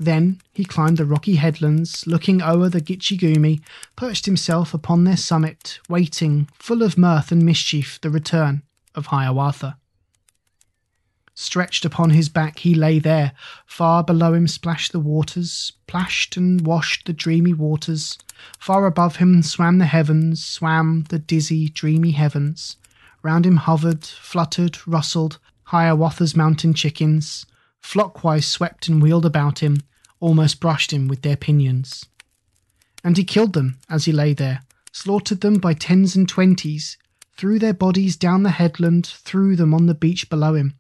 [0.01, 3.61] Then he climbed the rocky headlands, looking o'er the Gitche Gumee,
[3.95, 8.65] perched himself upon their summit, waiting, full of mirth and mischief, the return
[8.97, 9.79] of Hiawatha.
[11.35, 13.33] Stretched upon his back he lay there,
[13.65, 18.19] far below him splashed the waters, plashed and washed the dreamy waters,
[18.59, 22.77] far above him swam the heavens, swam the dizzy, dreamy heavens.
[23.23, 27.47] Round him hovered, fluttered, rustled Hiawatha's mountain chickens,
[27.81, 29.79] flockwise swept and wheeled about him,
[30.21, 32.05] almost brushed him with their pinions.
[33.03, 34.63] And he killed them as he lay there,
[34.93, 36.99] slaughtered them by tens and twenties,
[37.37, 40.75] threw their bodies down the headland, threw them on the beach below him,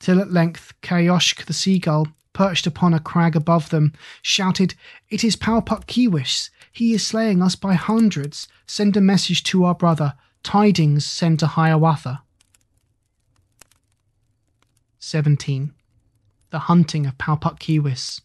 [0.00, 4.74] till at length Kayoshk the seagull, perched upon a crag above them, shouted,
[5.10, 6.50] It is Pau-Puk-Keewis!
[6.72, 8.48] He is slaying us by hundreds!
[8.66, 12.22] Send a message to our brother, tidings send to Hiawatha.
[15.00, 15.72] 17.
[16.50, 18.20] The Hunting of Pau-Puk-Keewis.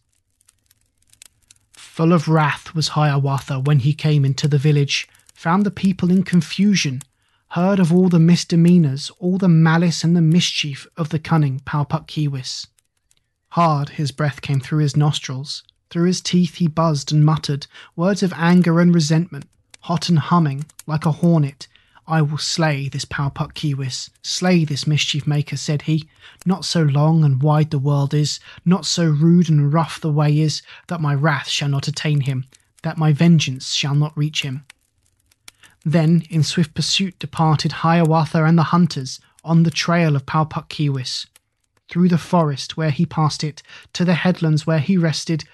[1.72, 6.22] Full of wrath was Hiawatha when he came into the village, found the people in
[6.22, 7.02] confusion,
[7.54, 12.66] heard of all the misdemeanours, all the malice and the mischief of the cunning Palpuk.
[13.50, 18.24] Hard his breath came through his nostrils, through his teeth he buzzed and muttered words
[18.24, 19.44] of anger and resentment,
[19.82, 21.68] hot and humming like a hornet,
[22.08, 23.56] I will slay this Palpuk
[24.20, 26.08] slay this mischief maker, said he.
[26.44, 30.40] Not so long and wide the world is, not so rude and rough the way
[30.40, 32.46] is, that my wrath shall not attain him,
[32.82, 34.64] that my vengeance shall not reach him.
[35.84, 41.26] Then in swift pursuit departed Hiawatha and the hunters on the trail of Pau-Puk-Keewis,
[41.90, 45.44] through the forest where he passed it, to the headlands where he rested,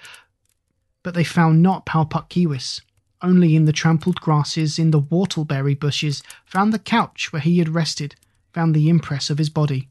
[1.03, 2.81] but they found not Pau-Puk-Keewis
[3.21, 7.69] only in the trampled grasses, in the whortleberry bushes, found the couch where he had
[7.69, 8.15] rested,
[8.51, 9.89] found the impress of his body.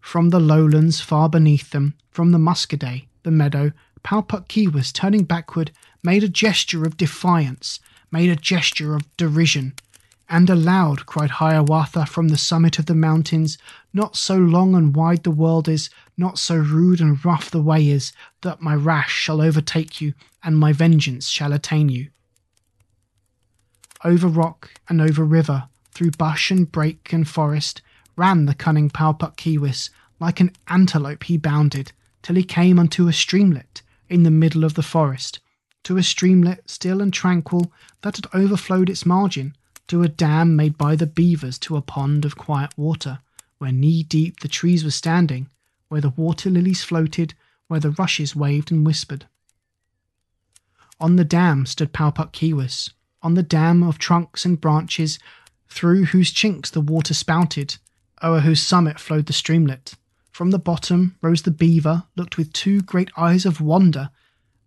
[0.00, 3.72] From the lowlands far beneath them, from the Muskoday, the meadow,
[4.02, 5.72] Pau-Puk-Keewis, turning backward,
[6.02, 7.80] made a gesture of defiance,
[8.10, 9.74] made a gesture of derision,
[10.28, 13.58] And aloud cried Hiawatha from the summit of the mountains,
[13.92, 17.88] Not so long and wide the world is, not so rude and rough the way
[17.88, 22.10] is, that my rash shall overtake you, and my vengeance shall attain you.
[24.04, 27.82] Over rock and over river, through bush and brake and forest,
[28.16, 33.08] ran the cunning Pau Puk Keewis, like an antelope he bounded, till he came unto
[33.08, 35.40] a streamlet in the middle of the forest,
[35.84, 39.56] to a streamlet still and tranquil that had overflowed its margin,
[39.88, 43.20] to a dam made by the beavers to a pond of quiet water,
[43.58, 45.48] where knee deep the trees were standing,
[45.88, 47.34] where the water lilies floated,
[47.68, 49.26] where the rushes waved and whispered.
[51.00, 52.90] On the dam stood Pau Puk Keewis,
[53.22, 55.18] on the dam of trunks and branches,
[55.68, 57.78] through whose chinks the water spouted,
[58.22, 59.94] o'er whose summit flowed the streamlet.
[60.30, 64.10] From the bottom rose the beaver, looked with two great eyes of wonder,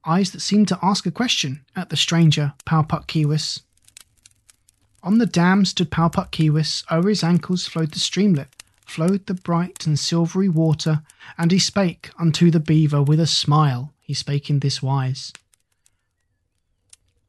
[0.05, 3.61] eyes that seemed to ask a question at the stranger Pau Puk Keewis.
[5.01, 8.47] On the dam stood Pau Puk Keewis, o'er his ankles flowed the streamlet,
[8.85, 11.03] flowed the bright and silvery water,
[11.37, 15.33] and he spake unto the beaver with a smile, he spake in this wise.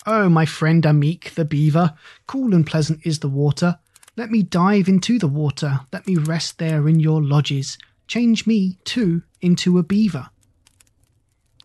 [0.07, 1.95] O my friend Ameek the beaver,
[2.27, 3.79] cool and pleasant is the water.
[4.17, 7.79] Let me dive into the water, let me rest there in your lodges.
[8.07, 10.29] Change me, too, into a beaver.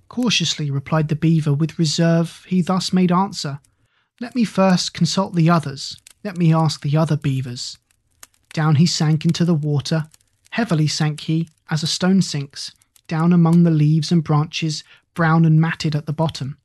[0.10, 3.60] Cautiously replied the beaver, with reserve he thus made answer
[4.22, 5.98] let me first consult the others.
[6.26, 7.78] Let me ask the other beavers.
[8.52, 10.10] Down he sank into the water.
[10.52, 12.74] Heavily sank he, as a stone sinks,
[13.08, 16.58] down among the leaves and branches, brown and matted at the bottom.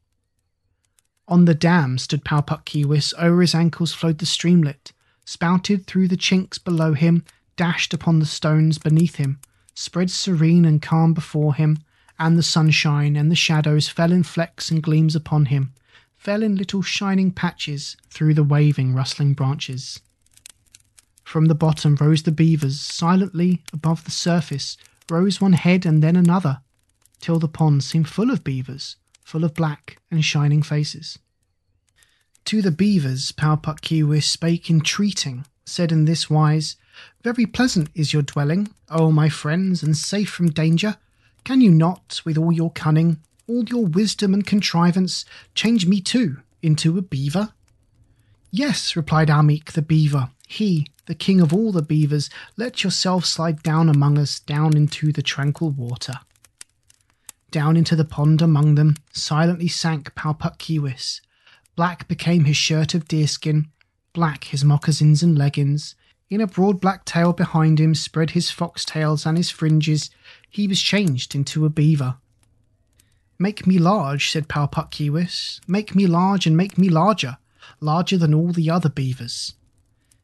[1.29, 4.93] On the dam stood Pau Puk Keewis, o'er his ankles flowed the streamlet,
[5.25, 7.25] spouted through the chinks below him,
[7.57, 9.39] dashed upon the stones beneath him,
[9.75, 11.79] spread serene and calm before him,
[12.19, 15.73] and the sunshine and the shadows fell in flecks and gleams upon him,
[16.17, 20.01] fell in little shining patches through the waving, rustling branches.
[21.25, 24.77] From the bottom rose the beavers, silently above the surface
[25.11, 26.61] rose one head and then another,
[27.21, 31.19] till the pond seemed full of beavers, full of black and shining faces.
[32.47, 36.77] To the beavers, Pau Puk Keewis spake entreating, said in this wise,
[37.23, 40.99] Very pleasant is your dwelling, O my friends, and safe from danger.
[41.45, 45.25] Can you not, with all your cunning, all your wisdom and contrivance,
[45.55, 47.53] change me too into a beaver?
[48.51, 53.63] Yes, replied Ameek the beaver, he, the king of all the beavers, let yourself slide
[53.63, 56.15] down among us, down into the tranquil water.
[57.51, 60.15] Down into the pond among them silently sank
[60.59, 61.21] Keewis.
[61.77, 63.67] Black became his shirt of deerskin,
[64.13, 65.95] black his moccasins and leggings.
[66.31, 70.11] In a broad black tail behind him spread his foxtails and his fringes.
[70.55, 72.19] He was changed into a beaver.
[73.41, 75.61] Make me large, said Pau Puk Keewis.
[75.67, 77.39] Make me large and make me larger,
[77.81, 79.55] larger than all the other beavers.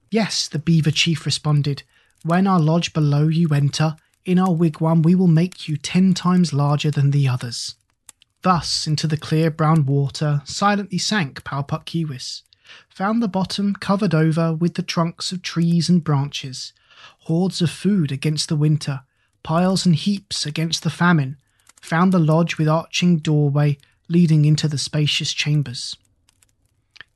[0.08, 1.82] Yes, the beaver chief responded.
[2.22, 6.52] When our lodge below you enter, in our wigwam we will make you ten times
[6.52, 7.74] larger than the others.
[8.42, 12.42] Thus into the clear brown water silently sank Pau Puk Keewis,
[12.88, 16.72] found the bottom covered over with the trunks of trees and branches,
[17.22, 19.00] hoards of food against the winter,
[19.42, 21.36] piles and heaps against the famine,
[21.80, 23.78] found the lodge with arching doorway
[24.08, 25.96] leading into the spacious chambers.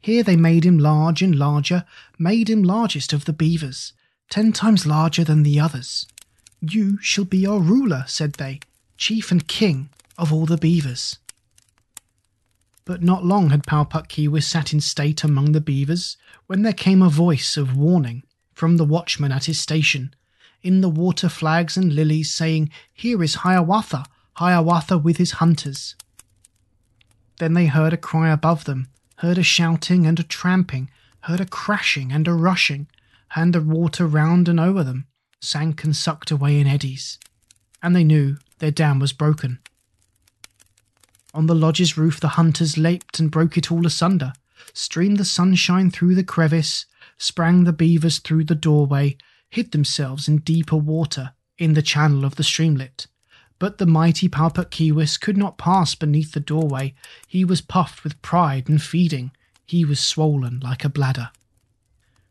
[0.00, 1.84] Here they made him large and larger,
[2.18, 3.92] made him largest of the beavers,
[4.30, 6.06] ten times larger than the others.
[6.60, 8.60] You shall be our ruler, said they,
[8.96, 11.18] chief and king of all the beavers.
[12.84, 16.72] But not long had Pau Puk Keewis sat in state among the beavers when there
[16.72, 18.22] came a voice of warning
[18.52, 20.14] from the watchman at his station,
[20.64, 24.06] in the water flags and lilies, saying, Here is Hiawatha,
[24.38, 25.94] Hiawatha with his hunters.
[27.38, 31.46] Then they heard a cry above them, heard a shouting and a tramping, heard a
[31.46, 32.88] crashing and a rushing,
[33.36, 35.06] and the water round and over them
[35.44, 37.18] sank and sucked away in eddies,
[37.82, 39.58] and they knew their dam was broken.
[41.34, 44.32] On the lodge's roof the hunters leaped and broke it all asunder,
[44.72, 46.86] streamed the sunshine through the crevice,
[47.18, 49.16] sprang the beavers through the doorway,
[49.54, 53.06] hid themselves in deeper water in the channel of the streamlet,
[53.60, 54.28] but the mighty
[54.64, 56.92] Keewis could not pass beneath the doorway.
[57.28, 59.30] He was puffed with pride and feeding.
[59.64, 61.30] He was swollen like a bladder.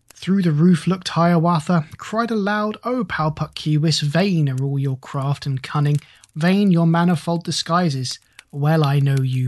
[0.10, 5.64] Through the roof looked Hiawatha, cried aloud, O Keewis, vain are all your craft and
[5.64, 6.02] cunning,
[6.36, 8.20] vain your manifold disguises.
[8.52, 9.48] Well I know you,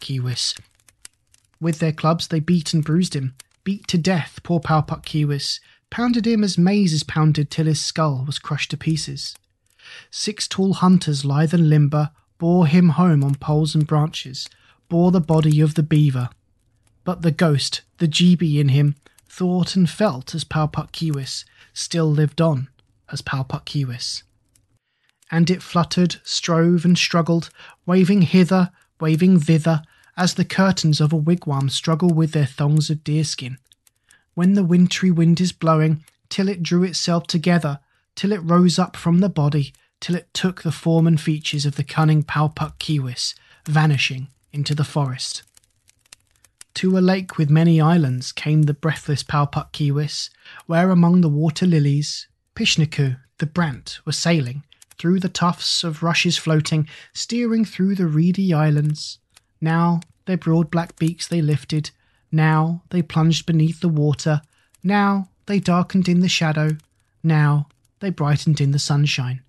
[0.00, 0.58] Keewis.
[1.60, 4.58] With their clubs they beat and bruised him, beat to death poor
[5.04, 5.60] Keewis,
[5.92, 9.36] pounded him as maize is pounded till his skull was crushed to pieces.
[10.10, 14.48] Six tall hunters, lithe and limber, bore him home on poles and branches,
[14.88, 16.30] bore the body of the beaver.
[17.04, 18.96] But the ghost, the Jeebi in him,
[19.28, 22.68] thought and felt as Pau-Puk-Keewis still lived on
[23.10, 24.22] as Pau-Puk-Keewis.
[25.30, 27.50] And it fluttered, strove, and struggled,
[27.84, 29.82] waving hither, waving thither,
[30.16, 33.58] as the curtains of a wigwam struggle with their thongs of deerskin.
[34.34, 37.80] When the wintry wind is blowing, till it drew itself together,
[38.14, 41.76] till it rose up from the body, till it took the form and features of
[41.76, 43.34] the cunning Pau-Puk-Keewis,
[43.66, 45.42] vanishing into the forest.
[46.74, 50.30] To a lake with many islands came the breathless Pau-Puk-Keewis,
[50.66, 54.64] where among the water lilies, Pishnekuh, the brant, were sailing,
[54.98, 59.18] through the tufts of rushes floating, steering through the reedy islands.
[59.60, 61.90] Now their broad black beaks they lifted,
[62.32, 64.40] now they plunged beneath the water,
[64.82, 66.76] now they darkened in the shadow,
[67.22, 67.68] now
[68.00, 69.42] they brightened in the sunshine.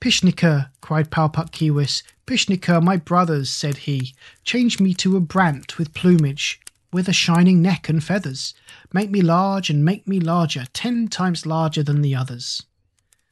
[0.00, 4.14] Pishnekuh, cried Pau-Puk-Keewis, Pishnekuh, my brothers, said he,
[4.44, 6.60] change me to a brant with plumage,
[6.92, 8.54] with a shining neck and feathers.
[8.92, 12.62] Make me large and make me larger, ten times larger than the others.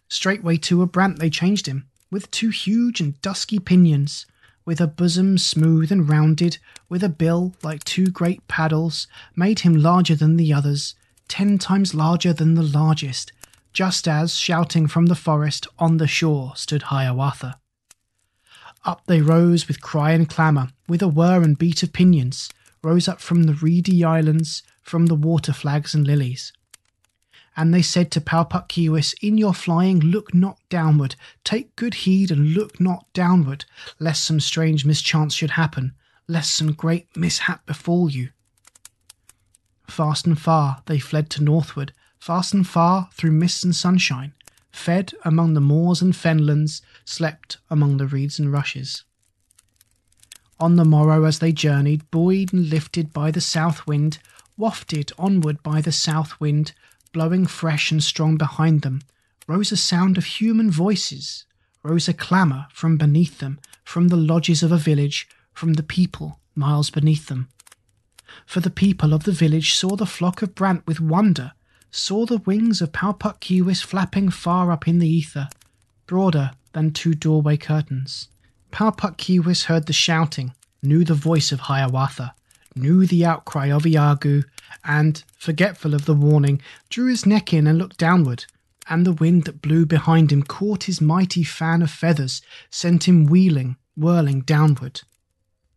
[0.08, 4.26] Straightway to a brant they changed him, with two huge and dusky pinions,
[4.64, 6.58] with a bosom smooth and rounded,
[6.88, 10.94] with a bill like two great paddles, made him larger than the others,
[11.28, 13.32] ten times larger than the largest,
[13.72, 17.58] just as, shouting from the forest, on the shore stood Hiawatha.
[18.84, 22.50] Up they rose with cry and clamour, with a whir and beat of pinions,
[22.82, 26.52] rose up from the reedy islands, from the water flags and lilies.
[27.56, 32.54] And they said to Pau-Puk-Keewis, In your flying, look not downward, take good heed and
[32.54, 33.66] look not downward,
[33.98, 35.94] lest some strange mischance should happen,
[36.26, 38.30] lest some great mishap befall you.
[39.86, 44.32] Fast and far they fled to northward, fast and far through mist and sunshine,
[44.70, 49.04] fed among the moors and fenlands, slept among the reeds and rushes.
[50.58, 54.18] On the morrow, as they journeyed, buoyed and lifted by the south wind,
[54.56, 56.72] wafted onward by the south wind,
[57.12, 59.02] blowing fresh and strong behind them,
[59.46, 61.44] rose a sound of human voices,
[61.82, 66.38] rose a clamour from beneath them, from the lodges of a village, from the people
[66.54, 67.48] miles beneath them.
[68.46, 71.52] For the people of the village saw the flock of brant with wonder
[71.90, 75.48] saw the wings of Pau-Puk-Keewis flapping far up in the ether,
[76.06, 78.28] broader than two doorway curtains.
[78.70, 82.34] Pau-Puk-Keewis heard the shouting, knew the voice of Hiawatha,
[82.76, 84.42] knew the outcry of Iagoo,
[84.84, 88.46] and, forgetful of the warning, drew his neck in and looked downward,
[88.88, 93.26] and the wind that blew behind him caught his mighty fan of feathers, sent him
[93.26, 95.02] wheeling, whirling downward.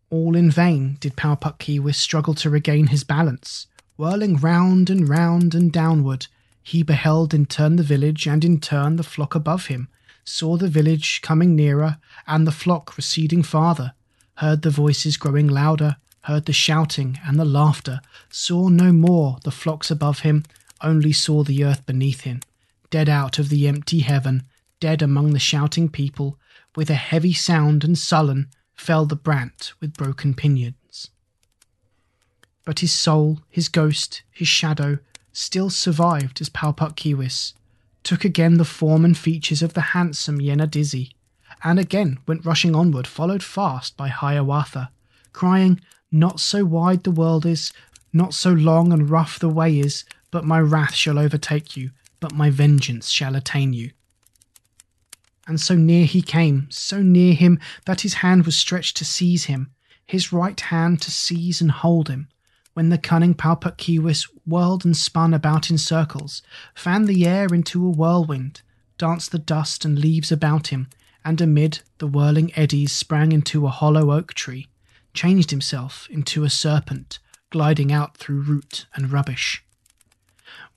[0.10, 3.68] All in vain did Pau-Puk-Keewis struggle to regain his balance.
[3.98, 6.28] Whirling round and round and downward,
[6.62, 9.88] he beheld in turn the village and in turn the flock above him,
[10.24, 13.94] saw the village coming nearer and the flock receding farther,
[14.36, 19.52] heard the voices growing louder, heard the shouting and the laughter, saw no more the
[19.52, 20.44] flocks above him,
[20.82, 22.42] only saw the earth beneath him,
[22.90, 24.44] dead out of the empty heaven,
[24.80, 26.38] dead among the shouting people,
[26.76, 31.10] with a heavy sound and sullen fell the brant with broken pinions.
[32.66, 34.98] But his soul, his ghost, his shadow,
[35.32, 37.54] still survived as Pau-Puk-Keewis,
[38.04, 41.12] took again the form and features of the handsome Yenadizze,
[41.64, 44.90] and again went rushing onward, followed fast by Hiawatha,
[45.34, 45.80] crying,
[46.16, 47.74] Not so wide the world is,
[48.14, 52.32] not so long and rough the way is, but my wrath shall overtake you, but
[52.32, 53.92] my vengeance shall attain you.
[55.46, 59.46] And so near he came, so near him that his hand was stretched to seize
[59.46, 59.72] him,
[60.08, 62.30] his right hand to seize and hold him,
[62.76, 66.42] when the cunning Pau-Puk-Keewis whirled and spun about in circles,
[66.74, 68.62] fanned the air into a whirlwind,
[68.98, 70.88] danced the dust and leaves about him,
[71.26, 74.70] and amid the whirling eddies sprang into a hollow oak tree,
[75.16, 77.20] changed himself into a serpent,
[77.50, 79.64] gliding out through root and rubbish.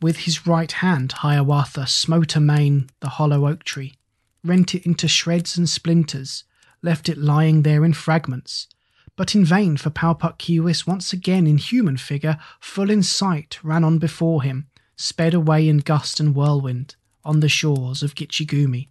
[0.01, 3.95] With his right hand, Hiawatha smote amain the hollow oak tree,
[4.45, 6.45] rent it into shreds and splinters,
[6.83, 8.69] left it lying there in fragments,
[9.17, 13.99] but in vain for Pau-Puk-Keewis once again in human figure, full in sight, ran on
[13.99, 16.95] before him, sped away in gust and whirlwind,
[17.25, 18.89] on the shores of Gitche Gumee,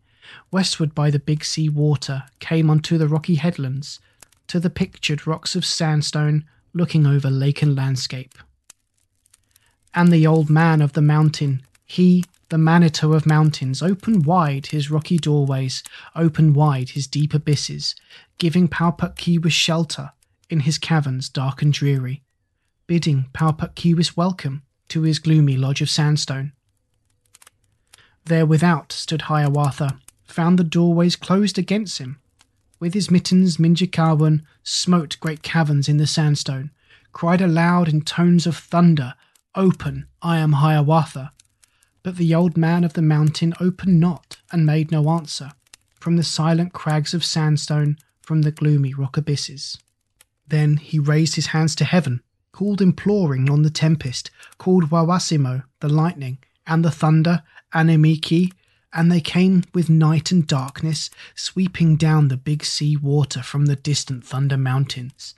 [0.51, 4.01] westward by the big sea water, came unto the rocky headlands,
[4.47, 8.35] to the pictured rocks of sandstone, looking over lake and landscape.
[9.93, 14.91] And the old man of the mountain, he, the Manitou of mountains, opened wide his
[14.91, 15.83] rocky doorways,
[16.15, 17.95] opened wide his deep abysses,
[18.37, 20.11] giving Pau-Puk-Keewis shelter,
[20.49, 22.23] in his caverns dark and dreary,
[22.85, 26.53] bidding Pau-Puk-Keewis welcome to his gloomy lodge of sandstone.
[28.25, 32.19] There without stood Hiawatha, found the doorways closed against him.
[32.79, 36.71] With his mittens, Minjekahwun smote great caverns in the sandstone,
[37.11, 39.15] cried aloud in tones of thunder,
[39.55, 41.31] Open, I am Hiawatha.
[42.03, 45.51] But the old man of the mountain opened not, and made no answer,
[45.99, 49.79] from the silent crags of sandstone, from the gloomy rock abysses.
[50.47, 55.89] Then he raised his hands to heaven, called imploring on the tempest, called Waywassimo, the
[55.89, 58.51] lightning, and the thunder, Annemeekee,
[58.97, 63.75] and they came with night and darkness, sweeping down the big sea water from the
[63.75, 65.35] distant Thunder Mountains.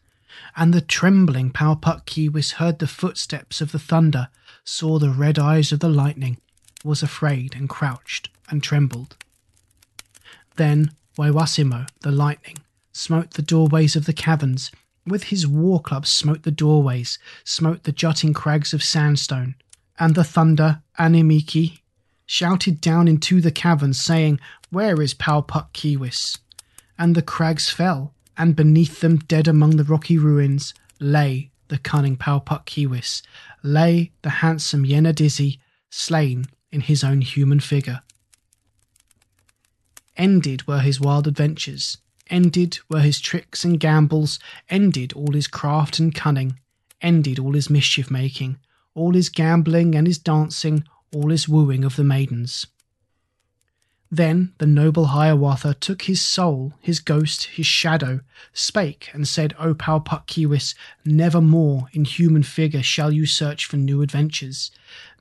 [0.55, 4.29] And the trembling Pau-Puk-Keewis heard the footsteps of the thunder,
[4.63, 6.37] saw the red eyes of the lightning,
[6.85, 9.17] was afraid and crouched and trembled.
[10.55, 12.59] Then Waywassimo, the lightning,
[12.93, 14.71] smote the doorways of the caverns,
[15.05, 19.55] with his war club smote the doorways, smote the jutting crags of sandstone,
[19.99, 21.79] and the thunder, Annemeekee,
[22.29, 26.37] shouted down into the cavern, saying, Where is Pau-Puk-Keewis?
[26.95, 32.15] And the crags fell, and beneath them, dead among the rocky ruins, lay the cunning
[32.15, 33.23] Pau-Puk-Keewis,
[33.63, 35.57] lay the handsome Yenadizze,
[35.89, 38.03] slain in his own human figure.
[40.15, 41.97] Ended were his wild adventures,
[42.29, 44.37] ended were his tricks and gambols,
[44.69, 46.59] ended all his craft and cunning,
[47.01, 48.59] ended all his mischief making,
[48.93, 50.83] all his gambling and his dancing,
[51.13, 52.67] all his wooing of the maidens.
[54.11, 58.21] Then the noble Hiawatha took his soul, his ghost, his shadow,
[58.53, 60.73] spake and said, O Pau-Puk-Keewis,
[61.05, 64.71] never more in human figure shall you search for new adventures.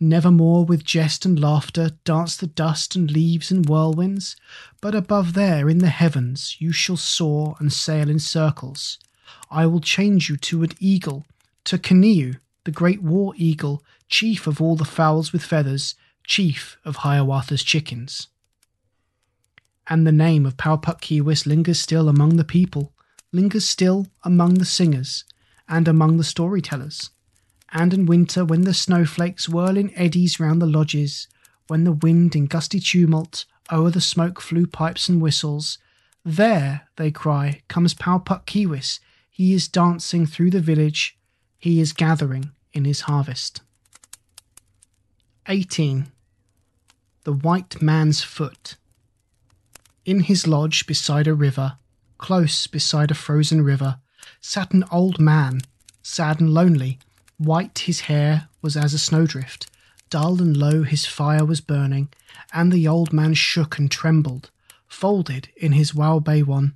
[0.01, 4.37] Never more with jest and laughter dance the dust and leaves and whirlwinds,
[4.81, 8.99] but above there in the heavens you shall soar and sail in circles.
[9.51, 11.27] I will change you to an eagle,
[11.65, 16.97] to Keneu, the great war eagle, chief of all the fowls with feathers, chief of
[16.97, 18.29] Hiawatha's chickens
[19.89, 22.93] and the name of Pau-Puk-Keewis lingers still among the people,
[23.33, 25.25] lingers still among the singers,
[25.69, 27.11] and among the storytellers.
[27.73, 31.27] And in winter, when the snowflakes whirl in eddies round the lodges,
[31.69, 35.79] when the wind in gusty tumult o'er the smoke flue pipes and whistles,
[36.25, 39.01] there, they cry, comes Pau-Puk-Keewis.
[39.31, 41.19] He is dancing through the village.
[41.59, 43.63] He is gathering in his harvest.
[45.51, 46.13] 18.
[47.25, 48.77] The White Man's Foot.
[50.05, 51.79] In his lodge beside a river,
[52.19, 53.99] close beside a frozen river,
[54.43, 55.63] sat an old man,
[56.03, 56.99] sad and lonely.
[57.39, 59.71] White his hair was as a snowdrift,
[60.11, 62.11] dull and low his fire was burning,
[62.53, 64.51] and the old man shook and trembled,
[64.87, 66.75] folded in his Waubewyon,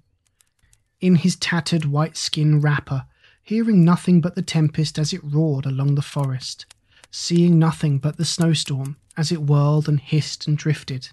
[0.99, 3.05] in his tattered white skin wrapper,
[3.43, 6.65] hearing nothing but the tempest as it roared along the forest,
[7.13, 11.11] seeing nothing but the snowstorm as it whirled and hissed and drifted.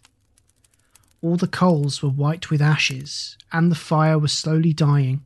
[1.21, 5.21] All the coals were white with ashes, and the fire was slowly dying,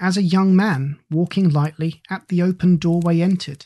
[0.00, 3.64] as a young man, walking lightly, at the open doorway entered.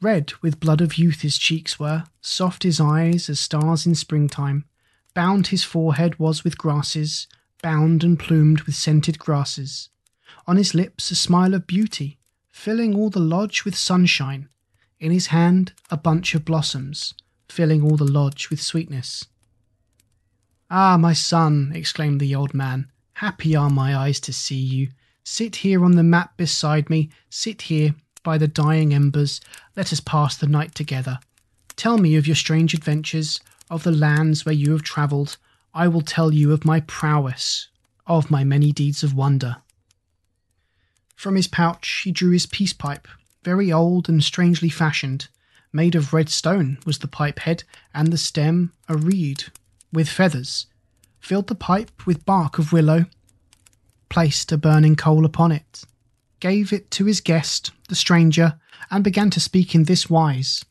[0.00, 4.64] Red with blood of youth his cheeks were, soft his eyes as stars in springtime.
[5.12, 7.26] Bound his forehead was with grasses,
[7.62, 9.88] bound and plumed with scented grasses.
[10.46, 12.18] On his lips a smile of beauty,
[12.50, 14.48] filling all the lodge with sunshine.
[15.04, 17.12] In his hand a bunch of blossoms,
[17.50, 19.26] filling all the lodge with sweetness.
[20.70, 24.88] Ah, my son, exclaimed the old man, happy are my eyes to see you.
[25.22, 29.42] Sit here on the mat beside me, sit here by the dying embers,
[29.76, 31.18] let us pass the night together.
[31.76, 35.36] Tell me of your strange adventures, of the lands where you have travelled.
[35.74, 37.68] I will tell you of my prowess,
[38.06, 39.56] of my many deeds of wonder.
[41.14, 43.06] From his pouch he drew his peace pipe,
[43.44, 45.28] very old and strangely fashioned.
[45.72, 49.44] Made of red stone was the pipe head, and the stem a reed
[49.92, 50.66] with feathers,
[51.20, 53.06] filled the pipe with bark of willow,
[54.08, 55.84] placed a burning coal upon it,
[56.40, 58.58] gave it to his guest, the stranger,
[58.90, 60.64] and began to speak in this wise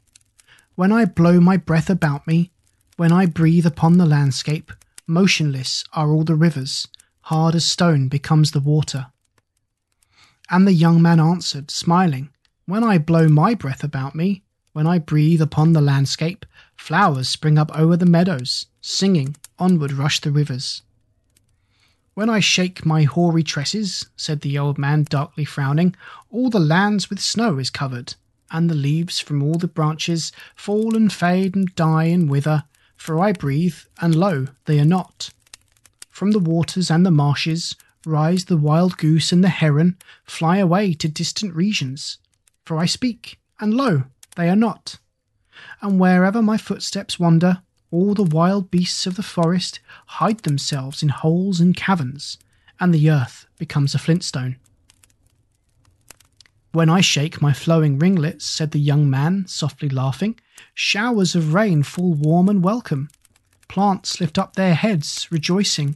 [0.76, 2.52] When I blow my breath about me,
[2.98, 4.72] when I breathe upon the landscape,
[5.08, 6.88] motionless are all the rivers,
[7.22, 9.08] hard as stone becomes the water.
[10.50, 12.30] And the young man answered, smiling,
[12.66, 16.46] When I blow my breath about me, when I breathe upon the landscape,
[16.78, 20.82] flowers spring up over the meadows, singing, onward rush the rivers.
[22.14, 25.94] When I shake my hoary tresses, said the old man, darkly frowning,
[26.30, 28.16] all the lands with snow is covered,
[28.50, 32.64] and the leaves from all the branches fall and fade and die and wither,
[32.96, 35.32] for I breathe, and lo, they are not.
[36.10, 37.76] From the waters and the marshes
[38.06, 42.20] rise the wild goose and the heron, fly away to distant regions,
[42.66, 44.04] for I speak, and lo,
[44.36, 45.00] they are not.
[45.82, 47.62] And wherever my footsteps wander,
[47.92, 52.38] all the wild beasts of the forest hide themselves in holes and caverns,
[52.80, 54.58] and the earth becomes a flintstone.
[56.72, 60.40] When I shake my flowing ringlets, said the young man, softly laughing,
[60.74, 63.10] showers of rain fall warm and welcome.
[63.68, 65.96] Plants lift up their heads, rejoicing.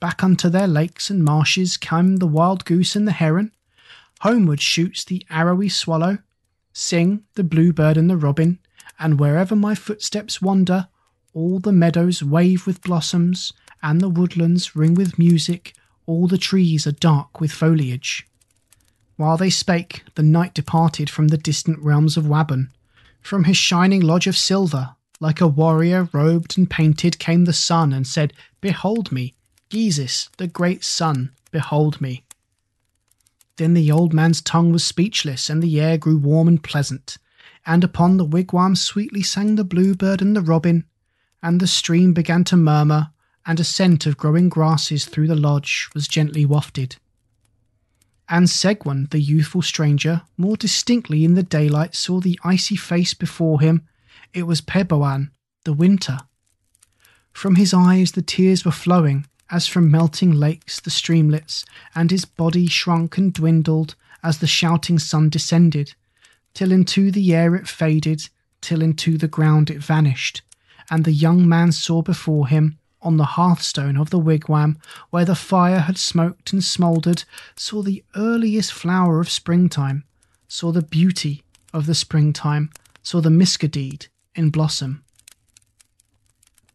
[0.00, 3.52] Back unto their lakes and marshes come the wild goose and the heron.
[4.20, 6.18] Homeward shoots the arrowy swallow.
[6.72, 8.58] Sing the bluebird and the robin,
[8.98, 10.88] and wherever my footsteps wander,
[11.32, 15.74] all the meadows wave with blossoms, and the woodlands ring with music,
[16.06, 18.26] all the trees are dark with foliage.
[19.16, 22.68] While they spake, the night departed from the distant realms of Wabun.
[23.22, 27.92] From his shining lodge of silver, like a warrior robed and painted, came the sun
[27.94, 29.34] and said, Behold me,
[29.70, 32.25] Gheezis, the great sun, behold me.
[33.56, 37.18] Then the old man's tongue was speechless, and the air grew warm and pleasant,
[37.64, 40.84] and upon the wigwam sweetly sang the bluebird and the robin,
[41.42, 43.10] and the stream began to murmur,
[43.44, 46.96] and a scent of growing grasses through the lodge was gently wafted
[48.28, 53.60] and Segwun, the youthful stranger, more distinctly in the daylight saw the icy face before
[53.60, 53.86] him.
[54.34, 55.30] It was Peboan,
[55.64, 56.18] the winter.
[57.32, 62.24] From his eyes the tears were flowing, as from melting lakes the streamlets, and his
[62.24, 65.94] body shrunk and dwindled as the shouting sun descended,
[66.54, 68.28] till into the air it faded,
[68.60, 70.42] till into the ground it vanished,
[70.90, 74.78] and the young man saw before him on the hearthstone of the wigwam,
[75.10, 80.02] where the fire had smoked and smouldered, saw the earliest flower of springtime,
[80.48, 82.70] saw the beauty of the springtime,
[83.02, 85.04] saw the Miskodeed in blossom.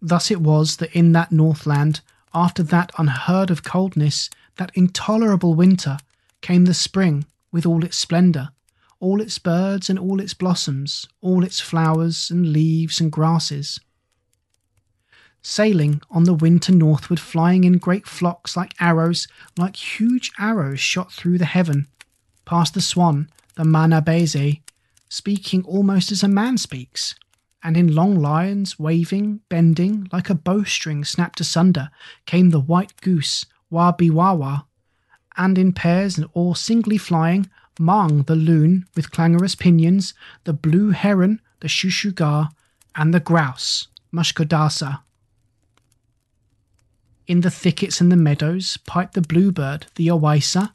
[0.01, 2.00] Thus it was that in that Northland,
[2.34, 5.98] after that unheard of coldness, that intolerable winter,
[6.42, 8.50] came the spring with all its splendour,
[9.00, 13.80] all its birds and all its blossoms, all its flowers and leaves and grasses.
[15.42, 19.27] Sailing on the wind to northward, flying in great flocks like arrows,
[19.58, 21.88] like huge arrows shot through the heaven,
[22.45, 24.61] past the swan, the Mahnahbezee,
[25.10, 27.16] speaking almost as a man speaks,
[27.64, 31.90] and in long lines, waving, bending, like a bowstring snapped asunder,
[32.25, 34.65] came the white goose, Wawbewawa,
[35.38, 37.49] and in pairs and all singly flying,
[37.80, 42.49] Mang the loon with clangorous pinions, the blue heron, the shushuga,
[42.95, 44.99] and the grouse, Mushkodasa.
[47.27, 50.73] In the thickets and the meadows piped the bluebird, the owaissa.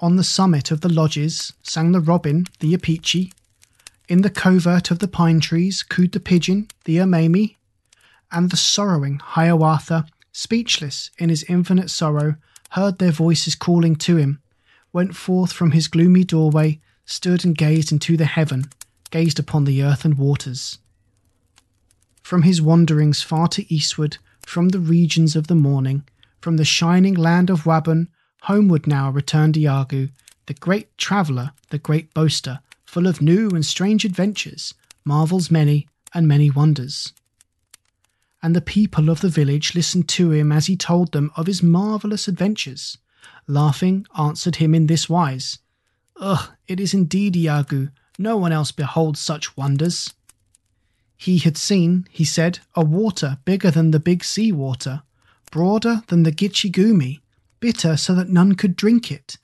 [0.00, 3.32] On the summit of the lodges sang the robin, the opechee.
[4.06, 7.56] In the covert of the pine trees cooed the pigeon, the Omemee,
[8.30, 12.36] And the sorrowing Hiawatha, speechless in his infinite sorrow,
[12.70, 14.40] heard their voices calling to him,
[14.92, 18.64] went forth from his gloomy doorway, stood and gazed into the heaven,
[19.10, 20.78] gazed upon the earth and waters.
[22.22, 26.04] From his wanderings far to eastward, from the regions of the morning,
[26.40, 28.08] from the shining land of Wabun,
[28.42, 30.10] homeward now returned Iagoo,
[30.46, 32.60] the great traveller, the great boaster,
[32.94, 34.72] full of new and strange adventures,
[35.04, 37.12] marvels many, and many wonders.
[38.40, 41.60] And the people of the village listened to him as he told them of his
[41.60, 42.96] marvellous adventures.
[43.48, 45.58] Laughing, answered him in this wise
[46.20, 50.14] Ugh, it is indeed Iagoo, no one else beholds such wonders.
[51.16, 55.02] He had seen, he said, a water bigger than the big sea water,
[55.50, 57.22] broader than the Gitche Gumee,
[57.58, 59.36] bitter so that none could drink it.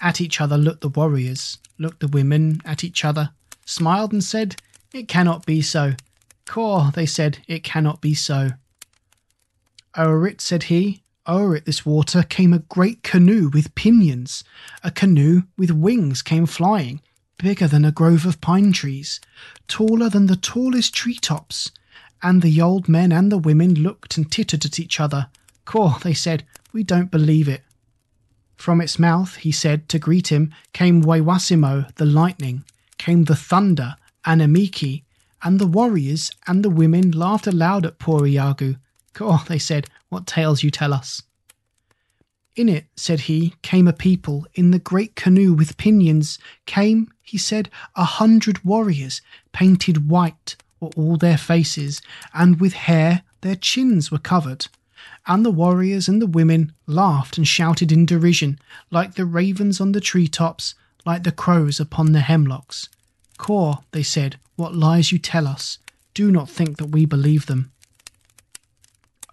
[0.00, 3.30] At each other looked the warriors, looked the women at each other,
[3.64, 4.60] smiled and said,
[4.92, 5.94] It cannot be so.
[6.48, 8.52] Caw, they said, it cannot be so.
[9.96, 14.44] O'er it, said he, o'er it this water came a great canoe with pinions.
[14.82, 17.02] A canoe with wings came flying,
[17.36, 19.20] bigger than a grove of pine trees,
[19.66, 21.70] taller than the tallest tree tops.
[22.22, 25.28] And the old men and the women looked and tittered at each other.
[25.66, 27.62] Caw, they said, we don't believe it.
[28.58, 32.64] From its mouth, he said, to greet him, came Waywassimo, the lightning,
[32.98, 33.94] came the thunder,
[34.26, 35.04] Annemeekee,
[35.42, 38.76] and the warriors and the women laughed aloud at poor Iagoo.
[39.14, 41.22] Caw, they said, what tales you tell us.
[42.56, 47.38] In it, said he, came a people in the great canoe with pinions, came, he
[47.38, 49.22] said, a hundred warriors,
[49.52, 52.02] painted white were all their faces,
[52.34, 54.66] and with hair their chins were covered.
[55.28, 58.58] And the warriors and the women laughed and shouted in derision,
[58.90, 60.74] like the ravens on the tree tops,
[61.04, 62.88] like the crows upon the hemlocks.
[63.36, 65.78] Caw, they said, what lies you tell us.
[66.14, 67.70] Do not think that we believe them.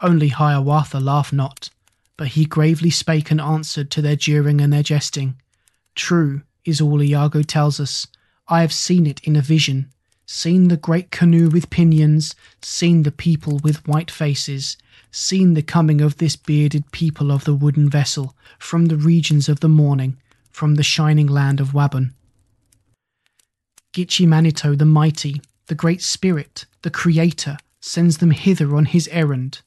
[0.02, 1.70] Only Hiawatha laughed not,
[2.18, 5.36] but he gravely spake and answered to their jeering and their jesting.
[5.96, 8.06] True, is all Iagoo tells us.
[8.48, 9.90] I have seen it in a vision,
[10.26, 14.78] seen the great canoe with pinions, seen the people with white faces,
[15.16, 19.62] seen the coming of this bearded people of the wooden vessel from the regions of
[19.62, 20.18] the morning,
[20.52, 22.12] from the shining land of Wabun.
[23.94, 29.62] Gitche Manito the mighty, the great spirit, the creator, sends them hither on his errand,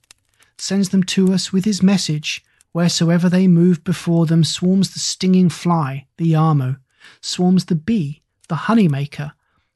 [0.59, 2.45] sends them to us with his message.
[2.73, 6.77] Wheresoever they move before them swarms the stinging fly, the Ahmo,
[7.23, 9.33] swarms the bee, the honeymaker.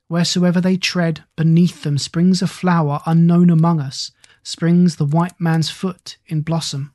[0.09, 5.71] Wheresoever they tread, beneath them springs a flower unknown among us, springs the white man's
[5.71, 6.93] foot in blossom.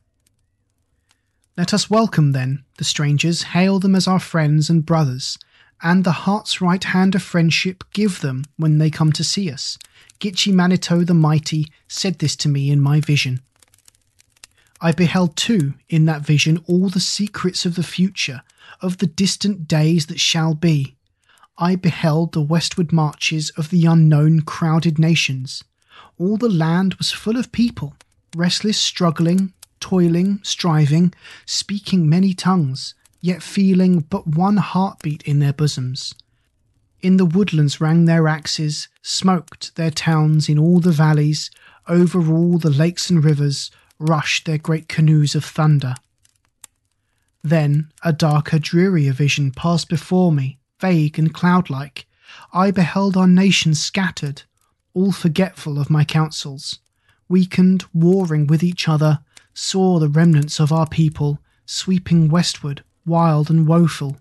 [1.58, 5.38] Let us welcome, then, the strangers, hail them as our friends and brothers,
[5.82, 9.78] and the heart's right hand of friendship give them when they come to see us.
[10.20, 13.42] Gitche Manito the Mighty said this to me in my vision.
[14.80, 18.44] I beheld too in that vision all the secrets of the future,
[18.82, 20.96] of the distant days that shall be.
[21.58, 25.64] I beheld the westward marches of the unknown crowded nations.
[26.20, 27.96] All the land was full of people,
[28.36, 31.14] restless, struggling, toiling, striving,
[31.46, 36.16] speaking many tongues, yet feeling but one heartbeat in their bosoms.
[37.02, 41.52] In the woodlands rang their axes, smoked their towns in all the valleys,
[41.88, 45.96] over all the lakes and rivers rushed their great canoes of thunder.
[47.44, 52.08] Then a darker, drearier vision passed before me, vague and cloud-like.
[52.52, 54.44] I beheld our nation scattered,
[54.98, 56.80] all forgetful of my counsels,
[57.30, 59.20] weakened, warring with each other,
[59.54, 64.18] saw the remnants of our people sweeping westward, wild and woeful,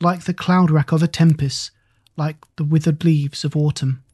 [0.00, 1.72] like the cloud rack of a tempest,
[2.16, 4.04] like the withered leaves of autumn.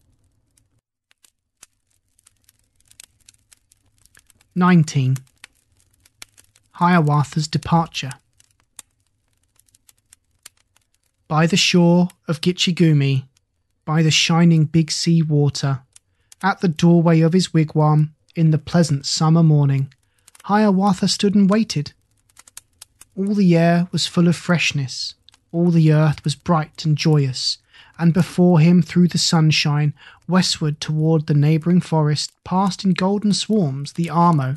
[4.55, 5.19] 19.
[6.73, 8.13] Hiawatha's departure.
[11.29, 13.25] By the shore of Gitche Gumee,
[13.85, 15.83] by the shining big sea water,
[16.43, 19.93] at the doorway of his wigwam, in the pleasant summer morning,
[20.45, 21.93] Hiawatha stood and waited.
[23.17, 25.15] All the air was full of freshness,
[25.51, 27.59] all the earth was bright and joyous,
[27.99, 29.93] and before him through the sunshine,
[30.29, 34.57] westward toward the neighbouring forest, passed in golden swarms the Ahmo,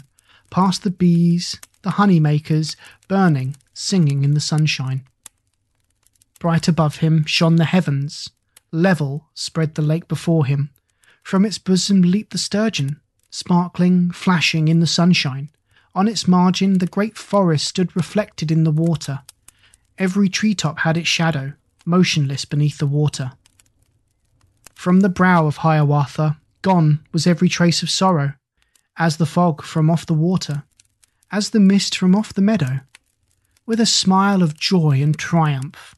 [0.51, 2.75] past the bees, the honey makers,
[3.07, 5.03] burning, singing in the sunshine.
[6.39, 8.29] Bright above him shone the heavens,
[8.71, 10.69] level spread the lake before him.
[11.31, 15.49] From its bosom leaped the sturgeon, sparkling, flashing in the sunshine.
[15.95, 19.21] On its margin the great forest stood reflected in the water.
[19.97, 21.53] Every treetop had its shadow,
[21.85, 23.31] motionless beneath the water.
[24.73, 28.33] From the brow of Hiawatha, gone was every trace of sorrow,
[28.97, 30.63] as the fog from off the water,
[31.31, 32.81] as the mist from off the meadow.
[33.65, 35.95] With a smile of joy and triumph,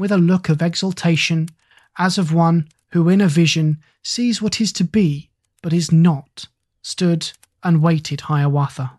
[0.00, 1.50] with a look of exultation,
[1.98, 5.30] as of one who in a vision sees what is to be
[5.62, 6.48] but is not,
[6.82, 8.98] stood and waited Hiawatha.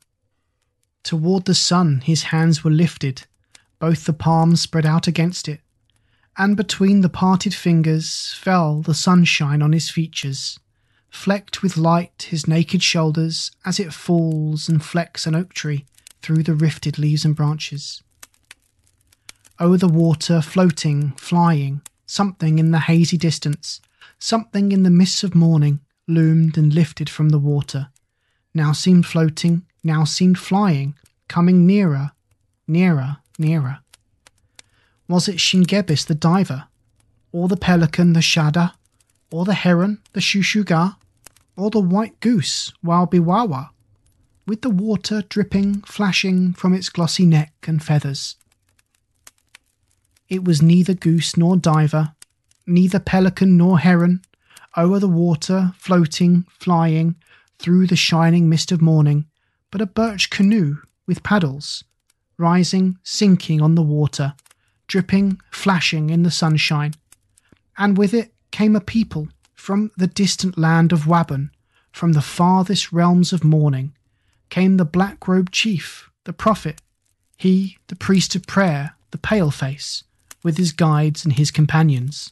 [1.03, 3.25] Toward the sun his hands were lifted,
[3.79, 5.59] both the palms spread out against it,
[6.37, 10.57] and between the parted fingers fell the sunshine on his features,
[11.09, 15.85] flecked with light his naked shoulders as it falls and flecks an oak tree
[16.21, 18.01] through the rifted leaves and branches.
[19.59, 23.81] O'er the water, floating, flying, something in the hazy distance,
[24.19, 27.87] something in the mists of morning, loomed and lifted from the water,
[28.53, 30.95] now seemed floating, now seemed flying,
[31.27, 32.11] coming nearer,
[32.67, 33.79] nearer, nearer.
[35.07, 36.65] Was it Shingebis the diver,
[37.31, 38.73] or the pelican the shada,
[39.31, 40.95] or the heron the shushuga,
[41.55, 43.69] or the white goose Wawbewawa,
[44.45, 48.35] with the water dripping, flashing from its glossy neck and feathers?
[50.33, 52.15] It was neither goose nor diver,
[52.65, 54.23] neither pelican nor heron,
[54.75, 57.17] o'er the water, floating, flying,
[57.59, 59.27] through the shining mist of morning,
[59.69, 61.83] but a birch canoe with paddles,
[62.39, 64.33] rising, sinking on the water,
[64.87, 66.95] dripping, flashing in the sunshine.
[67.77, 71.51] And with it came a people from the distant land of Wabun,
[71.91, 73.93] from the farthest realms of morning,
[74.49, 76.81] came the black robed chief, the prophet,
[77.37, 80.03] he, the priest of prayer, the pale face,
[80.43, 82.31] with his guides and his companions.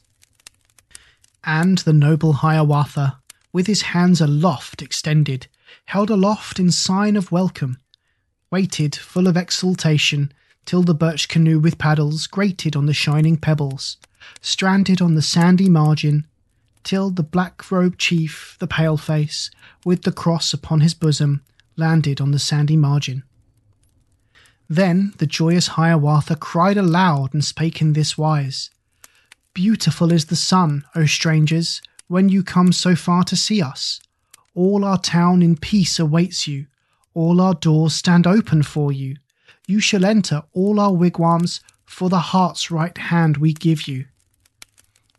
[1.42, 3.18] And the noble Hiawatha,
[3.52, 5.48] with his hands aloft extended,
[5.86, 7.78] held aloft in sign of welcome,
[8.50, 10.32] waited full of exultation
[10.64, 13.96] till the birch canoe with paddles grated on the shining pebbles,
[14.40, 16.26] stranded on the sandy margin,
[16.84, 19.50] till the black robed chief, the pale face,
[19.84, 21.42] with the cross upon his bosom,
[21.76, 23.22] landed on the sandy margin.
[24.72, 28.70] Then the joyous Hiawatha cried aloud and spake in this wise
[29.52, 34.00] Beautiful is the sun, O strangers, when you come so far to see us.
[34.54, 36.68] All our town in peace awaits you,
[37.12, 39.16] all our doors stand open for you.
[39.66, 44.06] You shall enter all our wigwams, for the heart's right hand we give you.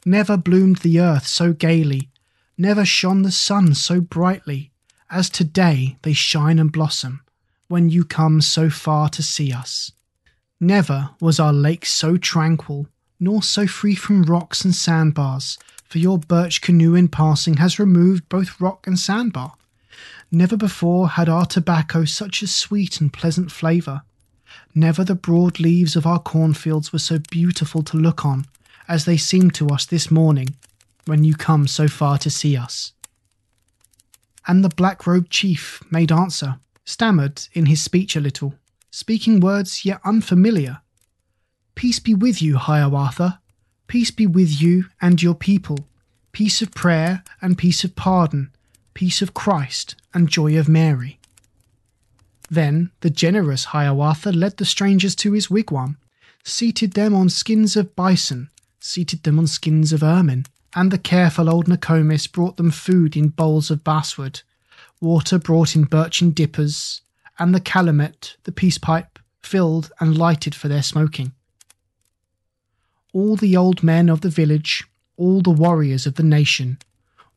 [0.03, 2.09] Never bloomed the earth so gaily,
[2.57, 4.71] never shone the sun so brightly,
[5.11, 7.22] as today they shine and blossom
[7.73, 9.91] when you come so far to see us.
[10.59, 12.87] Never was our lake so tranquil,
[13.19, 18.29] nor so free from rocks and sandbars, for your birch canoe in passing has removed
[18.29, 19.55] both rock and sandbar.
[20.31, 24.03] Never before had our tobacco such a sweet and pleasant flavour.
[24.75, 28.45] Never the broad leaves of our cornfields were so beautiful to look on
[28.87, 30.49] as they seem to us this morning
[31.05, 32.93] when you come so far to see us.
[34.45, 38.55] And the black robed chief made answer, stammered in his speech a little,
[38.91, 40.81] speaking words yet unfamiliar.
[41.75, 43.39] Peace be with you, Hiawatha.
[43.87, 45.87] Peace be with you and your people.
[46.31, 48.51] Peace of prayer and peace of pardon.
[48.93, 51.19] Peace of Christ and joy of Mary.
[52.49, 55.97] Then the generous Hiawatha led the strangers to his wigwam,
[56.43, 60.45] seated them on skins of bison, seated them on skins of ermine,
[60.75, 64.41] and the careful old Nokomis brought them food in bowls of basswood,
[65.03, 67.01] water brought in birchen dippers,
[67.37, 71.33] and the calumet, the peace pipe, filled and lighted for their smoking.
[73.11, 74.83] All the old men of the village,
[75.17, 76.79] all the warriors of the nation,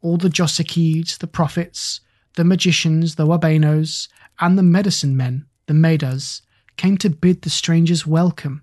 [0.01, 2.01] all the Jossakeeds, the prophets,
[2.37, 4.09] the magicians, the Wabanos,
[4.41, 6.43] and the medicine men, the Medas,
[6.77, 8.63] came to bid the strangers welcome.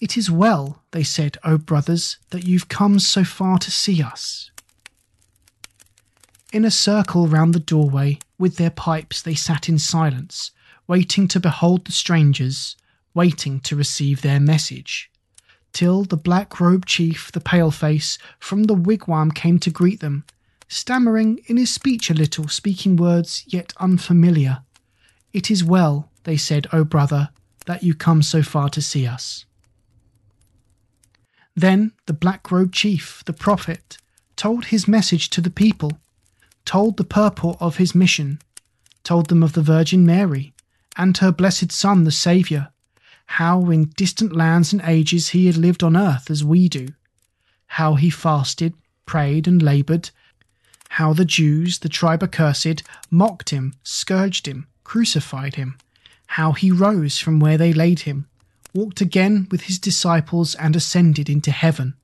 [0.00, 4.51] It is well, they said, O brothers, that you've come so far to see us.
[6.52, 10.50] In a circle round the doorway, with their pipes, they sat in silence,
[10.86, 12.76] waiting to behold the strangers,
[13.14, 15.10] waiting to receive their message.
[15.72, 20.24] Till the black robed chief, the pale face, from the wigwam came to greet them,
[20.68, 24.62] stammering in his speech a little, speaking words yet unfamiliar.
[25.32, 27.30] It is well, they said, O brother,
[27.64, 29.46] that you come so far to see us.
[31.56, 33.96] Then the black robed chief, the prophet,
[34.36, 35.98] told his message to the people,
[36.64, 38.40] told the purport of his mission,
[39.04, 40.52] told them of the Virgin Mary
[40.96, 42.68] and her blessed Son, the Saviour,
[43.26, 46.88] how in distant lands and ages he had lived on earth as we do,
[47.66, 48.74] how he fasted,
[49.06, 50.10] prayed, and laboured,
[50.90, 55.78] how the Jews, the tribe accursed, mocked him, scourged him, crucified him,
[56.26, 58.28] how he rose from where they laid him,
[58.74, 61.94] walked again with his disciples, and ascended into heaven.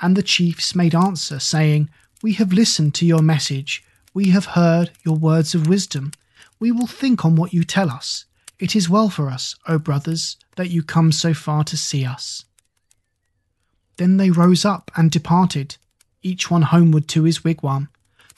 [0.00, 1.90] And the chiefs made answer, saying,
[2.24, 6.12] We have listened to your message, we have heard your words of wisdom.
[6.58, 8.24] We will think on what you tell us.
[8.58, 12.46] It is well for us, O brothers, that you come so far to see us.
[13.98, 15.76] Then they rose up and departed,
[16.22, 17.88] each one homeward to his wigwam.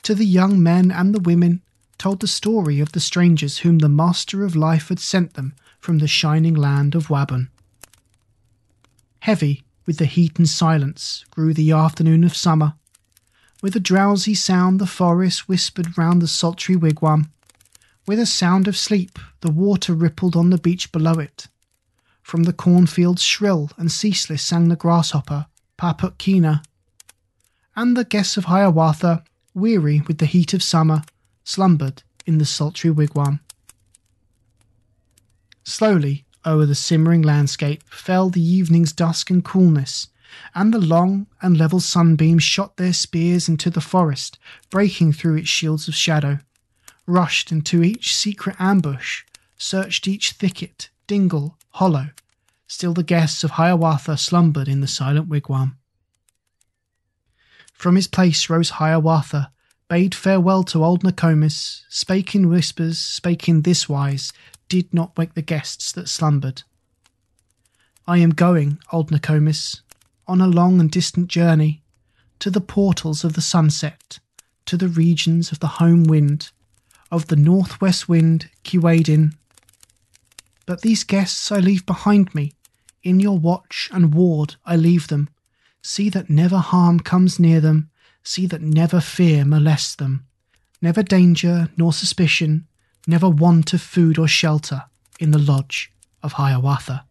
[0.02, 1.62] To the young men and the women,
[1.97, 5.98] told the story of the strangers whom the Master of Life had sent them from
[5.98, 7.50] the shining land of Wabun.
[9.20, 12.74] Heavy with the heat and silence grew the afternoon of summer.
[13.62, 17.31] With a drowsy sound, the forest whispered round the sultry wigwam.
[18.07, 21.49] With a sound of sleep, the water rippled on the beach below it.
[22.23, 26.62] From the cornfields, shrill and ceaseless sang the grasshopper, Pah-puk-keena.
[27.75, 31.02] And the guests of Hiawatha, weary with the heat of summer,
[31.44, 33.41] slumbered in the sultry wigwam.
[35.65, 40.09] Slowly over the simmering landscape fell the evening's dusk and coolness,
[40.55, 44.39] and the long and level sunbeams shot their spears into the forest,
[44.70, 46.39] breaking through its shields of shadow,
[47.06, 49.24] rushed into each secret ambush,
[49.56, 52.08] searched each thicket, dingle, hollow.
[52.66, 55.76] Still the guests of Hiawatha slumbered in the silent wigwam.
[57.73, 59.52] From his place rose Hiawatha,
[59.89, 64.32] bade farewell to old Nokomis, spake in whispers, spake in this wise,
[64.68, 66.62] did not wake the guests that slumbered.
[68.06, 69.82] I am going, old Nokomis,
[70.28, 71.82] on a long and distant journey,
[72.38, 74.18] to the portals of the sunset,
[74.66, 76.50] to the regions of the home wind,
[77.10, 79.34] of the northwest wind, Keewaydin.
[80.66, 82.52] But these guests I leave behind me,
[83.02, 85.28] in your watch and ward I leave them.
[85.82, 87.90] See that never harm comes near them,
[88.24, 90.26] see that never fear molests them,
[90.82, 92.66] never danger nor suspicion,
[93.06, 94.82] never want of food or shelter
[95.20, 97.05] in the lodge of Hiawatha.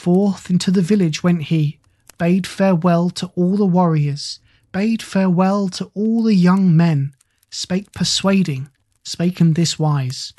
[0.00, 1.78] Forth into the village went he,
[2.16, 4.40] bade farewell to all the warriors,
[4.72, 7.12] bade farewell to all the young men,
[7.50, 8.70] spake persuading,
[9.04, 10.32] spake in this wise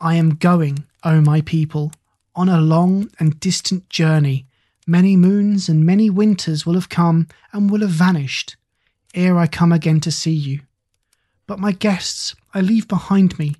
[0.00, 1.92] I am going, O my people,
[2.36, 4.46] on a long and distant journey
[4.86, 8.56] Many moons and many winters will have come and will have vanished
[9.14, 10.60] ere I come again to see you.
[11.46, 13.56] But my guests I leave behind me.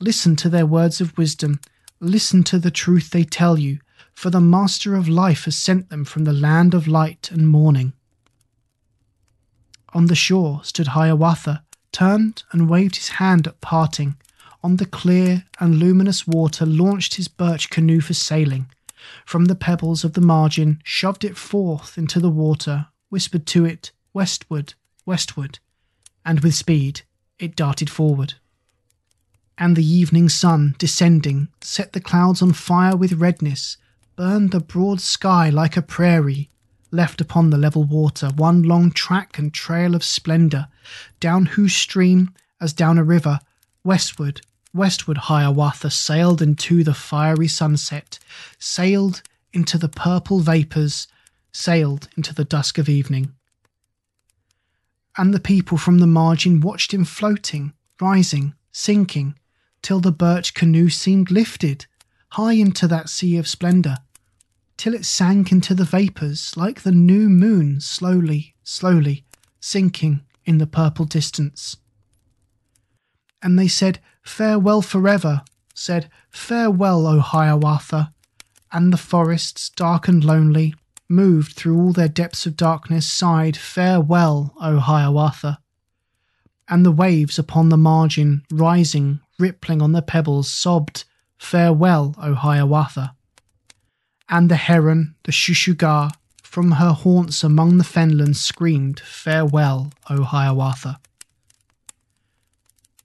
[0.00, 1.60] Listen to their words of wisdom,
[2.00, 3.78] listen to the truth they tell you,
[4.14, 7.92] for the Master of Life has sent them from the land of light and morning.
[9.94, 14.16] On the shore stood Hiawatha, turned and waved his hand at parting.
[14.62, 18.66] On the clear and luminous water launched his birch canoe for sailing.
[19.26, 23.92] From the pebbles of the margin shoved it forth into the water, whispered to it,
[24.14, 24.74] Westward,
[25.04, 25.58] westward,
[26.24, 27.02] and with speed
[27.38, 28.34] it darted forward.
[29.58, 33.76] And the evening sun, descending, set the clouds on fire with redness,
[34.16, 36.48] burned the broad sky like a prairie,
[36.90, 40.68] left upon the level water one long track and trail of splendour,
[41.20, 43.40] down whose stream, as down a river,
[43.82, 44.40] westward,
[44.74, 48.18] westward Hiawatha sailed into the fiery sunset,
[48.58, 51.08] sailed into the purple vapours,
[51.52, 53.32] sailed into the dusk of evening.
[55.16, 59.38] And the people from the margin watched him floating, rising, sinking,
[59.82, 61.86] till the birch canoe seemed lifted
[62.32, 63.96] high into that sea of splendour,
[64.78, 69.22] till it sank into the vapours like the new moon slowly, slowly
[69.60, 71.76] sinking in the purple distance.
[73.42, 75.42] And they said, Farewell forever,
[75.74, 78.14] said, Farewell, O Hiawatha,
[78.72, 80.74] and the forests, dark and lonely,
[81.10, 85.58] moved through all their depths of darkness, sighed, Farewell, O Hiawatha.
[86.66, 91.04] And the waves upon the margin, rising, rippling on the pebbles, sobbed,
[91.42, 93.14] Farewell, O Hiawatha.
[94.28, 96.12] And the heron, the Shushuga,
[96.42, 100.98] from her haunts among the fenlands screamed, Farewell, O Hiawatha.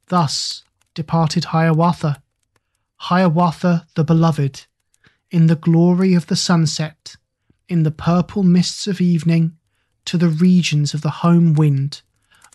[0.08, 2.22] Thus departed Hiawatha,
[2.98, 4.66] Hiawatha the beloved,
[5.30, 7.18] in the glory of the sunset,
[7.68, 9.58] in the purple mists of evening,
[10.06, 12.02] to the regions of the home wind,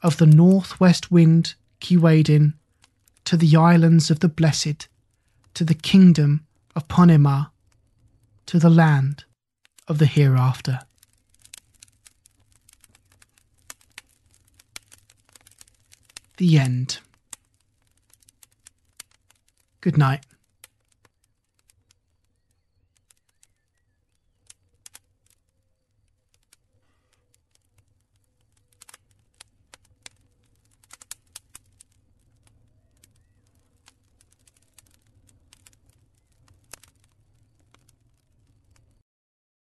[0.02, 2.54] of the northwest wind, Keewaydin,
[3.24, 4.88] to the islands of the blessed,
[5.54, 7.50] to the kingdom of Ponemah,
[8.46, 9.24] to the land
[9.88, 10.80] of the hereafter.
[16.38, 16.98] The end.
[19.80, 20.24] Good night.